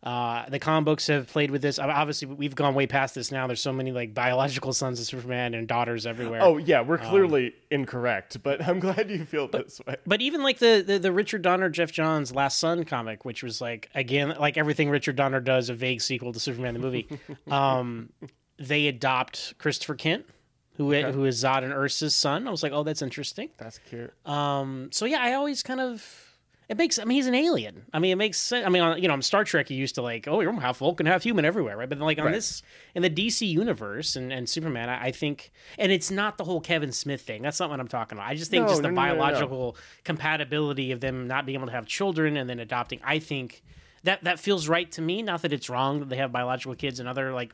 uh, 0.01 0.47
the 0.49 0.59
comic 0.59 0.85
books 0.85 1.07
have 1.07 1.27
played 1.27 1.51
with 1.51 1.61
this. 1.61 1.77
Obviously 1.77 2.27
we've 2.27 2.55
gone 2.55 2.73
way 2.73 2.87
past 2.87 3.15
this 3.15 3.31
now. 3.31 3.47
There's 3.47 3.59
so 3.61 3.73
many 3.73 3.91
like 3.91 4.13
biological 4.13 4.71
sons 4.71 4.99
of 4.99 5.05
superman 5.05 5.53
and 5.53 5.67
daughters 5.67 6.05
everywhere. 6.05 6.39
Oh 6.41 6.57
yeah, 6.57 6.81
we're 6.81 6.99
Um, 6.99 7.09
clearly 7.09 7.53
incorrect, 7.69 8.41
but 8.41 8.61
I'm 8.67 8.79
glad 8.79 9.09
you 9.11 9.25
feel 9.25 9.47
this 9.49 9.81
way. 9.85 9.97
but 10.07 10.21
even 10.21 10.41
like 10.41 10.59
the, 10.59 10.83
the 10.85 10.99
the 10.99 11.11
richard 11.11 11.41
donner 11.41 11.69
geoff 11.69 11.91
johns 11.91 12.33
last 12.33 12.57
son 12.59 12.83
comic 12.85 13.25
which 13.25 13.43
was 13.43 13.59
like 13.61 13.89
again 13.93 14.33
like 14.39 14.57
everything 14.57 14.89
richard 14.89 15.15
donner 15.15 15.39
does 15.41 15.69
a 15.69 15.73
vague 15.73 16.01
sequel 16.01 16.31
to 16.33 16.39
superman 16.39 16.73
the 16.73 16.79
movie 16.79 17.07
um, 17.51 18.09
they 18.57 18.87
adopt 18.87 19.57
christopher 19.57 19.95
kent 19.95 20.25
who, 20.77 20.93
who 20.93 21.25
is 21.25 21.43
zod 21.43 21.63
and 21.63 21.73
ursa's 21.73 22.15
son. 22.15 22.47
I 22.47 22.51
was 22.51 22.63
like 22.63 22.71
oh 22.71 22.83
that's 22.83 23.01
interesting. 23.01 23.49
That's 23.57 23.79
cute. 23.89 24.13
Um, 24.25 24.89
so 24.93 25.03
yeah, 25.05 25.19
I 25.21 25.33
always 25.33 25.61
kind 25.61 25.81
of 25.81 26.28
it 26.69 26.77
makes. 26.77 26.99
I 26.99 27.03
mean, 27.03 27.15
he's 27.15 27.27
an 27.27 27.35
alien. 27.35 27.83
I 27.91 27.99
mean, 27.99 28.11
it 28.11 28.15
makes 28.15 28.37
sense. 28.37 28.65
I 28.65 28.69
mean, 28.69 28.81
on, 28.81 29.01
you 29.01 29.07
know, 29.07 29.13
on 29.15 29.21
Star 29.21 29.43
Trek, 29.43 29.69
you 29.69 29.75
used 29.77 29.95
to 29.95 30.01
like, 30.01 30.27
oh, 30.27 30.39
you're 30.39 30.53
half 30.53 30.77
Vulcan, 30.77 31.05
half 31.07 31.23
human 31.23 31.43
everywhere, 31.43 31.75
right? 31.75 31.89
But 31.89 31.97
then, 31.97 32.05
like 32.05 32.19
on 32.19 32.25
Right. 32.25 32.33
this, 32.33 32.61
in 32.95 33.01
the 33.01 33.09
DC 33.09 33.47
universe 33.47 34.15
and, 34.15 34.31
and 34.31 34.47
Superman, 34.47 34.87
I, 34.87 35.07
I 35.07 35.11
think, 35.11 35.51
and 35.77 35.91
it's 35.91 36.11
not 36.11 36.37
the 36.37 36.43
whole 36.43 36.61
Kevin 36.61 36.91
Smith 36.91 37.21
thing. 37.21 37.41
That's 37.41 37.59
not 37.59 37.69
what 37.69 37.79
I'm 37.79 37.87
talking 37.87 38.17
about. 38.17 38.29
I 38.29 38.35
just 38.35 38.51
think 38.51 38.63
No, 38.63 38.69
just 38.69 38.81
the 38.83 38.89
no, 38.91 38.93
no, 38.93 39.01
no, 39.01 39.15
biological 39.15 39.75
compatibility 40.03 40.91
of 40.91 40.99
them 40.99 41.27
not 41.27 41.45
being 41.45 41.57
able 41.57 41.67
to 41.67 41.73
have 41.73 41.85
children 41.85 42.37
and 42.37 42.49
then 42.49 42.59
adopting. 42.59 42.99
I 43.03 43.19
think 43.19 43.63
that 44.03 44.23
that 44.25 44.39
feels 44.39 44.67
right 44.67 44.91
to 44.93 45.01
me. 45.01 45.21
Not 45.23 45.41
that 45.43 45.53
it's 45.53 45.69
wrong 45.69 45.99
that 45.99 46.09
they 46.09 46.17
have 46.17 46.31
biological 46.31 46.75
kids 46.75 46.99
and 46.99 47.07
other 47.09 47.33
like. 47.33 47.53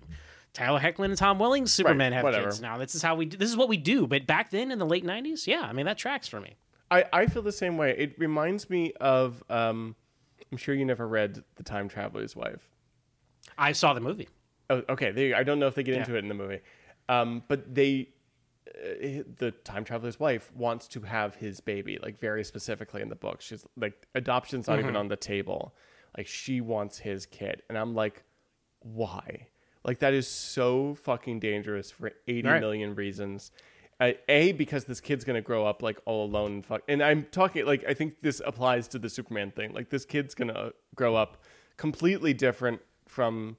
Tyler 0.53 0.79
Hoechlin 0.79 1.05
and 1.09 1.17
Tom 1.17 1.37
Welling, 1.37 1.65
Superman 1.67 2.13
have 2.13 2.23
whatever. 2.23 2.45
kids 2.45 2.61
now. 2.61 2.77
This 2.77 2.95
is 2.95 3.01
how 3.01 3.15
we 3.15 3.25
do. 3.25 3.35
This 3.35 3.49
is 3.49 3.57
what 3.57 3.67
we 3.67 3.75
do. 3.75 4.07
But 4.07 4.25
back 4.25 4.51
then 4.51 4.71
in 4.71 4.79
the 4.79 4.85
late 4.85 5.03
'90s, 5.03 5.47
yeah, 5.47 5.59
I 5.63 5.73
mean 5.73 5.85
that 5.85 5.97
tracks 5.97 6.29
for 6.29 6.39
me. 6.39 6.55
I, 6.95 7.05
I 7.21 7.25
feel 7.27 7.41
the 7.41 7.51
same 7.51 7.77
way. 7.77 7.95
It 7.97 8.17
reminds 8.17 8.69
me 8.69 8.93
of 8.99 9.43
um, 9.49 9.95
I'm 10.51 10.57
sure 10.57 10.73
you 10.75 10.85
never 10.85 11.07
read 11.07 11.43
The 11.55 11.63
Time 11.63 11.87
Traveler's 11.89 12.35
Wife. 12.35 12.67
I 13.57 13.71
saw 13.73 13.93
the 13.93 14.01
movie. 14.01 14.27
Oh, 14.69 14.81
okay. 14.89 15.11
They, 15.11 15.33
I 15.33 15.43
don't 15.43 15.59
know 15.59 15.67
if 15.67 15.75
they 15.75 15.83
get 15.83 15.95
into 15.95 16.15
it 16.15 16.19
in 16.19 16.27
the 16.27 16.33
movie, 16.33 16.59
um, 17.09 17.43
but 17.47 17.73
they, 17.75 18.09
uh, 18.67 19.23
the 19.37 19.51
time 19.63 19.83
traveler's 19.83 20.19
wife 20.19 20.51
wants 20.55 20.87
to 20.89 21.01
have 21.01 21.35
his 21.35 21.59
baby, 21.59 21.99
like 22.01 22.19
very 22.19 22.43
specifically 22.43 23.01
in 23.01 23.09
the 23.09 23.15
book. 23.15 23.41
She's 23.41 23.65
like, 23.77 24.07
adoption's 24.15 24.67
not 24.67 24.73
Mm-hmm. 24.79 24.85
even 24.87 24.95
on 24.95 25.07
the 25.07 25.15
table. 25.15 25.75
Like 26.17 26.27
she 26.27 26.61
wants 26.61 26.97
his 26.97 27.25
kid, 27.25 27.61
and 27.69 27.77
I'm 27.77 27.93
like, 27.93 28.23
why? 28.79 29.47
Like 29.83 29.99
that 29.99 30.13
is 30.13 30.27
so 30.27 30.95
fucking 30.95 31.39
dangerous 31.41 31.91
for 31.91 32.11
eighty 32.27 32.41
million 32.47 32.89
Right. 32.91 32.97
reasons. 32.97 33.51
Uh, 33.99 34.11
a 34.27 34.51
because 34.51 34.85
this 34.85 34.99
kid's 34.99 35.23
gonna 35.23 35.41
grow 35.41 35.65
up 35.65 35.81
like 35.81 35.99
all 36.05 36.25
alone 36.25 36.51
and 36.53 36.65
fuck. 36.65 36.81
And 36.87 37.01
I'm 37.01 37.27
talking 37.31 37.65
like 37.65 37.85
I 37.87 37.93
think 37.93 38.21
this 38.21 38.41
applies 38.45 38.87
to 38.89 38.99
the 38.99 39.09
Superman 39.09 39.51
thing. 39.51 39.73
Like 39.73 39.89
this 39.89 40.05
kid's 40.05 40.35
gonna 40.35 40.71
grow 40.95 41.15
up 41.15 41.43
completely 41.77 42.33
different 42.33 42.81
from 43.07 43.57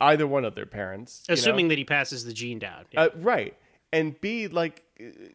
either 0.00 0.26
one 0.26 0.44
of 0.44 0.54
their 0.54 0.66
parents. 0.66 1.24
you 1.28 1.32
know? 1.32 1.38
Assuming 1.38 1.68
that 1.68 1.78
he 1.78 1.84
passes 1.84 2.24
the 2.24 2.32
gene 2.32 2.58
down. 2.58 2.84
Yeah. 2.90 3.02
Uh, 3.02 3.08
right. 3.16 3.56
And 3.92 4.18
B, 4.20 4.48
like, 4.48 4.84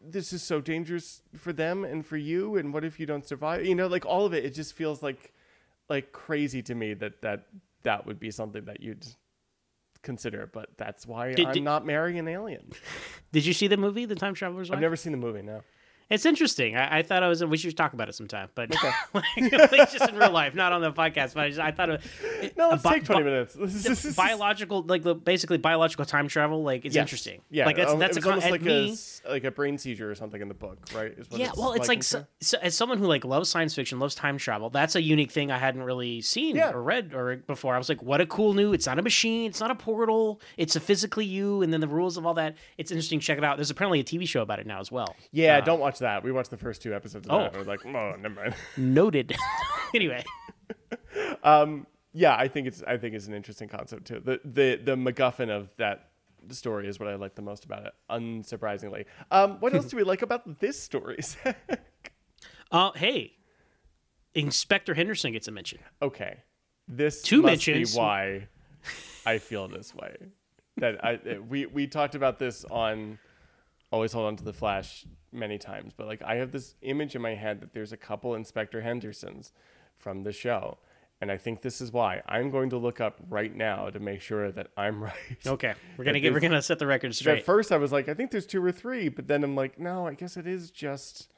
this 0.04 0.34
is 0.34 0.42
so 0.42 0.62
dangerous 0.62 1.22
for 1.36 1.54
them 1.54 1.86
and 1.86 2.06
for 2.06 2.18
you. 2.18 2.58
And 2.58 2.74
what 2.74 2.84
if 2.84 3.00
you 3.00 3.06
don't 3.06 3.26
survive? 3.26 3.66
You 3.66 3.76
know, 3.76 3.88
like 3.88 4.06
all 4.06 4.26
of 4.26 4.34
it, 4.34 4.44
it 4.44 4.54
just 4.54 4.74
feels 4.74 5.04
like, 5.04 5.34
like 5.90 6.12
crazy 6.12 6.62
to 6.64 6.76
me 6.76 6.94
that 6.96 7.22
that 7.22 7.46
that 7.84 8.06
would 8.06 8.20
be 8.20 8.32
something 8.32 8.66
that 8.66 8.82
you'd 8.82 9.06
consider. 10.02 10.50
But 10.52 10.70
that's 10.78 11.06
why 11.06 11.34
Did- 11.34 11.48
I'm 11.48 11.54
did- 11.54 11.64
not 11.64 11.86
marrying 11.86 12.20
an 12.20 12.28
alien. 12.28 12.72
Did 13.32 13.46
you 13.46 13.54
see 13.54 13.68
the 13.68 13.78
movie, 13.78 14.06
The 14.06 14.16
Time 14.16 14.34
Traveler's 14.34 14.70
Wife? 14.70 14.78
I've 14.78 14.82
never 14.82 14.96
seen 14.96 15.12
the 15.12 15.18
movie. 15.18 15.42
No. 15.42 15.62
It's 16.10 16.26
interesting. 16.26 16.76
I, 16.78 17.00
I 17.00 17.02
thought 17.04 17.22
I 17.24 17.28
was. 17.28 17.44
We 17.44 17.58
should 17.58 17.76
talk 17.76 17.94
about 17.94 18.08
it 18.08 18.16
sometime, 18.16 18.50
but 18.56 18.70
like, 19.14 19.26
like 19.72 19.92
just 19.92 20.08
in 20.10 20.16
real 20.16 20.32
life, 20.32 20.56
not 20.56 20.72
on 20.72 20.82
the 20.82 20.92
podcast. 20.94 21.34
But 21.34 21.44
I, 21.44 21.48
just, 21.50 21.60
I 21.60 21.72
thought 21.72 21.90
it, 21.90 22.02
No, 22.58 22.70
let's 22.70 22.84
bi- 22.84 22.94
take 22.94 23.04
twenty 23.06 23.24
bi- 23.24 23.30
minutes. 23.30 23.56
This 23.88 24.06
is- 24.06 24.16
biological, 24.16 24.84
like 24.84 25.04
the 25.04 25.16
basically 25.16 25.58
biological 25.58 26.06
time 26.06 26.28
travel, 26.28 26.64
like 26.64 26.86
it's 26.86 26.96
Yes. 26.96 27.02
interesting. 27.04 27.42
Yeah, 27.50 27.66
like 27.66 27.76
that's 27.76 27.92
um, 27.92 28.00
that's 28.00 28.16
a 28.18 28.22
con- 28.22 28.34
almost 28.34 28.52
like 28.52 28.62
me, 28.62 28.96
a 29.26 29.30
like 29.32 29.44
a 29.44 29.52
brain 29.52 29.78
seizure 29.78 30.10
or 30.10 30.16
something 30.16 30.42
in 30.42 30.48
the 30.48 30.54
book, 30.54 30.78
right? 30.96 31.12
Is 31.18 31.30
what 31.30 31.40
yeah. 31.40 31.52
Well, 31.58 31.74
it's 31.74 31.88
like 31.90 32.04
so, 32.04 32.26
so, 32.42 32.58
as 32.62 32.74
someone 32.76 32.98
who 33.00 33.06
like 33.06 33.26
loves 33.26 33.50
science 33.50 33.76
fiction, 33.76 34.00
loves 34.00 34.16
time 34.16 34.38
travel. 34.38 34.70
That's 34.70 34.96
a 34.96 35.02
unique 35.02 35.32
thing 35.32 35.52
I 35.52 35.58
hadn't 35.58 35.84
really 35.84 36.22
seen 36.22 36.56
Yeah. 36.56 36.72
or 36.72 36.82
read 36.82 37.14
or 37.14 37.36
before. 37.38 37.76
I 37.76 37.78
was 37.78 37.90
like, 37.90 38.02
what 38.02 38.22
a 38.22 38.26
cool 38.26 38.54
new. 38.54 38.72
It's 38.74 38.86
not 38.88 38.98
a 38.98 39.02
machine. 39.02 39.50
It's 39.50 39.60
not 39.60 39.72
a 39.72 39.76
portal. 39.76 40.40
It's 40.56 40.76
a 40.76 40.80
physically 40.80 41.26
you, 41.26 41.62
and 41.64 41.74
then 41.74 41.82
the 41.82 41.88
rules 41.88 42.16
of 42.18 42.26
all 42.26 42.34
that. 42.36 42.56
It's 42.78 42.92
interesting. 42.92 43.20
Check 43.20 43.38
it 43.38 43.44
out. 43.44 43.58
There's 43.58 43.72
apparently 43.72 44.00
a 44.00 44.04
TV 44.06 44.28
show 44.28 44.42
about 44.42 44.60
it 44.60 44.68
now 44.68 44.80
as 44.80 44.90
well. 44.92 45.16
Yeah, 45.32 45.60
don't 45.62 45.80
watch 45.82 45.97
that. 46.00 46.24
We 46.24 46.32
watched 46.32 46.52
the 46.52 46.58
first 46.58 46.82
two 46.82 46.94
episodes 46.94 47.28
of 47.28 47.34
Oh. 47.34 47.40
that. 47.40 47.54
We're 47.56 47.64
like, 47.64 47.86
oh, 47.86 48.16
never 48.20 48.36
mind. 48.36 48.56
Noted. 48.78 49.36
anyway, 49.96 50.24
Um, 51.44 51.86
yeah, 52.14 52.36
I 52.36 52.48
think 52.48 52.68
it's 52.68 52.82
I 52.84 52.98
think 52.98 53.14
it's 53.16 53.28
an 53.28 53.34
interesting 53.34 53.70
concept 53.70 54.06
too. 54.08 54.20
The 54.24 54.40
the 54.44 54.76
the 54.84 54.96
MacGuffin 54.96 55.50
of 55.50 55.72
that 55.78 56.10
story 56.50 56.88
is 56.88 57.00
what 57.00 57.10
I 57.10 57.16
like 57.16 57.36
the 57.36 57.42
most 57.42 57.66
about 57.66 57.86
it. 57.86 57.94
Unsurprisingly, 58.10 59.06
um, 59.32 59.60
what 59.60 59.74
else 59.76 59.86
do 59.88 59.98
we 59.98 60.04
like 60.04 60.22
about 60.22 60.60
this 60.60 60.82
story? 60.82 61.20
uh, 62.72 62.92
hey, 62.96 63.34
Inspector 64.34 64.94
Henderson 64.94 65.32
gets 65.34 65.48
a 65.48 65.52
mention. 65.52 65.80
okay, 66.02 66.38
this 66.88 67.22
Two 67.22 67.42
must 67.42 67.68
mentions. 67.68 67.94
be 67.94 68.00
why 68.00 68.48
I 69.26 69.38
feel 69.38 69.68
this 69.68 69.94
way. 69.94 70.16
That 70.78 71.04
I 71.04 71.38
we 71.50 71.66
we 71.66 71.88
talked 71.88 72.16
about 72.16 72.40
this 72.40 72.64
on 72.66 73.20
always 73.92 74.12
hold 74.14 74.28
on 74.28 74.36
to 74.38 74.44
the 74.44 74.54
flash 74.54 75.06
many 75.32 75.58
times, 75.58 75.94
but 75.96 76.08
like 76.08 76.22
I 76.24 76.36
have 76.36 76.52
this 76.52 76.76
image 76.82 77.16
in 77.16 77.22
my 77.22 77.36
head 77.36 77.62
that 77.62 77.74
there's 77.74 77.92
a 77.92 77.98
couple 77.98 78.36
Inspector 78.36 78.80
Hendersons 78.82 79.52
from 79.98 80.24
the 80.24 80.32
show. 80.32 80.78
And 81.20 81.32
I 81.32 81.38
think 81.38 81.64
this 81.64 81.82
is 81.82 81.92
why 81.92 82.22
I'm 82.28 82.52
going 82.52 82.70
to 82.70 82.78
look 82.78 83.02
up 83.02 83.18
right 83.28 83.54
now 83.56 83.90
to 83.90 84.00
make 84.00 84.22
sure 84.22 84.52
that 84.52 84.68
I'm 84.78 85.02
right. 85.04 85.14
Okay, 85.48 85.74
we're 85.98 86.06
gonna 86.06 86.20
get 86.20 86.32
we're 86.32 86.40
gonna 86.40 86.62
set 86.62 86.78
the 86.78 86.86
record 86.86 87.16
straight. 87.16 87.40
At 87.40 87.46
first, 87.46 87.72
I 87.72 87.78
was 87.78 87.92
like, 87.92 88.08
I 88.08 88.14
think 88.14 88.30
there's 88.30 88.46
two 88.46 88.64
or 88.64 88.72
three, 88.72 89.10
but 89.10 89.28
then 89.28 89.44
I'm 89.44 89.56
like, 89.56 89.80
no, 89.80 90.06
I 90.06 90.14
guess 90.14 90.38
it 90.38 90.46
is 90.46 90.70
just. 90.70 91.34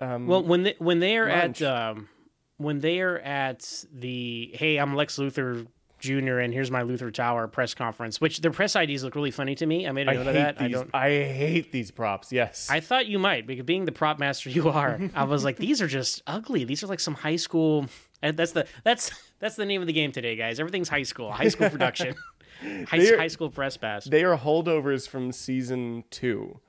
Um, 0.00 0.26
Well, 0.26 0.42
when 0.42 0.64
they 0.64 0.74
when 0.78 0.98
they 0.98 1.16
are 1.18 1.28
Lunch. 1.28 1.62
at 1.62 1.92
um, 1.92 2.08
when 2.56 2.80
they 2.80 3.00
are 3.00 3.18
at 3.20 3.84
the 3.92 4.50
hey, 4.54 4.76
I'm 4.78 4.96
Lex 4.96 5.18
Luthor 5.18 5.68
Jr. 5.98 6.38
and 6.38 6.52
here's 6.52 6.70
my 6.70 6.82
Luthor 6.82 7.12
Tower 7.12 7.48
press 7.48 7.74
conference, 7.74 8.20
which 8.20 8.40
their 8.40 8.50
press 8.50 8.76
IDs 8.76 9.02
look 9.02 9.14
really 9.14 9.30
funny 9.30 9.54
to 9.56 9.66
me. 9.66 9.86
I 9.88 9.92
made 9.92 10.08
a 10.08 10.10
I 10.10 10.14
note 10.14 10.26
hate 10.26 10.28
of 10.28 10.34
that. 10.34 10.58
these. 10.58 10.66
I 10.66 10.68
don't. 10.70 10.90
I 10.94 11.08
hate 11.08 11.72
these 11.72 11.90
props. 11.90 12.30
Yes. 12.32 12.68
I 12.70 12.80
thought 12.80 13.06
you 13.06 13.18
might 13.18 13.46
because 13.46 13.64
being 13.64 13.84
the 13.86 13.92
prop 13.92 14.18
master 14.18 14.50
you 14.50 14.68
are, 14.68 15.00
I 15.14 15.24
was 15.24 15.44
like, 15.44 15.56
these 15.56 15.80
are 15.80 15.86
just 15.88 16.22
ugly. 16.26 16.64
These 16.64 16.82
are 16.84 16.86
like 16.86 17.00
some 17.00 17.14
high 17.14 17.36
school. 17.36 17.86
And 18.22 18.36
that's 18.36 18.52
the 18.52 18.66
that's 18.84 19.10
that's 19.38 19.56
the 19.56 19.66
name 19.66 19.80
of 19.80 19.86
the 19.86 19.92
game 19.92 20.12
today, 20.12 20.36
guys. 20.36 20.58
Everything's 20.60 20.88
high 20.88 21.02
school, 21.02 21.30
high 21.32 21.48
school 21.48 21.68
production, 21.70 22.14
high, 22.86 22.98
They're- 22.98 23.18
high 23.18 23.28
school 23.28 23.50
press 23.50 23.76
pass. 23.76 24.04
they 24.04 24.24
are 24.24 24.36
holdovers 24.38 25.08
from 25.08 25.32
season 25.32 26.04
two 26.10 26.60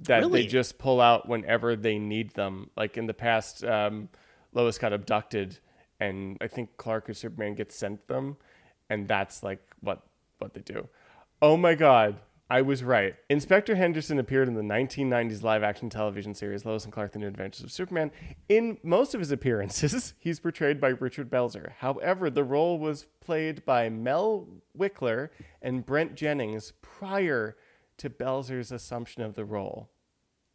that 0.00 0.18
Really? 0.20 0.42
they 0.42 0.46
just 0.48 0.78
pull 0.78 1.00
out 1.00 1.28
whenever 1.28 1.74
they 1.76 1.98
need 1.98 2.34
them. 2.34 2.70
Like 2.76 2.96
in 2.96 3.06
the 3.06 3.14
past, 3.14 3.64
um, 3.64 4.08
Lois 4.52 4.78
got 4.78 4.92
abducted, 4.92 5.58
and 6.00 6.36
I 6.40 6.46
think 6.48 6.76
Clark 6.76 7.10
or 7.10 7.14
Superman 7.14 7.54
gets 7.54 7.74
sent 7.76 8.06
them, 8.08 8.36
and 8.90 9.08
that's 9.08 9.42
like 9.42 9.60
what 9.80 10.02
what 10.38 10.54
they 10.54 10.60
do. 10.60 10.88
Oh 11.40 11.56
my 11.56 11.74
God. 11.74 12.16
I 12.50 12.62
was 12.62 12.82
right. 12.82 13.14
Inspector 13.28 13.74
Henderson 13.74 14.18
appeared 14.18 14.48
in 14.48 14.54
the 14.54 14.62
1990s 14.62 15.42
live 15.42 15.62
action 15.62 15.90
television 15.90 16.32
series 16.34 16.64
Lois 16.64 16.84
and 16.84 16.92
Clark 16.92 17.12
The 17.12 17.18
New 17.18 17.26
Adventures 17.26 17.62
of 17.62 17.70
Superman. 17.70 18.10
In 18.48 18.78
most 18.82 19.14
of 19.14 19.20
his 19.20 19.30
appearances, 19.30 20.14
he's 20.18 20.40
portrayed 20.40 20.80
by 20.80 20.88
Richard 20.88 21.28
Belzer. 21.30 21.72
However, 21.80 22.30
the 22.30 22.44
role 22.44 22.78
was 22.78 23.06
played 23.20 23.66
by 23.66 23.90
Mel 23.90 24.48
Winkler 24.72 25.30
and 25.60 25.84
Brent 25.84 26.14
Jennings 26.14 26.72
prior 26.80 27.58
to 27.98 28.08
Belzer's 28.08 28.72
assumption 28.72 29.22
of 29.22 29.34
the 29.34 29.44
role. 29.44 29.90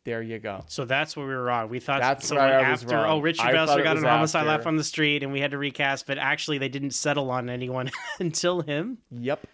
There 0.06 0.22
you 0.22 0.38
go. 0.40 0.66
So 0.68 0.84
that's 0.86 1.16
where 1.16 1.26
we 1.26 1.34
were 1.34 1.44
wrong. 1.44 1.70
We 1.70 1.80
thought 1.80 2.02
That's 2.02 2.28
someone 2.28 2.48
where 2.50 2.66
I 2.66 2.72
was 2.72 2.84
after. 2.84 2.98
Oh, 3.08 3.20
Richard 3.20 3.46
Belzer 3.46 3.84
got 3.84 3.98
an 3.98 4.04
homicide 4.04 4.42
after. 4.42 4.50
laugh 4.50 4.68
on 4.68 4.76
the 4.76 4.84
street, 4.84 5.24
and 5.24 5.32
we 5.32 5.40
had 5.40 5.52
to 5.52 5.58
recast. 5.58 6.08
But 6.08 6.18
actually, 6.18 6.58
they 6.58 6.68
didn't 6.70 6.92
settle 6.92 7.32
on 7.32 7.50
anyone 7.50 7.90
until 8.20 8.62
him. 8.62 8.98
Yep. 9.12 9.48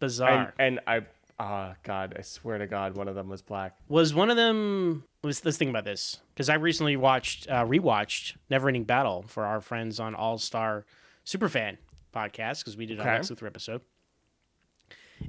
Bizarre. 0.00 0.52
And, 0.58 0.78
and 0.78 0.80
I, 0.86 1.06
ah, 1.38 1.74
God, 1.84 2.16
I 2.18 2.22
swear 2.22 2.58
to 2.58 2.66
God, 2.66 2.96
one 2.96 3.08
of 3.08 3.14
them 3.14 3.30
was 3.30 3.40
black. 3.40 3.76
was 3.88 4.12
one 4.12 4.28
of 4.30 4.36
them 4.36 5.04
let's, 5.22 5.42
let's 5.44 5.56
think 5.56 5.70
about 5.70 5.84
this 5.84 6.18
because 6.34 6.50
i 6.50 6.54
recently 6.54 6.96
watched 6.98 7.48
uh, 7.48 7.64
rewatched 7.64 8.34
never 8.50 8.68
ending 8.68 8.84
battle 8.84 9.24
for 9.26 9.46
our 9.46 9.60
friends 9.62 9.98
on 9.98 10.14
all 10.14 10.36
star 10.36 10.84
superfan 11.24 11.78
podcast 12.14 12.60
because 12.60 12.76
we 12.76 12.84
did 12.84 13.00
Okay. 13.00 13.08
Lex 13.14 13.30
Luthor 13.30 13.46
episode 13.46 13.80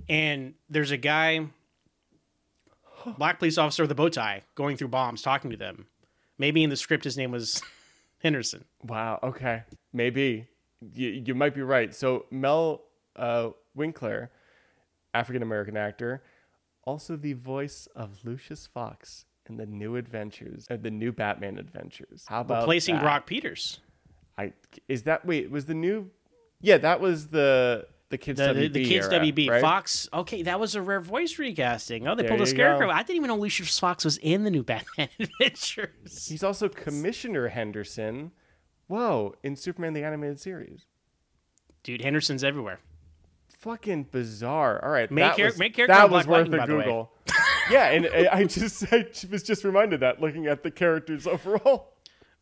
and 0.10 0.54
there's 0.70 0.92
a 0.92 0.98
guy 0.98 1.48
black 3.18 3.40
police 3.40 3.58
officer 3.58 3.84
with 3.84 3.92
a 3.92 3.96
bow 3.96 4.10
tie 4.10 4.42
going 4.56 4.78
through 4.78 4.88
bombs 4.88 5.22
talking 5.22 5.52
to 5.52 5.58
them 5.58 5.88
maybe 6.38 6.64
in 6.64 6.70
the 6.70 6.76
script 6.76 7.04
his 7.04 7.18
name 7.18 7.32
was 7.32 7.62
henderson 8.24 8.66
Wow. 8.88 9.20
Okay. 9.24 9.64
Maybe 9.94 10.48
you, 10.94 11.10
you 11.26 11.36
might 11.36 11.54
be 11.56 11.62
right. 11.62 11.94
So 11.94 12.26
Mel 12.32 12.82
uh, 13.16 13.50
Winkler, 13.74 14.32
African 15.14 15.42
American 15.42 15.78
actor, 15.78 16.24
also 16.84 17.16
the 17.16 17.34
voice 17.34 17.88
of 17.96 18.20
Lucius 18.24 18.68
Fox 18.68 19.26
in 19.48 19.58
the 19.58 19.66
new 19.66 19.96
adventures, 19.96 20.68
uh, 20.70 20.78
the 20.80 20.92
new 20.92 21.12
Batman 21.12 21.58
adventures. 21.58 22.26
How 22.28 22.42
about 22.42 22.62
replacing 22.62 22.96
that? 22.96 23.02
brock 23.04 23.26
peters 23.26 23.80
I 24.38 24.54
is 24.88 25.04
that 25.04 25.26
wait 25.26 25.50
was 25.50 25.66
the 25.66 25.74
new? 25.74 26.10
Yeah, 26.62 26.78
that 26.80 27.00
was 27.00 27.28
the 27.28 27.88
the 28.10 28.18
kids 28.18 28.38
the, 28.40 28.46
WB 28.48 28.74
the 28.74 28.86
kids 28.86 29.08
era, 29.08 29.20
WB 29.26 29.50
right? 29.50 29.62
Fox. 29.62 30.08
Okay, 30.14 30.44
that 30.44 30.60
was 30.60 30.76
a 30.76 30.82
rare 30.82 31.02
voice 31.02 31.38
recasting. 31.40 32.08
Oh, 32.08 32.16
they 32.16 32.22
There 32.24 32.30
pulled 32.30 32.42
a 32.42 32.46
scarecrow. 32.48 32.88
go. 32.88 32.92
I 32.94 33.04
didn't 33.04 33.18
even 33.18 33.28
know 33.30 33.38
Lucius 33.38 33.78
Fox 33.80 34.06
was 34.06 34.18
in 34.18 34.44
the 34.44 34.52
new 34.52 34.64
Batman 34.64 35.10
Adventures. 35.20 36.28
He's 36.28 36.44
also 36.44 36.70
Commissioner 36.70 37.48
Henderson. 37.50 38.32
Whoa, 38.88 39.34
in 39.44 39.56
Superman 39.56 39.94
the 39.94 40.04
animated 40.04 40.40
series. 40.40 40.86
Dude, 41.84 42.02
Henderson's 42.04 42.44
everywhere. 42.44 42.80
fucking 43.60 44.04
bizarre. 44.12 44.84
All 44.84 44.92
right, 44.92 45.10
make 45.10 45.24
that 45.24 45.38
char- 45.38 45.46
was, 45.48 45.58
main 45.58 45.74
character 45.74 45.96
that 45.96 46.10
was 46.12 46.28
worth 46.28 46.48
Lightning, 46.50 46.54
a 46.54 46.58
by 46.58 46.66
the 46.68 46.76
way. 46.78 46.84
Google. 46.84 47.12
yeah, 47.72 47.90
and 47.90 48.08
I 48.08 48.30
I 48.32 48.44
just 48.44 48.86
I 48.94 49.08
was 49.32 49.42
just 49.44 49.64
reminded 49.64 50.02
that 50.02 50.22
looking 50.22 50.46
at 50.46 50.62
the 50.62 50.70
characters 50.72 51.26
overall. 51.28 51.94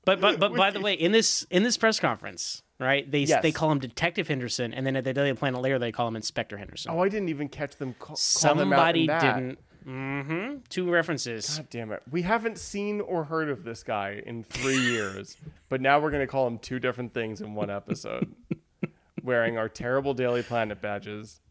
But 0.05 0.19
but 0.21 0.39
but 0.39 0.55
by 0.55 0.71
the 0.71 0.81
way, 0.81 0.93
in 0.93 1.11
this 1.11 1.45
in 1.49 1.63
this 1.63 1.77
press 1.77 1.99
conference, 1.99 2.61
right? 2.79 3.09
They 3.09 3.19
Yes. 3.19 3.41
they 3.41 3.51
call 3.51 3.71
him 3.71 3.79
Detective 3.79 4.27
Henderson, 4.27 4.73
and 4.73 4.85
then 4.85 4.95
at 4.95 5.03
the 5.03 5.13
Daily 5.13 5.33
Planet 5.33 5.61
later 5.61 5.79
they 5.79 5.91
call 5.91 6.07
him 6.07 6.15
Inspector 6.15 6.55
Henderson. 6.57 6.91
Oh, 6.93 6.99
I 7.01 7.09
didn't 7.09 7.29
even 7.29 7.49
catch 7.49 7.75
them 7.77 7.93
call, 7.99 8.15
call 8.15 8.55
them 8.55 8.69
Somebody 8.69 9.07
didn't. 9.07 9.59
Mm-hmm. 9.87 10.57
Two 10.69 10.89
references. 10.89 11.57
God 11.57 11.69
damn 11.69 11.91
it. 11.91 12.01
We 12.09 12.21
haven't 12.21 12.57
seen 12.57 13.01
or 13.01 13.25
heard 13.25 13.49
of 13.49 13.63
this 13.65 13.83
guy 13.83 14.21
in 14.25 14.43
three 14.43 14.77
years, 14.91 15.35
but 15.69 15.81
now 15.81 15.99
we're 15.99 16.11
going 16.11 16.23
to 16.23 16.27
call 16.27 16.47
him 16.47 16.57
two 16.57 16.79
different 16.79 17.13
things 17.13 17.41
in 17.41 17.53
one 17.53 17.69
episode. 17.69 18.33
Wearing 19.23 19.57
our 19.57 19.67
terrible 19.69 20.13
Daily 20.13 20.41
Planet 20.41 20.81
badges. 20.81 21.41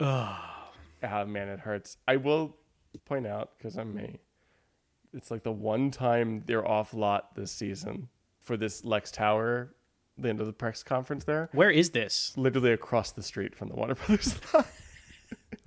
Ah, 0.00 0.70
man, 1.02 1.48
it 1.48 1.60
hurts. 1.60 1.96
I 2.08 2.16
will 2.16 2.56
point 3.04 3.26
out, 3.26 3.50
because 3.58 3.76
I'm 3.76 3.94
me, 3.94 4.18
it's 5.14 5.30
like 5.30 5.42
the 5.42 5.52
one 5.52 5.90
time 5.90 6.42
they're 6.46 6.66
off 6.66 6.92
lot 6.94 7.34
this 7.36 7.52
season 7.52 8.08
for 8.40 8.56
this 8.56 8.84
Lex 8.84 9.10
Tower, 9.10 9.74
the 10.18 10.28
end 10.28 10.40
of 10.40 10.46
the 10.46 10.52
press 10.52 10.82
conference 10.82 11.24
there, 11.24 11.48
Where 11.52 11.70
is 11.70 11.90
this? 11.90 12.32
literally 12.36 12.72
across 12.72 13.10
the 13.12 13.22
street 13.22 13.54
from 13.54 13.68
the 13.68 13.74
Warner 13.74 13.94
Brothers. 14.06 14.34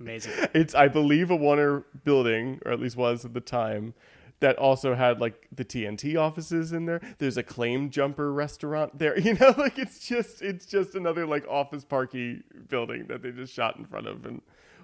Amazing. 0.00 0.32
It's, 0.54 0.74
I 0.74 0.86
believe, 0.88 1.30
a 1.30 1.36
Warner 1.36 1.84
building, 2.04 2.60
or 2.64 2.70
at 2.72 2.78
least 2.80 2.96
was 2.96 3.24
at 3.24 3.34
the 3.34 3.40
time, 3.40 3.94
that 4.40 4.56
also 4.56 4.94
had 4.94 5.20
like 5.20 5.48
the 5.50 5.64
TNT 5.64 6.16
offices 6.16 6.72
in 6.72 6.86
there. 6.86 7.00
There's 7.18 7.36
a 7.36 7.42
claim 7.42 7.90
jumper 7.90 8.32
restaurant 8.32 8.98
there. 8.98 9.18
You 9.28 9.34
know, 9.34 9.52
like 9.58 9.76
it's 9.78 10.06
just 10.06 10.40
it's 10.42 10.64
just 10.66 10.94
another 10.94 11.26
like 11.26 11.44
office 11.48 11.84
parky 11.84 12.42
building 12.68 13.06
that 13.08 13.22
they 13.22 13.32
just 13.32 13.52
shot 13.52 13.76
in 13.76 13.84
front 13.84 14.06
of 14.06 14.24
and 14.24 14.40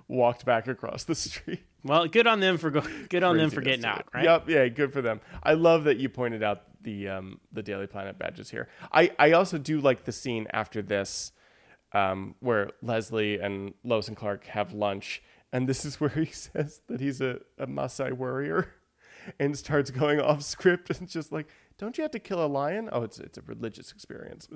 walked 0.08 0.44
back 0.44 0.66
across 0.66 1.04
the 1.04 1.14
street. 1.26 1.62
Well, 1.84 2.06
good 2.06 2.26
on 2.26 2.40
them 2.40 2.56
for 2.56 2.70
go- 2.70 2.82
good 3.10 3.22
on 3.22 3.36
them 3.36 3.50
for 3.50 3.60
getting 3.60 3.84
out, 3.84 4.06
right? 4.14 4.24
Yep, 4.24 4.48
yeah, 4.48 4.68
good 4.68 4.92
for 4.92 5.02
them. 5.02 5.20
I 5.42 5.52
love 5.54 5.84
that 5.84 5.98
you 5.98 6.08
pointed 6.08 6.42
out 6.42 6.62
the 6.82 7.08
um 7.08 7.40
the 7.52 7.62
Daily 7.62 7.86
Planet 7.86 8.18
badges 8.18 8.50
here. 8.50 8.68
I 8.90 9.10
I 9.18 9.32
also 9.32 9.58
do 9.58 9.80
like 9.80 10.04
the 10.04 10.12
scene 10.12 10.46
after 10.52 10.82
this 10.82 11.32
um, 11.92 12.34
where 12.40 12.70
Leslie 12.82 13.38
and 13.38 13.72
Lois 13.84 14.08
and 14.08 14.16
Clark 14.16 14.46
have 14.46 14.72
lunch, 14.72 15.22
and 15.52 15.68
this 15.68 15.84
is 15.84 16.00
where 16.00 16.10
he 16.10 16.26
says 16.26 16.80
that 16.88 17.00
he's 17.00 17.20
a, 17.20 17.38
a 17.58 17.66
Maasai 17.66 18.12
warrior, 18.12 18.74
and 19.38 19.56
starts 19.56 19.90
going 19.90 20.20
off 20.20 20.42
script 20.42 20.90
and 20.98 21.08
just 21.08 21.32
like, 21.32 21.46
"Don't 21.78 21.96
you 21.96 22.02
have 22.02 22.10
to 22.12 22.18
kill 22.18 22.44
a 22.44 22.48
lion? 22.48 22.88
Oh, 22.92 23.02
it's 23.02 23.18
it's 23.18 23.38
a 23.38 23.42
religious 23.42 23.92
experience." 23.92 24.48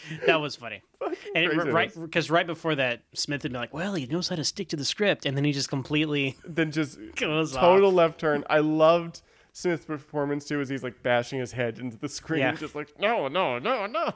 That 0.26 0.40
was 0.40 0.56
funny. 0.56 0.82
and 1.34 1.44
it- 1.44 1.72
right 1.72 1.92
because 1.94 2.30
right 2.30 2.46
before 2.46 2.74
that, 2.76 3.02
Smith 3.14 3.42
had 3.42 3.52
been 3.52 3.60
like, 3.60 3.74
"Well, 3.74 3.94
he 3.94 4.06
knows 4.06 4.28
how 4.28 4.36
to 4.36 4.44
stick 4.44 4.68
to 4.68 4.76
the 4.76 4.84
script," 4.84 5.26
and 5.26 5.36
then 5.36 5.44
he 5.44 5.52
just 5.52 5.68
completely 5.68 6.36
then 6.46 6.70
just 6.72 6.98
goes 7.16 7.52
total 7.52 7.88
off. 7.88 7.94
left 7.94 8.20
turn. 8.20 8.44
I 8.50 8.58
loved 8.60 9.22
Smith's 9.52 9.84
performance 9.86 10.44
too, 10.44 10.60
as 10.60 10.68
he's 10.68 10.82
like 10.82 11.02
bashing 11.02 11.38
his 11.40 11.52
head 11.52 11.78
into 11.78 11.96
the 11.96 12.08
screen, 12.08 12.40
Yeah. 12.40 12.52
just 12.52 12.74
like, 12.74 12.98
"No, 13.00 13.28
no, 13.28 13.58
no, 13.58 13.86
no." 13.86 14.12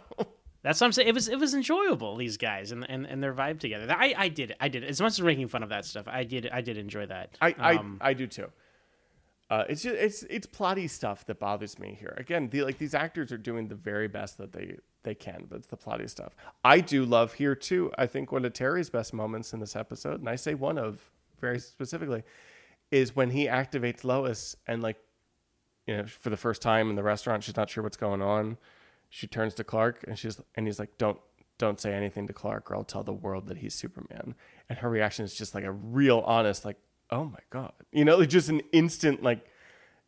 That's 0.63 0.79
what 0.79 0.89
I'm 0.89 0.93
saying. 0.93 1.09
It 1.09 1.15
was 1.15 1.29
it 1.29 1.39
was 1.39 1.55
enjoyable. 1.55 2.17
These 2.17 2.37
guys 2.37 2.71
and 2.73 2.85
and, 2.91 3.07
and 3.07 3.23
their 3.23 3.33
vibe 3.33 3.59
together. 3.61 3.87
I 3.91 4.15
I 4.17 4.29
did 4.29 4.51
it. 4.51 4.57
I 4.61 4.69
did 4.69 4.85
it. 4.85 4.91
As 4.91 5.01
much 5.01 5.13
as 5.13 5.23
making 5.23 5.49
fun 5.49 5.63
of 5.63 5.71
that 5.71 5.87
stuff, 5.87 6.05
I 6.07 6.25
did 6.25 6.49
I 6.53 6.61
did 6.61 6.77
enjoy 6.77 7.07
that. 7.07 7.39
I 7.41 7.55
I, 7.59 7.75
Um, 7.77 7.97
I 8.03 8.13
do 8.13 8.27
too. 8.27 8.49
Uh, 9.51 9.65
it's 9.69 9.83
just 9.83 9.97
it's 9.97 10.23
it's 10.31 10.47
plotty 10.47 10.89
stuff 10.89 11.27
that 11.27 11.41
bothers 11.41 11.77
me 11.79 11.97
here. 11.99 12.15
Again, 12.17 12.49
the 12.51 12.63
like 12.63 12.79
these 12.79 12.95
actors 12.95 13.33
are 13.33 13.39
doing 13.39 13.67
the 13.67 13.75
very 13.75 14.07
best 14.07 14.39
that 14.39 14.53
they 14.53 14.77
they 15.03 15.15
can, 15.15 15.47
but 15.49 15.57
it's 15.57 15.67
the 15.67 15.77
plotty 15.77 16.09
stuff. 16.09 16.37
I 16.63 16.79
do 16.79 17.05
love 17.05 17.35
here 17.35 17.57
too. 17.57 17.91
I 17.99 18.07
think 18.07 18.31
one 18.31 18.45
of 18.45 18.53
Teri's 18.53 18.91
best 18.91 19.13
moments 19.13 19.53
in 19.53 19.59
this 19.59 19.75
episode, 19.75 20.21
and 20.21 20.29
I 20.29 20.37
say 20.37 20.55
one 20.55 20.79
of 20.79 21.11
very 21.41 21.59
specifically, 21.59 22.23
is 22.93 23.17
when 23.17 23.31
he 23.31 23.47
activates 23.47 24.05
Lois 24.05 24.55
and 24.69 24.83
like, 24.83 24.99
you 25.87 25.97
know, 25.97 26.07
for 26.07 26.31
the 26.31 26.37
first 26.37 26.63
time 26.63 26.89
in 26.89 26.95
the 26.95 27.03
restaurant, 27.03 27.43
she's 27.43 27.57
not 27.57 27.71
sure 27.71 27.83
what's 27.83 27.97
going 27.97 28.23
on. 28.23 28.57
She 29.09 29.27
turns 29.27 29.55
to 29.55 29.65
Clark 29.65 30.05
and 30.07 30.17
she's 30.17 30.41
and 30.55 30.67
he's 30.67 30.79
like, 30.79 30.97
"Don't 30.97 31.19
don't 31.59 31.81
say 31.81 31.93
anything 31.93 32.29
to 32.29 32.33
Clark, 32.33 32.71
or 32.71 32.77
I'll 32.77 32.85
tell 32.85 33.03
the 33.03 33.13
world 33.13 33.49
that 33.49 33.59
he's 33.59 33.75
Superman." 33.75 34.37
And 34.69 34.79
her 34.79 34.89
reaction 34.89 35.25
is 35.25 35.35
just 35.35 35.57
like 35.57 35.65
a 35.65 35.73
real 35.73 36.21
honest, 36.21 36.65
like, 36.65 36.79
"Oh 37.11 37.25
my 37.25 37.41
god," 37.51 37.73
you 37.93 38.05
know, 38.05 38.17
like 38.17 38.29
just 38.29 38.49
an 38.49 38.61
instant 38.73 39.23
like 39.23 39.47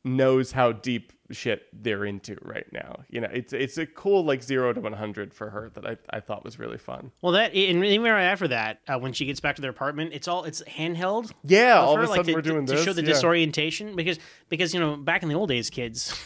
knows 0.05 0.53
how 0.53 0.73
deep 0.73 1.13
shit 1.31 1.67
they're 1.73 2.05
into 2.05 2.37
right 2.43 2.67
now. 2.73 3.01
You 3.09 3.21
know, 3.21 3.29
it's 3.33 3.53
it's 3.53 3.79
a 3.79 3.87
cool 3.87 4.25
like 4.25 4.43
zero 4.43 4.73
to 4.73 4.81
one 4.81 4.93
hundred 4.93 5.33
for 5.33 5.51
her 5.51 5.71
that 5.75 5.87
I, 5.87 5.97
I 6.11 6.21
thought 6.21 6.45
was 6.45 6.59
really 6.59 6.79
fun. 6.79 7.11
well, 7.23 7.33
that 7.33 7.55
and 7.55 7.85
even 7.85 8.11
right 8.11 8.25
after 8.25 8.49
that, 8.49 8.81
uh, 8.89 8.99
when 8.99 9.13
she 9.13 9.27
gets 9.27 9.41
back 9.41 9.57
to 9.57 9.63
their 9.63 9.71
apartment, 9.71 10.13
it's 10.13 10.29
all 10.29 10.45
it's 10.45 10.63
handheld. 10.63 11.33
Yeah, 11.45 11.81
of 11.81 11.89
all 11.89 11.95
of 11.97 12.03
a 12.03 12.07
like, 12.07 12.17
sudden 12.19 12.27
to, 12.27 12.35
we're 12.35 12.43
doing 12.43 12.67
to 12.67 12.73
this 12.73 12.81
to 12.83 12.87
show 12.87 12.93
the 12.93 13.03
yeah. 13.03 13.09
disorientation 13.09 13.97
because 13.97 14.19
because 14.49 14.75
you 14.75 14.81
know 14.81 14.97
back 14.97 15.23
in 15.23 15.29
the 15.29 15.35
old 15.35 15.49
days, 15.49 15.71
kids. 15.71 16.15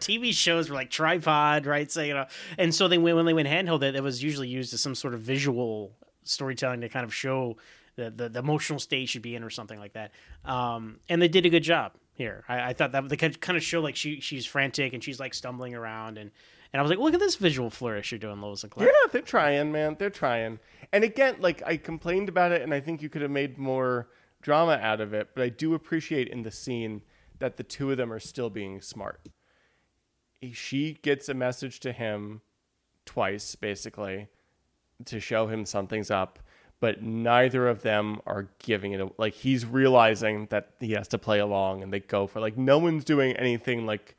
TV 0.00 0.32
shows 0.32 0.70
were 0.70 0.74
like 0.74 0.88
tripod, 0.88 1.66
right? 1.66 1.92
So 1.92 2.00
you 2.02 2.14
know, 2.14 2.24
and 2.56 2.74
so 2.74 2.88
they 2.88 2.96
went 2.96 3.16
when 3.16 3.26
they 3.26 3.34
went 3.34 3.48
handheld, 3.48 3.80
that 3.80 3.94
it 3.94 4.02
was 4.02 4.22
usually 4.22 4.48
used 4.48 4.72
as 4.72 4.80
some 4.80 4.94
sort 4.94 5.12
of 5.12 5.20
visual 5.20 5.92
storytelling 6.22 6.80
to 6.80 6.88
kind 6.88 7.04
of 7.04 7.14
show 7.14 7.58
the, 7.96 8.28
the, 8.28 8.38
emotional 8.38 8.78
state 8.78 9.08
should 9.08 9.22
be 9.22 9.34
in 9.36 9.42
or 9.42 9.50
something 9.50 9.78
like 9.78 9.92
that. 9.92 10.12
Um, 10.44 10.98
and 11.08 11.22
they 11.22 11.28
did 11.28 11.46
a 11.46 11.50
good 11.50 11.62
job 11.62 11.92
here. 12.12 12.44
I, 12.48 12.70
I 12.70 12.72
thought 12.72 12.92
that 12.92 13.08
they 13.08 13.16
could 13.16 13.40
kind 13.40 13.56
of 13.56 13.62
show 13.62 13.80
like 13.80 13.96
she 13.96 14.20
she's 14.20 14.46
frantic 14.46 14.92
and 14.92 15.02
she's 15.02 15.20
like 15.20 15.34
stumbling 15.34 15.74
around 15.74 16.18
and 16.18 16.30
and 16.74 16.80
I 16.80 16.82
was 16.82 16.90
like, 16.90 16.98
look 16.98 17.14
at 17.14 17.20
this 17.20 17.36
visual 17.36 17.70
flourish 17.70 18.10
you're 18.10 18.18
doing, 18.18 18.40
Lois 18.40 18.64
and 18.64 18.72
Clark. 18.72 18.90
Yeah, 18.90 19.10
they're 19.12 19.22
trying, 19.22 19.70
man. 19.70 19.94
They're 19.96 20.10
trying. 20.10 20.58
And 20.92 21.04
again, 21.04 21.36
like 21.38 21.62
I 21.64 21.76
complained 21.76 22.28
about 22.28 22.50
it, 22.50 22.62
and 22.62 22.74
I 22.74 22.80
think 22.80 23.00
you 23.00 23.08
could 23.08 23.22
have 23.22 23.30
made 23.30 23.58
more 23.58 24.08
drama 24.42 24.80
out 24.82 25.00
of 25.00 25.14
it. 25.14 25.28
But 25.36 25.44
I 25.44 25.50
do 25.50 25.74
appreciate 25.74 26.26
in 26.26 26.42
the 26.42 26.50
scene 26.50 27.02
that 27.38 27.58
the 27.58 27.62
two 27.62 27.92
of 27.92 27.96
them 27.96 28.12
are 28.12 28.18
still 28.18 28.50
being 28.50 28.80
smart. 28.80 29.28
She 30.52 30.94
gets 31.00 31.28
a 31.28 31.34
message 31.34 31.78
to 31.80 31.92
him 31.92 32.40
twice, 33.06 33.54
basically, 33.54 34.26
to 35.04 35.20
show 35.20 35.46
him 35.46 35.64
something's 35.64 36.10
up. 36.10 36.40
But 36.80 37.02
neither 37.02 37.66
of 37.68 37.80
them 37.82 38.20
are 38.26 38.48
giving 38.58 38.92
it. 38.92 39.00
A, 39.00 39.08
like 39.16 39.32
he's 39.34 39.64
realizing 39.64 40.46
that 40.50 40.70
he 40.80 40.92
has 40.92 41.08
to 41.08 41.18
play 41.18 41.38
along, 41.38 41.82
and 41.82 41.92
they 41.92 42.00
go 42.00 42.26
for 42.26 42.40
like 42.40 42.58
no 42.58 42.78
one's 42.78 43.04
doing 43.04 43.34
anything 43.36 43.86
like 43.86 44.16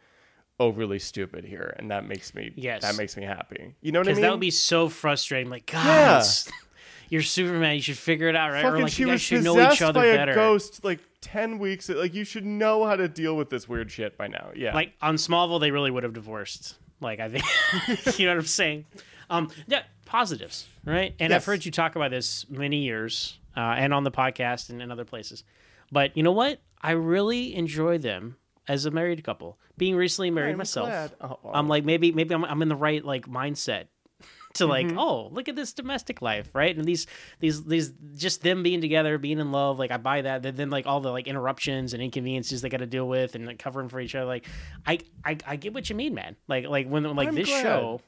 overly 0.60 0.98
stupid 1.00 1.44
here, 1.46 1.76
and 1.78 1.92
that 1.92 2.06
makes 2.08 2.34
me 2.34 2.52
Yes. 2.56 2.82
that 2.82 2.96
makes 2.96 3.16
me 3.18 3.24
happy. 3.24 3.76
You 3.82 3.92
know 3.92 4.00
what 4.00 4.08
I 4.08 4.12
Because 4.12 4.18
mean? 4.18 4.22
that 4.24 4.32
would 4.32 4.40
be 4.40 4.52
so 4.52 4.90
frustrating. 4.90 5.52
Like, 5.52 5.66
guys, 5.68 6.50
you're 7.10 7.22
Superman. 7.22 7.76
You 7.76 7.82
should 7.82 7.98
figure 7.98 8.30
it 8.30 8.36
out, 8.36 8.52
right? 8.52 8.64
or 8.66 8.70
Fucking 8.72 8.84
like, 8.84 8.92
she 8.94 9.02
you 9.02 9.08
guys 9.08 9.14
was 9.14 9.22
should 9.22 9.44
know 9.44 9.72
each 9.72 9.82
other 9.82 10.00
by 10.00 10.16
better. 10.16 10.32
a 10.32 10.36
ghost 10.36 10.84
like 10.84 11.02
ten 11.22 11.60
weeks. 11.60 11.90
Like 11.90 12.14
you 12.16 12.24
should 12.24 12.46
know 12.46 12.86
how 12.86 12.96
to 12.96 13.08
deal 13.08 13.36
with 13.36 13.50
this 13.50 13.68
weird 13.70 13.92
shit 13.92 14.18
by 14.18 14.28
now. 14.28 14.50
Yeah, 14.56 14.74
Like 14.74 14.94
on 15.02 15.18
Smallville, 15.18 15.60
they 15.60 15.72
really 15.72 15.92
would 15.92 16.04
have 16.04 16.14
divorced. 16.14 16.76
Like 17.02 17.20
I 17.20 17.30
think, 17.30 18.18
you 18.18 18.26
know 18.26 18.32
what 18.32 18.40
I'm 18.40 18.46
saying. 18.48 18.86
Um, 19.30 19.50
yeah, 19.68 19.84
positives, 20.16 20.66
right? 20.86 21.14
And 21.20 21.34
I've 21.34 21.44
heard 21.44 21.66
you 21.66 21.72
talk 21.72 21.98
about 21.98 22.10
this 22.12 22.46
many 22.50 22.78
years, 22.78 23.38
uh, 23.58 23.60
and 23.60 23.94
on 23.94 24.06
the 24.06 24.12
podcast 24.12 24.70
and 24.70 24.82
in 24.82 24.90
other 24.90 25.04
places. 25.04 25.44
But 25.92 26.16
you 26.16 26.24
know 26.24 26.32
what? 26.32 26.62
I 26.82 26.92
really 26.92 27.54
enjoy 27.54 27.98
them 27.98 28.38
as 28.66 28.86
a 28.86 28.92
married 28.92 29.24
couple. 29.26 29.60
Being 29.78 29.98
recently 29.98 30.32
married 30.32 30.52
I'm 30.54 30.58
myself. 30.60 31.14
Oh, 31.20 31.40
oh. 31.44 31.52
I'm 31.54 31.68
like 31.68 31.84
maybe 31.84 32.14
maybe 32.14 32.34
I'm, 32.34 32.46
I'm 32.46 32.62
in 32.62 32.70
the 32.70 32.78
right 32.78 33.04
like 33.04 33.26
mindset 33.28 33.88
to 34.54 34.66
like 34.66 34.88
Mm-hmm. 34.88 34.98
oh 34.98 35.28
look 35.34 35.50
at 35.50 35.58
this 35.58 35.74
domestic 35.74 36.22
life 36.22 36.50
right 36.54 36.74
and 36.74 36.86
these 36.86 37.08
these 37.42 37.66
these 37.66 37.92
just 38.16 38.42
them 38.42 38.64
being 38.64 38.80
together 38.80 39.18
being 39.18 39.40
in 39.40 39.52
love 39.52 39.78
like 39.80 39.92
I 39.92 39.98
buy 39.98 40.22
that 40.22 40.44
then, 40.44 40.56
then 40.56 40.70
like 40.70 40.86
all 40.88 41.02
the 41.02 41.12
like 41.12 41.28
interruptions 41.28 41.94
and 41.94 42.02
inconveniences 42.02 42.62
they 42.62 42.70
got 42.70 42.78
to 42.78 42.86
deal 42.86 43.08
with 43.08 43.36
and 43.36 43.46
like 43.46 43.60
covering 43.60 43.90
for 43.90 44.00
each 44.00 44.16
other 44.16 44.26
like 44.26 44.46
I, 44.86 45.00
I 45.26 45.38
I 45.46 45.56
get 45.58 45.74
what 45.74 45.90
you 45.90 45.96
mean 45.98 46.14
man 46.14 46.38
like 46.48 46.66
like 46.68 46.88
when 46.88 47.04
like 47.04 47.28
I'm 47.28 47.36
this 47.36 47.50
glad. 47.50 47.64
show 47.64 48.02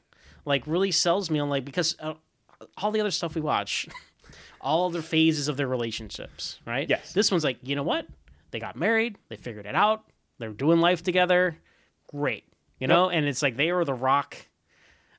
like 0.48 0.66
really 0.66 0.92
sells 0.92 1.30
me 1.30 1.40
on 1.40 1.50
like 1.50 1.66
because 1.66 1.96
uh, 2.00 2.14
all 2.78 2.92
the 2.92 3.00
other 3.00 3.12
stuff 3.12 3.36
we 3.36 3.42
watch 3.42 3.88
all 4.62 4.90
the 4.90 5.02
phases 5.02 5.48
of 5.48 5.58
their 5.58 5.68
relationships 5.68 6.60
right? 6.66 6.90
Yes. 6.90 7.14
this 7.14 7.30
one's 7.30 7.44
like 7.44 7.58
you 7.62 7.76
know 7.76 7.84
what? 7.84 8.08
They 8.52 8.60
got 8.60 8.76
married 8.76 9.18
they 9.30 9.36
figured 9.36 9.66
it 9.66 9.76
out 9.76 10.06
they're 10.40 10.52
doing 10.52 10.80
life 10.80 11.04
together 11.04 11.58
great 12.08 12.46
you 12.80 12.88
know? 12.88 13.10
And 13.10 13.26
it's 13.26 13.42
like 13.42 13.58
they 13.58 13.72
are 13.72 13.84
the 13.84 13.94
rock 13.94 14.38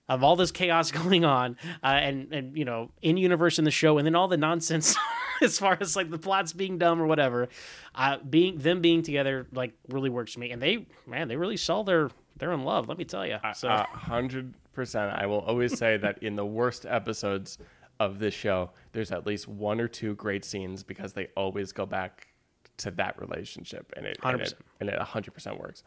of 0.08 0.24
all 0.24 0.36
this 0.36 0.50
chaos 0.50 0.90
going 1.02 1.24
on 1.24 1.56
uh, 1.82 1.86
and 1.86 2.32
and 2.32 2.56
you 2.56 2.64
know 2.64 2.90
in 3.02 3.16
universe 3.16 3.58
in 3.58 3.64
the 3.64 3.70
show 3.70 3.98
and 3.98 4.06
then 4.06 4.14
all 4.14 4.28
the 4.28 4.36
nonsense 4.36 4.96
as 5.42 5.58
far 5.58 5.76
as 5.80 5.94
like 5.96 6.10
the 6.10 6.18
plots 6.18 6.52
being 6.52 6.78
dumb 6.78 7.00
or 7.00 7.06
whatever 7.06 7.48
uh 7.94 8.16
being 8.30 8.56
them 8.58 8.80
being 8.80 9.02
together 9.02 9.46
like 9.52 9.74
really 9.88 10.08
works 10.08 10.32
for 10.32 10.40
me 10.40 10.50
and 10.50 10.62
they 10.62 10.86
man 11.06 11.28
they 11.28 11.36
really 11.36 11.58
sell 11.58 11.84
their 11.84 12.10
they're 12.38 12.52
in 12.52 12.64
love 12.64 12.88
let 12.88 12.98
me 12.98 13.04
tell 13.04 13.26
you 13.26 13.38
so 13.54 13.68
hundred 13.68 14.54
percent. 14.78 15.12
I 15.12 15.26
will 15.26 15.40
always 15.40 15.76
say 15.76 15.96
that 15.96 16.22
in 16.22 16.36
the 16.36 16.46
worst 16.46 16.86
episodes 16.86 17.58
of 17.98 18.20
this 18.20 18.32
show, 18.32 18.70
there's 18.92 19.10
at 19.10 19.26
least 19.26 19.48
one 19.48 19.80
or 19.80 19.88
two 19.88 20.14
great 20.14 20.44
scenes 20.44 20.84
because 20.84 21.14
they 21.14 21.26
always 21.36 21.72
go 21.72 21.84
back 21.84 22.28
to 22.76 22.92
that 22.92 23.20
relationship, 23.20 23.92
and 23.96 24.06
it 24.06 24.18
and 24.22 24.40
it 24.40 24.48
100%. 24.48 24.54
and 24.78 24.88
it 24.88 24.98
hundred 25.00 25.34
percent 25.34 25.58
works. 25.58 25.82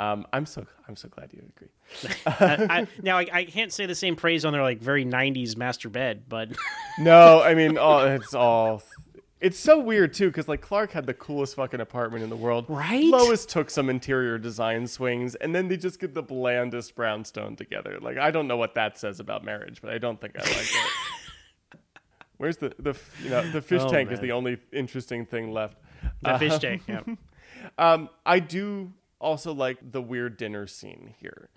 Um, 0.00 0.26
I'm 0.32 0.44
so 0.44 0.66
I'm 0.88 0.96
so 0.96 1.08
glad 1.08 1.32
you 1.32 1.42
agree. 1.56 2.16
I, 2.26 2.88
now 3.00 3.18
I, 3.18 3.26
I 3.32 3.44
can't 3.44 3.72
say 3.72 3.86
the 3.86 3.94
same 3.94 4.16
praise 4.16 4.44
on 4.44 4.52
their 4.52 4.62
like 4.62 4.80
very 4.80 5.04
90s 5.04 5.56
master 5.56 5.88
bed 5.88 6.24
but 6.28 6.48
No, 6.98 7.42
I 7.42 7.54
mean, 7.54 7.78
oh, 7.78 7.98
it's 8.06 8.34
all. 8.34 8.82
It's 9.42 9.58
so 9.58 9.80
weird 9.80 10.14
too, 10.14 10.28
because 10.28 10.46
like 10.46 10.60
Clark 10.60 10.92
had 10.92 11.04
the 11.04 11.14
coolest 11.14 11.56
fucking 11.56 11.80
apartment 11.80 12.22
in 12.22 12.30
the 12.30 12.36
world. 12.36 12.64
Right? 12.68 13.04
Lois 13.04 13.44
took 13.44 13.70
some 13.70 13.90
interior 13.90 14.38
design 14.38 14.86
swings, 14.86 15.34
and 15.34 15.52
then 15.52 15.66
they 15.66 15.76
just 15.76 15.98
get 15.98 16.14
the 16.14 16.22
blandest 16.22 16.94
brownstone 16.94 17.56
together. 17.56 17.98
Like 18.00 18.18
I 18.18 18.30
don't 18.30 18.46
know 18.46 18.56
what 18.56 18.76
that 18.76 18.98
says 18.98 19.18
about 19.18 19.44
marriage, 19.44 19.80
but 19.82 19.90
I 19.92 19.98
don't 19.98 20.20
think 20.20 20.36
I 20.36 20.42
like 20.44 20.50
it. 21.74 21.80
Where's 22.36 22.56
the 22.58 22.72
the 22.78 22.96
you 23.22 23.30
know 23.30 23.50
the 23.50 23.60
fish 23.60 23.82
Oh, 23.84 23.88
tank 23.88 24.12
is 24.12 24.20
the 24.20 24.30
only 24.32 24.58
interesting 24.72 25.26
thing 25.26 25.50
left. 25.52 25.76
the 26.22 26.38
fish 26.38 26.58
tank 26.58 26.82
yeah 26.86 27.00
Um, 27.78 28.08
I 28.26 28.38
do 28.40 28.92
also 29.20 29.52
like 29.52 29.78
the 29.92 30.02
weird 30.02 30.36
dinner 30.36 30.66
scene 30.66 31.14
here. 31.20 31.48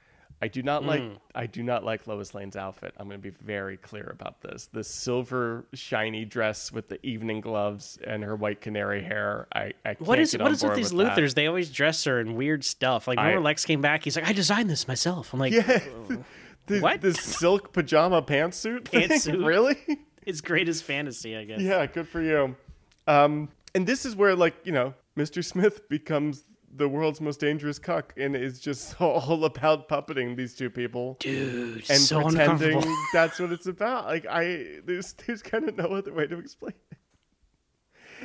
I 0.42 0.48
do 0.50 0.62
not 0.62 0.84
like 0.84 1.02
I 1.34 1.46
do 1.48 1.64
not 1.64 1.84
like 1.86 2.06
Lois 2.08 2.34
Lane's 2.34 2.56
outfit. 2.56 2.94
I'm 2.98 3.08
going 3.08 3.20
to 3.20 3.32
be 3.32 3.36
very 3.44 3.78
clear 3.78 4.10
about 4.14 4.42
this. 4.42 4.68
The 4.72 4.84
silver 4.84 5.66
shiny 5.74 6.26
dress 6.26 6.72
with 6.72 6.90
the 6.90 7.04
evening 7.06 7.42
gloves 7.42 7.98
and 8.06 8.22
her 8.24 8.36
white 8.36 8.60
canary 8.62 9.02
hair. 9.02 9.48
I, 9.56 9.72
I 9.86 9.94
can't 9.96 10.02
What 10.02 10.20
is 10.20 10.34
get 10.34 10.42
what 10.42 10.52
is 10.52 10.62
with 10.64 10.76
these 10.76 10.94
with 10.94 11.08
that. 11.08 11.18
Luthors? 11.18 11.34
They 11.36 11.48
always 11.48 11.72
dress 11.72 12.04
her 12.04 12.20
in 12.20 12.36
weird 12.36 12.64
stuff. 12.66 13.08
Like 13.08 13.18
remember 13.18 13.42
Lex 13.42 13.66
came 13.66 13.82
back, 13.82 14.04
he's 14.04 14.16
like, 14.18 14.28
I 14.28 14.34
designed 14.34 14.70
this 14.70 14.88
myself. 14.88 15.34
I'm 15.34 15.40
like, 15.40 15.54
Yeah, 15.54 15.80
the, 16.68 16.80
What? 16.82 17.02
the 17.02 17.14
silk 17.16 17.72
pajama 17.74 18.22
pantsuit. 18.22 18.88
thing? 18.90 19.10
Pantsuit? 19.10 19.46
really? 19.46 19.78
it's 20.26 20.42
greatest 20.42 20.84
fantasy, 20.84 21.36
I 21.38 21.46
guess. 21.46 21.62
Yeah, 21.62 21.86
good 21.86 22.08
for 22.10 22.22
you. 22.22 22.56
Um, 23.08 23.50
and 23.74 23.88
this 23.88 24.06
is 24.06 24.16
where, 24.16 24.36
like, 24.36 24.56
you 24.64 24.72
know, 24.74 24.94
Mr. 25.18 25.44
Smith 25.44 25.88
becomes 25.90 26.44
the 26.76 26.88
world's 26.88 27.22
most 27.22 27.40
dangerous 27.40 27.80
cuck 27.80 28.14
and 28.18 28.36
is 28.36 28.60
just 28.60 29.00
all 29.02 29.46
about 29.46 29.88
puppeting 29.88 30.36
these 30.36 30.56
two 30.56 30.70
people 30.70 31.18
Dude, 31.20 31.90
and 31.90 32.00
so 32.00 32.22
pretending 32.22 32.78
uncomfortable. 32.78 32.96
that's 33.14 33.40
what 33.40 33.52
it's 33.52 33.68
about. 33.68 34.06
Like, 34.06 34.26
I 34.28 34.80
there's 34.86 35.14
there's 35.26 35.42
kind 35.42 35.68
of 35.68 35.76
no 35.78 35.86
other 35.86 36.14
way 36.14 36.28
to 36.28 36.38
explain 36.40 36.74
it. 36.92 36.98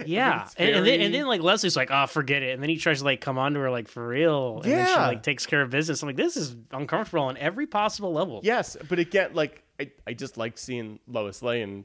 Yeah, 0.06 0.48
and, 0.56 0.76
and 0.76 0.86
then 0.86 1.00
and 1.00 1.12
then 1.12 1.26
like 1.26 1.42
Leslie's 1.42 1.76
like, 1.76 1.90
oh, 1.90 2.06
forget 2.06 2.42
it, 2.42 2.54
and 2.54 2.62
then 2.62 2.70
he 2.70 2.76
tries 2.76 3.00
to 3.00 3.04
like 3.04 3.20
come 3.20 3.36
on 3.36 3.52
to 3.54 3.60
her 3.60 3.70
like 3.70 3.88
for 3.88 4.06
real, 4.06 4.60
and 4.62 4.72
then 4.72 4.86
she 4.86 4.94
like 4.94 5.22
takes 5.22 5.44
care 5.46 5.60
of 5.60 5.68
business. 5.68 6.00
I'm 6.00 6.08
like, 6.08 6.16
this 6.16 6.36
is 6.36 6.56
uncomfortable 6.70 7.24
on 7.24 7.36
every 7.36 7.66
possible 7.66 8.12
level. 8.12 8.40
Yes, 8.42 8.76
but 8.88 8.98
again, 8.98 9.32
like 9.34 9.62
I, 9.78 9.90
I 10.06 10.12
just 10.14 10.38
like 10.38 10.56
seeing 10.56 11.00
Lois 11.06 11.42
Lane 11.42 11.84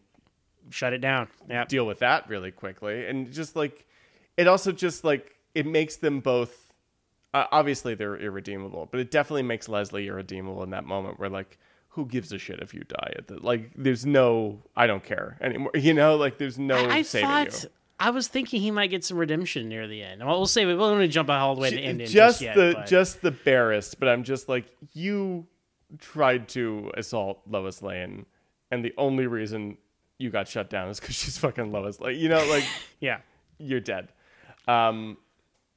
Shut 0.70 0.94
it 0.94 1.00
down. 1.00 1.28
Yeah. 1.50 1.66
deal 1.66 1.86
with 1.86 2.00
that 2.00 2.28
really 2.30 2.52
quickly 2.52 3.06
and 3.06 3.32
just 3.32 3.56
like 3.56 3.86
it 4.38 4.48
also 4.48 4.72
just 4.72 5.04
like 5.04 5.35
it 5.56 5.66
makes 5.66 5.96
them 5.96 6.20
both 6.20 6.72
uh, 7.34 7.46
obviously 7.52 7.96
they're 7.96 8.18
irredeemable 8.18 8.88
but 8.92 9.00
it 9.00 9.10
definitely 9.10 9.44
makes 9.44 9.68
leslie 9.68 10.08
irredeemable 10.08 10.62
in 10.64 10.70
that 10.70 10.86
moment 10.86 11.20
where 11.20 11.30
like 11.30 11.58
who 11.90 12.06
gives 12.06 12.32
a 12.32 12.38
shit 12.38 12.60
if 12.60 12.74
you 12.74 12.84
die 12.84 13.14
at 13.18 13.28
the 13.28 13.40
like 13.42 13.72
there's 13.76 14.06
no 14.06 14.62
i 14.76 14.86
don't 14.86 15.04
care 15.04 15.38
anymore 15.42 15.72
you 15.76 15.94
know 15.94 16.16
like 16.16 16.38
there's 16.38 16.60
no 16.60 16.76
I, 16.76 16.98
I 16.98 17.02
saving 17.02 17.28
thought 17.30 17.64
you 17.64 17.70
I 17.98 18.10
was 18.10 18.28
thinking 18.28 18.62
he 18.62 18.72
might 18.72 18.90
get 18.90 19.06
some 19.06 19.18
redemption 19.18 19.70
near 19.70 19.88
the 19.88 20.04
end. 20.04 20.20
Well, 20.20 20.36
we'll 20.36 20.48
say 20.48 20.66
we 20.66 20.76
won't 20.76 20.98
really 20.98 21.08
jump 21.08 21.30
all 21.30 21.56
the 21.56 21.62
way 21.62 21.70
to 21.70 21.76
the 21.78 21.82
end 21.82 22.02
just, 22.02 22.12
just 22.12 22.42
yet. 22.42 22.54
the 22.54 22.74
but- 22.76 22.88
just 22.88 23.22
the 23.22 23.32
barest 23.32 24.00
but 24.02 24.10
i'm 24.10 24.24
just 24.24 24.50
like 24.50 24.66
you 24.92 25.48
tried 26.00 26.50
to 26.50 26.92
assault 26.98 27.40
lois 27.50 27.82
lane 27.82 28.26
and 28.70 28.84
the 28.84 28.94
only 28.98 29.28
reason 29.28 29.78
you 30.18 30.30
got 30.30 30.48
shut 30.48 30.70
down 30.70 30.90
is 30.90 31.00
because 31.00 31.16
she's 31.16 31.38
fucking 31.38 31.72
lois 31.72 32.00
lane 32.02 32.20
you 32.20 32.28
know 32.28 32.46
like 32.48 32.66
yeah. 33.00 33.20
you're 33.58 33.80
dead. 33.80 34.10
Um, 34.68 35.18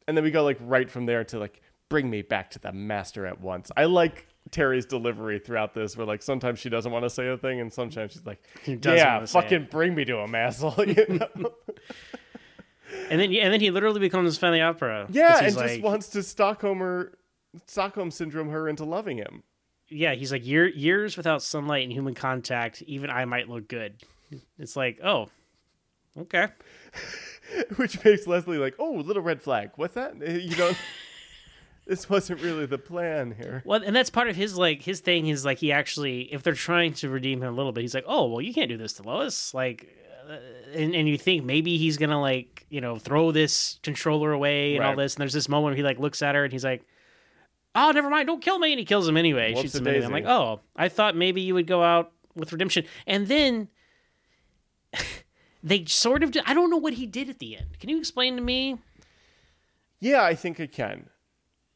and 0.08 0.16
then 0.16 0.24
we 0.24 0.32
go 0.32 0.42
like 0.42 0.58
right 0.60 0.90
from 0.90 1.06
there 1.06 1.22
to 1.22 1.38
like 1.38 1.62
bring 1.88 2.10
me 2.10 2.22
back 2.22 2.50
to 2.50 2.58
the 2.58 2.72
master 2.72 3.26
at 3.26 3.40
once. 3.40 3.70
I 3.76 3.84
like 3.84 4.26
Teri's 4.50 4.86
delivery 4.86 5.38
throughout 5.38 5.74
this, 5.74 5.96
where 5.96 6.06
like 6.06 6.22
sometimes 6.22 6.58
she 6.58 6.68
doesn't 6.68 6.90
want 6.90 7.04
to 7.04 7.10
say 7.10 7.28
a 7.28 7.36
thing, 7.36 7.60
and 7.60 7.72
sometimes 7.72 8.12
she's 8.12 8.26
like, 8.26 8.42
"Yeah, 8.66 9.24
fucking 9.26 9.68
bring 9.70 9.94
me 9.94 10.04
to 10.06 10.16
him, 10.16 10.34
asshole." 10.34 10.74
You 10.86 11.06
know? 11.08 11.52
And 13.10 13.20
then 13.20 13.32
and 13.34 13.52
then 13.52 13.60
he 13.60 13.70
literally 13.70 14.00
becomes 14.00 14.36
of 14.36 14.40
the 14.40 14.58
yeah, 15.10 15.38
and 15.38 15.46
he's 15.46 15.54
just 15.54 15.82
wants 15.82 16.08
to 16.08 16.22
Stockholm 16.22 16.78
her, 16.78 17.18
Stockholm 17.66 18.10
syndrome 18.10 18.48
her 18.48 18.66
into 18.68 18.84
loving 18.84 19.18
him, 19.18 19.42
yeah, 19.90 20.14
he's 20.14 20.32
like 20.32 20.46
year, 20.46 20.66
years 20.68 21.16
without 21.16 21.42
sunlight 21.42 21.84
and 21.84 21.92
human 21.92 22.14
contact. 22.14 22.82
Even 22.82 23.10
I 23.10 23.24
might 23.24 23.48
look 23.48 23.68
good. 23.68 23.94
It's 24.58 24.76
like, 24.76 25.00
oh, 25.02 25.28
okay. 26.16 26.48
which 27.76 28.02
makes 28.04 28.26
Leslie 28.26 28.58
like, 28.58 28.74
"Oh, 28.78 28.92
little 28.92 29.22
red 29.22 29.42
flag. 29.42 29.70
What's 29.76 29.94
that? 29.94 30.16
You 30.40 30.54
don't." 30.54 30.76
this 31.86 32.08
wasn't 32.08 32.40
really 32.42 32.66
the 32.66 32.78
plan 32.78 33.34
here. 33.38 33.62
Well, 33.64 33.82
and 33.82 33.94
that's 33.94 34.10
part 34.10 34.28
of 34.28 34.36
his 34.36 34.56
like 34.56 34.82
his 34.82 35.00
thing 35.00 35.28
is 35.28 35.44
like 35.44 35.58
he 35.58 35.72
actually, 35.72 36.32
if 36.32 36.42
they're 36.42 36.54
trying 36.54 36.92
to 36.94 37.08
redeem 37.08 37.42
him 37.42 37.48
a 37.48 37.56
little 37.56 37.72
bit, 37.72 37.82
he's 37.82 37.94
like, 37.94 38.04
oh, 38.06 38.26
well, 38.28 38.40
you 38.40 38.52
can't 38.52 38.68
do 38.68 38.76
this 38.76 38.94
to 38.94 39.02
Lois, 39.02 39.54
like, 39.54 39.88
uh, 40.28 40.36
and 40.74 40.94
and 40.94 41.08
you 41.08 41.16
think 41.16 41.44
maybe 41.44 41.78
he's 41.78 41.96
gonna 41.96 42.20
like 42.20 42.66
you 42.68 42.80
know 42.80 42.98
throw 42.98 43.32
this 43.32 43.78
controller 43.82 44.32
away 44.32 44.76
and 44.76 44.84
all 44.84 44.96
this, 44.96 45.14
and 45.14 45.20
there's 45.20 45.32
this 45.32 45.48
moment 45.48 45.72
where 45.72 45.76
he 45.76 45.82
like 45.82 45.98
looks 45.98 46.22
at 46.22 46.34
her 46.34 46.44
and 46.44 46.52
he's 46.52 46.64
like. 46.64 46.84
Oh, 47.74 47.92
never 47.92 48.10
mind! 48.10 48.26
Don't 48.26 48.42
kill 48.42 48.58
me, 48.58 48.72
and 48.72 48.78
he 48.78 48.84
kills 48.84 49.06
him 49.06 49.16
anyway. 49.16 49.54
Shoots 49.54 49.74
him 49.74 49.86
anyway. 49.86 50.04
I'm 50.04 50.10
like, 50.10 50.24
oh, 50.24 50.60
I 50.74 50.88
thought 50.88 51.14
maybe 51.14 51.42
you 51.42 51.54
would 51.54 51.66
go 51.66 51.80
out 51.80 52.10
with 52.34 52.50
redemption, 52.50 52.86
and 53.06 53.28
then 53.28 53.68
they 55.68 55.84
sort 55.84 56.22
of. 56.22 56.30
Did, 56.32 56.42
I 56.46 56.54
don't 56.54 56.70
know 56.70 56.76
what 56.76 56.94
he 56.94 57.06
did 57.06 57.28
at 57.28 57.38
the 57.38 57.56
end. 57.56 57.78
Can 57.78 57.88
you 57.90 57.98
explain 57.98 58.36
to 58.36 58.42
me? 58.42 58.78
Yeah, 60.00 60.22
I 60.22 60.34
think 60.34 60.60
I 60.60 60.66
can. 60.66 61.08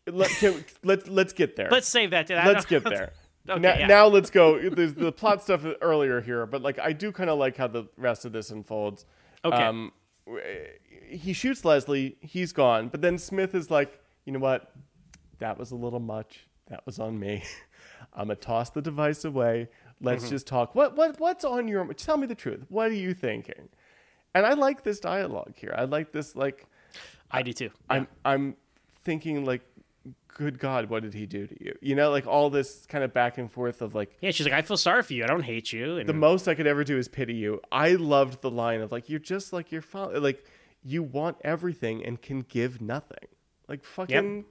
Let, 0.07 0.31
can 0.31 0.65
let's 0.85 1.09
let's 1.09 1.33
get 1.33 1.57
there. 1.57 1.69
Let's 1.71 1.89
save 1.89 2.11
that. 2.11 2.27
To, 2.29 2.35
let's 2.47 2.65
get 2.67 2.85
there. 2.85 3.13
Okay, 3.51 3.59
now, 3.61 3.75
yeah. 3.77 3.87
now 3.89 4.07
let's 4.07 4.31
go. 4.31 4.57
There's 4.71 4.95
the 4.95 5.11
plot 5.11 5.43
stuff 5.43 5.65
earlier 5.81 6.21
here, 6.21 6.47
but 6.47 6.63
like 6.63 6.79
I 6.79 6.93
do 6.93 7.11
kind 7.11 7.29
of 7.29 7.41
like 7.41 7.57
how 7.57 7.67
the 7.67 7.89
rest 7.97 8.25
of 8.25 8.31
this 8.31 8.51
unfolds. 8.51 9.05
Okay. 9.45 9.57
Um, 9.57 9.91
he 11.09 11.33
shoots 11.33 11.65
Leslie. 11.65 12.19
He's 12.21 12.53
gone, 12.53 12.87
but 12.87 13.01
then 13.01 13.19
Smith 13.19 13.57
is 13.57 13.69
like, 13.69 13.99
you 14.27 14.33
know 14.33 14.39
what? 14.39 14.71
That 15.41 15.59
was 15.59 15.73
a 15.73 15.75
little 15.75 15.99
much. 15.99 16.47
That 16.69 16.87
was 16.87 17.01
on 17.01 17.19
me. 17.19 17.43
I'm 18.15 18.29
gonna 18.29 18.37
toss 18.37 18.71
the 18.71 18.81
device 18.81 19.25
away. 19.25 19.69
Let's 20.01 20.23
Mm-hmm. 20.23 20.31
just 20.31 20.47
talk. 20.47 20.77
What 20.77 20.97
what 20.97 21.19
what's 21.19 21.45
on 21.45 21.67
your? 21.67 21.85
Tell 21.95 22.19
me 22.19 22.29
the 22.29 22.37
truth. 22.37 22.65
What 22.69 22.93
are 22.93 22.95
you 22.95 23.13
thinking? 23.13 23.71
And 24.35 24.47
I 24.47 24.55
like 24.55 24.83
this 24.83 25.01
dialogue 25.01 25.55
here. 25.57 25.75
I 25.77 25.85
like 25.85 26.13
this 26.13 26.35
like 26.37 26.67
I 27.31 27.43
do 27.43 27.53
too. 27.53 27.71
I'm 27.89 28.07
I'm 28.25 28.57
thinking 29.05 29.45
like, 29.45 29.63
good 30.29 30.59
God, 30.59 30.89
what 30.89 31.03
did 31.03 31.15
he 31.15 31.27
do 31.27 31.47
to 31.47 31.65
you? 31.65 31.77
You 31.81 31.95
know, 31.95 32.11
like 32.11 32.27
all 32.27 32.51
this 32.51 32.87
kind 32.87 33.05
of 33.05 33.13
back 33.13 33.39
and 33.39 33.51
forth 33.51 33.83
of 33.83 33.95
like 33.95 34.17
Yeah, 34.21 34.31
she's 34.31 34.47
like, 34.47 34.55
I 34.55 34.63
feel 34.63 34.77
sorry 34.77 35.03
for 35.03 35.13
you. 35.13 35.25
I 35.25 35.27
don't 35.27 35.43
hate 35.43 35.73
you. 35.73 35.99
And 35.99 36.09
the 36.09 36.15
most 36.15 36.49
I 36.49 36.55
could 36.55 36.67
ever 36.67 36.85
do 36.85 36.99
is 36.99 37.09
pity 37.09 37.35
you. 37.35 37.61
I 37.71 37.93
loved 37.93 38.43
the 38.43 38.51
line 38.51 38.81
of 38.81 38.93
like 38.93 39.09
you're 39.09 39.21
just 39.21 39.53
like 39.53 39.71
your 39.71 39.83
father, 39.83 40.21
like 40.21 40.45
you 40.83 41.03
want 41.03 41.37
everything 41.43 42.05
and 42.05 42.21
can 42.21 42.41
give 42.41 42.81
nothing. 42.81 43.29
Like 43.69 43.85
fucking 43.85 44.45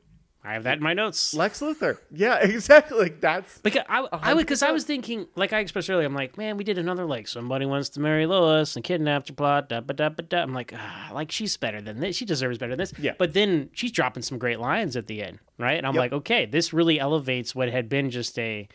I 0.43 0.53
have 0.53 0.63
that 0.63 0.77
in 0.77 0.83
my 0.83 0.93
notes. 0.95 1.33
Lex 1.35 1.61
Luthor. 1.61 1.97
Yeah, 2.11 2.37
exactly. 2.41 2.97
Like 2.97 3.21
that's 3.21 3.59
Because 3.59 3.83
I, 3.87 4.07
I 4.11 4.33
would, 4.33 4.41
because 4.45 4.63
I 4.63 4.71
was 4.71 4.83
thinking, 4.85 5.27
like 5.35 5.53
I 5.53 5.59
expressed 5.59 5.89
earlier, 5.89 6.07
I'm 6.07 6.15
like, 6.15 6.37
man, 6.37 6.57
we 6.57 6.63
did 6.63 6.77
another 6.79 7.05
like 7.05 7.27
somebody 7.27 7.65
wants 7.67 7.89
to 7.89 7.99
marry 7.99 8.25
Lois 8.25 8.75
and 8.75 8.83
kidnapped 8.83 9.27
her 9.29 9.35
plot. 9.35 9.69
Da, 9.69 9.81
ba, 9.81 9.93
da, 9.93 10.09
ba, 10.09 10.23
da. 10.23 10.41
I'm 10.41 10.53
like, 10.53 10.73
ah, 10.75 11.11
like 11.13 11.31
she's 11.31 11.55
better 11.57 11.79
than 11.79 11.99
this. 11.99 12.15
She 12.15 12.25
deserves 12.25 12.57
better 12.57 12.71
than 12.71 12.79
this. 12.79 12.93
Yeah. 12.97 13.13
But 13.17 13.33
then 13.33 13.69
she's 13.73 13.91
dropping 13.91 14.23
some 14.23 14.39
great 14.39 14.59
lines 14.59 14.97
at 14.97 15.05
the 15.07 15.21
end, 15.21 15.37
right? 15.59 15.77
And 15.77 15.85
I'm 15.85 15.93
Yep. 15.93 15.99
like, 16.01 16.13
okay, 16.13 16.45
this 16.47 16.73
really 16.73 16.99
elevates 16.99 17.53
what 17.53 17.69
had 17.69 17.87
been 17.87 18.09
just 18.09 18.39
a 18.39 18.67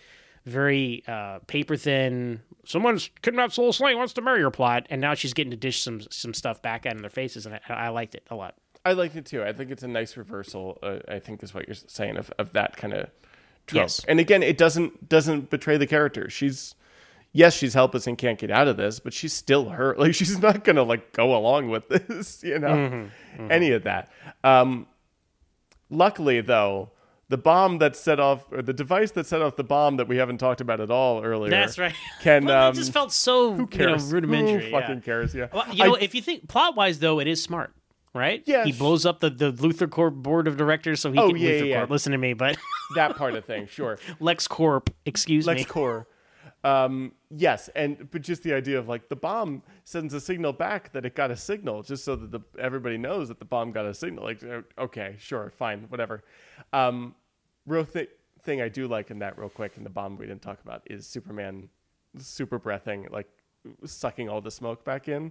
very 0.45 1.03
uh, 1.09 1.41
paper 1.49 1.77
thin. 1.77 2.41
Someone's 2.65 3.11
kidnapped 3.23 3.59
Lois 3.59 3.81
Lane 3.81 3.99
wants 3.99 4.13
to 4.15 4.23
marry 4.23 4.41
her 4.43 4.51
plot, 4.53 4.87
and 4.91 5.01
now 5.01 5.15
she's 5.15 5.35
getting 5.35 5.51
to 5.51 5.57
dish 5.57 5.83
some 5.83 6.01
some 6.11 6.33
stuff 6.33 6.63
back 6.63 6.87
out 6.87 6.95
in 6.95 7.01
their 7.01 7.11
faces, 7.11 7.47
and 7.47 7.57
I, 7.57 7.61
I 7.69 7.89
liked 7.89 8.15
it 8.15 8.25
a 8.31 8.37
lot. 8.37 8.55
I 8.87 8.93
liked 8.93 9.17
it 9.17 9.27
too. 9.27 9.43
I 9.43 9.53
think 9.53 9.71
it's 9.71 9.83
a 9.83 9.89
nice 9.89 10.17
reversal. 10.17 10.79
Uh, 10.83 10.99
I 11.09 11.19
think 11.19 11.43
is 11.43 11.53
what 11.53 11.67
you're 11.69 11.75
saying 11.75 12.17
of, 12.17 12.31
of 12.39 12.53
that 12.55 12.77
kind 12.77 12.93
of 12.95 13.11
trope. 13.67 13.83
Yes. 13.83 14.05
And 14.09 14.19
again, 14.21 14.43
it 14.43 14.57
doesn't 14.57 15.09
doesn't 15.09 15.51
betray 15.51 15.77
the 15.77 15.87
character. 15.87 16.31
She's 16.31 16.75
yes, 17.33 17.55
she's 17.55 17.75
helpless 17.75 18.07
and 18.07 18.17
can't 18.17 18.39
get 18.39 18.51
out 18.51 18.69
of 18.69 18.77
this, 18.77 18.99
but 19.01 19.13
she's 19.13 19.33
still 19.33 19.71
hurt. 19.71 19.99
Like 20.07 20.15
she's 20.15 20.39
not 20.39 20.65
gonna 20.65 20.83
like 20.85 21.13
go 21.13 21.37
along 21.37 21.69
with 21.71 21.89
this, 22.09 22.43
you 22.45 22.59
know, 22.59 22.69
Mm-hmm. 23.39 23.51
any 23.53 23.73
of 23.73 23.83
that. 23.83 24.11
Um, 24.45 24.87
luckily, 25.91 26.41
though, 26.41 26.91
the 27.29 27.37
bomb 27.37 27.79
that 27.79 27.97
set 27.97 28.21
off 28.21 28.45
or 28.53 28.63
the 28.63 28.73
device 28.73 29.11
that 29.13 29.27
set 29.27 29.43
off 29.43 29.57
the 29.57 29.65
bomb 29.65 29.97
that 29.97 30.07
we 30.09 30.17
haven't 30.17 30.39
talked 30.39 30.61
about 30.61 30.81
at 30.81 30.91
all 30.91 31.25
earlier. 31.25 31.51
That's 31.51 31.77
right. 31.79 31.95
Can 32.23 32.45
Well, 32.47 32.69
um, 32.69 32.73
it 32.73 32.77
just 32.77 32.93
felt 32.93 33.13
so 33.13 33.51
who 33.53 33.57
you 33.57 33.61
know 33.63 33.67
cares? 33.67 34.13
rudimentary. 34.13 34.65
Who 34.67 34.71
yeah. 34.71 34.81
fucking 34.81 35.01
cares? 35.03 35.35
Yeah. 35.35 35.49
Well, 35.53 35.67
you 35.73 35.85
know, 35.85 35.97
I- 35.97 36.01
if 36.01 36.15
you 36.15 36.23
think 36.23 36.49
plot 36.49 36.77
wise, 36.77 36.99
though, 37.01 37.19
it 37.19 37.27
is 37.27 37.43
smart, 37.43 37.75
right? 38.17 38.43
Yeah, 38.47 38.65
He 38.65 38.73
blows 38.73 39.05
up 39.07 39.21
the, 39.21 39.31
the 39.31 39.53
Luthor 39.53 39.89
Corp 39.91 40.15
board 40.15 40.49
of 40.49 40.57
directors 40.57 41.01
so 41.01 41.13
he 41.13 41.19
Oh, 41.19 41.29
can 41.29 41.37
yeah, 41.39 41.51
Luthor 41.51 41.53
yeah, 41.69 41.77
Corp. 41.77 41.89
yeah. 41.89 41.93
Listen 41.93 42.13
to 42.13 42.19
me, 42.19 42.33
but 42.33 42.57
that 42.95 43.17
part 43.17 43.35
of 43.35 43.45
thing, 43.45 43.67
sure. 43.67 43.99
Lex 44.21 44.49
Corp, 44.49 44.91
excuse 45.05 45.47
me. 45.47 45.53
Lex 45.55 45.61
me. 45.61 45.65
Core. 45.67 46.07
Um, 46.65 47.13
yes, 47.31 47.69
and 47.77 48.11
but 48.11 48.23
just 48.23 48.43
the 48.43 48.53
idea 48.53 48.79
of 48.79 48.89
like 48.89 49.09
the 49.09 49.15
bomb 49.15 49.63
sends 49.85 50.13
a 50.15 50.21
signal 50.21 50.53
back 50.53 50.93
that 50.93 51.07
it 51.07 51.15
got 51.15 51.31
a 51.31 51.37
signal, 51.37 51.83
just 51.85 52.05
so 52.05 52.17
that 52.17 52.33
the 52.33 52.41
everybody 52.59 52.99
knows 52.99 53.29
that 53.29 53.39
the 53.39 53.45
bomb 53.45 53.71
got 53.71 53.87
a 53.87 53.95
signal. 53.95 54.25
Like, 54.25 54.43
uh, 54.43 54.63
okay, 54.77 55.15
sure, 55.19 55.53
fine, 55.57 55.87
whatever. 55.91 56.25
Um, 56.73 57.15
real 57.67 57.85
thi- 57.85 58.09
thing 58.43 58.61
I 58.63 58.69
do 58.69 58.89
like 58.89 59.13
in 59.13 59.21
that, 59.21 59.39
real 59.39 59.49
quick, 59.49 59.75
in 59.77 59.85
the 59.85 59.91
bomb 59.91 60.17
we 60.17 60.27
didn't 60.27 60.43
talk 60.43 60.59
about 60.65 60.83
is 60.87 61.07
Superman 61.07 61.69
super 62.19 62.59
breathing, 62.59 63.07
like 63.11 63.29
sucking 63.85 64.29
all 64.29 64.41
the 64.41 64.51
smoke 64.51 64.85
back 64.85 65.09
in. 65.09 65.31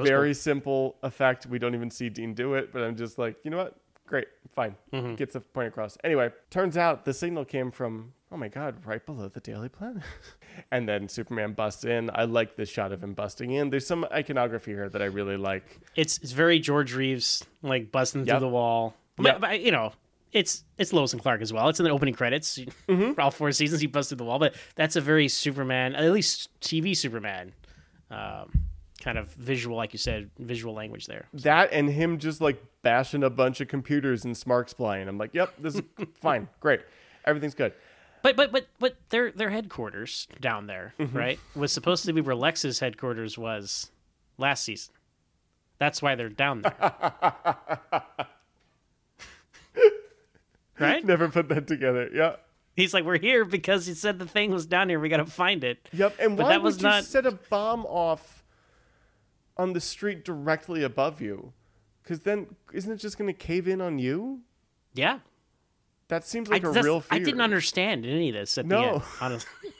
Was 0.00 0.08
Very 0.08 0.34
simple 0.34 0.96
effect. 1.02 1.46
We 1.46 1.58
don't 1.58 1.74
even 1.74 1.90
see 1.90 2.08
Dean 2.08 2.34
do 2.34 2.54
it, 2.54 2.72
but 2.72 2.82
I'm 2.82 2.96
just 2.96 3.18
like, 3.18 3.36
you 3.44 3.50
know 3.50 3.58
what? 3.58 3.76
Great, 4.06 4.26
fine. 4.54 4.74
Mm-hmm. 4.92 5.14
Gets 5.14 5.34
the 5.34 5.40
point 5.40 5.68
across. 5.68 5.96
Anyway, 6.04 6.30
turns 6.50 6.76
out 6.76 7.04
the 7.04 7.14
signal 7.14 7.44
came 7.44 7.70
from, 7.70 8.12
oh 8.30 8.36
my 8.36 8.48
God, 8.48 8.84
right 8.84 9.04
below 9.04 9.28
the 9.28 9.40
Daily 9.40 9.68
Planet. 9.68 10.02
and 10.70 10.88
then 10.88 11.08
Superman 11.08 11.52
busts 11.54 11.84
in. 11.84 12.10
I 12.14 12.24
like 12.24 12.56
this 12.56 12.68
shot 12.68 12.92
of 12.92 13.02
him 13.02 13.14
busting 13.14 13.52
in. 13.52 13.70
There's 13.70 13.86
some 13.86 14.04
iconography 14.12 14.72
here 14.72 14.88
that 14.90 15.00
I 15.00 15.06
really 15.06 15.36
like. 15.36 15.80
It's 15.94 16.18
it's 16.18 16.32
very 16.32 16.58
George 16.58 16.94
Reeves, 16.94 17.44
like 17.62 17.90
busting 17.92 18.26
Yep. 18.26 18.28
through 18.28 18.40
the 18.40 18.48
wall. 18.52 18.94
Yep. 19.18 19.40
But, 19.40 19.40
but, 19.40 19.60
you 19.60 19.70
know, 19.72 19.92
it's 20.32 20.64
it's 20.78 20.92
Lois 20.92 21.12
and 21.12 21.22
Clark 21.22 21.40
as 21.40 21.52
well. 21.52 21.68
It's 21.68 21.80
in 21.80 21.84
the 21.84 21.90
opening 21.90 22.14
credits. 22.14 22.58
Mm-hmm. 22.88 23.12
For 23.12 23.20
all 23.22 23.30
four 23.30 23.50
seasons, 23.52 23.80
he 23.80 23.86
busts 23.86 24.10
through 24.10 24.18
the 24.18 24.24
wall. 24.24 24.38
But 24.38 24.54
that's 24.74 24.96
a 24.96 25.00
very 25.00 25.28
Superman, 25.28 25.94
at 25.94 26.10
least 26.10 26.48
TV 26.60 26.94
Superman, 26.96 27.52
um, 28.10 28.50
kind 29.02 29.18
of 29.18 29.28
visual, 29.34 29.76
like 29.76 29.92
you 29.92 29.98
said, 29.98 30.30
visual 30.38 30.72
language 30.74 31.06
there. 31.06 31.26
That 31.34 31.72
and 31.72 31.88
him 31.90 32.18
just 32.18 32.40
like 32.40 32.62
bashing 32.82 33.22
a 33.24 33.30
bunch 33.30 33.60
of 33.60 33.68
computers 33.68 34.24
and 34.24 34.36
Smarks 34.36 34.72
flying. 34.72 35.08
I'm 35.08 35.18
like, 35.18 35.34
yep, 35.34 35.52
this 35.58 35.74
is 35.74 35.82
fine, 36.20 36.48
great. 36.60 36.80
Everything's 37.24 37.54
good. 37.54 37.72
But 38.22 38.36
but 38.36 38.52
but 38.52 38.66
but 38.78 38.96
their 39.10 39.32
their 39.32 39.50
headquarters 39.50 40.28
down 40.40 40.66
there, 40.68 40.94
Mm-hmm. 41.00 41.16
right, 41.18 41.40
was 41.56 41.72
supposed 41.72 42.04
to 42.06 42.12
be 42.12 42.20
where 42.20 42.36
Lex's 42.36 42.78
headquarters 42.78 43.36
was 43.36 43.90
last 44.38 44.62
season. 44.64 44.94
That's 45.78 46.00
why 46.00 46.14
they're 46.14 46.28
down 46.28 46.62
there. 46.62 46.74
right? 50.78 51.04
Never 51.04 51.28
put 51.28 51.48
that 51.48 51.66
together. 51.66 52.08
Yeah. 52.12 52.36
He's 52.76 52.94
like, 52.94 53.04
we're 53.04 53.18
here 53.18 53.44
because 53.44 53.86
he 53.86 53.94
said 53.94 54.18
the 54.18 54.26
thing 54.26 54.50
was 54.50 54.64
down 54.66 54.88
here. 54.88 54.98
We 54.98 55.08
got 55.08 55.18
to 55.18 55.26
find 55.26 55.62
it. 55.64 55.88
Yep. 55.92 56.16
And 56.18 56.36
But 56.36 56.44
why 56.44 56.48
that 56.50 56.62
would 56.62 56.66
was 56.74 56.76
you 56.78 56.88
not- 56.88 57.04
set 57.04 57.26
a 57.26 57.32
bomb 57.32 57.84
off 57.86 58.41
on 59.56 59.72
the 59.72 59.80
street 59.80 60.24
directly 60.24 60.82
above 60.82 61.20
you? 61.20 61.52
Because 62.02 62.20
then 62.20 62.56
isn't 62.72 62.90
it 62.90 62.96
just 62.96 63.18
going 63.18 63.28
to 63.28 63.38
cave 63.38 63.68
in 63.68 63.80
on 63.80 63.98
you? 63.98 64.40
Yeah, 64.94 65.20
That 66.08 66.26
seems 66.26 66.48
like 66.50 66.64
I, 66.64 66.68
a 66.68 66.72
real 66.82 67.00
fear. 67.00 67.18
I 67.18 67.22
didn't 67.22 67.40
understand 67.40 68.04
any 68.04 68.28
of 68.28 68.34
this 68.34 68.58
at 68.58 68.68
the 68.68 68.76
end. 68.78 69.02
Honestly, 69.20 69.70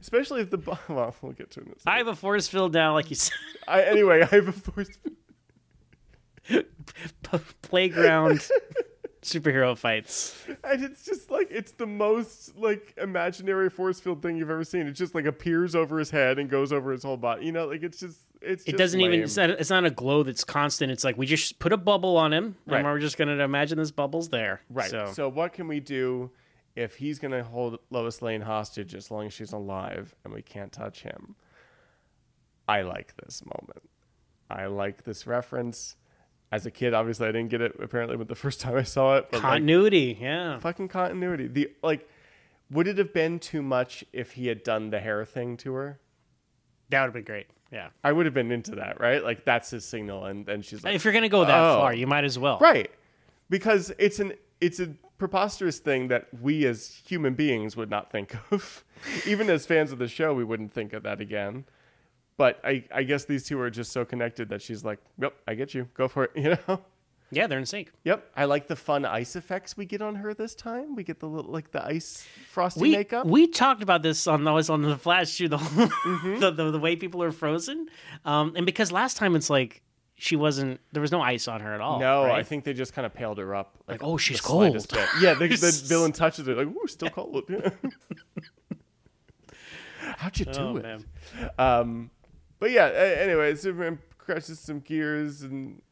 especially 0.00 0.42
if 0.42 0.50
the 0.50 0.58
well, 0.88 1.14
we'll 1.22 1.32
get 1.32 1.50
to 1.52 1.60
it. 1.60 1.66
In 1.66 1.72
a 1.72 1.78
second. 1.78 1.92
I 1.92 1.98
have 1.98 2.06
a 2.06 2.14
force 2.14 2.46
field 2.46 2.72
now, 2.74 2.92
like 2.94 3.10
you 3.10 3.16
said. 3.16 3.34
I, 3.66 3.82
anyway, 3.82 4.22
I 4.22 4.26
have 4.26 4.48
a 4.48 4.52
force. 4.52 4.88
p- 6.48 7.38
playground 7.62 8.46
superhero 9.22 9.76
fights. 9.76 10.46
And 10.64 10.82
it's 10.84 11.04
just 11.04 11.30
like 11.30 11.48
it's 11.50 11.72
the 11.72 11.86
most 11.86 12.56
like 12.56 12.94
imaginary 12.96 13.68
force 13.70 14.00
field 14.00 14.22
thing 14.22 14.36
you've 14.36 14.50
ever 14.50 14.64
seen. 14.64 14.86
It 14.86 14.92
just 14.92 15.14
like 15.14 15.26
appears 15.26 15.74
over 15.74 15.98
his 15.98 16.10
head 16.10 16.38
and 16.38 16.48
goes 16.48 16.72
over 16.72 16.92
his 16.92 17.02
whole 17.02 17.16
body. 17.16 17.44
You 17.46 17.52
know, 17.52 17.66
like 17.66 17.82
it's 17.82 18.00
just 18.00 18.18
it's. 18.40 18.62
It 18.64 18.70
just 18.72 18.78
doesn't 18.78 19.00
even. 19.00 19.20
It's 19.22 19.36
not, 19.36 19.50
it's 19.50 19.70
not 19.70 19.84
a 19.84 19.90
glow 19.90 20.22
that's 20.22 20.44
constant. 20.44 20.90
It's 20.90 21.04
like 21.04 21.16
we 21.18 21.26
just 21.26 21.58
put 21.58 21.72
a 21.72 21.76
bubble 21.76 22.16
on 22.16 22.32
him, 22.32 22.56
Right. 22.66 22.78
and 22.78 22.86
we're 22.86 22.98
just 22.98 23.18
gonna 23.18 23.32
imagine 23.42 23.76
this 23.78 23.90
bubble's 23.90 24.28
there. 24.30 24.62
right. 24.70 24.90
So, 24.90 25.12
So. 25.12 25.28
what 25.28 25.52
can 25.52 25.68
we 25.68 25.80
do 25.80 26.30
if 26.76 26.96
he's 26.96 27.18
gonna 27.18 27.42
hold 27.44 27.78
Lois 27.90 28.22
Lane 28.22 28.40
hostage 28.40 28.94
as 28.94 29.10
long 29.10 29.26
as 29.26 29.32
she's 29.34 29.52
alive 29.52 30.14
and 30.24 30.32
we 30.32 30.40
can't 30.42 30.72
touch 30.72 31.02
him? 31.02 31.34
I 32.68 32.82
like 32.82 33.14
this 33.16 33.42
moment. 33.44 33.82
I 34.48 34.66
like 34.66 35.04
this 35.04 35.26
reference. 35.26 35.96
As 36.52 36.66
a 36.66 36.70
kid, 36.70 36.94
obviously, 36.94 37.28
I 37.28 37.32
didn't 37.32 37.50
get 37.50 37.60
it 37.60 37.76
apparently 37.80 38.16
with 38.16 38.26
the 38.28 38.34
first 38.34 38.60
time 38.60 38.76
I 38.76 38.82
saw 38.82 39.16
it. 39.16 39.28
But 39.30 39.42
like, 39.42 39.52
continuity. 39.52 40.18
yeah. 40.20 40.58
fucking 40.58 40.88
continuity. 40.88 41.46
The 41.46 41.70
like, 41.82 42.08
would 42.70 42.88
it 42.88 42.98
have 42.98 43.12
been 43.12 43.38
too 43.38 43.62
much 43.62 44.04
if 44.12 44.32
he 44.32 44.48
had 44.48 44.62
done 44.64 44.90
the 44.90 44.98
hair 45.00 45.24
thing 45.24 45.56
to 45.58 45.74
her? 45.74 46.00
That 46.90 47.00
would 47.02 47.06
have 47.06 47.14
been 47.14 47.24
great. 47.24 47.46
Yeah. 47.72 47.88
I 48.02 48.10
would 48.10 48.26
have 48.26 48.34
been 48.34 48.50
into 48.50 48.74
that, 48.76 49.00
right? 49.00 49.22
Like 49.22 49.44
that's 49.44 49.70
his 49.70 49.84
signal, 49.84 50.24
and 50.24 50.44
then 50.44 50.62
she's 50.62 50.82
like, 50.82 50.94
If 50.96 51.04
you're 51.04 51.12
gonna 51.14 51.28
go 51.28 51.44
that 51.44 51.56
Oh. 51.60 51.78
far, 51.78 51.94
you 51.94 52.06
might 52.08 52.24
as 52.24 52.36
well. 52.38 52.58
right, 52.60 52.90
because 53.48 53.92
it's 53.98 54.18
an 54.18 54.32
it's 54.60 54.80
a 54.80 54.88
preposterous 55.18 55.78
thing 55.78 56.08
that 56.08 56.26
we 56.42 56.66
as 56.66 57.00
human 57.06 57.34
beings 57.34 57.76
would 57.76 57.90
not 57.90 58.10
think 58.10 58.34
of. 58.50 58.84
Even 59.26 59.48
as 59.50 59.66
fans 59.66 59.92
of 59.92 59.98
the 59.98 60.08
show, 60.08 60.34
we 60.34 60.42
wouldn't 60.44 60.72
think 60.72 60.92
of 60.92 61.02
that 61.04 61.20
again. 61.20 61.64
But 62.40 62.58
I, 62.64 62.84
I 62.90 63.02
guess 63.02 63.26
these 63.26 63.44
two 63.46 63.60
are 63.60 63.68
just 63.68 63.92
so 63.92 64.06
connected 64.06 64.48
that 64.48 64.62
she's 64.62 64.82
like, 64.82 64.98
"Yep, 65.20 65.34
I 65.46 65.52
get 65.54 65.74
you. 65.74 65.88
Go 65.92 66.08
for 66.08 66.24
it." 66.24 66.30
You 66.36 66.56
know. 66.66 66.80
Yeah, 67.32 67.46
they're 67.46 67.58
in 67.58 67.66
sync. 67.66 67.92
Yep. 68.04 68.18
I 68.34 68.46
like 68.46 68.66
the 68.66 68.76
fun 68.76 69.04
ice 69.04 69.36
effects 69.36 69.76
we 69.76 69.84
get 69.84 70.00
on 70.00 70.14
her 70.16 70.32
this 70.32 70.54
time. 70.54 70.96
We 70.96 71.04
get 71.04 71.20
the 71.20 71.28
little 71.28 71.52
like 71.52 71.70
the 71.70 71.84
ice 71.84 72.26
frosty 72.50 72.80
We 72.80 72.90
makeup. 72.92 73.26
we 73.26 73.46
talked 73.46 73.82
about 73.82 74.02
this 74.02 74.26
on 74.26 74.48
always 74.48 74.70
on 74.70 74.80
the 74.80 74.96
flash 74.96 75.36
too, 75.36 75.48
the, 75.48 75.58
Mm-hmm. 75.58 76.38
the, 76.40 76.50
the 76.50 76.70
the 76.70 76.78
way 76.78 76.96
people 76.96 77.22
are 77.22 77.30
frozen, 77.30 77.88
um, 78.24 78.54
and 78.56 78.64
because 78.64 78.90
last 78.90 79.18
time 79.18 79.36
it's 79.36 79.50
like 79.50 79.82
she 80.16 80.34
wasn't 80.34 80.80
there 80.92 81.02
was 81.02 81.12
no 81.12 81.20
ice 81.20 81.46
on 81.46 81.60
her 81.60 81.74
at 81.74 81.82
all. 81.82 82.00
No, 82.00 82.24
right? 82.24 82.38
I 82.38 82.42
think 82.42 82.64
they 82.64 82.72
just 82.72 82.94
kind 82.94 83.04
of 83.04 83.12
paled 83.12 83.36
her 83.36 83.54
up. 83.54 83.76
Like, 83.86 84.02
oh, 84.02 84.16
she's 84.16 84.40
cold. 84.40 84.72
bit. 84.72 85.08
Yeah, 85.20 85.34
the, 85.34 85.46
the 85.48 85.82
villain 85.92 86.12
touches 86.12 86.46
her 86.46 86.54
like, 86.54 86.66
ooh, 86.68 86.86
still 86.88 87.10
cold. 87.10 87.44
Yeah. 87.50 87.68
How'd 90.16 90.38
you 90.38 90.46
do 90.46 90.60
Oh, 90.60 90.76
it? 90.78 91.04
Um, 91.60 92.10
but 92.60 92.70
yeah. 92.70 92.86
Anyway, 92.86 93.54
Superman 93.56 93.98
crashes 94.18 94.60
some 94.60 94.78
gears 94.80 95.42
and 95.42 95.82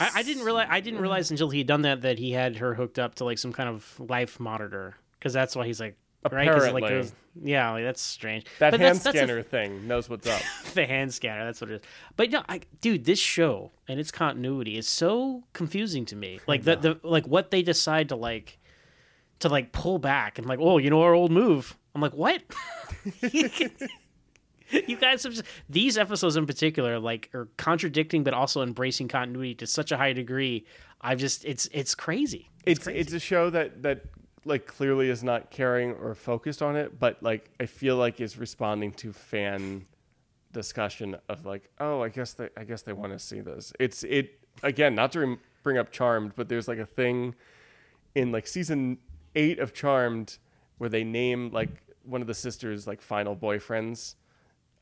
I, 0.00 0.10
I 0.16 0.22
didn't 0.22 0.42
realize 0.44 0.66
I 0.70 0.80
didn't 0.80 1.00
realize 1.00 1.30
until 1.30 1.48
he 1.50 1.58
had 1.58 1.66
done 1.68 1.82
that 1.82 2.02
that 2.02 2.18
he 2.18 2.32
had 2.32 2.56
her 2.56 2.74
hooked 2.74 2.98
up 2.98 3.14
to 3.16 3.24
like 3.24 3.38
some 3.38 3.52
kind 3.52 3.68
of 3.68 4.00
life 4.00 4.40
monitor 4.40 4.96
because 5.18 5.32
that's 5.32 5.54
why 5.56 5.64
he's 5.66 5.80
like 5.80 5.96
right 6.32 6.48
'Cause, 6.48 6.72
like 6.72 6.82
Apparently. 6.82 7.12
yeah 7.44 7.70
like, 7.70 7.84
that's 7.84 8.00
strange 8.02 8.44
that 8.58 8.72
But 8.72 8.80
hand 8.80 8.96
that's, 8.96 9.04
that's 9.04 9.14
a- 9.14 9.18
scanner 9.20 9.42
thing 9.42 9.86
knows 9.86 10.10
what's 10.10 10.26
up. 10.26 10.42
the 10.74 10.84
hand 10.84 11.14
scanner 11.14 11.44
that's 11.44 11.60
what 11.60 11.70
it 11.70 11.74
is 11.76 11.80
but 12.16 12.30
no 12.30 12.42
I, 12.48 12.62
dude 12.80 13.04
this 13.04 13.20
show 13.20 13.70
and 13.86 14.00
its 14.00 14.10
continuity 14.10 14.76
is 14.76 14.88
so 14.88 15.44
confusing 15.52 16.04
to 16.06 16.16
me 16.16 16.40
like 16.48 16.64
the, 16.64 16.76
the 16.76 17.00
like 17.04 17.26
what 17.28 17.50
they 17.52 17.62
decide 17.62 18.08
to 18.08 18.16
like 18.16 18.58
to 19.38 19.48
like 19.48 19.70
pull 19.72 19.98
back 20.00 20.38
and 20.38 20.48
like 20.48 20.58
oh 20.60 20.78
you 20.78 20.90
know 20.90 21.00
our 21.02 21.14
old 21.14 21.30
move 21.30 21.78
i'm 21.94 22.00
like 22.00 22.14
what 22.14 22.42
you 24.86 24.96
guys 24.96 25.22
have 25.22 25.32
just, 25.34 25.44
these 25.68 25.98
episodes 25.98 26.36
in 26.36 26.46
particular 26.46 26.98
like 26.98 27.30
are 27.34 27.48
contradicting 27.56 28.24
but 28.24 28.34
also 28.34 28.62
embracing 28.62 29.08
continuity 29.08 29.54
to 29.54 29.66
such 29.66 29.92
a 29.92 29.96
high 29.96 30.12
degree. 30.12 30.64
I've 31.00 31.18
just 31.18 31.44
it's 31.44 31.68
it's 31.72 31.94
crazy. 31.94 32.50
It's 32.64 32.86
it's 32.86 33.12
a 33.12 33.20
show 33.20 33.50
that 33.50 33.82
that 33.82 34.06
like 34.44 34.66
clearly 34.66 35.10
is 35.10 35.24
not 35.24 35.50
caring 35.50 35.92
or 35.92 36.14
focused 36.14 36.62
on 36.62 36.76
it, 36.76 36.98
but 36.98 37.22
like 37.22 37.50
I 37.60 37.66
feel 37.66 37.96
like 37.96 38.20
is 38.20 38.38
responding 38.38 38.92
to 38.92 39.12
fan 39.12 39.86
discussion 40.52 41.16
of 41.28 41.44
like, 41.44 41.68
oh, 41.80 42.02
I 42.02 42.08
guess 42.08 42.32
they 42.32 42.48
I 42.56 42.64
guess 42.64 42.82
they 42.82 42.92
want 42.92 43.12
to 43.12 43.18
see 43.18 43.40
this. 43.40 43.72
It's 43.78 44.04
it 44.04 44.38
again, 44.62 44.94
not 44.94 45.12
to 45.12 45.38
bring 45.62 45.78
up 45.78 45.90
Charmed, 45.90 46.32
but 46.36 46.48
there's 46.48 46.68
like 46.68 46.78
a 46.78 46.86
thing 46.86 47.34
in 48.14 48.32
like 48.32 48.46
season 48.46 48.98
eight 49.34 49.58
of 49.58 49.74
Charmed 49.74 50.38
where 50.78 50.88
they 50.88 51.04
name 51.04 51.50
like 51.50 51.70
one 52.04 52.20
of 52.20 52.26
the 52.26 52.34
sisters 52.34 52.86
like 52.86 53.02
final 53.02 53.36
boyfriends 53.36 54.14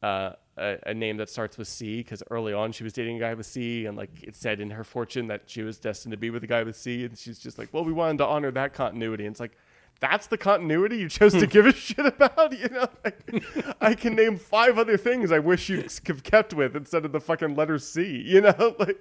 uh, 0.04 0.34
a, 0.56 0.78
a 0.86 0.94
name 0.94 1.16
that 1.16 1.30
starts 1.30 1.56
with 1.56 1.66
C 1.66 1.98
because 1.98 2.22
early 2.30 2.52
on 2.52 2.72
she 2.72 2.84
was 2.84 2.92
dating 2.92 3.16
a 3.16 3.20
guy 3.20 3.34
with 3.34 3.46
C, 3.46 3.86
and 3.86 3.96
like 3.96 4.22
it 4.22 4.36
said 4.36 4.60
in 4.60 4.70
her 4.70 4.84
fortune 4.84 5.28
that 5.28 5.42
she 5.46 5.62
was 5.62 5.78
destined 5.78 6.12
to 6.12 6.18
be 6.18 6.30
with 6.30 6.44
a 6.44 6.46
guy 6.46 6.62
with 6.62 6.76
C, 6.76 7.04
and 7.04 7.16
she's 7.16 7.38
just 7.38 7.58
like, 7.58 7.70
well, 7.72 7.84
we 7.84 7.92
wanted 7.92 8.18
to 8.18 8.26
honor 8.26 8.50
that 8.52 8.74
continuity, 8.74 9.24
and 9.26 9.32
it's 9.32 9.40
like. 9.40 9.56
That's 10.00 10.26
the 10.26 10.36
continuity 10.36 10.98
you 10.98 11.08
chose 11.08 11.32
to 11.34 11.46
give 11.56 11.66
a 11.66 11.72
shit 11.72 12.04
about, 12.04 12.52
you 12.58 12.68
know. 12.68 12.88
Like, 13.04 13.44
I 13.80 13.94
can 13.94 14.16
name 14.16 14.36
five 14.36 14.76
other 14.76 14.96
things 14.96 15.30
I 15.30 15.38
wish 15.38 15.68
you'd 15.68 15.88
have 16.08 16.22
kept 16.24 16.52
with 16.52 16.74
instead 16.74 17.04
of 17.04 17.12
the 17.12 17.20
fucking 17.20 17.54
letter 17.54 17.78
C, 17.78 18.20
you 18.26 18.40
know. 18.40 18.74
Like, 18.78 19.00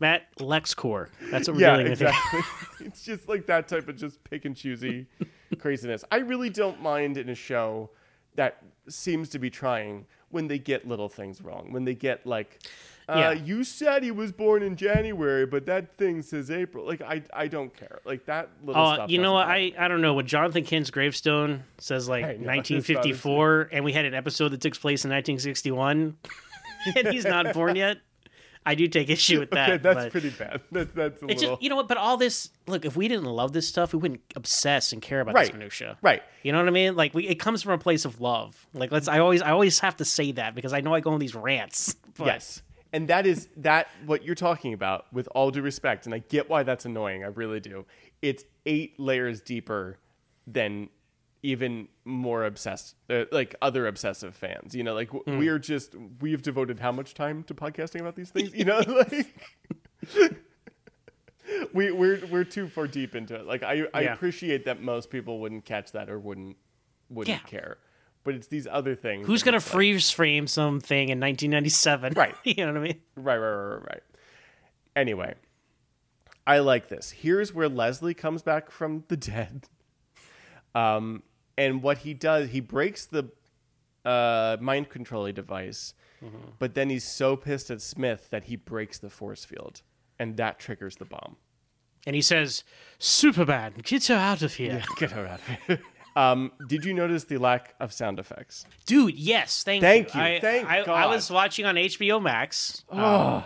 matt 0.00 0.34
lexcore 0.38 1.08
that's 1.30 1.48
what 1.48 1.56
we're 1.56 1.62
yeah, 1.62 1.76
dealing 1.76 1.90
with 1.90 1.98
here. 1.98 2.08
exactly. 2.08 2.86
it's 2.86 3.04
just 3.04 3.28
like 3.28 3.46
that 3.46 3.68
type 3.68 3.88
of 3.88 3.96
just 3.96 4.22
pick 4.24 4.44
and 4.44 4.56
choosy 4.56 5.06
craziness. 5.58 6.04
I 6.10 6.18
really 6.18 6.50
don't 6.50 6.80
mind 6.80 7.18
in 7.18 7.28
a 7.28 7.34
show 7.34 7.90
that 8.36 8.62
seems 8.88 9.28
to 9.30 9.38
be 9.38 9.50
trying 9.50 10.06
when 10.32 10.48
they 10.48 10.58
get 10.58 10.88
little 10.88 11.08
things 11.08 11.40
wrong. 11.40 11.68
When 11.72 11.84
they 11.84 11.94
get 11.94 12.26
like, 12.26 12.58
uh, 13.08 13.14
Yeah. 13.16 13.32
you 13.32 13.62
said 13.64 14.02
he 14.02 14.10
was 14.10 14.32
born 14.32 14.62
in 14.62 14.76
January, 14.76 15.46
but 15.46 15.66
that 15.66 15.96
thing 15.98 16.22
says 16.22 16.50
April. 16.50 16.86
Like 16.86 17.02
I, 17.02 17.22
I 17.34 17.46
don't 17.48 17.72
care. 17.76 18.00
Like 18.04 18.24
that 18.26 18.48
little 18.64 18.82
Oh, 18.82 18.94
stuff. 18.94 19.10
you 19.10 19.18
know 19.20 19.32
what? 19.34 19.46
I, 19.48 19.72
I 19.78 19.88
don't 19.88 20.00
know. 20.00 20.14
what 20.14 20.26
Jonathan 20.26 20.64
Kent's 20.64 20.90
gravestone 20.90 21.62
says 21.78 22.08
like 22.08 22.24
his 22.24 22.38
1954, 22.46 23.68
and 23.72 23.84
we 23.84 23.92
had 23.92 24.04
an 24.04 24.14
episode 24.14 24.48
that 24.50 24.60
took 24.60 24.74
place 24.74 25.04
in 25.04 25.10
1961, 25.10 26.16
and 26.96 27.08
he's 27.08 27.24
not 27.24 27.52
born 27.52 27.76
yet, 27.76 27.98
I 28.64 28.74
do 28.76 28.86
take 28.86 29.10
issue 29.10 29.40
with 29.40 29.50
that. 29.50 29.68
Okay, 29.70 29.82
that's 29.82 30.10
pretty 30.12 30.30
bad. 30.30 30.60
That, 30.72 30.94
that's 30.94 31.20
a 31.22 31.26
It's 31.26 31.40
little 31.42 31.56
just 31.56 31.62
you 31.62 31.68
know 31.68 31.76
what? 31.76 31.88
But 31.88 31.96
all 31.98 32.16
this, 32.16 32.50
look, 32.66 32.84
if 32.84 32.96
we 32.96 33.08
didn't 33.08 33.24
love 33.24 33.52
this 33.52 33.66
stuff, 33.66 33.92
we 33.92 33.98
wouldn't 33.98 34.20
obsess 34.36 34.92
and 34.92 35.02
care 35.02 35.20
about 35.20 35.34
this 35.34 35.48
Right. 35.48 35.54
minutia. 35.58 35.98
right. 36.02 36.22
You 36.42 36.52
know 36.52 36.58
what 36.58 36.68
I 36.68 36.70
mean? 36.70 36.94
Like 36.94 37.12
we, 37.14 37.26
it 37.26 37.36
comes 37.40 37.62
from 37.62 37.72
a 37.72 37.78
place 37.78 38.04
of 38.04 38.20
love. 38.20 38.66
Like 38.72 38.92
let's. 38.92 39.08
I 39.08 39.18
always, 39.18 39.42
I 39.42 39.50
always 39.50 39.80
have 39.80 39.96
to 39.96 40.04
say 40.04 40.32
that 40.32 40.54
because 40.54 40.72
I 40.72 40.80
know 40.80 40.94
I 40.94 41.00
go 41.00 41.10
on 41.12 41.20
these 41.20 41.34
rants. 41.34 41.96
But 42.16 42.26
Yes. 42.26 42.62
And 42.92 43.08
that 43.08 43.26
is 43.26 43.48
that 43.56 43.88
what 44.04 44.22
you're 44.22 44.34
talking 44.34 44.74
about 44.74 45.06
with 45.14 45.26
all 45.34 45.50
due 45.50 45.62
respect 45.62 46.04
and 46.04 46.14
I 46.14 46.18
get 46.18 46.50
why 46.50 46.62
that's 46.62 46.84
annoying. 46.84 47.24
I 47.24 47.28
really 47.28 47.58
do. 47.58 47.86
It's 48.20 48.44
8 48.66 49.00
layers 49.00 49.40
deeper 49.40 49.98
than 50.46 50.90
even 51.42 51.88
more 52.04 52.44
obsessed 52.44 52.94
uh, 53.10 53.24
like 53.32 53.54
other 53.60 53.86
obsessive 53.86 54.34
fans. 54.34 54.74
You 54.74 54.84
know, 54.84 54.94
like 54.94 55.10
w 55.10 55.38
we're 55.38 55.58
just 55.58 55.94
we've 56.20 56.42
devoted 56.42 56.78
how 56.80 56.92
much 56.92 57.14
time 57.14 57.42
to 57.44 57.54
podcasting 57.54 58.00
about 58.00 58.14
these 58.16 58.30
things, 58.30 58.54
you 58.54 58.64
know, 58.64 58.78
like 58.86 59.34
we 61.72 61.90
we're 61.90 62.24
we're 62.30 62.44
too 62.44 62.68
far 62.68 62.86
deep 62.86 63.14
into 63.14 63.34
it. 63.34 63.46
Like 63.46 63.62
I 63.62 63.86
I 63.92 64.02
Yeah. 64.02 64.14
appreciate 64.14 64.64
that 64.66 64.80
most 64.80 65.10
people 65.10 65.40
wouldn't 65.40 65.64
catch 65.64 65.92
that 65.92 66.08
or 66.08 66.18
wouldn't 66.18 66.56
wouldn't 67.08 67.36
Yeah. 67.42 67.46
care. 67.48 67.78
But 68.24 68.34
it's 68.36 68.46
these 68.46 68.68
other 68.70 68.94
things. 68.94 69.26
Who's 69.26 69.42
gonna 69.42 69.56
it's 69.56 69.66
like- 69.66 69.72
freeze 69.72 70.10
frame 70.10 70.46
something 70.46 71.08
in 71.08 71.18
1997? 71.18 72.12
Right. 72.14 72.36
you 72.44 72.54
know 72.54 72.68
what 72.68 72.76
I 72.76 72.80
mean? 72.84 73.00
Right, 73.16 73.36
right, 73.36 73.50
right, 73.50 73.74
right, 73.74 73.82
right. 73.88 74.02
Anyway, 74.94 75.34
I 76.46 76.60
like 76.60 76.88
this. 76.88 77.10
Here's 77.10 77.52
where 77.52 77.68
Leslie 77.68 78.14
comes 78.14 78.42
back 78.42 78.70
from 78.70 79.04
the 79.08 79.16
dead. 79.16 79.66
Um, 80.74 81.22
and 81.58 81.82
what 81.82 81.98
he 81.98 82.14
does, 82.14 82.50
he 82.50 82.60
breaks 82.60 83.06
the 83.06 83.30
uh, 84.04 84.56
mind 84.60 84.88
controlling 84.88 85.34
device, 85.34 85.94
but 86.58 86.74
then 86.74 86.88
he's 86.90 87.04
so 87.04 87.36
pissed 87.36 87.70
at 87.70 87.80
Smith 87.82 88.28
that 88.30 88.44
he 88.44 88.56
breaks 88.56 88.98
the 88.98 89.10
force 89.10 89.44
field, 89.44 89.82
and 90.18 90.36
that 90.36 90.58
triggers 90.58 90.96
the 90.96 91.04
bomb. 91.04 91.36
And 92.06 92.16
he 92.16 92.22
says, 92.22 92.64
"Superman, 92.98 93.74
get 93.84 94.06
her 94.06 94.14
out 94.14 94.42
of 94.42 94.54
here." 94.54 94.82
Get 94.98 95.12
her 95.12 95.26
out 95.26 95.40
of 95.40 95.46
here. 95.66 95.80
Um, 96.14 96.52
did 96.68 96.84
you 96.84 96.92
notice 96.92 97.24
the 97.24 97.38
lack 97.38 97.74
of 97.80 97.92
sound 97.92 98.18
effects? 98.18 98.66
Dude, 98.86 99.14
yes, 99.14 99.62
thank, 99.62 99.82
Thank 99.82 100.14
you, 100.14 100.20
I, 100.20 100.40
thank 100.40 100.68
I, 100.68 100.80
I 100.80 100.84
God. 100.84 101.10
was 101.10 101.30
watching 101.30 101.64
on 101.64 101.76
HBO 101.76 102.20
Max. 102.20 102.84
um, 102.90 103.44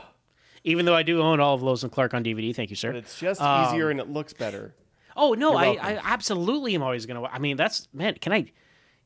even 0.64 0.84
though 0.84 0.94
I 0.96 1.02
do 1.04 1.20
own 1.22 1.38
all 1.38 1.54
of 1.54 1.62
Lois 1.62 1.82
and 1.84 1.92
Clark 1.92 2.12
on 2.14 2.24
DVD, 2.24 2.54
thank 2.56 2.70
you, 2.70 2.76
sir. 2.76 2.90
But 2.92 2.98
it's 2.98 3.18
just 3.20 3.40
Um, 3.40 3.66
easier 3.68 3.90
and 3.90 4.00
it 4.00 4.08
looks 4.10 4.32
better. 4.32 4.74
Oh 5.16 5.32
no, 5.34 5.56
I. 5.56 5.66
I 5.80 6.00
absolutely 6.04 6.74
am 6.74 6.82
always 6.82 7.06
gonna. 7.06 7.24
I 7.24 7.38
mean, 7.38 7.56
that's 7.56 7.88
man. 7.92 8.14
Can 8.20 8.32
I? 8.32 8.52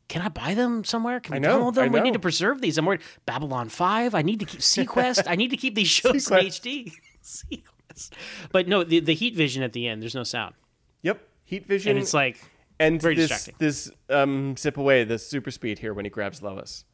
Can 0.08 0.22
I 0.22 0.28
buy 0.28 0.54
them 0.54 0.82
somewhere? 0.82 1.20
Can 1.20 1.32
we 1.32 1.36
I 1.36 1.38
know, 1.38 1.70
download 1.70 1.74
them? 1.74 1.84
I 1.84 1.88
We 1.88 2.00
need 2.00 2.14
to 2.14 2.18
preserve 2.18 2.60
these. 2.60 2.76
I'm 2.78 2.84
worried. 2.84 3.00
Babylon 3.26 3.68
Five. 3.68 4.14
I 4.14 4.22
need 4.22 4.40
to 4.40 4.44
keep 4.44 4.60
SeaQuest. 4.60 5.22
I 5.28 5.36
need 5.36 5.50
to 5.50 5.56
keep 5.56 5.76
these 5.76 5.88
shows 5.98 6.28
in 6.30 6.36
SeaQuest. 6.38 6.60
HD. 6.60 6.92
SeaQuest. 7.22 8.10
But 8.50 8.66
no, 8.66 8.82
the 8.82 8.98
the 9.00 9.14
heat 9.14 9.36
vision 9.36 9.62
at 9.62 9.72
the 9.72 9.86
end. 9.86 10.02
There's 10.02 10.14
no 10.16 10.24
sound, 10.24 10.54
Yep. 11.02 11.20
Heat 11.44 11.66
vision. 11.66 11.90
and 11.90 11.98
it's 12.00 12.12
like 12.14 12.38
And 12.80 13.00
Very 13.00 13.14
this 13.14 13.28
distracting. 13.28 13.54
this 13.58 13.90
um 14.08 14.56
zip 14.56 14.76
away, 14.78 15.04
this 15.04 15.26
super 15.28 15.50
speed 15.52 15.78
here 15.78 15.94
when 15.94 16.04
he 16.04 16.10
grabs 16.10 16.42
Lois. 16.42 16.84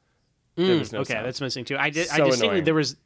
there 0.57 0.77
was 0.79 0.93
no 0.93 0.99
Mm, 0.99 1.03
okay, 1.03 1.15
sound. 1.15 1.27
that's 1.27 1.41
missing 1.41 1.65
too. 1.65 1.77
I 1.79 1.89
did. 1.91 2.09
I 2.11 2.17
So 2.19 2.25
distinctly 2.27 2.49
annoying. 2.49 2.65
there 2.65 2.75
was 2.75 2.97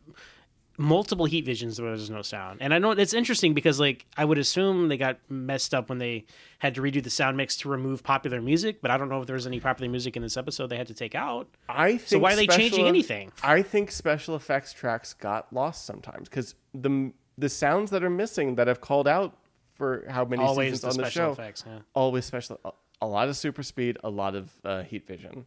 multiple 0.80 1.26
heat 1.26 1.44
visions 1.44 1.80
where 1.80 1.90
there's 1.90 2.08
no 2.10 2.22
sound, 2.22 2.62
and 2.62 2.72
I 2.72 2.78
know 2.78 2.92
it's 2.92 3.12
interesting 3.12 3.52
because 3.52 3.78
like 3.78 4.06
I 4.16 4.24
would 4.24 4.38
assume 4.38 4.88
they 4.88 4.96
got 4.96 5.18
messed 5.28 5.74
up 5.74 5.88
when 5.90 5.98
they 5.98 6.24
had 6.58 6.74
to 6.76 6.80
redo 6.80 7.02
the 7.02 7.10
sound 7.10 7.36
mix 7.36 7.56
to 7.58 7.68
remove 7.68 8.02
popular 8.02 8.40
music, 8.40 8.80
but 8.80 8.90
I 8.90 8.96
don't 8.96 9.08
know 9.08 9.20
if 9.20 9.26
there 9.26 9.34
was 9.34 9.46
any 9.46 9.60
popular 9.60 9.90
music 9.90 10.16
in 10.16 10.22
this 10.22 10.36
episode 10.36 10.68
they 10.68 10.76
had 10.78 10.86
to 10.86 10.94
take 10.94 11.14
out. 11.14 11.48
I 11.68 11.98
think 11.98 12.08
So 12.08 12.18
why 12.18 12.32
are 12.32 12.36
they 12.36 12.46
changing 12.46 12.86
anything? 12.86 13.30
I 13.42 13.62
think 13.62 13.90
special 13.90 14.34
effects 14.34 14.72
tracks 14.72 15.12
got 15.12 15.52
lost 15.52 15.84
sometimes 15.84 16.28
because 16.28 16.54
the 16.74 17.12
the 17.36 17.48
sounds 17.48 17.90
that 17.90 18.02
are 18.02 18.10
missing 18.10 18.54
that 18.56 18.66
have 18.66 18.80
called 18.80 19.06
out 19.06 19.36
for 19.72 20.04
how 20.08 20.24
many 20.24 20.42
Always 20.42 20.72
seasons 20.74 20.80
the 20.80 20.88
on 20.88 21.04
the 21.04 21.10
special 21.10 21.34
show 21.34 21.42
effects. 21.42 21.64
Yeah. 21.66 21.78
always 21.94 22.24
special 22.24 22.60
a, 22.64 22.72
a 23.02 23.06
lot 23.06 23.28
of 23.28 23.36
super 23.36 23.62
speed, 23.62 23.98
a 24.04 24.10
lot 24.10 24.34
of 24.34 24.50
uh, 24.64 24.82
heat 24.82 25.06
vision. 25.06 25.46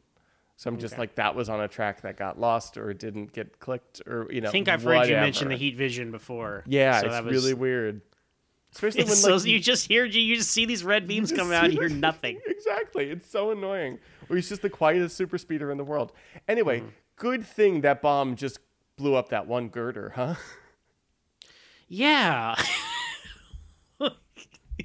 So 0.55 0.69
I'm 0.69 0.77
just 0.77 0.97
like 0.97 1.15
that 1.15 1.35
was 1.35 1.49
on 1.49 1.59
a 1.61 1.67
track 1.67 2.01
that 2.01 2.15
got 2.15 2.39
lost 2.39 2.77
or 2.77 2.93
didn't 2.93 3.33
get 3.33 3.59
clicked 3.59 4.01
or 4.07 4.27
you 4.31 4.39
know. 4.41 4.49
I 4.49 4.51
think 4.51 4.69
I've 4.69 4.83
heard 4.83 5.07
you 5.09 5.15
mention 5.15 5.49
the 5.49 5.55
heat 5.57 5.75
vision 5.75 6.11
before. 6.11 6.63
Yeah, 6.67 6.99
so 6.99 7.07
it's 7.07 7.15
that 7.15 7.25
was- 7.25 7.33
really 7.33 7.53
weird. 7.53 8.01
Especially 8.73 9.03
when 9.03 9.11
It's 9.11 9.21
so 9.21 9.35
like 9.35 9.45
you 9.45 9.59
just 9.59 9.87
hear 9.87 10.03
you 10.05 10.19
you 10.19 10.35
just 10.35 10.49
see 10.51 10.65
these 10.65 10.83
red 10.83 11.07
beams 11.07 11.31
coming 11.31 11.53
out 11.53 11.65
and 11.65 11.73
you 11.73 11.79
hear 11.79 11.89
nothing. 12.09 12.39
exactly. 12.45 13.09
It's 13.11 13.29
so 13.29 13.51
annoying. 13.51 13.99
Or 14.29 14.35
he's 14.35 14.49
just 14.49 14.61
the 14.63 14.69
quietest 14.69 15.15
super 15.15 15.37
speeder 15.37 15.69
in 15.69 15.77
the 15.77 15.83
world. 15.83 16.11
Anyway, 16.47 16.79
Mm-hmm. 16.79 16.89
good 17.17 17.45
thing 17.45 17.81
that 17.81 18.01
bomb 18.01 18.35
just 18.35 18.57
blew 18.95 19.13
up 19.15 19.29
that 19.29 19.45
one 19.47 19.69
girder, 19.69 20.13
huh? 20.15 20.35
Yeah. 21.87 22.55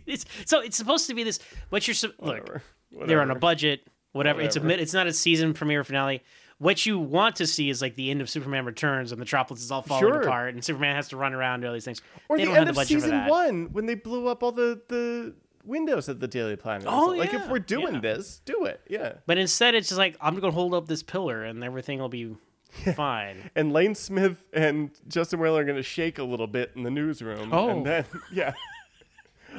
it's, 0.06 0.24
so 0.44 0.60
it's 0.60 0.76
supposed 0.76 1.06
to 1.08 1.14
be 1.14 1.24
this. 1.24 1.38
What 1.70 1.86
you're 1.86 1.94
su- 1.94 2.12
look. 2.18 2.40
Whatever. 2.40 2.62
They're 3.06 3.22
on 3.22 3.30
a 3.30 3.34
budget. 3.38 3.86
Whatever. 4.18 4.40
It's 4.42 4.56
a 4.56 4.60
mid, 4.60 4.80
it's 4.80 4.92
not 4.92 5.06
a 5.06 5.12
season 5.12 5.54
premiere 5.54 5.84
finale. 5.84 6.22
What 6.58 6.84
you 6.84 6.98
want 6.98 7.36
to 7.36 7.46
see 7.46 7.70
is 7.70 7.80
like 7.80 7.94
the 7.94 8.10
end 8.10 8.20
of 8.20 8.28
Superman 8.28 8.64
Returns 8.64 9.12
and 9.12 9.18
the 9.18 9.22
Metropolis 9.22 9.62
is 9.62 9.70
all 9.70 9.82
falling 9.82 10.02
Sure. 10.02 10.20
apart 10.22 10.54
and 10.54 10.64
Superman 10.64 10.96
has 10.96 11.08
to 11.10 11.16
run 11.16 11.32
around 11.32 11.60
and 11.60 11.66
all 11.66 11.72
these 11.72 11.84
things. 11.84 12.02
Or 12.28 12.36
they 12.36 12.44
the 12.44 12.50
end 12.50 12.60
of 12.62 12.66
the 12.66 12.72
budget 12.72 13.02
season 13.02 13.26
one 13.26 13.72
when 13.72 13.86
they 13.86 13.94
blew 13.94 14.26
up 14.26 14.42
all 14.42 14.50
the, 14.52 14.80
the 14.88 15.34
windows 15.64 16.08
at 16.08 16.18
the 16.18 16.26
Daily 16.26 16.56
Planet. 16.56 16.86
Oh, 16.90 17.14
stuff. 17.14 17.18
Like 17.18 17.34
if 17.34 17.48
we're 17.48 17.60
doing 17.60 17.94
yeah. 17.94 18.00
this, 18.00 18.42
do 18.44 18.64
it. 18.64 18.80
Yeah. 18.88 19.14
But 19.26 19.38
instead, 19.38 19.74
it's 19.76 19.88
just 19.88 19.98
like 19.98 20.16
I'm 20.20 20.34
gonna 20.40 20.52
hold 20.52 20.74
up 20.74 20.88
this 20.88 21.02
pillar 21.04 21.44
and 21.44 21.62
everything 21.62 22.00
will 22.00 22.08
be 22.08 22.34
fine. 22.96 23.50
And 23.54 23.72
Lane 23.72 23.94
Smith 23.94 24.44
and 24.52 24.90
Justin 25.06 25.40
Whalin 25.40 25.60
are 25.60 25.64
going 25.64 25.76
to 25.76 25.82
shake 25.82 26.18
a 26.18 26.24
little 26.24 26.46
bit 26.46 26.72
in 26.74 26.82
the 26.82 26.90
newsroom. 26.90 27.50
Oh. 27.52 27.68
And 27.70 27.86
then, 27.86 28.04
yeah. 28.32 28.54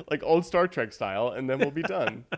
like 0.09 0.21
old 0.23 0.45
Star 0.45 0.67
Trek 0.67 0.93
style, 0.93 1.29
and 1.29 1.49
then 1.49 1.59
we'll 1.59 1.71
be 1.71 1.81
done. 1.81 2.25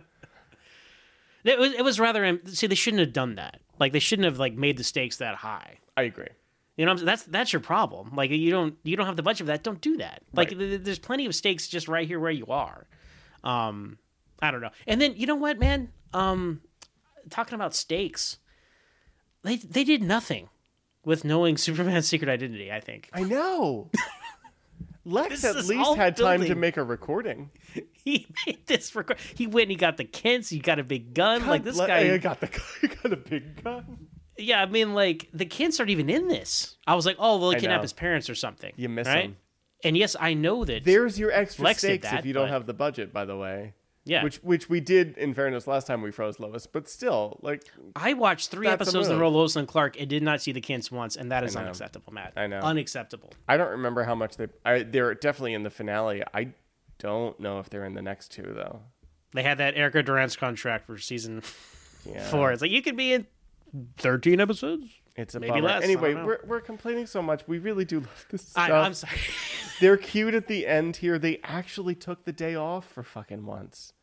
It 1.43 1.57
was 1.59 1.73
it 1.73 1.83
was 1.83 1.99
rather 1.99 2.23
am- 2.25 2.45
see 2.47 2.67
they 2.67 2.75
shouldn't 2.75 2.99
have 3.01 3.13
done 3.13 3.35
that. 3.35 3.59
Like 3.79 3.93
they 3.93 3.99
shouldn't 3.99 4.25
have 4.25 4.37
like 4.39 4.53
made 4.53 4.77
the 4.77 4.83
stakes 4.83 5.17
that 5.17 5.35
high. 5.35 5.77
I 5.97 6.03
agree. 6.03 6.27
You 6.77 6.85
know, 6.85 6.91
what 6.91 6.93
I'm 6.93 6.97
saying? 6.99 7.05
that's 7.07 7.23
that's 7.23 7.53
your 7.53 7.59
problem. 7.61 8.11
Like 8.15 8.31
you 8.31 8.51
don't 8.51 8.75
you 8.83 8.95
don't 8.95 9.05
have 9.07 9.15
the 9.17 9.23
budget 9.23 9.39
for 9.39 9.51
that. 9.51 9.63
Don't 9.63 9.81
do 9.81 9.97
that. 9.97 10.21
Like 10.33 10.49
Right. 10.49 10.57
th- 10.57 10.69
th- 10.71 10.81
there's 10.83 10.99
plenty 10.99 11.25
of 11.25 11.35
stakes 11.35 11.67
just 11.67 11.87
right 11.87 12.07
here 12.07 12.19
where 12.19 12.31
you 12.31 12.45
are. 12.47 12.87
Um, 13.43 13.97
I 14.41 14.51
don't 14.51 14.61
know. 14.61 14.69
And 14.87 15.01
then 15.01 15.13
you 15.15 15.25
know 15.27 15.35
what, 15.35 15.59
man? 15.59 15.89
Um, 16.13 16.61
talking 17.29 17.55
about 17.55 17.73
stakes, 17.75 18.37
they 19.43 19.57
they 19.57 19.83
did 19.83 20.01
nothing 20.03 20.49
with 21.03 21.23
knowing 21.25 21.57
Superman's 21.57 22.07
secret 22.07 22.29
identity. 22.29 22.71
I 22.71 22.79
think 22.79 23.09
I 23.13 23.23
know. 23.23 23.89
Lex 25.03 25.41
This 25.41 25.45
at 25.45 25.65
least 25.65 25.73
all 25.83 25.95
had 25.95 26.15
time 26.15 26.41
to 26.45 26.53
make 26.53 26.77
a 26.77 26.83
recording. 26.83 27.49
He 28.03 28.27
made 28.45 28.65
this 28.67 28.93
record. 28.95 29.17
He 29.35 29.47
went. 29.47 29.63
and 29.63 29.71
He 29.71 29.77
got 29.77 29.97
the 29.97 30.05
Kents. 30.05 30.49
He 30.49 30.59
got 30.59 30.79
a 30.79 30.83
big 30.83 31.13
gun. 31.13 31.45
like 31.47 31.63
this 31.63 31.77
ble- 31.77 31.87
guy. 31.87 32.13
I 32.13 32.17
got 32.17 32.39
the 32.39 32.49
I 32.83 32.87
got 33.03 33.13
a 33.13 33.17
big 33.17 33.63
gun. 33.63 34.07
Yeah, 34.37 34.61
I 34.61 34.65
mean, 34.65 34.93
like 34.93 35.29
the 35.33 35.45
Kents 35.45 35.79
aren't 35.79 35.89
even 35.91 36.09
in 36.09 36.27
this. 36.27 36.77
I 36.87 36.95
was 36.95 37.05
like, 37.05 37.17
oh, 37.19 37.37
well, 37.37 37.51
he 37.51 37.57
I 37.57 37.59
kidnap 37.59 37.79
know. 37.79 37.81
his 37.83 37.93
parents 37.93 38.29
or 38.29 38.35
something. 38.35 38.73
You 38.75 38.89
miss 38.89 39.07
right? 39.07 39.25
him. 39.25 39.37
And 39.83 39.97
yes, 39.97 40.15
I 40.19 40.33
know 40.35 40.63
that. 40.65 40.83
There's 40.83 41.19
your 41.19 41.31
extra 41.31 41.65
Lex 41.65 41.79
stakes 41.79 42.09
that, 42.09 42.19
if 42.19 42.25
you 42.25 42.33
don't 42.33 42.45
but- 42.45 42.51
have 42.53 42.65
the 42.65 42.73
budget, 42.73 43.11
by 43.11 43.25
the 43.25 43.35
way. 43.35 43.73
yeah, 44.05 44.23
Which 44.23 44.37
which 44.37 44.69
we 44.69 44.79
did 44.79 45.17
in 45.17 45.33
fairness 45.35 45.67
last 45.67 45.85
time 45.85 46.01
we 46.01 46.11
froze 46.11 46.39
Lois, 46.39 46.65
but 46.65 46.87
still, 46.89 47.39
like 47.43 47.63
I 47.95 48.13
watched 48.13 48.49
three 48.49 48.67
episodes 48.67 49.07
in 49.07 49.13
a 49.13 49.15
move. 49.15 49.21
row, 49.21 49.29
Lois 49.29 49.55
and 49.55 49.67
Clark, 49.67 49.99
and 49.99 50.09
did 50.09 50.23
not 50.23 50.41
see 50.41 50.51
the 50.53 50.61
Kents 50.61 50.91
once, 50.91 51.15
and 51.17 51.31
that 51.31 51.43
is 51.43 51.55
unacceptable, 51.55 52.11
Matt. 52.13 52.33
I 52.35 52.47
know. 52.47 52.59
unacceptable. 52.61 53.31
I 53.47 53.57
don't 53.57 53.69
remember 53.69 54.03
how 54.03 54.15
much 54.15 54.37
they 54.37 54.47
I 54.65 54.83
they're 54.83 55.13
definitely 55.13 55.53
in 55.55 55.61
the 55.63 55.69
finale. 55.69 56.23
I 56.33 56.49
don't 57.01 57.39
know 57.39 57.59
if 57.59 57.69
they're 57.69 57.85
in 57.85 57.93
the 57.93 58.01
next 58.01 58.31
two 58.31 58.43
though. 58.55 58.81
They 59.33 59.43
had 59.43 59.57
that 59.59 59.75
Erica 59.75 60.03
Durant's 60.03 60.35
contract 60.35 60.85
for 60.85 60.97
season 60.97 61.41
Yeah. 62.05 62.23
four. 62.29 62.51
It's 62.51 62.61
like 62.61 62.71
you 62.71 62.81
could 62.81 62.97
be 62.97 63.13
in 63.13 63.27
thirteen 63.97 64.39
episodes. 64.39 64.85
It's 65.15 65.35
a 65.35 65.39
Maybe 65.39 65.51
bummer. 65.51 65.63
less, 65.67 65.83
Anyway, 65.83 66.13
we're 66.15 66.39
we're 66.45 66.61
complaining 66.61 67.05
so 67.05 67.21
much. 67.21 67.47
We 67.47 67.59
really 67.59 67.85
do 67.85 67.99
love 67.99 68.25
this 68.29 68.47
stuff. 68.47 68.69
I, 68.69 68.73
I'm 68.73 68.93
sorry. 68.93 69.17
They're 69.81 69.97
cute 69.97 70.33
at 70.35 70.47
the 70.47 70.67
end 70.67 70.97
here. 70.97 71.17
They 71.19 71.39
actually 71.43 71.95
took 71.95 72.23
the 72.25 72.31
day 72.31 72.55
off 72.55 72.87
for 72.87 73.03
fucking 73.03 73.45
once. 73.45 73.93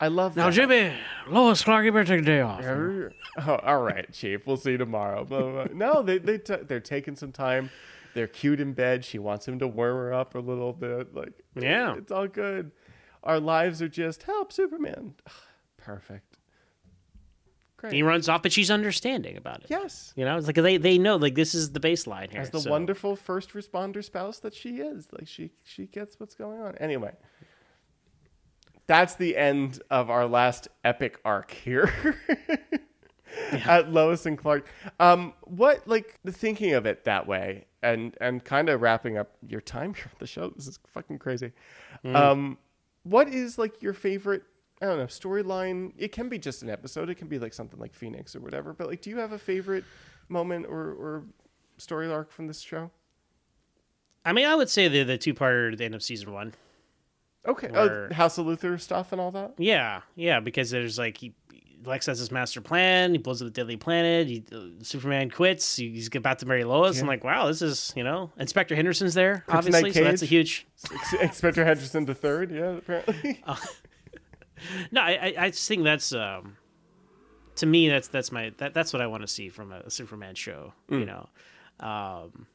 I 0.00 0.08
love 0.08 0.34
that. 0.34 0.40
now, 0.40 0.46
that. 0.50 0.54
Jimmy, 0.56 0.92
Lois 1.28 1.62
Clark, 1.62 1.84
you 1.84 1.92
better 1.92 2.04
take 2.04 2.22
a 2.22 2.24
day 2.24 2.40
off. 2.40 2.64
Oh, 2.64 3.56
all 3.62 3.82
right, 3.82 4.12
Chief. 4.12 4.44
We'll 4.46 4.56
see 4.56 4.72
you 4.72 4.78
tomorrow. 4.78 5.68
No, 5.72 6.02
they 6.02 6.18
they 6.18 6.38
t- 6.38 6.56
they're 6.66 6.80
taking 6.80 7.14
some 7.16 7.30
time. 7.32 7.70
They're 8.14 8.26
cute 8.26 8.60
in 8.60 8.72
bed. 8.74 9.04
She 9.04 9.18
wants 9.18 9.46
him 9.48 9.58
to 9.60 9.66
warm 9.68 9.96
her 9.96 10.12
up 10.12 10.34
a 10.34 10.38
little 10.38 10.72
bit. 10.72 11.14
Like, 11.14 11.32
Yeah. 11.58 11.96
it's 11.96 12.12
all 12.12 12.28
good. 12.28 12.72
Our 13.22 13.40
lives 13.40 13.80
are 13.80 13.88
just 13.88 14.24
help 14.24 14.52
Superman. 14.52 15.14
Perfect. 15.76 16.36
Great. 17.76 17.94
He 17.94 18.02
runs 18.02 18.28
off, 18.28 18.42
but 18.42 18.52
she's 18.52 18.70
understanding 18.70 19.36
about 19.36 19.60
it. 19.64 19.66
yes, 19.68 20.12
You 20.16 20.24
know, 20.24 20.36
it's 20.36 20.46
like 20.46 20.54
they, 20.56 20.76
they 20.76 20.98
know 20.98 21.16
like 21.16 21.34
this 21.34 21.52
is 21.54 21.72
the 21.72 21.80
baseline 21.80 22.30
here. 22.30 22.40
as 22.40 22.50
the 22.50 22.60
so- 22.60 22.70
wonderful 22.70 23.16
first 23.16 23.54
responder 23.54 24.04
spouse 24.04 24.38
that 24.40 24.54
she 24.54 24.76
is, 24.76 25.08
like 25.12 25.26
she 25.26 25.50
she 25.64 25.86
gets 25.86 26.20
what's 26.20 26.34
going 26.36 26.60
on. 26.60 26.76
Anyway, 26.76 27.12
that's 28.86 29.16
the 29.16 29.36
end 29.36 29.80
of 29.90 30.10
our 30.10 30.26
last 30.26 30.68
epic 30.84 31.18
arc 31.24 31.50
here. 31.50 31.92
At 33.52 33.90
Lois 33.92 34.26
and 34.26 34.36
Clark. 34.38 34.66
Um, 35.00 35.32
what 35.42 35.86
like 35.88 36.18
the 36.24 36.32
thinking 36.32 36.74
of 36.74 36.86
it 36.86 37.04
that 37.04 37.26
way 37.26 37.66
and 37.82 38.16
and 38.20 38.44
kind 38.44 38.68
of 38.68 38.80
wrapping 38.82 39.16
up 39.18 39.30
your 39.46 39.60
time 39.60 39.94
here 39.94 40.06
on 40.06 40.16
the 40.18 40.26
show. 40.26 40.50
This 40.50 40.66
is 40.66 40.78
fucking 40.88 41.18
crazy. 41.18 41.52
Um, 42.04 42.58
what 43.04 43.28
is 43.28 43.58
like 43.58 43.82
your 43.82 43.94
favorite 43.94 44.42
I 44.80 44.86
don't 44.86 44.98
know, 44.98 45.06
storyline? 45.06 45.92
It 45.96 46.10
can 46.12 46.28
be 46.28 46.38
just 46.38 46.62
an 46.62 46.70
episode, 46.70 47.08
it 47.08 47.14
can 47.16 47.28
be 47.28 47.38
like 47.38 47.54
something 47.54 47.78
like 47.78 47.94
Phoenix 47.94 48.34
or 48.34 48.40
whatever, 48.40 48.72
but 48.72 48.88
like 48.88 49.00
do 49.00 49.10
you 49.10 49.18
have 49.18 49.32
a 49.32 49.38
favorite 49.38 49.84
moment 50.28 50.66
or, 50.68 50.78
or 50.92 51.24
story 51.78 52.10
arc 52.10 52.30
from 52.32 52.46
this 52.48 52.60
show? 52.60 52.90
I 54.24 54.32
mean, 54.32 54.46
I 54.46 54.54
would 54.54 54.68
say 54.70 54.88
the 54.88 55.02
the 55.04 55.18
two 55.18 55.34
parter 55.34 55.76
the 55.76 55.84
end 55.84 55.94
of 55.94 56.02
season 56.02 56.32
one. 56.32 56.54
Okay. 57.46 57.68
Where- 57.68 58.08
Oh, 58.10 58.14
House 58.14 58.38
of 58.38 58.46
Luthor 58.46 58.80
stuff 58.80 59.10
and 59.12 59.20
all 59.20 59.32
that? 59.32 59.54
Yeah, 59.58 60.02
yeah, 60.14 60.38
because 60.38 60.70
there's 60.70 60.96
like 60.98 61.16
he 61.18 61.34
Lex 61.84 62.06
has 62.06 62.18
his 62.18 62.30
master 62.30 62.60
plan. 62.60 63.12
He 63.12 63.18
blows 63.18 63.42
up 63.42 63.46
the 63.46 63.52
Deadly 63.52 63.76
Planet. 63.76 64.26
He, 64.26 64.44
uh, 64.52 64.60
Superman 64.82 65.30
quits. 65.30 65.76
He- 65.76 65.90
He's 65.90 66.08
about 66.14 66.38
to 66.40 66.46
marry 66.46 66.64
Lois. 66.64 67.00
I'm 67.00 67.06
like, 67.06 67.24
wow, 67.24 67.46
this 67.46 67.62
is 67.62 67.92
you 67.96 68.04
know 68.04 68.30
Inspector 68.38 68.74
Henderson's 68.74 69.14
there, 69.14 69.44
obviously. 69.48 69.92
So 69.92 70.04
that's 70.04 70.22
a 70.22 70.26
huge. 70.26 70.66
Inspector 71.20 71.64
Henderson 71.64 72.04
the 72.04 72.14
third, 72.14 72.50
yeah, 72.50 72.76
apparently. 72.78 73.42
No, 74.92 75.00
I 75.00 75.10
I, 75.12 75.34
I 75.38 75.50
just 75.50 75.66
think 75.66 75.82
that's 75.82 76.12
um, 76.12 76.56
to 77.56 77.66
me 77.66 77.88
that's 77.88 78.08
that's 78.08 78.30
my 78.30 78.52
that, 78.58 78.74
that's 78.74 78.92
what 78.92 79.02
I 79.02 79.08
want 79.08 79.22
to 79.22 79.26
see 79.26 79.48
from 79.48 79.72
a, 79.72 79.80
a 79.80 79.90
Superman 79.90 80.34
show. 80.36 80.72
Mm. 80.90 81.00
You 81.00 81.06
know, 81.06 81.28
um, 81.80 82.46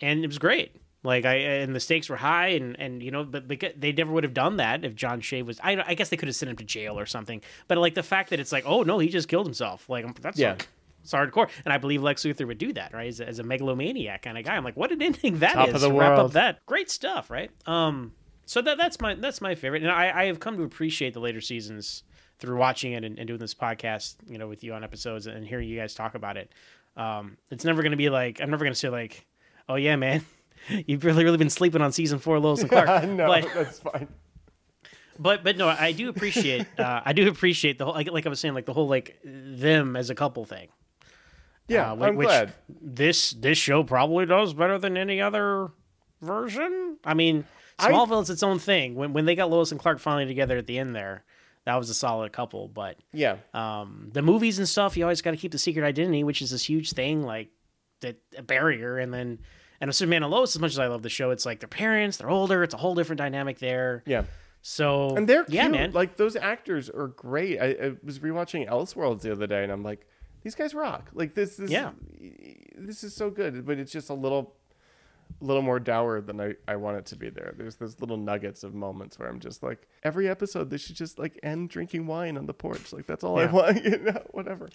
and 0.00 0.24
it 0.24 0.26
was 0.26 0.38
great. 0.38 0.76
Like 1.04 1.24
I 1.24 1.34
and 1.34 1.74
the 1.74 1.80
stakes 1.80 2.08
were 2.08 2.16
high, 2.16 2.48
and 2.48 2.78
and 2.78 3.02
you 3.02 3.10
know, 3.10 3.24
but 3.24 3.48
because 3.48 3.72
they 3.76 3.92
never 3.92 4.12
would 4.12 4.22
have 4.24 4.34
done 4.34 4.58
that 4.58 4.84
if 4.84 4.94
John 4.94 5.20
Shea 5.20 5.42
was. 5.42 5.58
I 5.62 5.82
I 5.86 5.94
guess 5.94 6.10
they 6.10 6.16
could 6.16 6.28
have 6.28 6.36
sent 6.36 6.50
him 6.50 6.56
to 6.58 6.64
jail 6.64 6.98
or 6.98 7.06
something. 7.06 7.40
But 7.66 7.78
like 7.78 7.94
the 7.94 8.02
fact 8.04 8.30
that 8.30 8.38
it's 8.40 8.52
like, 8.52 8.64
oh 8.66 8.82
no, 8.82 8.98
he 9.00 9.08
just 9.08 9.26
killed 9.28 9.46
himself. 9.46 9.88
Like 9.88 10.20
that's 10.20 10.38
Yeah. 10.38 10.50
like, 10.52 10.68
it's 11.02 11.12
hardcore, 11.12 11.48
and 11.64 11.74
I 11.74 11.78
believe 11.78 12.00
Lex 12.04 12.22
Luthor 12.22 12.46
would 12.46 12.58
do 12.58 12.72
that, 12.74 12.94
right? 12.94 13.08
As 13.08 13.18
a, 13.18 13.26
as 13.26 13.38
a 13.40 13.42
megalomaniac 13.42 14.22
kind 14.22 14.38
of 14.38 14.44
guy. 14.44 14.54
I'm 14.54 14.62
like, 14.62 14.76
what 14.76 14.92
an 14.92 15.02
ending 15.02 15.40
that 15.40 15.50
is 15.50 15.54
Top 15.56 15.74
of 15.74 15.80
the 15.80 15.90
wrap 15.92 16.16
world. 16.16 16.26
up 16.26 16.32
that 16.34 16.64
great 16.66 16.88
stuff, 16.88 17.28
right? 17.30 17.50
Um, 17.66 18.12
so 18.46 18.62
that 18.62 18.78
that's 18.78 19.00
my 19.00 19.16
that's 19.16 19.40
my 19.40 19.56
favorite, 19.56 19.82
and 19.82 19.90
I 19.90 20.22
I 20.22 20.24
have 20.26 20.38
come 20.38 20.56
to 20.58 20.62
appreciate 20.62 21.14
the 21.14 21.20
later 21.20 21.40
seasons 21.40 22.04
through 22.38 22.56
watching 22.58 22.92
it 22.92 23.02
and, 23.02 23.18
and 23.18 23.26
doing 23.26 23.40
this 23.40 23.54
podcast, 23.54 24.14
you 24.28 24.38
know, 24.38 24.46
with 24.46 24.62
you 24.62 24.72
on 24.74 24.84
episodes 24.84 25.26
and 25.26 25.44
hearing 25.46 25.68
you 25.68 25.78
guys 25.78 25.94
talk 25.94 26.14
about 26.14 26.36
it. 26.36 26.52
Um, 26.96 27.36
it's 27.50 27.64
never 27.64 27.82
going 27.82 27.92
to 27.92 27.96
be 27.96 28.08
like 28.10 28.40
I'm 28.40 28.50
never 28.50 28.64
going 28.64 28.72
to 28.72 28.78
say 28.78 28.88
like, 28.88 29.26
oh 29.68 29.74
yeah, 29.74 29.96
man, 29.96 30.24
you've 30.86 31.04
really 31.04 31.24
really 31.24 31.38
been 31.38 31.50
sleeping 31.50 31.82
on 31.82 31.92
season 31.92 32.18
four, 32.18 32.38
Lois 32.38 32.60
and 32.60 32.70
Clark. 32.70 33.04
no, 33.08 33.26
but 33.26 33.46
that's 33.54 33.78
fine. 33.78 34.08
but 35.18 35.44
but 35.44 35.56
no, 35.56 35.68
I 35.68 35.92
do 35.92 36.08
appreciate 36.08 36.66
uh, 36.78 37.00
I 37.04 37.12
do 37.12 37.28
appreciate 37.28 37.78
the 37.78 37.84
whole 37.84 37.94
like, 37.94 38.10
like 38.10 38.26
I 38.26 38.28
was 38.28 38.40
saying 38.40 38.54
like 38.54 38.66
the 38.66 38.72
whole 38.72 38.88
like 38.88 39.18
them 39.24 39.96
as 39.96 40.10
a 40.10 40.14
couple 40.14 40.44
thing. 40.44 40.68
Yeah, 41.68 41.92
Uh, 41.92 41.96
I'm 42.06 42.16
which 42.16 42.26
glad. 42.28 42.52
this 42.68 43.30
this 43.30 43.56
show 43.58 43.82
probably 43.84 44.26
does 44.26 44.52
better 44.54 44.78
than 44.78 44.96
any 44.96 45.20
other 45.20 45.70
version. 46.20 46.98
I 47.04 47.14
mean, 47.14 47.44
I- 47.78 47.90
Smallville 47.90 48.22
is 48.22 48.30
its 48.30 48.42
own 48.42 48.58
thing. 48.58 48.94
When 48.94 49.12
when 49.12 49.24
they 49.24 49.34
got 49.34 49.50
Lois 49.50 49.70
and 49.72 49.80
Clark 49.80 49.98
finally 50.00 50.26
together 50.26 50.56
at 50.58 50.66
the 50.66 50.78
end 50.78 50.94
there, 50.94 51.24
that 51.64 51.76
was 51.76 51.88
a 51.90 51.94
solid 51.94 52.32
couple. 52.32 52.68
But 52.68 52.96
Yeah. 53.12 53.36
um, 53.54 54.10
the 54.12 54.22
movies 54.22 54.58
and 54.58 54.68
stuff, 54.68 54.96
you 54.96 55.04
always 55.04 55.22
got 55.22 55.30
to 55.32 55.36
keep 55.36 55.52
the 55.52 55.58
secret 55.58 55.84
identity, 55.84 56.24
which 56.24 56.42
is 56.42 56.50
this 56.50 56.64
huge 56.68 56.92
thing, 56.92 57.22
like 57.22 57.48
that 58.00 58.18
a 58.36 58.42
barrier. 58.42 58.98
And 58.98 59.14
then, 59.14 59.38
and 59.82 59.88
with 59.88 59.96
Superman 59.96 60.22
and 60.22 60.32
Lois, 60.32 60.56
as 60.56 60.60
much 60.60 60.70
as 60.70 60.78
I 60.78 60.86
love 60.86 61.02
the 61.02 61.10
show, 61.10 61.30
it's 61.30 61.44
like 61.44 61.60
their 61.60 61.68
parents, 61.68 62.16
they're 62.16 62.30
older, 62.30 62.62
it's 62.62 62.72
a 62.72 62.78
whole 62.78 62.94
different 62.94 63.18
dynamic 63.18 63.58
there. 63.58 64.02
Yeah. 64.06 64.22
So 64.62 65.14
And 65.16 65.28
they're 65.28 65.44
yeah, 65.48 65.62
cute. 65.64 65.72
man. 65.72 65.92
Like 65.92 66.16
those 66.16 66.36
actors 66.36 66.88
are 66.88 67.08
great. 67.08 67.58
I, 67.60 67.66
I 67.88 67.92
was 68.04 68.20
rewatching 68.20 68.68
Elseworlds 68.68 69.20
the 69.22 69.32
other 69.32 69.46
day, 69.46 69.62
and 69.64 69.70
I'm 69.72 69.82
like, 69.82 70.06
these 70.42 70.54
guys 70.54 70.72
rock. 70.72 71.10
Like 71.12 71.34
this 71.34 71.58
is 71.58 71.70
Yeah. 71.70 71.90
this 72.78 73.04
is 73.04 73.14
so 73.14 73.28
good. 73.28 73.66
But 73.66 73.78
it's 73.78 73.90
just 73.92 74.08
a 74.08 74.14
little, 74.14 74.54
little 75.40 75.62
more 75.62 75.80
dour 75.80 76.20
than 76.20 76.40
I, 76.40 76.54
I 76.68 76.76
want 76.76 76.96
it 76.98 77.06
to 77.06 77.16
be. 77.16 77.28
There, 77.30 77.54
there's 77.56 77.76
those 77.76 78.00
little 78.00 78.16
nuggets 78.16 78.62
of 78.62 78.74
moments 78.74 79.18
where 79.18 79.28
I'm 79.28 79.40
just 79.40 79.62
like, 79.64 79.86
every 80.04 80.28
episode 80.28 80.70
they 80.70 80.78
should 80.78 80.94
just 80.96 81.18
like 81.18 81.38
end 81.42 81.68
drinking 81.70 82.06
wine 82.06 82.36
on 82.36 82.46
the 82.46 82.54
porch. 82.54 82.92
Like 82.92 83.06
that's 83.06 83.24
all 83.24 83.38
I 83.40 83.46
want. 83.46 83.84
You 83.84 83.98
know, 83.98 84.22
whatever. 84.30 84.68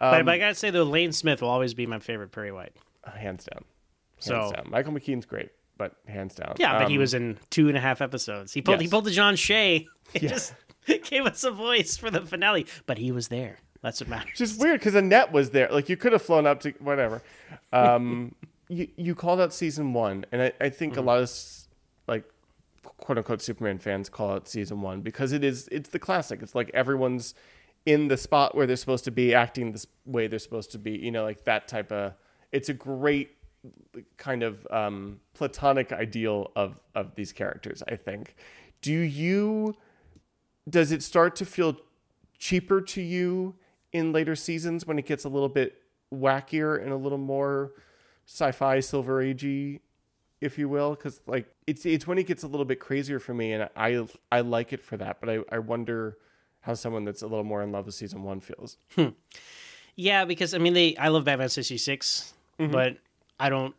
but, 0.00 0.18
Um, 0.18 0.24
but 0.26 0.32
I 0.34 0.38
gotta 0.38 0.54
say 0.56 0.70
though, 0.70 0.82
Lane 0.82 1.12
Smith 1.12 1.40
will 1.42 1.50
always 1.50 1.72
be 1.74 1.86
my 1.86 2.00
favorite 2.00 2.32
Perry 2.32 2.50
White. 2.50 2.72
hands 3.06 3.44
down, 3.52 3.64
So- 4.20 4.52
down. 4.52 4.66
Michael 4.70 4.92
McKean's 4.92 5.26
great, 5.26 5.50
but 5.76 5.96
hands 6.06 6.34
down. 6.34 6.54
Yeah, 6.58 6.78
but 6.78 6.88
he 6.88 6.94
Um, 6.94 7.00
was 7.00 7.14
in 7.14 7.38
two 7.50 7.68
and 7.68 7.76
a 7.76 7.80
half 7.80 8.00
episodes. 8.00 8.52
He 8.52 8.62
pulled 8.62 8.80
he 8.80 8.88
pulled 8.88 9.04
the 9.04 9.10
John 9.10 9.36
Shea. 9.36 9.86
It 10.14 10.22
Yeah. 10.24 10.28
just 10.30 10.54
gave 11.04 11.24
us 11.26 11.44
a 11.44 11.50
voice 11.52 11.96
for 11.96 12.10
the 12.10 12.20
finale, 12.22 12.66
but 12.86 12.98
he 12.98 13.12
was 13.12 13.28
there. 13.28 13.58
That's 13.82 14.00
what 14.00 14.08
matters. 14.10 14.32
just 14.36 14.60
weird 14.60 14.80
because 14.80 14.94
Annette 14.94 15.30
was 15.32 15.50
there. 15.50 15.68
Like 15.70 15.88
you 15.88 15.96
could 15.96 16.12
have 16.12 16.20
flown 16.22 16.46
up 16.46 16.60
to 16.60 16.72
whatever. 16.80 17.22
Um, 17.72 18.34
you 18.68 18.88
you 18.96 19.14
called 19.14 19.40
out 19.40 19.54
season 19.54 19.92
one, 19.92 20.26
and 20.32 20.42
I, 20.42 20.52
I 20.60 20.68
think 20.68 20.96
a 20.96 21.00
lot 21.00 21.18
of 21.22 21.30
like 22.08 22.24
quote 22.82 23.18
unquote 23.18 23.40
Superman 23.40 23.78
fans 23.78 24.08
call 24.08 24.36
it 24.36 24.48
season 24.48 24.82
one 24.82 25.00
because 25.00 25.32
it 25.32 25.44
is 25.44 25.68
it's 25.72 25.90
the 25.90 25.98
classic. 25.98 26.42
It's 26.42 26.54
like 26.54 26.70
everyone's 26.74 27.34
in 27.86 28.08
the 28.08 28.16
spot 28.16 28.54
where 28.54 28.66
they're 28.66 28.76
supposed 28.76 29.04
to 29.04 29.10
be, 29.10 29.32
acting 29.34 29.72
this 29.72 29.86
way 30.04 30.26
they're 30.26 30.38
supposed 30.38 30.72
to 30.72 30.78
be. 30.78 30.92
You 30.92 31.10
know, 31.10 31.22
like 31.22 31.44
that 31.44 31.68
type 31.68 31.90
of. 31.92 32.14
It's 32.52 32.68
a 32.68 32.74
great 32.74 33.30
kind 34.16 34.42
of 34.42 34.66
um, 34.70 35.20
platonic 35.34 35.92
ideal 35.92 36.50
of 36.56 36.80
of 36.94 37.14
these 37.14 37.32
characters. 37.32 37.82
I 37.86 37.96
think. 37.96 38.34
Do 38.82 38.92
you? 38.92 39.74
Does 40.68 40.92
it 40.92 41.02
start 41.02 41.36
to 41.36 41.44
feel 41.44 41.76
cheaper 42.38 42.80
to 42.80 43.02
you 43.02 43.54
in 43.92 44.12
later 44.12 44.36
seasons 44.36 44.86
when 44.86 44.98
it 44.98 45.06
gets 45.06 45.24
a 45.24 45.28
little 45.28 45.48
bit 45.48 45.82
wackier 46.12 46.80
and 46.82 46.92
a 46.92 46.96
little 46.96 47.18
more 47.18 47.72
sci-fi 48.26 48.80
silver 48.80 49.22
agey 49.22 49.80
if 50.40 50.58
you 50.58 50.68
will 50.68 50.90
because 50.94 51.20
like 51.26 51.46
it's 51.66 51.84
it's 51.84 52.06
when 52.06 52.16
it 52.18 52.26
gets 52.26 52.42
a 52.42 52.46
little 52.46 52.64
bit 52.64 52.80
crazier 52.80 53.18
for 53.18 53.34
me 53.34 53.52
and 53.52 53.68
i 53.76 54.04
i 54.32 54.40
like 54.40 54.72
it 54.72 54.82
for 54.82 54.96
that 54.96 55.18
but 55.20 55.28
i 55.28 55.38
i 55.52 55.58
wonder 55.58 56.16
how 56.60 56.72
someone 56.74 57.04
that's 57.04 57.22
a 57.22 57.26
little 57.26 57.44
more 57.44 57.62
in 57.62 57.70
love 57.72 57.86
with 57.86 57.94
season 57.94 58.22
one 58.22 58.40
feels 58.40 58.76
Yeah, 59.96 60.24
because 60.24 60.54
I 60.54 60.58
mean, 60.58 60.72
they 60.72 60.96
I 60.96 61.08
love 61.08 61.24
Batman 61.24 61.48
sixty 61.48 61.76
Mm-hmm. 61.76 62.72
but 62.72 62.98
I 63.40 63.48
don't 63.48 63.74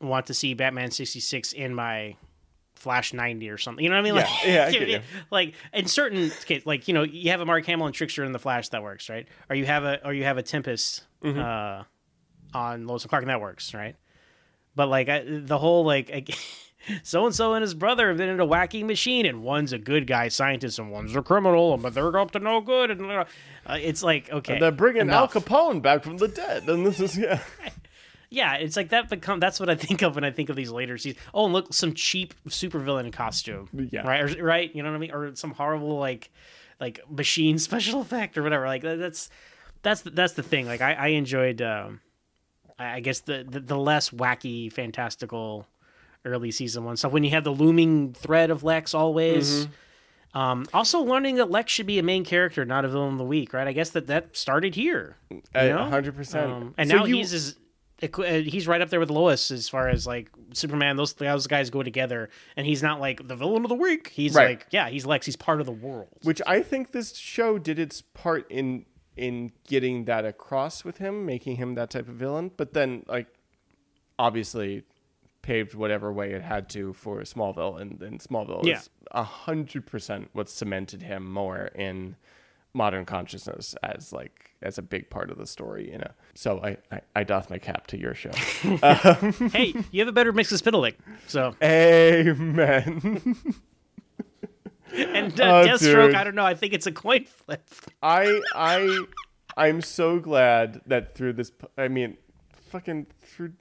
want 0.00 0.26
to 0.26 0.34
see 0.34 0.54
Batman 0.54 0.90
sixty 0.90 1.20
six 1.20 1.52
in 1.52 1.74
my 1.74 2.16
Flash 2.74 3.12
ninety 3.12 3.50
or 3.50 3.58
something. 3.58 3.82
You 3.84 3.90
know 3.90 3.96
what 3.96 4.08
I 4.08 4.12
mean? 4.12 4.14
Yeah, 4.14 4.22
Like, 4.22 4.74
yeah, 4.74 4.82
I 4.82 4.84
you. 4.86 5.00
like 5.30 5.54
in 5.72 5.86
certain 5.86 6.30
cases, 6.46 6.66
like 6.66 6.86
you 6.88 6.94
know, 6.94 7.02
you 7.02 7.30
have 7.30 7.40
a 7.40 7.44
Mark 7.46 7.66
Hamill 7.66 7.86
and 7.86 7.94
Trickster 7.94 8.24
in 8.24 8.32
the 8.32 8.38
Flash 8.38 8.68
that 8.70 8.82
works, 8.82 9.08
right? 9.10 9.26
Or 9.48 9.56
you 9.56 9.66
have 9.66 9.84
a 9.84 10.06
or 10.06 10.12
you 10.12 10.24
have 10.24 10.38
a 10.38 10.42
Tempest 10.42 11.04
Mm-hmm. 11.22 11.38
uh, 11.38 11.84
on 12.58 12.86
Lois 12.86 13.02
and 13.02 13.10
Clark 13.10 13.24
and 13.24 13.30
that 13.30 13.40
works, 13.42 13.74
right? 13.74 13.94
But 14.74 14.88
like 14.88 15.08
I, 15.08 15.22
the 15.26 15.58
whole 15.58 15.84
like. 15.84 16.34
So 17.02 17.26
and 17.26 17.34
so 17.34 17.52
and 17.52 17.60
his 17.60 17.74
brother 17.74 18.08
have 18.08 18.16
been 18.16 18.30
in 18.30 18.40
a 18.40 18.46
wacky 18.46 18.82
machine, 18.82 19.26
and 19.26 19.42
one's 19.42 19.74
a 19.74 19.78
good 19.78 20.06
guy 20.06 20.28
scientist, 20.28 20.78
and 20.78 20.90
one's 20.90 21.14
a 21.14 21.20
criminal, 21.20 21.76
but 21.76 21.92
they're 21.92 22.18
up 22.18 22.30
to 22.30 22.38
no 22.38 22.62
good. 22.62 22.90
And 22.90 23.04
uh, 23.12 23.24
it's 23.72 24.02
like 24.02 24.32
okay, 24.32 24.58
they're 24.58 24.72
bringing 24.72 25.02
enough. 25.02 25.36
al 25.36 25.42
capone 25.42 25.82
back 25.82 26.02
from 26.02 26.16
the 26.16 26.26
dead 26.28 26.66
and 26.70 26.86
this 26.86 26.98
is 26.98 27.18
yeah 27.18 27.40
Yeah, 28.30 28.54
it's 28.54 28.76
like 28.76 28.90
that 28.90 29.08
become 29.10 29.40
that's 29.40 29.58
what 29.58 29.68
I 29.68 29.74
think 29.74 30.02
of 30.02 30.14
when 30.14 30.22
I 30.24 30.30
think 30.30 30.48
of 30.50 30.56
these 30.56 30.70
later 30.70 30.96
seasons. 30.98 31.22
Oh, 31.34 31.44
and 31.46 31.52
look, 31.52 31.72
some 31.74 31.94
cheap 31.94 32.32
supervillain 32.48 33.12
costume. 33.12 33.68
Yeah. 33.90 34.06
Right, 34.06 34.38
or, 34.38 34.44
right, 34.44 34.74
you 34.74 34.82
know 34.82 34.90
what 34.90 34.96
I 34.96 35.00
mean? 35.00 35.10
Or 35.12 35.34
some 35.34 35.50
horrible 35.52 35.98
like 35.98 36.30
like 36.78 37.00
machine 37.10 37.58
special 37.68 38.00
effect 38.00 38.38
or 38.38 38.42
whatever. 38.42 38.66
Like 38.66 38.82
that's 38.82 39.30
that's 39.82 40.02
the, 40.02 40.10
that's 40.10 40.34
the 40.34 40.42
thing. 40.44 40.66
Like 40.66 40.80
I, 40.80 40.92
I 40.94 41.06
enjoyed 41.08 41.60
um 41.60 42.00
I 42.78 43.00
guess 43.00 43.20
the, 43.20 43.44
the 43.48 43.60
the 43.60 43.76
less 43.76 44.10
wacky 44.10 44.72
fantastical 44.72 45.66
early 46.24 46.50
season 46.50 46.84
one 46.84 46.96
stuff 46.96 47.12
when 47.12 47.24
you 47.24 47.30
have 47.30 47.44
the 47.44 47.50
looming 47.52 48.12
thread 48.12 48.50
of 48.50 48.62
Lex 48.62 48.94
always. 48.94 49.66
Um, 50.32 50.66
also 50.72 51.00
learning 51.00 51.36
that 51.36 51.50
Lex 51.50 51.72
should 51.72 51.86
be 51.86 51.98
a 51.98 52.04
main 52.04 52.24
character, 52.24 52.64
not 52.64 52.84
a 52.84 52.88
villain 52.88 53.12
of 53.14 53.18
the 53.18 53.24
week, 53.24 53.52
right? 53.52 53.66
I 53.66 53.72
guess 53.72 53.90
that 53.90 54.06
that 54.06 54.36
started 54.36 54.76
here. 54.76 55.16
100% 55.90 56.44
Um, 56.44 56.74
and 56.78 56.88
So 56.88 56.96
now 56.98 57.04
you- 57.04 57.16
he's 57.16 57.32
as 57.32 57.56
Uh, 58.02 58.32
he's 58.42 58.66
right 58.66 58.80
up 58.80 58.88
there 58.90 59.00
with 59.00 59.10
Lois 59.10 59.50
as 59.50 59.68
far 59.68 59.88
as 59.88 60.06
like 60.06 60.30
Superman. 60.54 60.96
Those 60.96 61.12
those 61.14 61.46
guys 61.46 61.70
go 61.70 61.82
together, 61.82 62.30
and 62.56 62.66
he's 62.66 62.82
not 62.82 63.00
like 63.00 63.26
the 63.28 63.36
villain 63.36 63.64
of 63.64 63.68
the 63.68 63.74
week. 63.74 64.08
He's 64.08 64.34
Right. 64.34 64.58
like 64.58 64.66
yeah, 64.70 64.88
he's 64.88 65.04
Lex. 65.06 65.26
He's 65.26 65.36
part 65.36 65.60
of 65.60 65.66
the 65.66 65.72
world. 65.72 66.08
which 66.22 66.40
I 66.46 66.62
think 66.62 66.92
this 66.92 67.16
show 67.16 67.58
did 67.58 67.78
its 67.78 68.02
part 68.02 68.50
in 68.50 68.86
in 69.16 69.52
getting 69.68 70.04
that 70.06 70.24
across 70.24 70.84
with 70.84 70.98
him, 70.98 71.26
making 71.26 71.56
him 71.56 71.74
that 71.74 71.90
type 71.90 72.08
of 72.08 72.14
villain. 72.14 72.50
But 72.56 72.72
then, 72.72 73.04
like, 73.06 73.26
obviously, 74.18 74.84
paved 75.42 75.74
whatever 75.74 76.12
way 76.12 76.32
it 76.32 76.42
had 76.42 76.68
to 76.70 76.92
for 76.92 77.20
Smallville, 77.22 77.80
and, 77.80 78.00
and 78.02 78.20
Smallville 78.20 78.64
Yeah. 78.64 78.78
is 78.78 78.90
a 79.10 79.22
hundred 79.24 79.86
percent 79.86 80.30
what 80.32 80.48
cemented 80.48 81.02
him 81.02 81.30
more 81.30 81.66
in 81.74 82.16
modern 82.72 83.04
consciousness 83.04 83.74
as 83.82 84.12
like 84.12 84.49
as 84.62 84.78
a 84.78 84.82
big 84.82 85.10
part 85.10 85.30
of 85.30 85.38
the 85.38 85.46
story. 85.46 85.90
You 85.90 85.98
know, 85.98 86.10
so 86.34 86.60
I 86.62 86.76
I, 86.90 87.00
I 87.16 87.24
doff 87.24 87.50
my 87.50 87.58
cap 87.58 87.86
to 87.88 87.98
your 87.98 88.14
show. 88.14 88.30
hey, 89.52 89.74
you 89.90 90.00
have 90.00 90.08
a 90.08 90.12
better 90.12 90.32
Mxyzptlk. 90.32 90.94
So 91.26 91.54
Amen. 91.62 93.20
and 94.92 95.40
uh, 95.40 95.44
Oh, 95.44 95.66
Deathstroke, 95.66 96.06
dude. 96.08 96.14
I 96.14 96.24
don't 96.24 96.34
know. 96.34 96.44
I 96.44 96.54
think 96.54 96.72
it's 96.72 96.86
a 96.86 96.92
coin 96.92 97.24
flip. 97.24 97.66
I 98.02 98.40
I 98.54 99.04
I'm 99.56 99.80
so 99.80 100.18
glad 100.18 100.80
that 100.86 101.14
through 101.14 101.34
this 101.34 101.52
I 101.76 101.88
mean 101.88 102.16
fucking 102.70 103.06
through 103.20 103.52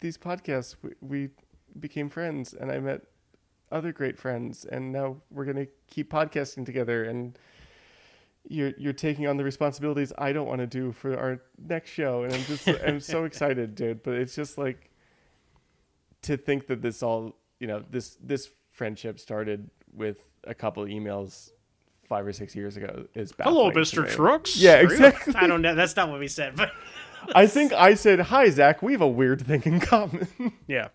these 0.00 0.18
podcasts 0.18 0.76
we, 0.82 0.90
we 1.00 1.28
became 1.80 2.10
friends 2.10 2.52
and 2.52 2.70
I 2.70 2.78
met 2.78 3.02
other 3.72 3.90
great 3.90 4.18
friends 4.18 4.64
and 4.66 4.92
now 4.92 5.16
we're 5.30 5.46
going 5.46 5.56
to 5.56 5.66
keep 5.88 6.10
podcasting 6.12 6.66
together 6.66 7.04
and 7.04 7.38
you're 8.46 8.72
you're 8.76 8.92
taking 8.92 9.26
on 9.26 9.36
the 9.36 9.44
responsibilities 9.44 10.12
I 10.18 10.32
don't 10.32 10.46
want 10.46 10.60
to 10.60 10.66
do 10.66 10.92
for 10.92 11.18
our 11.18 11.40
next 11.58 11.90
show 11.90 12.24
and 12.24 12.34
I'm 12.34 12.42
just 12.44 12.68
I'm 12.68 13.00
so 13.00 13.24
excited 13.30 13.74
dude 13.74 14.02
but 14.02 14.14
it's 14.14 14.34
just 14.34 14.58
like 14.58 14.90
to 16.22 16.36
think 16.36 16.66
that 16.66 16.82
this 16.82 17.02
all 17.02 17.36
you 17.58 17.66
know 17.66 17.82
this 17.90 18.16
this 18.22 18.50
friendship 18.70 19.18
started 19.18 19.70
with 19.92 20.18
a 20.44 20.54
couple 20.54 20.82
of 20.82 20.88
emails 20.88 21.50
five 22.08 22.26
or 22.26 22.32
six 22.32 22.54
years 22.54 22.76
ago 22.76 23.06
is 23.14 23.32
Hello, 23.40 23.70
Mister 23.70 24.02
me. 24.02 24.10
Trucks. 24.10 24.56
Yeah, 24.56 24.76
exactly. 24.76 25.34
I 25.36 25.46
don't 25.46 25.62
know. 25.62 25.74
That's 25.74 25.96
not 25.96 26.10
what 26.10 26.20
we 26.20 26.28
said, 26.28 26.54
but 26.56 26.70
I 27.34 27.46
think 27.46 27.72
I 27.72 27.94
said 27.94 28.20
hi 28.20 28.50
Zach 28.50 28.82
we 28.82 28.92
have 28.92 29.00
a 29.00 29.08
weird 29.08 29.46
thing 29.46 29.62
in 29.64 29.80
common 29.80 30.28
yeah. 30.66 30.88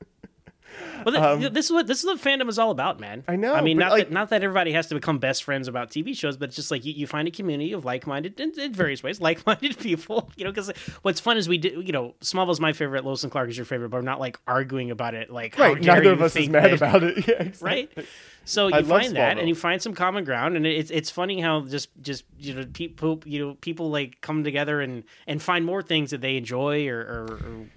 Well, 1.06 1.38
th- 1.40 1.54
this 1.54 1.66
is 1.66 1.72
what 1.72 1.88
this 1.88 2.00
is 2.00 2.06
what 2.06 2.20
fandom 2.20 2.50
is 2.50 2.60
all 2.60 2.72
about, 2.72 3.00
man. 3.00 3.20
Um, 3.28 3.34
I 3.34 3.36
know, 3.38 3.54
I 3.54 3.62
mean, 3.62 3.78
not 3.78 3.92
like- 3.92 4.08
that 4.08 4.14
not 4.14 4.30
that 4.30 4.44
everybody 4.44 4.72
has 4.74 4.88
to 4.88 4.96
become 4.96 5.18
best 5.18 5.44
friends 5.44 5.68
about 5.68 5.90
TV 5.92 6.16
shows, 6.16 6.36
but 6.38 6.50
it's 6.50 6.56
just 6.56 6.72
like 6.72 6.84
you, 6.86 6.94
you 6.94 7.08
find 7.08 7.28
a 7.28 7.32
community 7.32 7.72
of 7.74 7.86
like-minded 7.86 8.40
in, 8.40 8.52
in 8.60 8.74
various 8.74 9.02
ways, 9.02 9.22
like-minded 9.30 9.78
people. 9.80 10.30
You 10.36 10.46
know, 10.46 10.52
because 10.52 10.72
what's 11.02 11.20
fun 11.20 11.38
is 11.38 11.48
we 11.48 11.58
do. 11.58 11.82
You 11.86 11.92
know, 11.94 12.16
Smallville's 12.22 12.60
my 12.60 12.74
favorite. 12.74 13.06
Lois 13.06 13.24
and 13.24 13.32
Clark 13.32 13.50
is 13.50 13.58
your 13.58 13.66
favorite, 13.66 13.90
but 13.90 13.98
we're 13.98 14.02
not 14.02 14.20
like 14.20 14.40
arguing 14.48 14.92
about 14.92 15.14
it. 15.14 15.30
Like, 15.30 15.58
right 15.58 15.80
neither 15.80 16.12
of 16.12 16.22
us 16.22 16.36
is 16.36 16.50
mad 16.50 16.72
that- 16.72 16.74
about 16.74 17.04
it 17.04 17.18
yeah 17.28 17.44
exactly. 17.44 17.66
right? 17.98 18.08
So 18.46 18.68
you 18.68 18.74
I 18.74 18.82
find 18.84 19.16
that, 19.16 19.38
and 19.38 19.48
you 19.48 19.54
find 19.54 19.80
some 19.82 19.94
common 19.94 20.24
ground, 20.24 20.56
and 20.58 20.66
it's 20.66 20.90
it's 20.92 21.12
funny 21.12 21.40
how 21.40 21.62
just 21.62 21.90
just 22.02 22.24
you 22.40 22.56
know 22.56 22.66
people 22.74 23.22
you 23.26 23.46
know 23.46 23.54
people 23.62 23.90
like 23.92 24.20
come 24.22 24.44
together 24.44 24.82
and 24.82 25.04
and 25.28 25.42
find 25.42 25.66
more 25.66 25.84
things 25.84 26.12
that 26.12 26.22
they 26.22 26.36
enjoy 26.36 26.88
or, 26.88 27.00
or, 27.00 27.24
or 27.34 27.68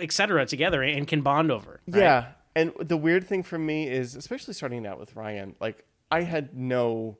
etc. 0.00 0.46
together 0.46 0.82
and 0.82 1.06
can 1.06 1.22
bond 1.22 1.50
over. 1.50 1.80
right? 1.88 2.00
Yeah. 2.00 2.26
And 2.54 2.72
the 2.78 2.96
weird 2.96 3.26
thing 3.26 3.42
for 3.42 3.58
me 3.58 3.88
is, 3.88 4.14
especially 4.14 4.54
starting 4.54 4.86
out 4.86 4.98
with 4.98 5.16
Ryan, 5.16 5.54
like 5.60 5.84
I 6.10 6.22
had 6.22 6.54
no, 6.54 7.18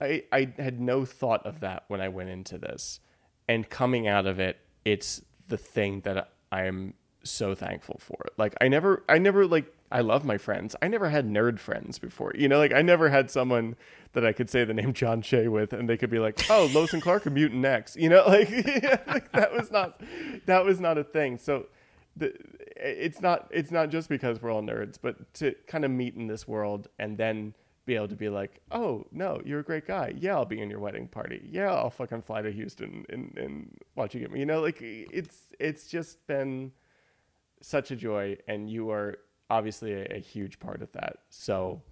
I, 0.00 0.22
I 0.32 0.52
had 0.58 0.80
no 0.80 1.04
thought 1.04 1.44
of 1.44 1.60
that 1.60 1.84
when 1.88 2.00
I 2.00 2.08
went 2.08 2.30
into 2.30 2.56
this, 2.56 3.00
and 3.46 3.68
coming 3.68 4.08
out 4.08 4.26
of 4.26 4.40
it, 4.40 4.58
it's 4.84 5.20
the 5.48 5.58
thing 5.58 6.00
that 6.02 6.32
I 6.50 6.64
am 6.64 6.94
so 7.22 7.54
thankful 7.54 8.00
for. 8.00 8.16
Like 8.38 8.54
I 8.60 8.68
never, 8.68 9.04
I 9.08 9.18
never 9.18 9.46
like, 9.46 9.70
I 9.92 10.00
love 10.00 10.24
my 10.24 10.38
friends. 10.38 10.74
I 10.80 10.88
never 10.88 11.10
had 11.10 11.26
nerd 11.28 11.58
friends 11.58 11.98
before. 11.98 12.32
You 12.34 12.48
know, 12.48 12.58
like 12.58 12.72
I 12.72 12.80
never 12.80 13.10
had 13.10 13.30
someone 13.30 13.76
that 14.12 14.24
I 14.24 14.32
could 14.32 14.48
say 14.48 14.64
the 14.64 14.72
name 14.72 14.92
John 14.94 15.20
Shea 15.20 15.48
with, 15.48 15.72
and 15.72 15.88
they 15.88 15.96
could 15.96 16.10
be 16.10 16.18
like, 16.20 16.40
"Oh, 16.48 16.70
Lois 16.72 16.92
and 16.92 17.02
Clark 17.02 17.26
are 17.26 17.30
Mutant 17.30 17.64
X." 17.64 17.96
You 17.96 18.08
know, 18.08 18.24
like, 18.26 18.50
like 19.06 19.32
that 19.32 19.52
was 19.52 19.70
not, 19.70 20.00
that 20.46 20.64
was 20.64 20.80
not 20.80 20.96
a 20.96 21.04
thing. 21.04 21.38
So 21.38 21.66
the, 22.20 22.32
it's 22.76 23.20
not 23.20 23.48
it's 23.50 23.70
not 23.72 23.90
just 23.90 24.08
because 24.08 24.40
we're 24.40 24.52
all 24.52 24.62
nerds, 24.62 24.96
but 25.02 25.34
to 25.34 25.54
kind 25.66 25.84
of 25.84 25.90
meet 25.90 26.14
in 26.14 26.28
this 26.28 26.46
world 26.46 26.86
and 26.98 27.18
then 27.18 27.54
be 27.86 27.96
able 27.96 28.08
to 28.08 28.14
be 28.16 28.28
like, 28.28 28.60
oh 28.70 29.04
no, 29.10 29.40
you're 29.44 29.60
a 29.60 29.64
great 29.64 29.86
guy. 29.86 30.12
Yeah, 30.16 30.34
I'll 30.36 30.44
be 30.44 30.60
in 30.60 30.70
your 30.70 30.78
wedding 30.78 31.08
party. 31.08 31.40
Yeah, 31.50 31.72
I'll 31.72 31.90
fucking 31.90 32.22
fly 32.22 32.42
to 32.42 32.52
Houston 32.52 33.04
and, 33.08 33.36
and 33.36 33.76
watch 33.96 34.14
you 34.14 34.20
get 34.20 34.30
me. 34.30 34.38
You 34.38 34.46
know, 34.46 34.60
like 34.60 34.78
it's 34.80 35.36
it's 35.58 35.88
just 35.88 36.24
been 36.26 36.72
such 37.60 37.90
a 37.90 37.96
joy, 37.96 38.36
and 38.46 38.70
you 38.70 38.90
are 38.90 39.18
obviously 39.50 39.92
a, 39.92 40.04
a 40.16 40.20
huge 40.20 40.60
part 40.60 40.80
of 40.82 40.92
that. 40.92 41.16
So 41.30 41.82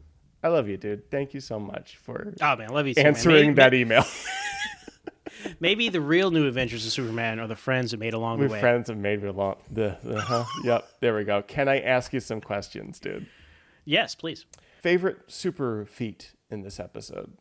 I 0.44 0.48
love 0.48 0.68
you, 0.68 0.76
dude. 0.76 1.10
Thank 1.10 1.34
you 1.34 1.40
so 1.40 1.58
much 1.58 1.96
for 1.96 2.32
Oh 2.40 2.56
man, 2.56 2.68
love 2.68 2.86
you. 2.86 2.94
answering 2.96 3.56
that 3.56 3.74
email. 3.74 4.04
Maybe 5.60 5.88
the 5.88 6.00
real 6.00 6.30
new 6.30 6.46
adventures 6.46 6.84
of 6.86 6.92
Superman 6.92 7.38
are 7.40 7.46
the 7.46 7.56
friends 7.56 7.90
that 7.92 7.98
made 7.98 8.14
along 8.14 8.38
We 8.38 8.46
the 8.46 8.52
way. 8.54 8.60
friends 8.60 8.88
have 8.88 8.98
made 8.98 9.24
along. 9.24 9.56
The, 9.70 9.96
the 10.02 10.20
huh? 10.20 10.44
Yep. 10.64 10.88
There 11.00 11.14
we 11.14 11.24
go. 11.24 11.42
Can 11.42 11.68
I 11.68 11.80
ask 11.80 12.12
you 12.12 12.20
some 12.20 12.40
questions, 12.40 12.98
dude? 12.98 13.26
Yes, 13.84 14.14
please. 14.14 14.46
Favorite 14.82 15.18
super 15.28 15.86
feat 15.86 16.32
in 16.50 16.62
this 16.62 16.78
episode? 16.78 17.32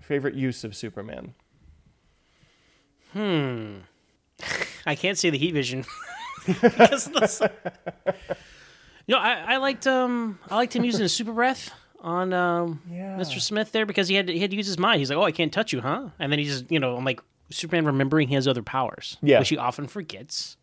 Favorite 0.00 0.34
use 0.34 0.64
of 0.64 0.74
Superman? 0.76 1.34
Hmm. 3.12 3.78
I 4.86 4.94
can't 4.94 5.18
say 5.18 5.30
the 5.30 5.38
heat 5.38 5.52
vision. 5.54 5.84
because 6.46 7.06
the 7.06 7.26
sun. 7.26 7.50
You 9.08 9.14
know, 9.14 9.20
I, 9.20 9.54
I 9.54 9.56
liked 9.58 9.86
um 9.86 10.40
I 10.50 10.56
liked 10.56 10.74
him 10.74 10.82
using 10.82 11.02
his 11.02 11.12
super 11.12 11.32
breath 11.32 11.70
on 12.00 12.32
um 12.32 12.80
Yeah. 12.90 13.16
Mr. 13.18 13.40
Smith 13.40 13.72
there 13.72 13.86
because 13.86 14.08
he 14.08 14.14
had 14.14 14.26
to, 14.28 14.32
he 14.32 14.40
had 14.40 14.50
to 14.50 14.56
use 14.56 14.66
his 14.66 14.78
mind. 14.78 14.98
He's 15.00 15.10
like, 15.10 15.18
"Oh, 15.18 15.22
I 15.24 15.32
can't 15.32 15.52
touch 15.52 15.72
you, 15.72 15.80
huh?" 15.80 16.08
And 16.18 16.30
then 16.32 16.38
he 16.38 16.44
just, 16.44 16.70
you 16.70 16.78
know, 16.80 16.96
I'm 16.96 17.04
like 17.04 17.20
Superman 17.50 17.84
remembering 17.86 18.28
he 18.28 18.34
has 18.34 18.46
other 18.48 18.62
powers, 18.62 19.16
Yeah. 19.22 19.38
which 19.38 19.48
he 19.48 19.56
often 19.58 19.86
forgets. 19.86 20.56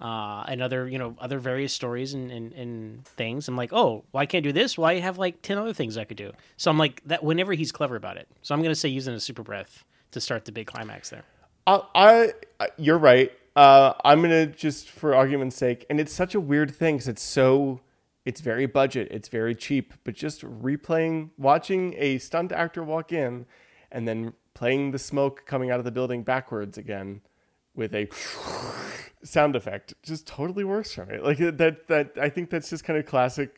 Uh, 0.00 0.44
and 0.46 0.62
other, 0.62 0.86
you 0.86 0.96
know, 0.96 1.16
other 1.18 1.40
various 1.40 1.72
stories 1.72 2.14
and, 2.14 2.30
and, 2.30 2.52
and 2.52 3.04
things. 3.04 3.48
I'm 3.48 3.56
like, 3.56 3.72
oh, 3.72 4.04
well, 4.12 4.20
I 4.20 4.26
can't 4.26 4.44
do 4.44 4.52
this. 4.52 4.78
Well, 4.78 4.86
I 4.88 5.00
have 5.00 5.18
like 5.18 5.42
10 5.42 5.58
other 5.58 5.72
things 5.72 5.98
I 5.98 6.04
could 6.04 6.16
do. 6.16 6.30
So 6.56 6.70
I'm 6.70 6.78
like, 6.78 7.02
that 7.06 7.24
whenever 7.24 7.52
he's 7.52 7.72
clever 7.72 7.96
about 7.96 8.16
it. 8.16 8.28
So 8.42 8.54
I'm 8.54 8.60
going 8.62 8.70
to 8.70 8.78
say 8.78 8.88
using 8.88 9.12
a 9.12 9.18
super 9.18 9.42
breath 9.42 9.82
to 10.12 10.20
start 10.20 10.44
the 10.44 10.52
big 10.52 10.68
climax 10.68 11.10
there. 11.10 11.24
I, 11.66 11.80
I, 11.96 12.32
I 12.60 12.68
you're 12.76 12.96
right. 12.96 13.32
Uh, 13.56 13.92
I'm 14.04 14.22
gonna 14.22 14.46
just 14.46 14.88
for 14.88 15.16
argument's 15.16 15.56
sake, 15.56 15.84
and 15.90 15.98
it's 15.98 16.12
such 16.12 16.36
a 16.36 16.40
weird 16.40 16.72
thing 16.72 16.94
because 16.94 17.08
it's 17.08 17.22
so, 17.22 17.80
it's 18.28 18.42
very 18.42 18.66
budget, 18.66 19.08
it's 19.10 19.28
very 19.28 19.54
cheap, 19.54 19.94
but 20.04 20.14
just 20.14 20.42
replaying, 20.42 21.30
watching 21.38 21.94
a 21.96 22.18
stunt 22.18 22.52
actor 22.52 22.82
walk 22.84 23.10
in, 23.10 23.46
and 23.90 24.06
then 24.06 24.34
playing 24.52 24.90
the 24.90 24.98
smoke 24.98 25.46
coming 25.46 25.70
out 25.70 25.78
of 25.78 25.84
the 25.86 25.90
building 25.90 26.22
backwards 26.22 26.76
again, 26.76 27.22
with 27.74 27.94
a 27.94 28.06
sound 29.22 29.56
effect, 29.56 29.94
just 30.02 30.26
totally 30.26 30.64
works 30.64 30.92
for 30.92 31.06
me. 31.06 31.18
Like 31.18 31.38
that, 31.38 31.88
that 31.88 32.12
I 32.20 32.28
think 32.28 32.50
that's 32.50 32.68
just 32.68 32.84
kind 32.84 32.98
of 32.98 33.06
classic 33.06 33.50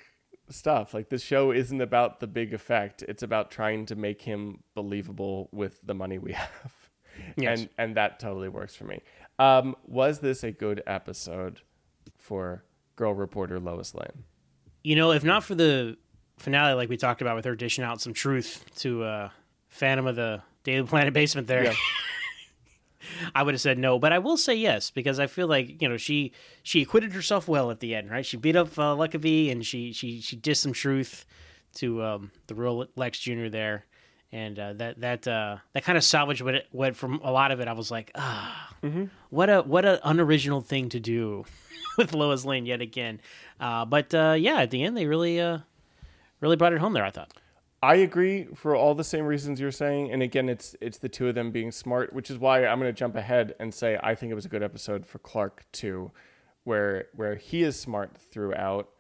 stuff. 0.50 0.94
Like 0.94 1.08
this 1.08 1.22
show 1.22 1.50
isn't 1.50 1.80
about 1.80 2.20
the 2.20 2.28
big 2.28 2.54
effect; 2.54 3.02
it's 3.08 3.24
about 3.24 3.50
trying 3.50 3.86
to 3.86 3.96
make 3.96 4.22
him 4.22 4.62
believable 4.74 5.48
with 5.52 5.80
the 5.82 5.94
money 5.94 6.18
we 6.18 6.32
have 6.44 6.72
Yes. 7.36 7.60
and 7.60 7.68
and 7.76 7.96
that 7.96 8.20
totally 8.20 8.48
works 8.48 8.76
for 8.76 8.84
me. 8.84 9.00
Um, 9.38 9.74
was 9.86 10.20
this 10.20 10.44
a 10.44 10.52
good 10.52 10.82
episode 10.86 11.62
for 12.16 12.64
girl 12.94 13.14
reporter 13.14 13.58
Lois 13.58 13.94
Lane? 13.94 14.24
You 14.82 14.96
know, 14.96 15.12
if 15.12 15.24
not 15.24 15.44
for 15.44 15.54
the 15.54 15.96
finale, 16.38 16.74
like 16.74 16.88
we 16.88 16.96
talked 16.96 17.20
about 17.20 17.36
with 17.36 17.44
her 17.44 17.54
dishing 17.54 17.84
out 17.84 18.00
some 18.00 18.14
truth 18.14 18.64
to 18.78 19.02
uh, 19.04 19.28
Phantom 19.68 20.06
of 20.06 20.16
the 20.16 20.42
Daily 20.64 20.86
Planet 20.86 21.12
basement 21.14 21.46
there, 21.46 21.64
Yeah. 21.64 21.74
I 23.34 23.42
would 23.42 23.54
have 23.54 23.60
said 23.60 23.78
no. 23.78 23.98
But 23.98 24.12
I 24.12 24.18
will 24.18 24.36
say 24.36 24.54
yes 24.54 24.90
because 24.90 25.18
I 25.18 25.26
feel 25.26 25.46
like 25.48 25.80
you 25.80 25.88
know 25.88 25.96
she 25.96 26.32
she 26.62 26.82
acquitted 26.82 27.12
herself 27.12 27.48
well 27.48 27.70
at 27.70 27.80
the 27.80 27.94
end, 27.94 28.10
right? 28.10 28.24
She 28.24 28.36
beat 28.36 28.56
up 28.56 28.78
uh, 28.78 28.94
Luckabee 28.94 29.50
and 29.50 29.64
she 29.64 29.92
she 29.92 30.20
she 30.20 30.36
dished 30.36 30.62
some 30.62 30.72
truth 30.72 31.24
to 31.76 32.02
um, 32.02 32.30
the 32.46 32.54
real 32.54 32.86
Lex 32.96 33.18
Jr. 33.18 33.48
there, 33.48 33.86
and 34.32 34.58
uh, 34.58 34.72
that 34.74 35.00
that 35.00 35.28
uh, 35.28 35.56
that 35.72 35.84
kind 35.84 35.98
of 35.98 36.04
salvaged 36.04 36.42
what 36.42 36.54
it, 36.54 36.66
what 36.70 36.96
from 36.96 37.20
a 37.22 37.32
lot 37.32 37.50
of 37.50 37.60
it. 37.60 37.68
I 37.68 37.72
was 37.72 37.90
like, 37.90 38.10
ah, 38.14 38.74
what 39.30 39.50
a 39.50 39.62
what 39.62 39.84
a 39.84 40.00
unoriginal 40.08 40.60
thing 40.60 40.88
to 40.90 41.00
do 41.00 41.44
with 41.98 42.12
Lois 42.14 42.44
Lane 42.44 42.66
yet 42.66 42.80
again. 42.80 43.20
Uh, 43.58 43.84
but 43.84 44.14
uh, 44.14 44.36
yeah, 44.38 44.60
at 44.60 44.70
the 44.70 44.82
end 44.82 44.96
they 44.96 45.06
really 45.06 45.40
uh, 45.40 45.58
really 46.40 46.56
brought 46.56 46.72
it 46.72 46.78
home 46.78 46.92
there. 46.92 47.04
I 47.04 47.10
thought. 47.10 47.32
I 47.82 47.94
agree 47.94 48.46
for 48.54 48.76
all 48.76 48.94
the 48.94 49.04
same 49.04 49.24
reasons 49.24 49.58
you're 49.58 49.70
saying, 49.72 50.12
and 50.12 50.22
again, 50.22 50.48
it's 50.50 50.76
it's 50.80 50.98
the 50.98 51.08
two 51.08 51.28
of 51.28 51.34
them 51.34 51.50
being 51.50 51.72
smart, 51.72 52.12
which 52.12 52.30
is 52.30 52.38
why 52.38 52.66
I'm 52.66 52.78
going 52.78 52.92
to 52.92 52.98
jump 52.98 53.16
ahead 53.16 53.54
and 53.58 53.72
say 53.72 53.98
I 54.02 54.14
think 54.14 54.30
it 54.30 54.34
was 54.34 54.44
a 54.44 54.50
good 54.50 54.62
episode 54.62 55.06
for 55.06 55.18
Clark 55.18 55.64
too, 55.72 56.10
where 56.64 57.06
where 57.14 57.36
he 57.36 57.62
is 57.62 57.80
smart 57.80 58.18
throughout, 58.18 58.90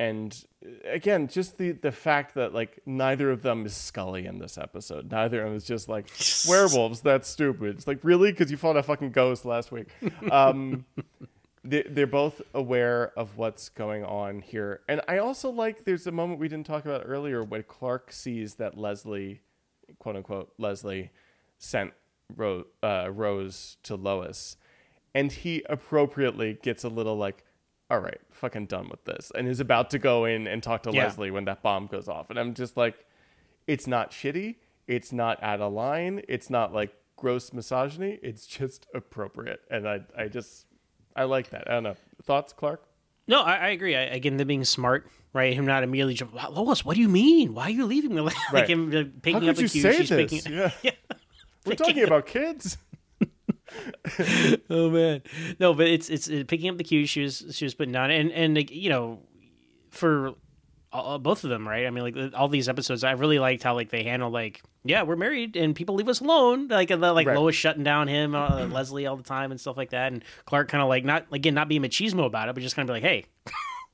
and 0.00 0.44
uh, 0.64 0.70
again, 0.88 1.28
just 1.28 1.58
the 1.58 1.72
the 1.72 1.92
fact 1.92 2.34
that 2.34 2.54
like 2.54 2.80
neither 2.86 3.30
of 3.30 3.42
them 3.42 3.66
is 3.66 3.76
Scully 3.76 4.24
in 4.24 4.38
this 4.38 4.56
episode, 4.56 5.10
neither 5.12 5.42
of 5.42 5.48
them 5.48 5.56
is 5.56 5.64
just 5.64 5.90
like 5.90 6.06
werewolves. 6.48 7.02
That's 7.02 7.28
stupid. 7.28 7.76
It's 7.76 7.86
like 7.86 7.98
really 8.02 8.32
because 8.32 8.50
you 8.50 8.56
fought 8.56 8.78
a 8.78 8.82
fucking 8.82 9.10
ghost 9.10 9.44
last 9.44 9.70
week. 9.70 9.88
Um, 10.32 10.86
they, 11.64 11.82
they're 11.82 12.06
both 12.06 12.40
aware 12.54 13.12
of 13.14 13.36
what's 13.36 13.68
going 13.68 14.02
on 14.02 14.40
here. 14.40 14.80
And 14.88 15.02
I 15.06 15.18
also 15.18 15.50
like 15.50 15.84
there's 15.84 16.06
a 16.06 16.12
moment 16.12 16.40
we 16.40 16.48
didn't 16.48 16.66
talk 16.66 16.86
about 16.86 17.02
earlier 17.04 17.44
when 17.44 17.62
Clark 17.64 18.10
sees 18.10 18.54
that 18.54 18.78
Leslie, 18.78 19.42
quote 19.98 20.16
unquote, 20.16 20.54
Leslie 20.56 21.10
sent 21.58 21.92
Ro- 22.34 22.64
uh, 22.82 23.10
Rose 23.12 23.76
to 23.82 23.96
Lois. 23.96 24.56
And 25.14 25.30
he 25.30 25.62
appropriately 25.68 26.58
gets 26.62 26.84
a 26.84 26.88
little 26.88 27.16
like, 27.16 27.44
all 27.90 27.98
right, 27.98 28.20
fucking 28.30 28.66
done 28.66 28.88
with 28.88 29.04
this. 29.04 29.32
And 29.34 29.48
is 29.48 29.60
about 29.60 29.90
to 29.90 29.98
go 29.98 30.24
in 30.24 30.46
and 30.46 30.62
talk 30.62 30.84
to 30.84 30.90
Yeah. 30.92 31.04
Leslie 31.04 31.30
when 31.30 31.44
that 31.46 31.62
bomb 31.62 31.86
goes 31.88 32.08
off. 32.08 32.30
And 32.30 32.38
I'm 32.38 32.54
just 32.54 32.76
like, 32.76 32.94
it's 33.66 33.86
not 33.86 34.10
shitty. 34.12 34.56
It's 34.86 35.12
not 35.12 35.42
out 35.42 35.60
of 35.60 35.72
line. 35.72 36.22
It's 36.28 36.50
not 36.50 36.72
like 36.72 36.92
gross 37.16 37.52
misogyny. 37.52 38.18
It's 38.22 38.46
just 38.46 38.86
appropriate. 38.94 39.60
And 39.70 39.88
I, 39.88 40.00
I 40.16 40.28
just, 40.28 40.66
I 41.16 41.24
like 41.24 41.50
that. 41.50 41.68
I 41.68 41.74
don't 41.74 41.82
know. 41.82 41.96
Thoughts, 42.22 42.52
Clark? 42.52 42.82
No, 43.28 43.42
I, 43.42 43.56
I 43.56 43.68
agree. 43.68 43.94
I, 43.94 44.02
again, 44.02 44.36
them 44.38 44.48
being 44.48 44.64
smart, 44.64 45.08
right? 45.32 45.52
Him 45.54 45.66
not 45.66 45.82
immediately 45.84 46.14
jump. 46.14 46.32
"Wow, 46.34 46.50
Lois, 46.50 46.84
what 46.84 46.94
do 46.96 47.00
you 47.00 47.08
mean? 47.08 47.54
Why 47.54 47.64
are 47.64 47.70
you 47.70 47.86
leaving 47.86 48.14
me? 48.14 48.20
like 48.22 48.34
Right. 48.52 48.68
him 48.68 48.90
uh, 48.90 48.96
How 48.96 49.04
picking 49.22 49.40
could 49.40 49.48
up 49.50 49.56
the 49.56 49.62
you 49.62 49.68
cue. 49.68 49.82
say 49.82 49.96
she's 49.98 50.08
this? 50.08 50.30
picking. 50.42 50.52
Yeah. 50.52 50.70
Yeah. 50.82 50.90
We're 51.66 51.74
talking 51.74 52.02
about 52.04 52.26
kids. 52.26 52.78
oh 54.70 54.90
man, 54.90 55.22
no, 55.58 55.74
but 55.74 55.86
it's 55.86 56.08
it's 56.10 56.28
picking 56.48 56.68
up 56.68 56.78
the 56.78 56.84
cues 56.84 57.08
she 57.08 57.22
was 57.22 57.44
she 57.52 57.64
was 57.64 57.74
putting 57.74 57.92
down, 57.92 58.10
and 58.10 58.32
and 58.32 58.54
like, 58.54 58.70
you 58.70 58.88
know, 58.88 59.20
for 59.90 60.34
uh, 60.92 61.18
both 61.18 61.44
of 61.44 61.50
them, 61.50 61.66
right? 61.66 61.86
I 61.86 61.90
mean, 61.90 62.02
like 62.04 62.34
all 62.34 62.48
these 62.48 62.68
episodes, 62.68 63.04
I 63.04 63.12
really 63.12 63.38
liked 63.38 63.62
how 63.62 63.74
like 63.74 63.90
they 63.90 64.02
handle 64.02 64.30
like, 64.30 64.62
yeah, 64.84 65.02
we're 65.02 65.16
married 65.16 65.56
and 65.56 65.74
people 65.74 65.94
leave 65.94 66.08
us 66.08 66.20
alone, 66.20 66.68
like 66.68 66.90
and, 66.90 67.00
like 67.00 67.26
Right. 67.26 67.36
Lois 67.36 67.54
shutting 67.54 67.84
down 67.84 68.08
him, 68.08 68.34
uh, 68.34 68.66
Leslie 68.70 69.06
all 69.06 69.16
the 69.16 69.22
time 69.22 69.50
and 69.50 69.60
stuff 69.60 69.76
like 69.76 69.90
that, 69.90 70.12
and 70.12 70.24
Clark 70.46 70.68
kind 70.68 70.82
of 70.82 70.88
like 70.88 71.04
not 71.04 71.26
again 71.32 71.54
not 71.54 71.68
being 71.68 71.82
machismo 71.82 72.26
about 72.26 72.48
it, 72.48 72.54
but 72.54 72.62
just 72.62 72.76
kind 72.76 72.88
of 72.88 72.94
be 72.94 73.00
like, 73.00 73.08
hey. 73.08 73.26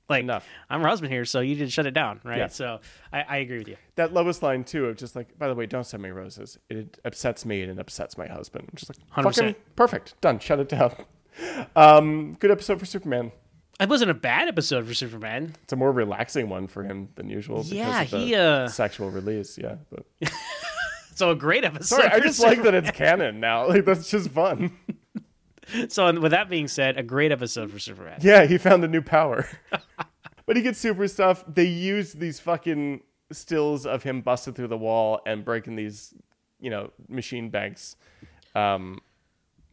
Like 0.09 0.21
Enough. 0.23 0.47
I'm 0.71 0.81
her 0.83 0.89
husband 0.89 1.13
here, 1.13 1.25
so 1.25 1.41
you 1.41 1.57
did 1.57 1.73
shut 1.73 1.87
it 1.87 1.91
down, 1.91 2.21
right? 2.25 2.39
Yeah. 2.39 2.47
So 2.47 2.81
I, 3.13 3.23
I 3.23 3.37
agree 3.39 3.59
with 3.59 3.69
you. 3.69 3.77
That 3.97 4.13
Lois 4.15 4.41
line 4.43 4.63
too 4.63 4.87
of 4.87 4.97
just 4.97 5.17
like, 5.17 5.37
by 5.39 5.49
the 5.49 5.55
way, 5.55 5.67
don't 5.67 5.85
send 5.85 6.03
me 6.03 6.11
roses. 6.11 6.59
It 6.71 7.01
upsets 7.05 7.45
me 7.45 7.63
and 7.63 7.73
it 7.73 7.79
upsets 7.81 8.17
my 8.17 8.27
husband. 8.29 8.69
I'm 8.71 8.77
just 8.77 8.89
like, 8.89 8.99
100%. 9.25 9.35
fucking 9.35 9.55
perfect, 9.75 10.21
done. 10.21 10.39
Shut 10.39 10.61
it 10.61 10.69
down. 10.69 10.95
Um, 11.77 12.35
good 12.41 12.51
episode 12.51 12.79
for 12.81 12.87
Superman. 12.87 13.31
It 13.79 13.91
wasn't 13.91 14.11
a 14.11 14.15
bad 14.15 14.49
episode 14.49 14.87
for 14.87 14.95
Superman. 14.95 15.55
It's 15.65 15.73
a 15.75 15.77
more 15.77 15.93
relaxing 15.93 16.49
one 16.49 16.67
for 16.67 16.83
him 16.83 17.11
than 17.15 17.29
usual. 17.29 17.59
Because 17.59 17.73
Yeah, 17.73 18.01
of 18.03 18.11
the 18.11 18.17
he, 18.19 18.35
uh, 18.35 18.69
sexual 18.69 19.11
release. 19.11 19.59
Yeah, 19.59 19.75
but 19.91 20.07
So 21.15 21.31
a 21.31 21.35
great 21.35 21.65
episode. 21.65 21.97
sorry, 21.97 22.09
I 22.09 22.21
just 22.21 22.41
like 22.41 22.63
that 22.63 22.73
it's 22.75 22.91
canon 22.91 23.39
now. 23.41 23.69
Like 23.69 23.85
that's 23.85 24.11
just 24.11 24.31
fun. 24.31 24.73
So 25.89 26.21
with 26.21 26.33
that 26.33 26.49
being 26.49 26.69
said, 26.69 26.97
a 26.99 27.03
great 27.03 27.33
episode 27.33 27.71
for 27.71 27.79
Superman. 27.79 28.19
Yeah, 28.23 28.47
he 28.47 28.59
found 28.59 28.85
a 28.85 28.89
new 28.89 29.03
power. 29.03 29.49
but 30.47 30.57
he 30.57 30.63
gets 30.63 30.79
super 30.79 31.09
stuff. 31.09 31.45
They 31.49 31.65
use 31.65 32.13
these 32.13 32.39
fucking 32.41 33.03
stills 33.33 33.87
of 33.87 34.03
him 34.03 34.21
busting 34.23 34.55
through 34.55 34.69
the 34.69 34.79
wall 34.79 35.21
and 35.27 35.45
breaking 35.45 35.77
these, 35.77 36.15
you 36.61 36.71
know, 36.71 36.91
machine 37.09 37.51
banks. 37.51 37.97
Um, 38.55 39.01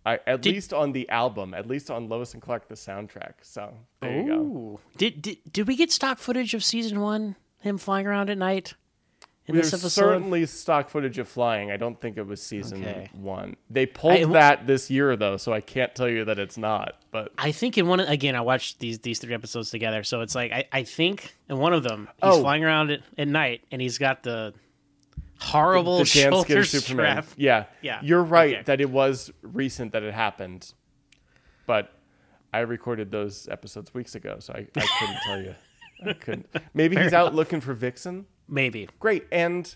I, 0.06 0.20
at 0.28 0.42
Did- 0.42 0.56
least 0.56 0.74
on 0.74 0.92
the 0.92 1.08
album, 1.10 1.54
at 1.54 1.68
least 1.68 1.90
on 1.90 2.10
Lois 2.10 2.34
and 2.34 2.42
Clark, 2.42 2.68
the 2.68 2.76
soundtrack. 2.76 3.34
So 3.42 3.74
there 4.02 4.20
you 4.22 4.28
go. 4.28 4.80
Did, 4.98 5.22
did 5.22 5.38
did 5.52 5.68
we 5.68 5.76
get 5.76 5.92
stock 5.92 6.18
footage 6.18 6.54
of 6.54 6.64
season 6.64 7.00
one? 7.00 7.36
Him 7.60 7.78
flying 7.78 8.06
around 8.06 8.30
at 8.30 8.38
night 8.38 8.74
in 9.46 9.56
There's 9.56 9.72
this 9.72 9.82
episode. 9.82 9.90
certainly 10.02 10.46
stock 10.46 10.90
footage 10.90 11.18
of 11.18 11.28
flying. 11.28 11.70
I 11.70 11.76
don't 11.78 12.00
think 12.00 12.18
it 12.18 12.26
was 12.26 12.42
season 12.42 12.82
Okay. 12.82 13.10
one. 13.14 13.58
They 13.70 13.86
pulled 13.86 14.14
I- 14.14 14.26
that 14.34 14.68
this 14.68 14.90
year 14.90 15.16
though, 15.18 15.36
so 15.38 15.52
I 15.52 15.60
can't 15.60 15.94
tell 15.94 16.08
you 16.08 16.24
that 16.26 16.40
it's 16.40 16.58
not. 16.58 16.96
But 17.12 17.32
I 17.38 17.52
think 17.52 17.78
in 17.78 17.88
one 17.88 18.00
of, 18.00 18.08
again, 18.10 18.36
I 18.36 18.42
watched 18.42 18.80
these 18.80 19.00
these 19.00 19.20
three 19.20 19.34
episodes 19.34 19.70
together, 19.70 20.04
so 20.04 20.22
it's 20.22 20.34
like 20.36 20.52
I, 20.54 20.66
I 20.72 20.84
think 20.84 21.36
in 21.50 21.58
one 21.58 21.74
of 21.74 21.84
them 21.84 22.08
he's 22.22 22.36
Oh. 22.36 22.42
flying 22.42 22.64
around 22.64 22.92
at, 22.92 23.02
at 23.18 23.28
night 23.28 23.62
and 23.72 23.82
he's 23.82 23.98
got 23.98 24.24
the 24.24 24.54
horrible 25.40 25.98
the 25.98 26.06
Dan 26.06 26.32
shoulder 26.32 26.64
Superman. 26.64 27.24
strap. 27.24 27.26
Yeah, 27.38 27.66
Yeah, 27.82 28.00
You're 28.02 28.24
right 28.24 28.54
okay. 28.56 28.64
that 28.64 28.80
it 28.80 28.90
was 28.90 29.30
recent 29.42 29.92
that 29.92 30.04
it 30.04 30.14
happened, 30.14 30.74
but 31.68 31.92
I 32.54 32.60
recorded 32.60 33.12
those 33.12 33.50
episodes 33.50 33.94
weeks 33.94 34.16
ago, 34.16 34.38
so 34.40 34.54
I, 34.54 34.68
I 34.80 34.88
couldn't 35.00 35.18
tell 35.26 35.42
you. 35.42 35.56
I 36.06 36.14
couldn't. 36.14 36.48
Maybe 36.74 36.96
he's 36.96 37.14
out 37.14 37.34
looking 37.36 37.60
for 37.62 37.74
Vixen. 37.74 38.26
Maybe. 38.48 38.90
Great. 39.00 39.26
And 39.32 39.74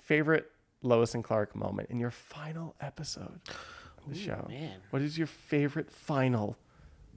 favorite 0.00 0.50
Lois 0.82 1.14
and 1.14 1.24
Clark 1.24 1.54
moment 1.56 1.90
in 1.90 1.98
your 1.98 2.10
final 2.10 2.74
episode 2.80 3.40
of 3.48 4.08
the 4.08 4.18
show. 4.18 4.46
man. 4.48 4.78
What 4.90 5.02
is 5.02 5.18
your 5.18 5.26
favorite 5.26 5.90
final 5.90 6.56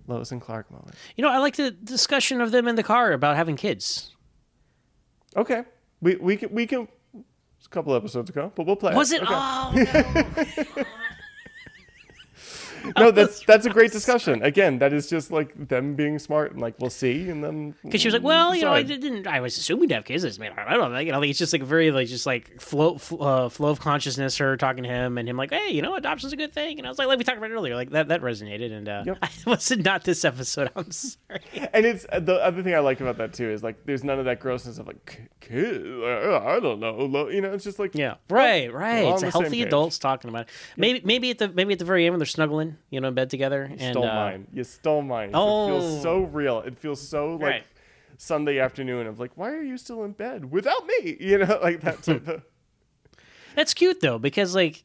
Lois 0.08 0.32
and 0.32 0.42
Clark 0.42 0.72
moment? 0.72 0.96
You 1.16 1.24
know, 1.24 1.30
I 1.30 1.38
like 1.38 1.56
the 1.56 1.72
discussion 1.72 2.42
of 2.42 2.52
them 2.52 2.68
in 2.68 2.76
the 2.76 2.84
car 2.84 3.12
about 3.12 3.36
having 3.36 3.56
kids. 3.56 4.16
Okay. 5.36 5.64
We 6.02 6.16
we 6.16 6.38
can 6.38 6.54
we 6.54 6.66
can 6.66 6.88
it's 7.58 7.68
a 7.68 7.70
couple 7.70 7.94
episodes 7.94 8.30
ago, 8.30 8.52
but 8.56 8.66
we'll 8.66 8.78
play. 8.78 8.96
Was 8.96 9.12
it? 9.12 9.22
Okay. 9.22 9.34
Oh, 9.34 9.72
no, 9.76 10.84
that's 13.12 13.44
that's 13.46 13.66
a 13.66 13.70
great 13.70 13.92
discussion. 13.92 14.42
Again, 14.44 14.80
that 14.80 14.94
is 14.94 15.10
just 15.10 15.32
like 15.32 15.68
them 15.68 15.96
being 15.96 16.20
smart 16.20 16.52
and 16.52 16.62
like 16.62 16.76
we'll 16.80 16.90
see, 16.90 17.30
and 17.30 17.44
then 17.44 17.76
because 17.84 18.02
she 18.02 18.08
was 18.08 18.14
like, 18.14 18.24
"Well, 18.24 18.56
you 18.56 18.64
know, 18.64 18.74
I 18.74 18.84
didn't. 18.84 19.28
I 19.28 19.40
was 19.42 19.58
assuming 19.58 19.90
to 19.90 19.96
have 19.96 20.06
kids. 20.06 20.24
I 20.24 20.30
just, 20.30 20.42
I 20.42 20.48
don't 20.50 20.68
know. 20.68 20.88
Like, 20.90 21.06
you 21.06 21.12
know, 21.12 21.20
like, 21.20 21.30
it's 21.30 21.40
just 21.40 21.54
like 21.54 21.64
very 21.64 21.92
like 21.92 22.08
just 22.08 22.26
like 22.26 22.60
flow 22.62 23.00
uh, 23.20 23.50
flow 23.50 23.70
of 23.70 23.80
consciousness. 23.80 24.38
Her 24.38 24.58
talking 24.58 24.84
to 24.84 24.90
him 24.90 25.18
and 25.18 25.28
him 25.28 25.38
like, 25.38 25.52
"Hey, 25.52 25.72
you 25.72 25.82
know, 25.82 25.96
adoption's 25.96 26.34
a 26.34 26.38
good 26.38 26.54
thing." 26.54 26.78
And 26.78 26.88
I 26.88 26.90
was 26.90 26.98
like, 27.00 27.08
like 27.08 27.18
we 27.18 27.24
talked 27.24 27.38
about 27.38 27.52
it 27.52 27.54
earlier, 27.54 27.76
like 27.76 27.92
that 27.92 28.08
that 28.10 28.22
resonated. 28.22 28.72
And 28.72 28.88
uh, 28.90 29.04
Yep. 29.06 29.18
I 29.22 29.30
was 29.46 29.72
not 29.78 30.04
this 30.04 30.24
episode. 30.26 30.70
I'm 30.76 30.92
sorry. 30.92 31.42
And 31.74 31.86
it's 31.86 32.06
the 32.12 32.40
other 32.44 32.64
thing 32.64 32.76
I 32.76 32.80
like 32.80 33.02
about 33.02 33.18
that 33.18 33.34
too 33.34 33.50
is 33.50 33.64
like 33.64 33.86
there's 33.86 34.04
none 34.04 34.20
of 34.20 34.26
that 34.26 34.40
grossness 34.40 34.78
of 34.78 34.88
like 34.88 35.06
"K- 35.06 35.28
kid. 35.42 35.86
uh, 35.86 36.40
I 36.46 36.60
don't 36.60 36.80
know. 36.80 37.30
You 37.30 37.42
know, 37.42 37.54
it's 37.54 37.64
just 37.64 37.80
like 37.80 37.96
Yeah, 37.96 38.16
right, 38.30 38.72
right. 38.74 39.06
It's 39.06 39.24
on 39.24 39.28
a 39.28 39.28
the 39.28 39.32
same 39.32 39.42
healthy 39.42 39.62
adults 39.64 39.98
talking 40.00 40.30
about 40.30 40.42
it. 40.44 40.50
Maybe 40.78 41.02
maybe 41.04 41.30
at 41.32 41.38
the 41.40 41.50
maybe 41.50 41.74
at 41.74 41.80
the 41.80 41.86
very 41.86 42.06
end 42.06 42.14
when 42.14 42.20
they're 42.20 42.26
snuggling, 42.26 42.69
you 42.90 43.00
know, 43.02 43.08
in 43.10 43.14
bed 43.14 43.30
together. 43.30 43.64
and 43.64 43.80
stole 43.80 44.06
uh, 44.06 44.14
mine. 44.14 44.48
You 44.54 44.64
stole 44.64 45.02
mine. 45.02 45.30
It 45.30 45.36
Oh. 45.36 45.68
feels 45.68 46.02
so 46.02 46.22
real. 46.24 46.60
It 46.62 46.78
feels 46.78 47.02
so 47.02 47.32
like 47.34 47.42
Right. 47.42 47.64
Sunday 48.18 48.60
afternoon 48.60 49.08
of 49.08 49.20
like, 49.20 49.32
why 49.36 49.52
are 49.52 49.62
you 49.62 49.78
still 49.78 50.04
in 50.04 50.12
bed 50.12 50.52
without 50.52 50.86
me? 50.86 51.16
You 51.22 51.40
know, 51.40 51.60
like 51.62 51.82
that 51.82 52.04
type 52.04 52.28
of. 52.28 52.44
That's 53.56 53.74
cute 53.74 54.02
though, 54.02 54.20
because 54.20 54.54
like 54.56 54.84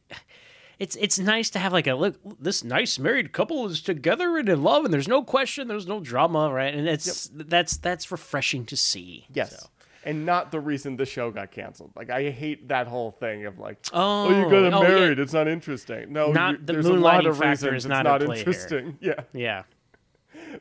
it's 0.79 0.95
it's 0.97 1.17
nice 1.19 1.49
to 1.51 1.59
have 1.59 1.71
like 1.71 1.87
a 1.87 1.93
look. 1.95 2.15
This 2.39 2.63
nice 2.63 2.97
married 2.99 3.31
couple 3.31 3.65
is 3.67 3.81
together 3.81 4.37
and 4.37 4.49
in 4.49 4.63
love, 4.63 4.83
and 4.85 4.93
there's 4.93 5.07
no 5.07 5.23
question, 5.23 5.67
there's 5.67 5.87
no 5.87 5.99
drama, 5.99 6.51
right? 6.51 6.73
And 6.73 6.87
it's 6.87 7.29
that's 7.33 7.77
that's 7.77 8.11
refreshing 8.11 8.65
to 8.65 8.75
see. 8.75 9.27
Yes. 9.33 9.59
So. 9.61 9.67
And 10.05 10.23
not 10.25 10.51
the 10.51 10.59
reason 10.59 10.97
the 10.97 11.05
show 11.05 11.31
got 11.31 11.51
canceled. 11.51 11.91
Like 11.95 12.11
I 12.11 12.29
hate 12.29 12.67
that 12.67 12.87
whole 12.87 13.11
thing 13.11 13.45
of 13.45 13.57
like, 13.57 13.79
Oh, 13.91 14.27
oh, 14.27 14.29
you 14.29 14.43
got 14.43 14.73
oh, 14.73 14.83
yeah. 14.83 14.87
married. 14.89 15.19
It's 15.19 15.33
not 15.33 15.47
interesting. 15.47 16.13
No, 16.13 16.31
Not- 16.31 16.59
you, 16.59 16.65
the 16.65 16.73
there's 16.73 16.85
a 16.85 16.93
lot 16.93 17.25
of 17.25 17.37
factor 17.37 17.49
reasons 17.71 17.71
is 17.77 17.85
it's 17.85 17.89
not 17.89 18.03
not, 18.03 18.21
at 18.21 18.29
here. 18.29 18.37
interesting. 18.37 18.97
Yeah, 19.01 19.21
Yeah. 19.33 19.63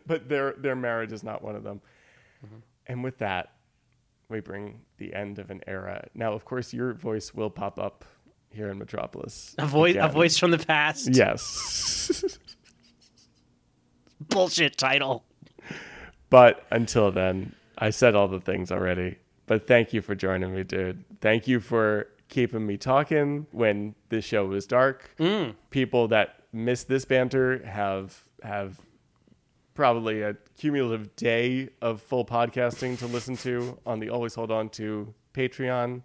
but 0.06 0.28
their 0.30 0.52
their 0.54 0.74
marriage 0.74 1.12
is 1.12 1.22
not 1.22 1.42
one 1.42 1.56
of 1.56 1.62
them. 1.62 1.82
Mm-hmm. 2.44 2.56
And 2.86 3.04
with 3.04 3.18
that, 3.18 3.52
we 4.30 4.40
bring 4.40 4.80
the 4.96 5.12
end 5.14 5.38
of 5.38 5.50
an 5.50 5.60
era. 5.66 6.08
Now, 6.14 6.32
of 6.32 6.44
course, 6.46 6.72
your 6.72 6.94
voice 6.94 7.34
will 7.34 7.50
pop 7.50 7.78
up 7.78 8.04
here 8.50 8.70
in 8.70 8.78
Metropolis. 8.78 9.54
A 9.58 9.66
voice, 9.66 9.96
a 9.98 10.08
voice 10.08 10.38
from 10.38 10.52
the 10.52 10.58
past. 10.58 11.10
Yes. 11.12 12.38
Bullshit 14.20 14.78
title. 14.78 15.24
But 16.30 16.64
until 16.70 17.10
then, 17.12 17.54
I 17.76 17.90
said 17.90 18.14
all 18.14 18.28
the 18.28 18.40
things 18.40 18.72
already. 18.72 19.18
But 19.46 19.66
thank 19.66 19.92
you 19.92 20.00
for 20.02 20.14
joining 20.14 20.54
me, 20.54 20.62
dude. 20.64 21.04
Thank 21.20 21.46
you 21.46 21.60
for 21.60 22.08
keeping 22.28 22.66
me 22.66 22.76
talking 22.76 23.46
when 23.52 23.94
this 24.08 24.24
show 24.24 24.46
was 24.46 24.66
dark. 24.66 25.10
Mm. 25.18 25.54
People 25.70 26.08
that 26.08 26.36
miss 26.52 26.84
this 26.84 27.04
banter 27.04 27.64
have 27.66 28.24
have 28.42 28.80
probably 29.74 30.22
a 30.22 30.36
cumulative 30.58 31.14
day 31.16 31.68
of 31.82 32.00
full 32.00 32.24
podcasting 32.24 32.98
to 32.98 33.06
listen 33.06 33.36
to 33.38 33.78
on 33.84 33.98
the 33.98 34.08
Always 34.08 34.34
Hold 34.34 34.50
On 34.52 34.68
to 34.70 35.12
Patreon 35.34 36.02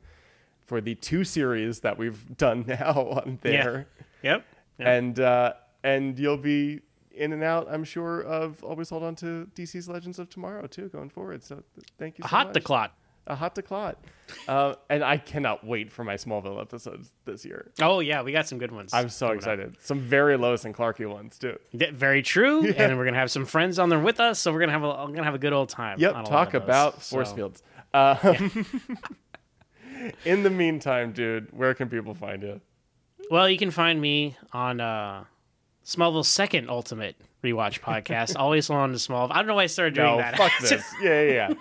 for 0.66 0.82
the 0.82 0.96
two 0.96 1.24
series 1.24 1.80
that 1.82 1.98
we've 1.98 2.36
done 2.38 2.66
now 2.68 2.94
on 3.26 3.40
there 3.42 3.88
Yep. 4.24 4.46
Yep. 4.80 4.88
and 4.88 5.20
uh, 5.20 5.54
and 5.84 6.18
you'll 6.20 6.38
be 6.38 6.82
in 7.12 7.34
and 7.34 7.44
out, 7.44 7.68
I'm 7.70 7.84
sure, 7.84 8.22
of 8.22 8.64
always 8.64 8.90
hold 8.90 9.04
on 9.04 9.14
to 9.16 9.50
DC's 9.56 9.88
Legends 9.90 10.20
of 10.20 10.30
Tomorrow 10.30 10.68
too, 10.68 10.88
going 10.90 11.10
forward. 11.10 11.44
So 11.44 11.56
th- 11.56 11.88
thank 11.98 12.18
you. 12.18 12.24
So 12.24 12.28
hot 12.30 12.48
much. 12.48 12.54
to 12.56 12.62
clot. 12.62 12.94
A 13.28 13.36
hot 13.36 13.56
to 13.56 13.62
clot, 13.62 13.98
uh, 14.48 14.76
and 14.90 15.04
I 15.04 15.18
cannot 15.18 15.64
wait 15.66 15.92
for 15.92 16.04
my 16.04 16.16
Smallville 16.16 16.60
episodes 16.62 17.12
this 17.26 17.46
year. 17.46 17.72
Oh 17.82 18.00
yeah, 18.00 18.22
we 18.24 18.32
got 18.32 18.48
some 18.48 18.58
good 18.58 18.72
ones. 18.72 18.94
I'm 18.94 19.10
so 19.10 19.28
coming 19.28 19.38
up. 19.38 19.42
excited. 19.42 19.76
Some 19.82 20.00
very 20.00 20.38
Lois 20.38 20.66
and 20.66 20.74
Clarky 20.76 21.08
ones 21.08 21.38
too. 21.38 21.58
Yeah, 21.72 21.92
Very 21.94 22.22
true. 22.22 22.66
And 22.78 22.98
we're 22.98 23.06
gonna 23.06 23.18
have 23.18 23.32
some 23.32 23.46
friends 23.46 23.78
on 23.80 23.90
there 23.90 24.00
with 24.00 24.20
us, 24.20 24.40
so 24.40 24.52
we're 24.52 24.60
gonna 24.62 24.72
have 24.72 24.84
a 24.84 24.88
gonna 25.14 25.24
have 25.24 25.36
a 25.36 25.40
good 25.40 25.54
old 25.54 25.70
time. 25.70 26.00
Yep. 26.00 26.26
Talk 26.26 26.54
of 26.54 26.62
those. 26.62 26.70
about 26.70 27.04
So- 27.04 27.16
force 27.18 27.32
fields. 27.32 27.64
Um, 27.92 28.66
in 30.26 30.44
the 30.44 30.50
meantime, 30.50 31.12
dude, 31.12 31.48
where 31.52 31.74
can 31.74 31.90
people 31.90 32.14
find 32.14 32.42
you? 32.44 32.62
Well, 33.32 33.50
you 33.50 33.58
can 33.58 33.72
find 33.72 34.00
me 34.00 34.38
on 34.54 34.80
uh, 34.80 35.26
Smallville's 35.86 36.28
second 36.28 36.70
Ultimate 36.70 37.16
rewatch 37.44 37.80
podcast. 37.82 38.36
Always 38.38 38.70
on 38.70 38.92
the 38.92 38.98
Smallville. 38.98 39.32
I 39.32 39.38
don't 39.38 39.48
know 39.48 39.56
why 39.56 39.64
I 39.64 39.68
started 39.68 39.96
doing 39.96 40.08
No, 40.08 40.18
that. 40.18 40.36
fuck 40.38 40.52
this. 40.62 40.84
Yeah, 41.02 41.22
yeah, 41.24 41.32
yeah. 41.32 41.54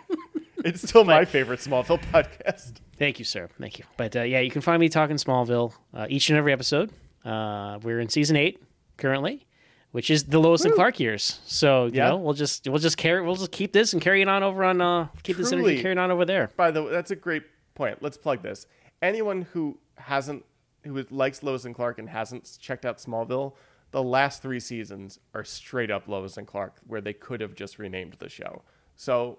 It's 0.64 0.88
still 0.88 1.04
my 1.04 1.24
favorite 1.24 1.60
Smallville 1.60 2.00
podcast. 2.12 2.74
Thank 2.98 3.18
you, 3.18 3.24
sir. 3.24 3.48
Thank 3.60 3.78
you. 3.78 3.84
But 3.96 4.16
uh, 4.16 4.22
yeah, 4.22 4.40
you 4.40 4.50
can 4.50 4.60
find 4.60 4.80
me 4.80 4.88
talking 4.88 5.16
Smallville 5.16 5.72
uh, 5.94 6.06
each 6.08 6.30
and 6.30 6.38
every 6.38 6.52
episode. 6.52 6.90
Uh, 7.24 7.78
we're 7.82 8.00
in 8.00 8.08
season 8.08 8.36
eight 8.36 8.62
currently, 8.96 9.46
which 9.92 10.10
is 10.10 10.24
the 10.24 10.38
Lois 10.38 10.64
and 10.64 10.74
Clark 10.74 10.98
years. 10.98 11.40
So 11.46 11.86
you 11.86 11.92
Yeah. 11.94 12.08
know, 12.10 12.16
we'll 12.16 12.34
just 12.34 12.68
we'll 12.68 12.78
just 12.78 12.96
carry 12.96 13.22
we'll 13.22 13.36
just 13.36 13.52
keep 13.52 13.72
this 13.72 13.92
and 13.92 14.02
carry 14.02 14.22
it 14.22 14.28
on 14.28 14.42
over 14.42 14.64
on 14.64 14.80
uh 14.80 15.08
keep 15.22 15.36
this 15.36 15.52
energy 15.52 15.68
Truly. 15.68 15.82
carrying 15.82 15.98
on 15.98 16.10
over 16.10 16.24
there. 16.24 16.50
By 16.56 16.70
the 16.70 16.82
way, 16.82 16.90
that's 16.90 17.10
a 17.10 17.16
great 17.16 17.44
point. 17.74 18.02
Let's 18.02 18.16
plug 18.16 18.42
this. 18.42 18.66
Anyone 19.00 19.42
who 19.52 19.78
hasn't, 19.96 20.44
who 20.84 21.04
likes 21.10 21.42
Lois 21.44 21.64
and 21.64 21.74
Clark 21.74 21.98
and 22.00 22.08
hasn't 22.08 22.58
checked 22.60 22.84
out 22.84 22.98
Smallville, 22.98 23.54
the 23.92 24.02
last 24.02 24.42
three 24.42 24.58
seasons 24.60 25.20
are 25.34 25.44
straight 25.44 25.90
up 25.90 26.08
Lois 26.08 26.36
and 26.36 26.46
Clark, 26.48 26.80
where 26.86 27.00
they 27.00 27.12
could 27.12 27.40
have 27.40 27.54
just 27.54 27.78
renamed 27.78 28.14
the 28.18 28.28
show. 28.28 28.62
So, 28.96 29.38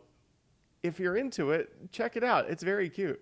if 0.84 1.00
you're 1.00 1.18
into 1.18 1.52
it, 1.52 1.92
check 1.92 2.16
it 2.18 2.24
out. 2.24 2.50
It's 2.50 2.64
very 2.64 2.90
cute. 2.90 3.20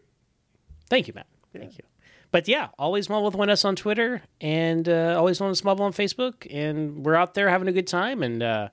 Thank 0.89 1.07
you, 1.07 1.13
Matt. 1.13 1.27
Thank 1.53 1.77
you. 1.77 1.83
But 2.31 2.47
yeah, 2.47 2.69
always 2.77 3.07
Smallville 3.07 3.33
with 3.37 3.49
us 3.49 3.63
on 3.63 3.75
Twitter 3.75 4.21
and 4.41 4.87
uh, 4.87 5.15
always 5.17 5.39
on 5.39 5.51
Smallville 5.53 5.81
on 5.81 5.93
Facebook, 5.93 6.45
and 6.51 7.05
we're 7.05 7.15
out 7.15 7.33
there 7.33 7.49
having 7.49 7.67
a 7.67 7.71
good 7.71 7.87
time. 7.87 8.21
And 8.21 8.43
uh, 8.43 8.69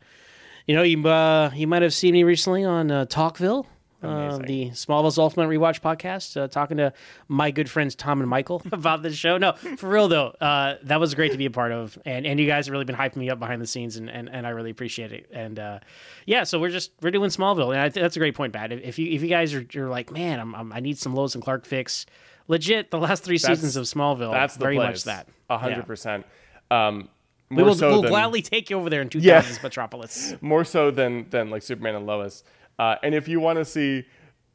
you 0.67 0.75
know, 0.75 0.83
you 0.83 1.07
uh, 1.07 1.51
you 1.55 1.67
might 1.67 1.83
have 1.83 1.95
seen 1.95 2.15
me 2.15 2.25
recently 2.25 2.65
on 2.65 2.91
uh, 2.91 3.07
Talkville, 3.07 3.67
uh, 4.05 4.39
the 4.39 4.71
Smallville's 4.71 5.19
Ultimate 5.19 5.49
Rewatch 5.49 5.81
podcast, 5.81 6.41
uh, 6.41 6.49
talking 6.49 6.77
to 6.77 6.93
my 7.29 7.51
good 7.51 7.71
friends 7.71 7.95
Tom 7.95 8.21
and 8.21 8.29
Michael 8.29 8.63
about 8.73 9.03
this 9.03 9.15
show. 9.17 9.39
No, 9.39 9.53
for 9.53 9.89
real 9.89 10.09
though, 10.09 10.29
uh, 10.41 10.77
that 10.85 11.01
was 11.01 11.15
great 11.15 11.33
to 11.33 11.39
be 11.39 11.47
a 11.47 11.51
part 11.51 11.73
of, 11.73 11.99
and 12.05 12.27
and 12.27 12.39
you 12.39 12.47
guys 12.47 12.67
have 12.67 12.73
really 12.73 12.85
been 12.85 12.97
hyping 12.97 13.17
me 13.17 13.31
up 13.31 13.39
behind 13.39 13.61
the 13.63 13.67
scenes, 13.67 13.97
and 13.97 14.09
and, 14.11 14.29
and 14.29 14.47
I 14.47 14.51
really 14.51 14.71
appreciate 14.71 15.13
it. 15.13 15.29
And 15.33 15.59
uh, 15.59 15.79
yeah, 16.27 16.45
so 16.45 16.61
we're 16.61 16.71
just 16.71 16.93
we're 17.03 17.11
doing 17.11 17.31
Smallville, 17.31 17.71
and 17.73 17.81
I 17.81 17.89
think 17.91 18.03
that's 18.03 18.17
a 18.17 18.21
great 18.21 18.35
point, 18.35 18.53
Pat. 18.53 18.73
If, 18.73 18.99
you 18.99 19.11
if 19.13 19.23
you 19.23 19.29
guys 19.29 19.55
are 19.55 19.65
you're 19.73 19.89
like, 19.89 20.11
man, 20.11 20.41
I'm, 20.41 20.55
I'm 20.55 20.73
I 20.73 20.81
need 20.81 20.99
some 20.99 21.15
Lois 21.15 21.35
and 21.35 21.43
Clark 21.43 21.65
fix. 21.67 22.07
Legit, 22.47 22.91
the 22.91 22.99
last 22.99 23.25
three 23.25 23.39
That's- 23.39 23.59
seasons 23.59 23.77
of 23.77 23.85
Smallville, 23.85 24.31
That's 24.33 24.57
very 24.59 24.77
place. 24.77 24.89
much 24.89 25.05
that. 25.05 25.29
Yeah. 25.49 25.59
hundred 25.59 25.87
percent. 25.87 26.27
Um, 26.71 27.09
We 27.51 27.63
will 27.63 27.75
so 27.75 27.89
we'll 27.91 28.03
than- 28.03 28.11
gladly 28.11 28.43
take 28.43 28.69
you 28.69 28.77
over 28.79 28.91
there 28.91 29.01
in 29.01 29.09
2000s 29.09 29.23
Yeah. 29.23 29.43
Metropolis. 29.63 30.35
more 30.43 30.65
so 30.65 30.91
than 30.91 31.27
than 31.31 31.49
like 31.49 31.63
Superman 31.63 31.95
and 31.95 32.07
Lois. 32.07 32.45
Uh, 32.79 32.97
and 33.03 33.15
if 33.15 33.29
you 33.29 33.41
want 33.41 33.59
to 33.59 33.65
see 33.65 34.05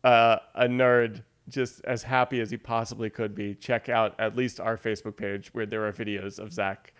uh, 0.03 0.37
a 0.55 0.65
nerd 0.67 1.23
just 1.47 1.81
as 1.85 2.03
happy 2.03 2.41
as 2.41 2.51
he 2.51 2.57
possibly 2.57 3.09
could 3.09 3.33
be, 3.33 3.55
check 3.55 3.89
out 3.89 4.13
at 4.19 4.35
least 4.35 4.59
our 4.59 4.77
Facebook 4.77 5.17
page 5.17 5.49
where 5.53 5.65
there 5.65 5.85
are 5.87 5.91
videos 5.93 6.39
of 6.39 6.53
Zach 6.53 6.93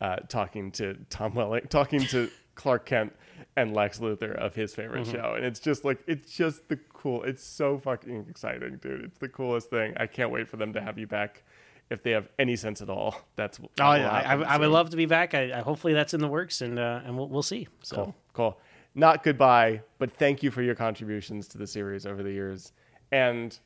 uh, 0.00 0.16
talking 0.28 0.70
to 0.72 0.96
Tom 1.10 1.34
Welling, 1.34 1.66
talking 1.68 2.00
to 2.06 2.30
Clark 2.54 2.86
Kent 2.86 3.14
and 3.56 3.74
Lex 3.74 3.98
Luthor 3.98 4.34
of 4.36 4.54
his 4.54 4.74
favorite 4.74 5.06
show, 5.06 5.34
and 5.36 5.44
it's 5.44 5.60
just 5.60 5.84
like 5.84 6.02
it's 6.06 6.34
just 6.34 6.68
the 6.68 6.78
cool. 6.92 7.22
It's 7.24 7.44
so 7.44 7.78
fucking 7.78 8.26
exciting, 8.28 8.78
dude. 8.80 9.04
It's 9.04 9.18
the 9.18 9.28
coolest 9.28 9.70
thing. 9.70 9.94
I 9.98 10.06
can't 10.06 10.30
wait 10.30 10.48
for 10.48 10.56
them 10.56 10.72
to 10.74 10.80
have 10.80 10.98
you 10.98 11.06
back. 11.06 11.42
If 11.90 12.02
they 12.04 12.12
have 12.12 12.28
any 12.38 12.54
sense 12.54 12.80
at 12.80 12.88
all, 12.88 13.16
that's 13.34 13.58
that 13.58 13.68
Oh, 13.80 13.94
yeah, 13.94 14.10
I, 14.10 14.34
I, 14.34 14.54
I 14.54 14.56
would 14.58 14.68
love 14.68 14.90
to 14.90 14.96
be 14.96 15.06
back. 15.06 15.34
I, 15.34 15.58
I 15.58 15.60
hopefully 15.60 15.92
that's 15.92 16.14
in 16.14 16.20
the 16.20 16.28
works, 16.28 16.60
and 16.60 16.78
uh, 16.78 17.00
and 17.04 17.16
we'll, 17.16 17.28
we'll 17.28 17.42
see. 17.42 17.66
So 17.82 17.96
Cool. 17.96 18.14
Cool. 18.32 18.58
Not 18.94 19.22
goodbye, 19.22 19.82
but 19.98 20.12
thank 20.12 20.42
you 20.42 20.50
for 20.50 20.62
your 20.62 20.74
contributions 20.74 21.46
to 21.48 21.58
the 21.58 21.66
series 21.66 22.06
over 22.06 22.22
the 22.22 22.32
years. 22.32 22.72
And 23.12 23.56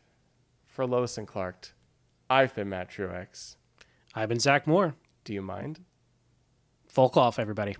for 0.66 0.86
Lois 0.86 1.16
and 1.18 1.26
Clark, 1.26 1.74
I've 2.28 2.55
been 2.55 2.68
Matt 2.68 2.90
Truex. 2.90 3.56
I've 4.14 4.28
been 4.28 4.40
Zach 4.40 4.66
Moore. 4.66 4.94
Do 5.24 5.32
you 5.32 5.42
mind? 5.42 5.80
Folk 6.88 7.16
off, 7.16 7.38
everybody. 7.38 7.76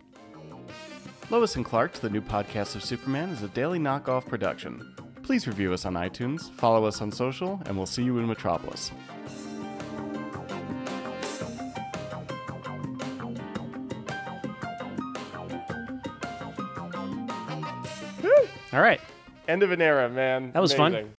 Lois 1.31 1.57
and 1.57 1.65
Clark, 1.65 1.93
the 1.95 2.11
new 2.11 2.21
podcast 2.21 2.75
of 2.75 2.85
Superman, 2.85 3.31
is 3.31 3.43
a 3.43 3.49
daily 3.49 3.79
knockoff 3.79 4.27
production. 4.27 4.95
Please 5.23 5.47
review 5.47 5.73
us 5.73 5.87
on 5.87 5.95
iTunes, 5.95 6.53
follow 6.53 6.85
us 6.85 7.01
on 7.01 7.11
social, 7.11 7.61
and 7.67 7.77
we'll 7.77 7.87
see 7.87 8.03
you 8.03 8.19
in 8.19 8.27
Metropolis. 8.27 8.91
All 18.75 18.81
right. 18.81 19.01
End 19.47 19.63
of 19.63 19.71
an 19.71 19.81
era, 19.81 20.09
man. 20.09 20.51
That 20.53 20.61
was 20.61 20.75
fun. 20.75 20.95
Amazing. 20.95 21.15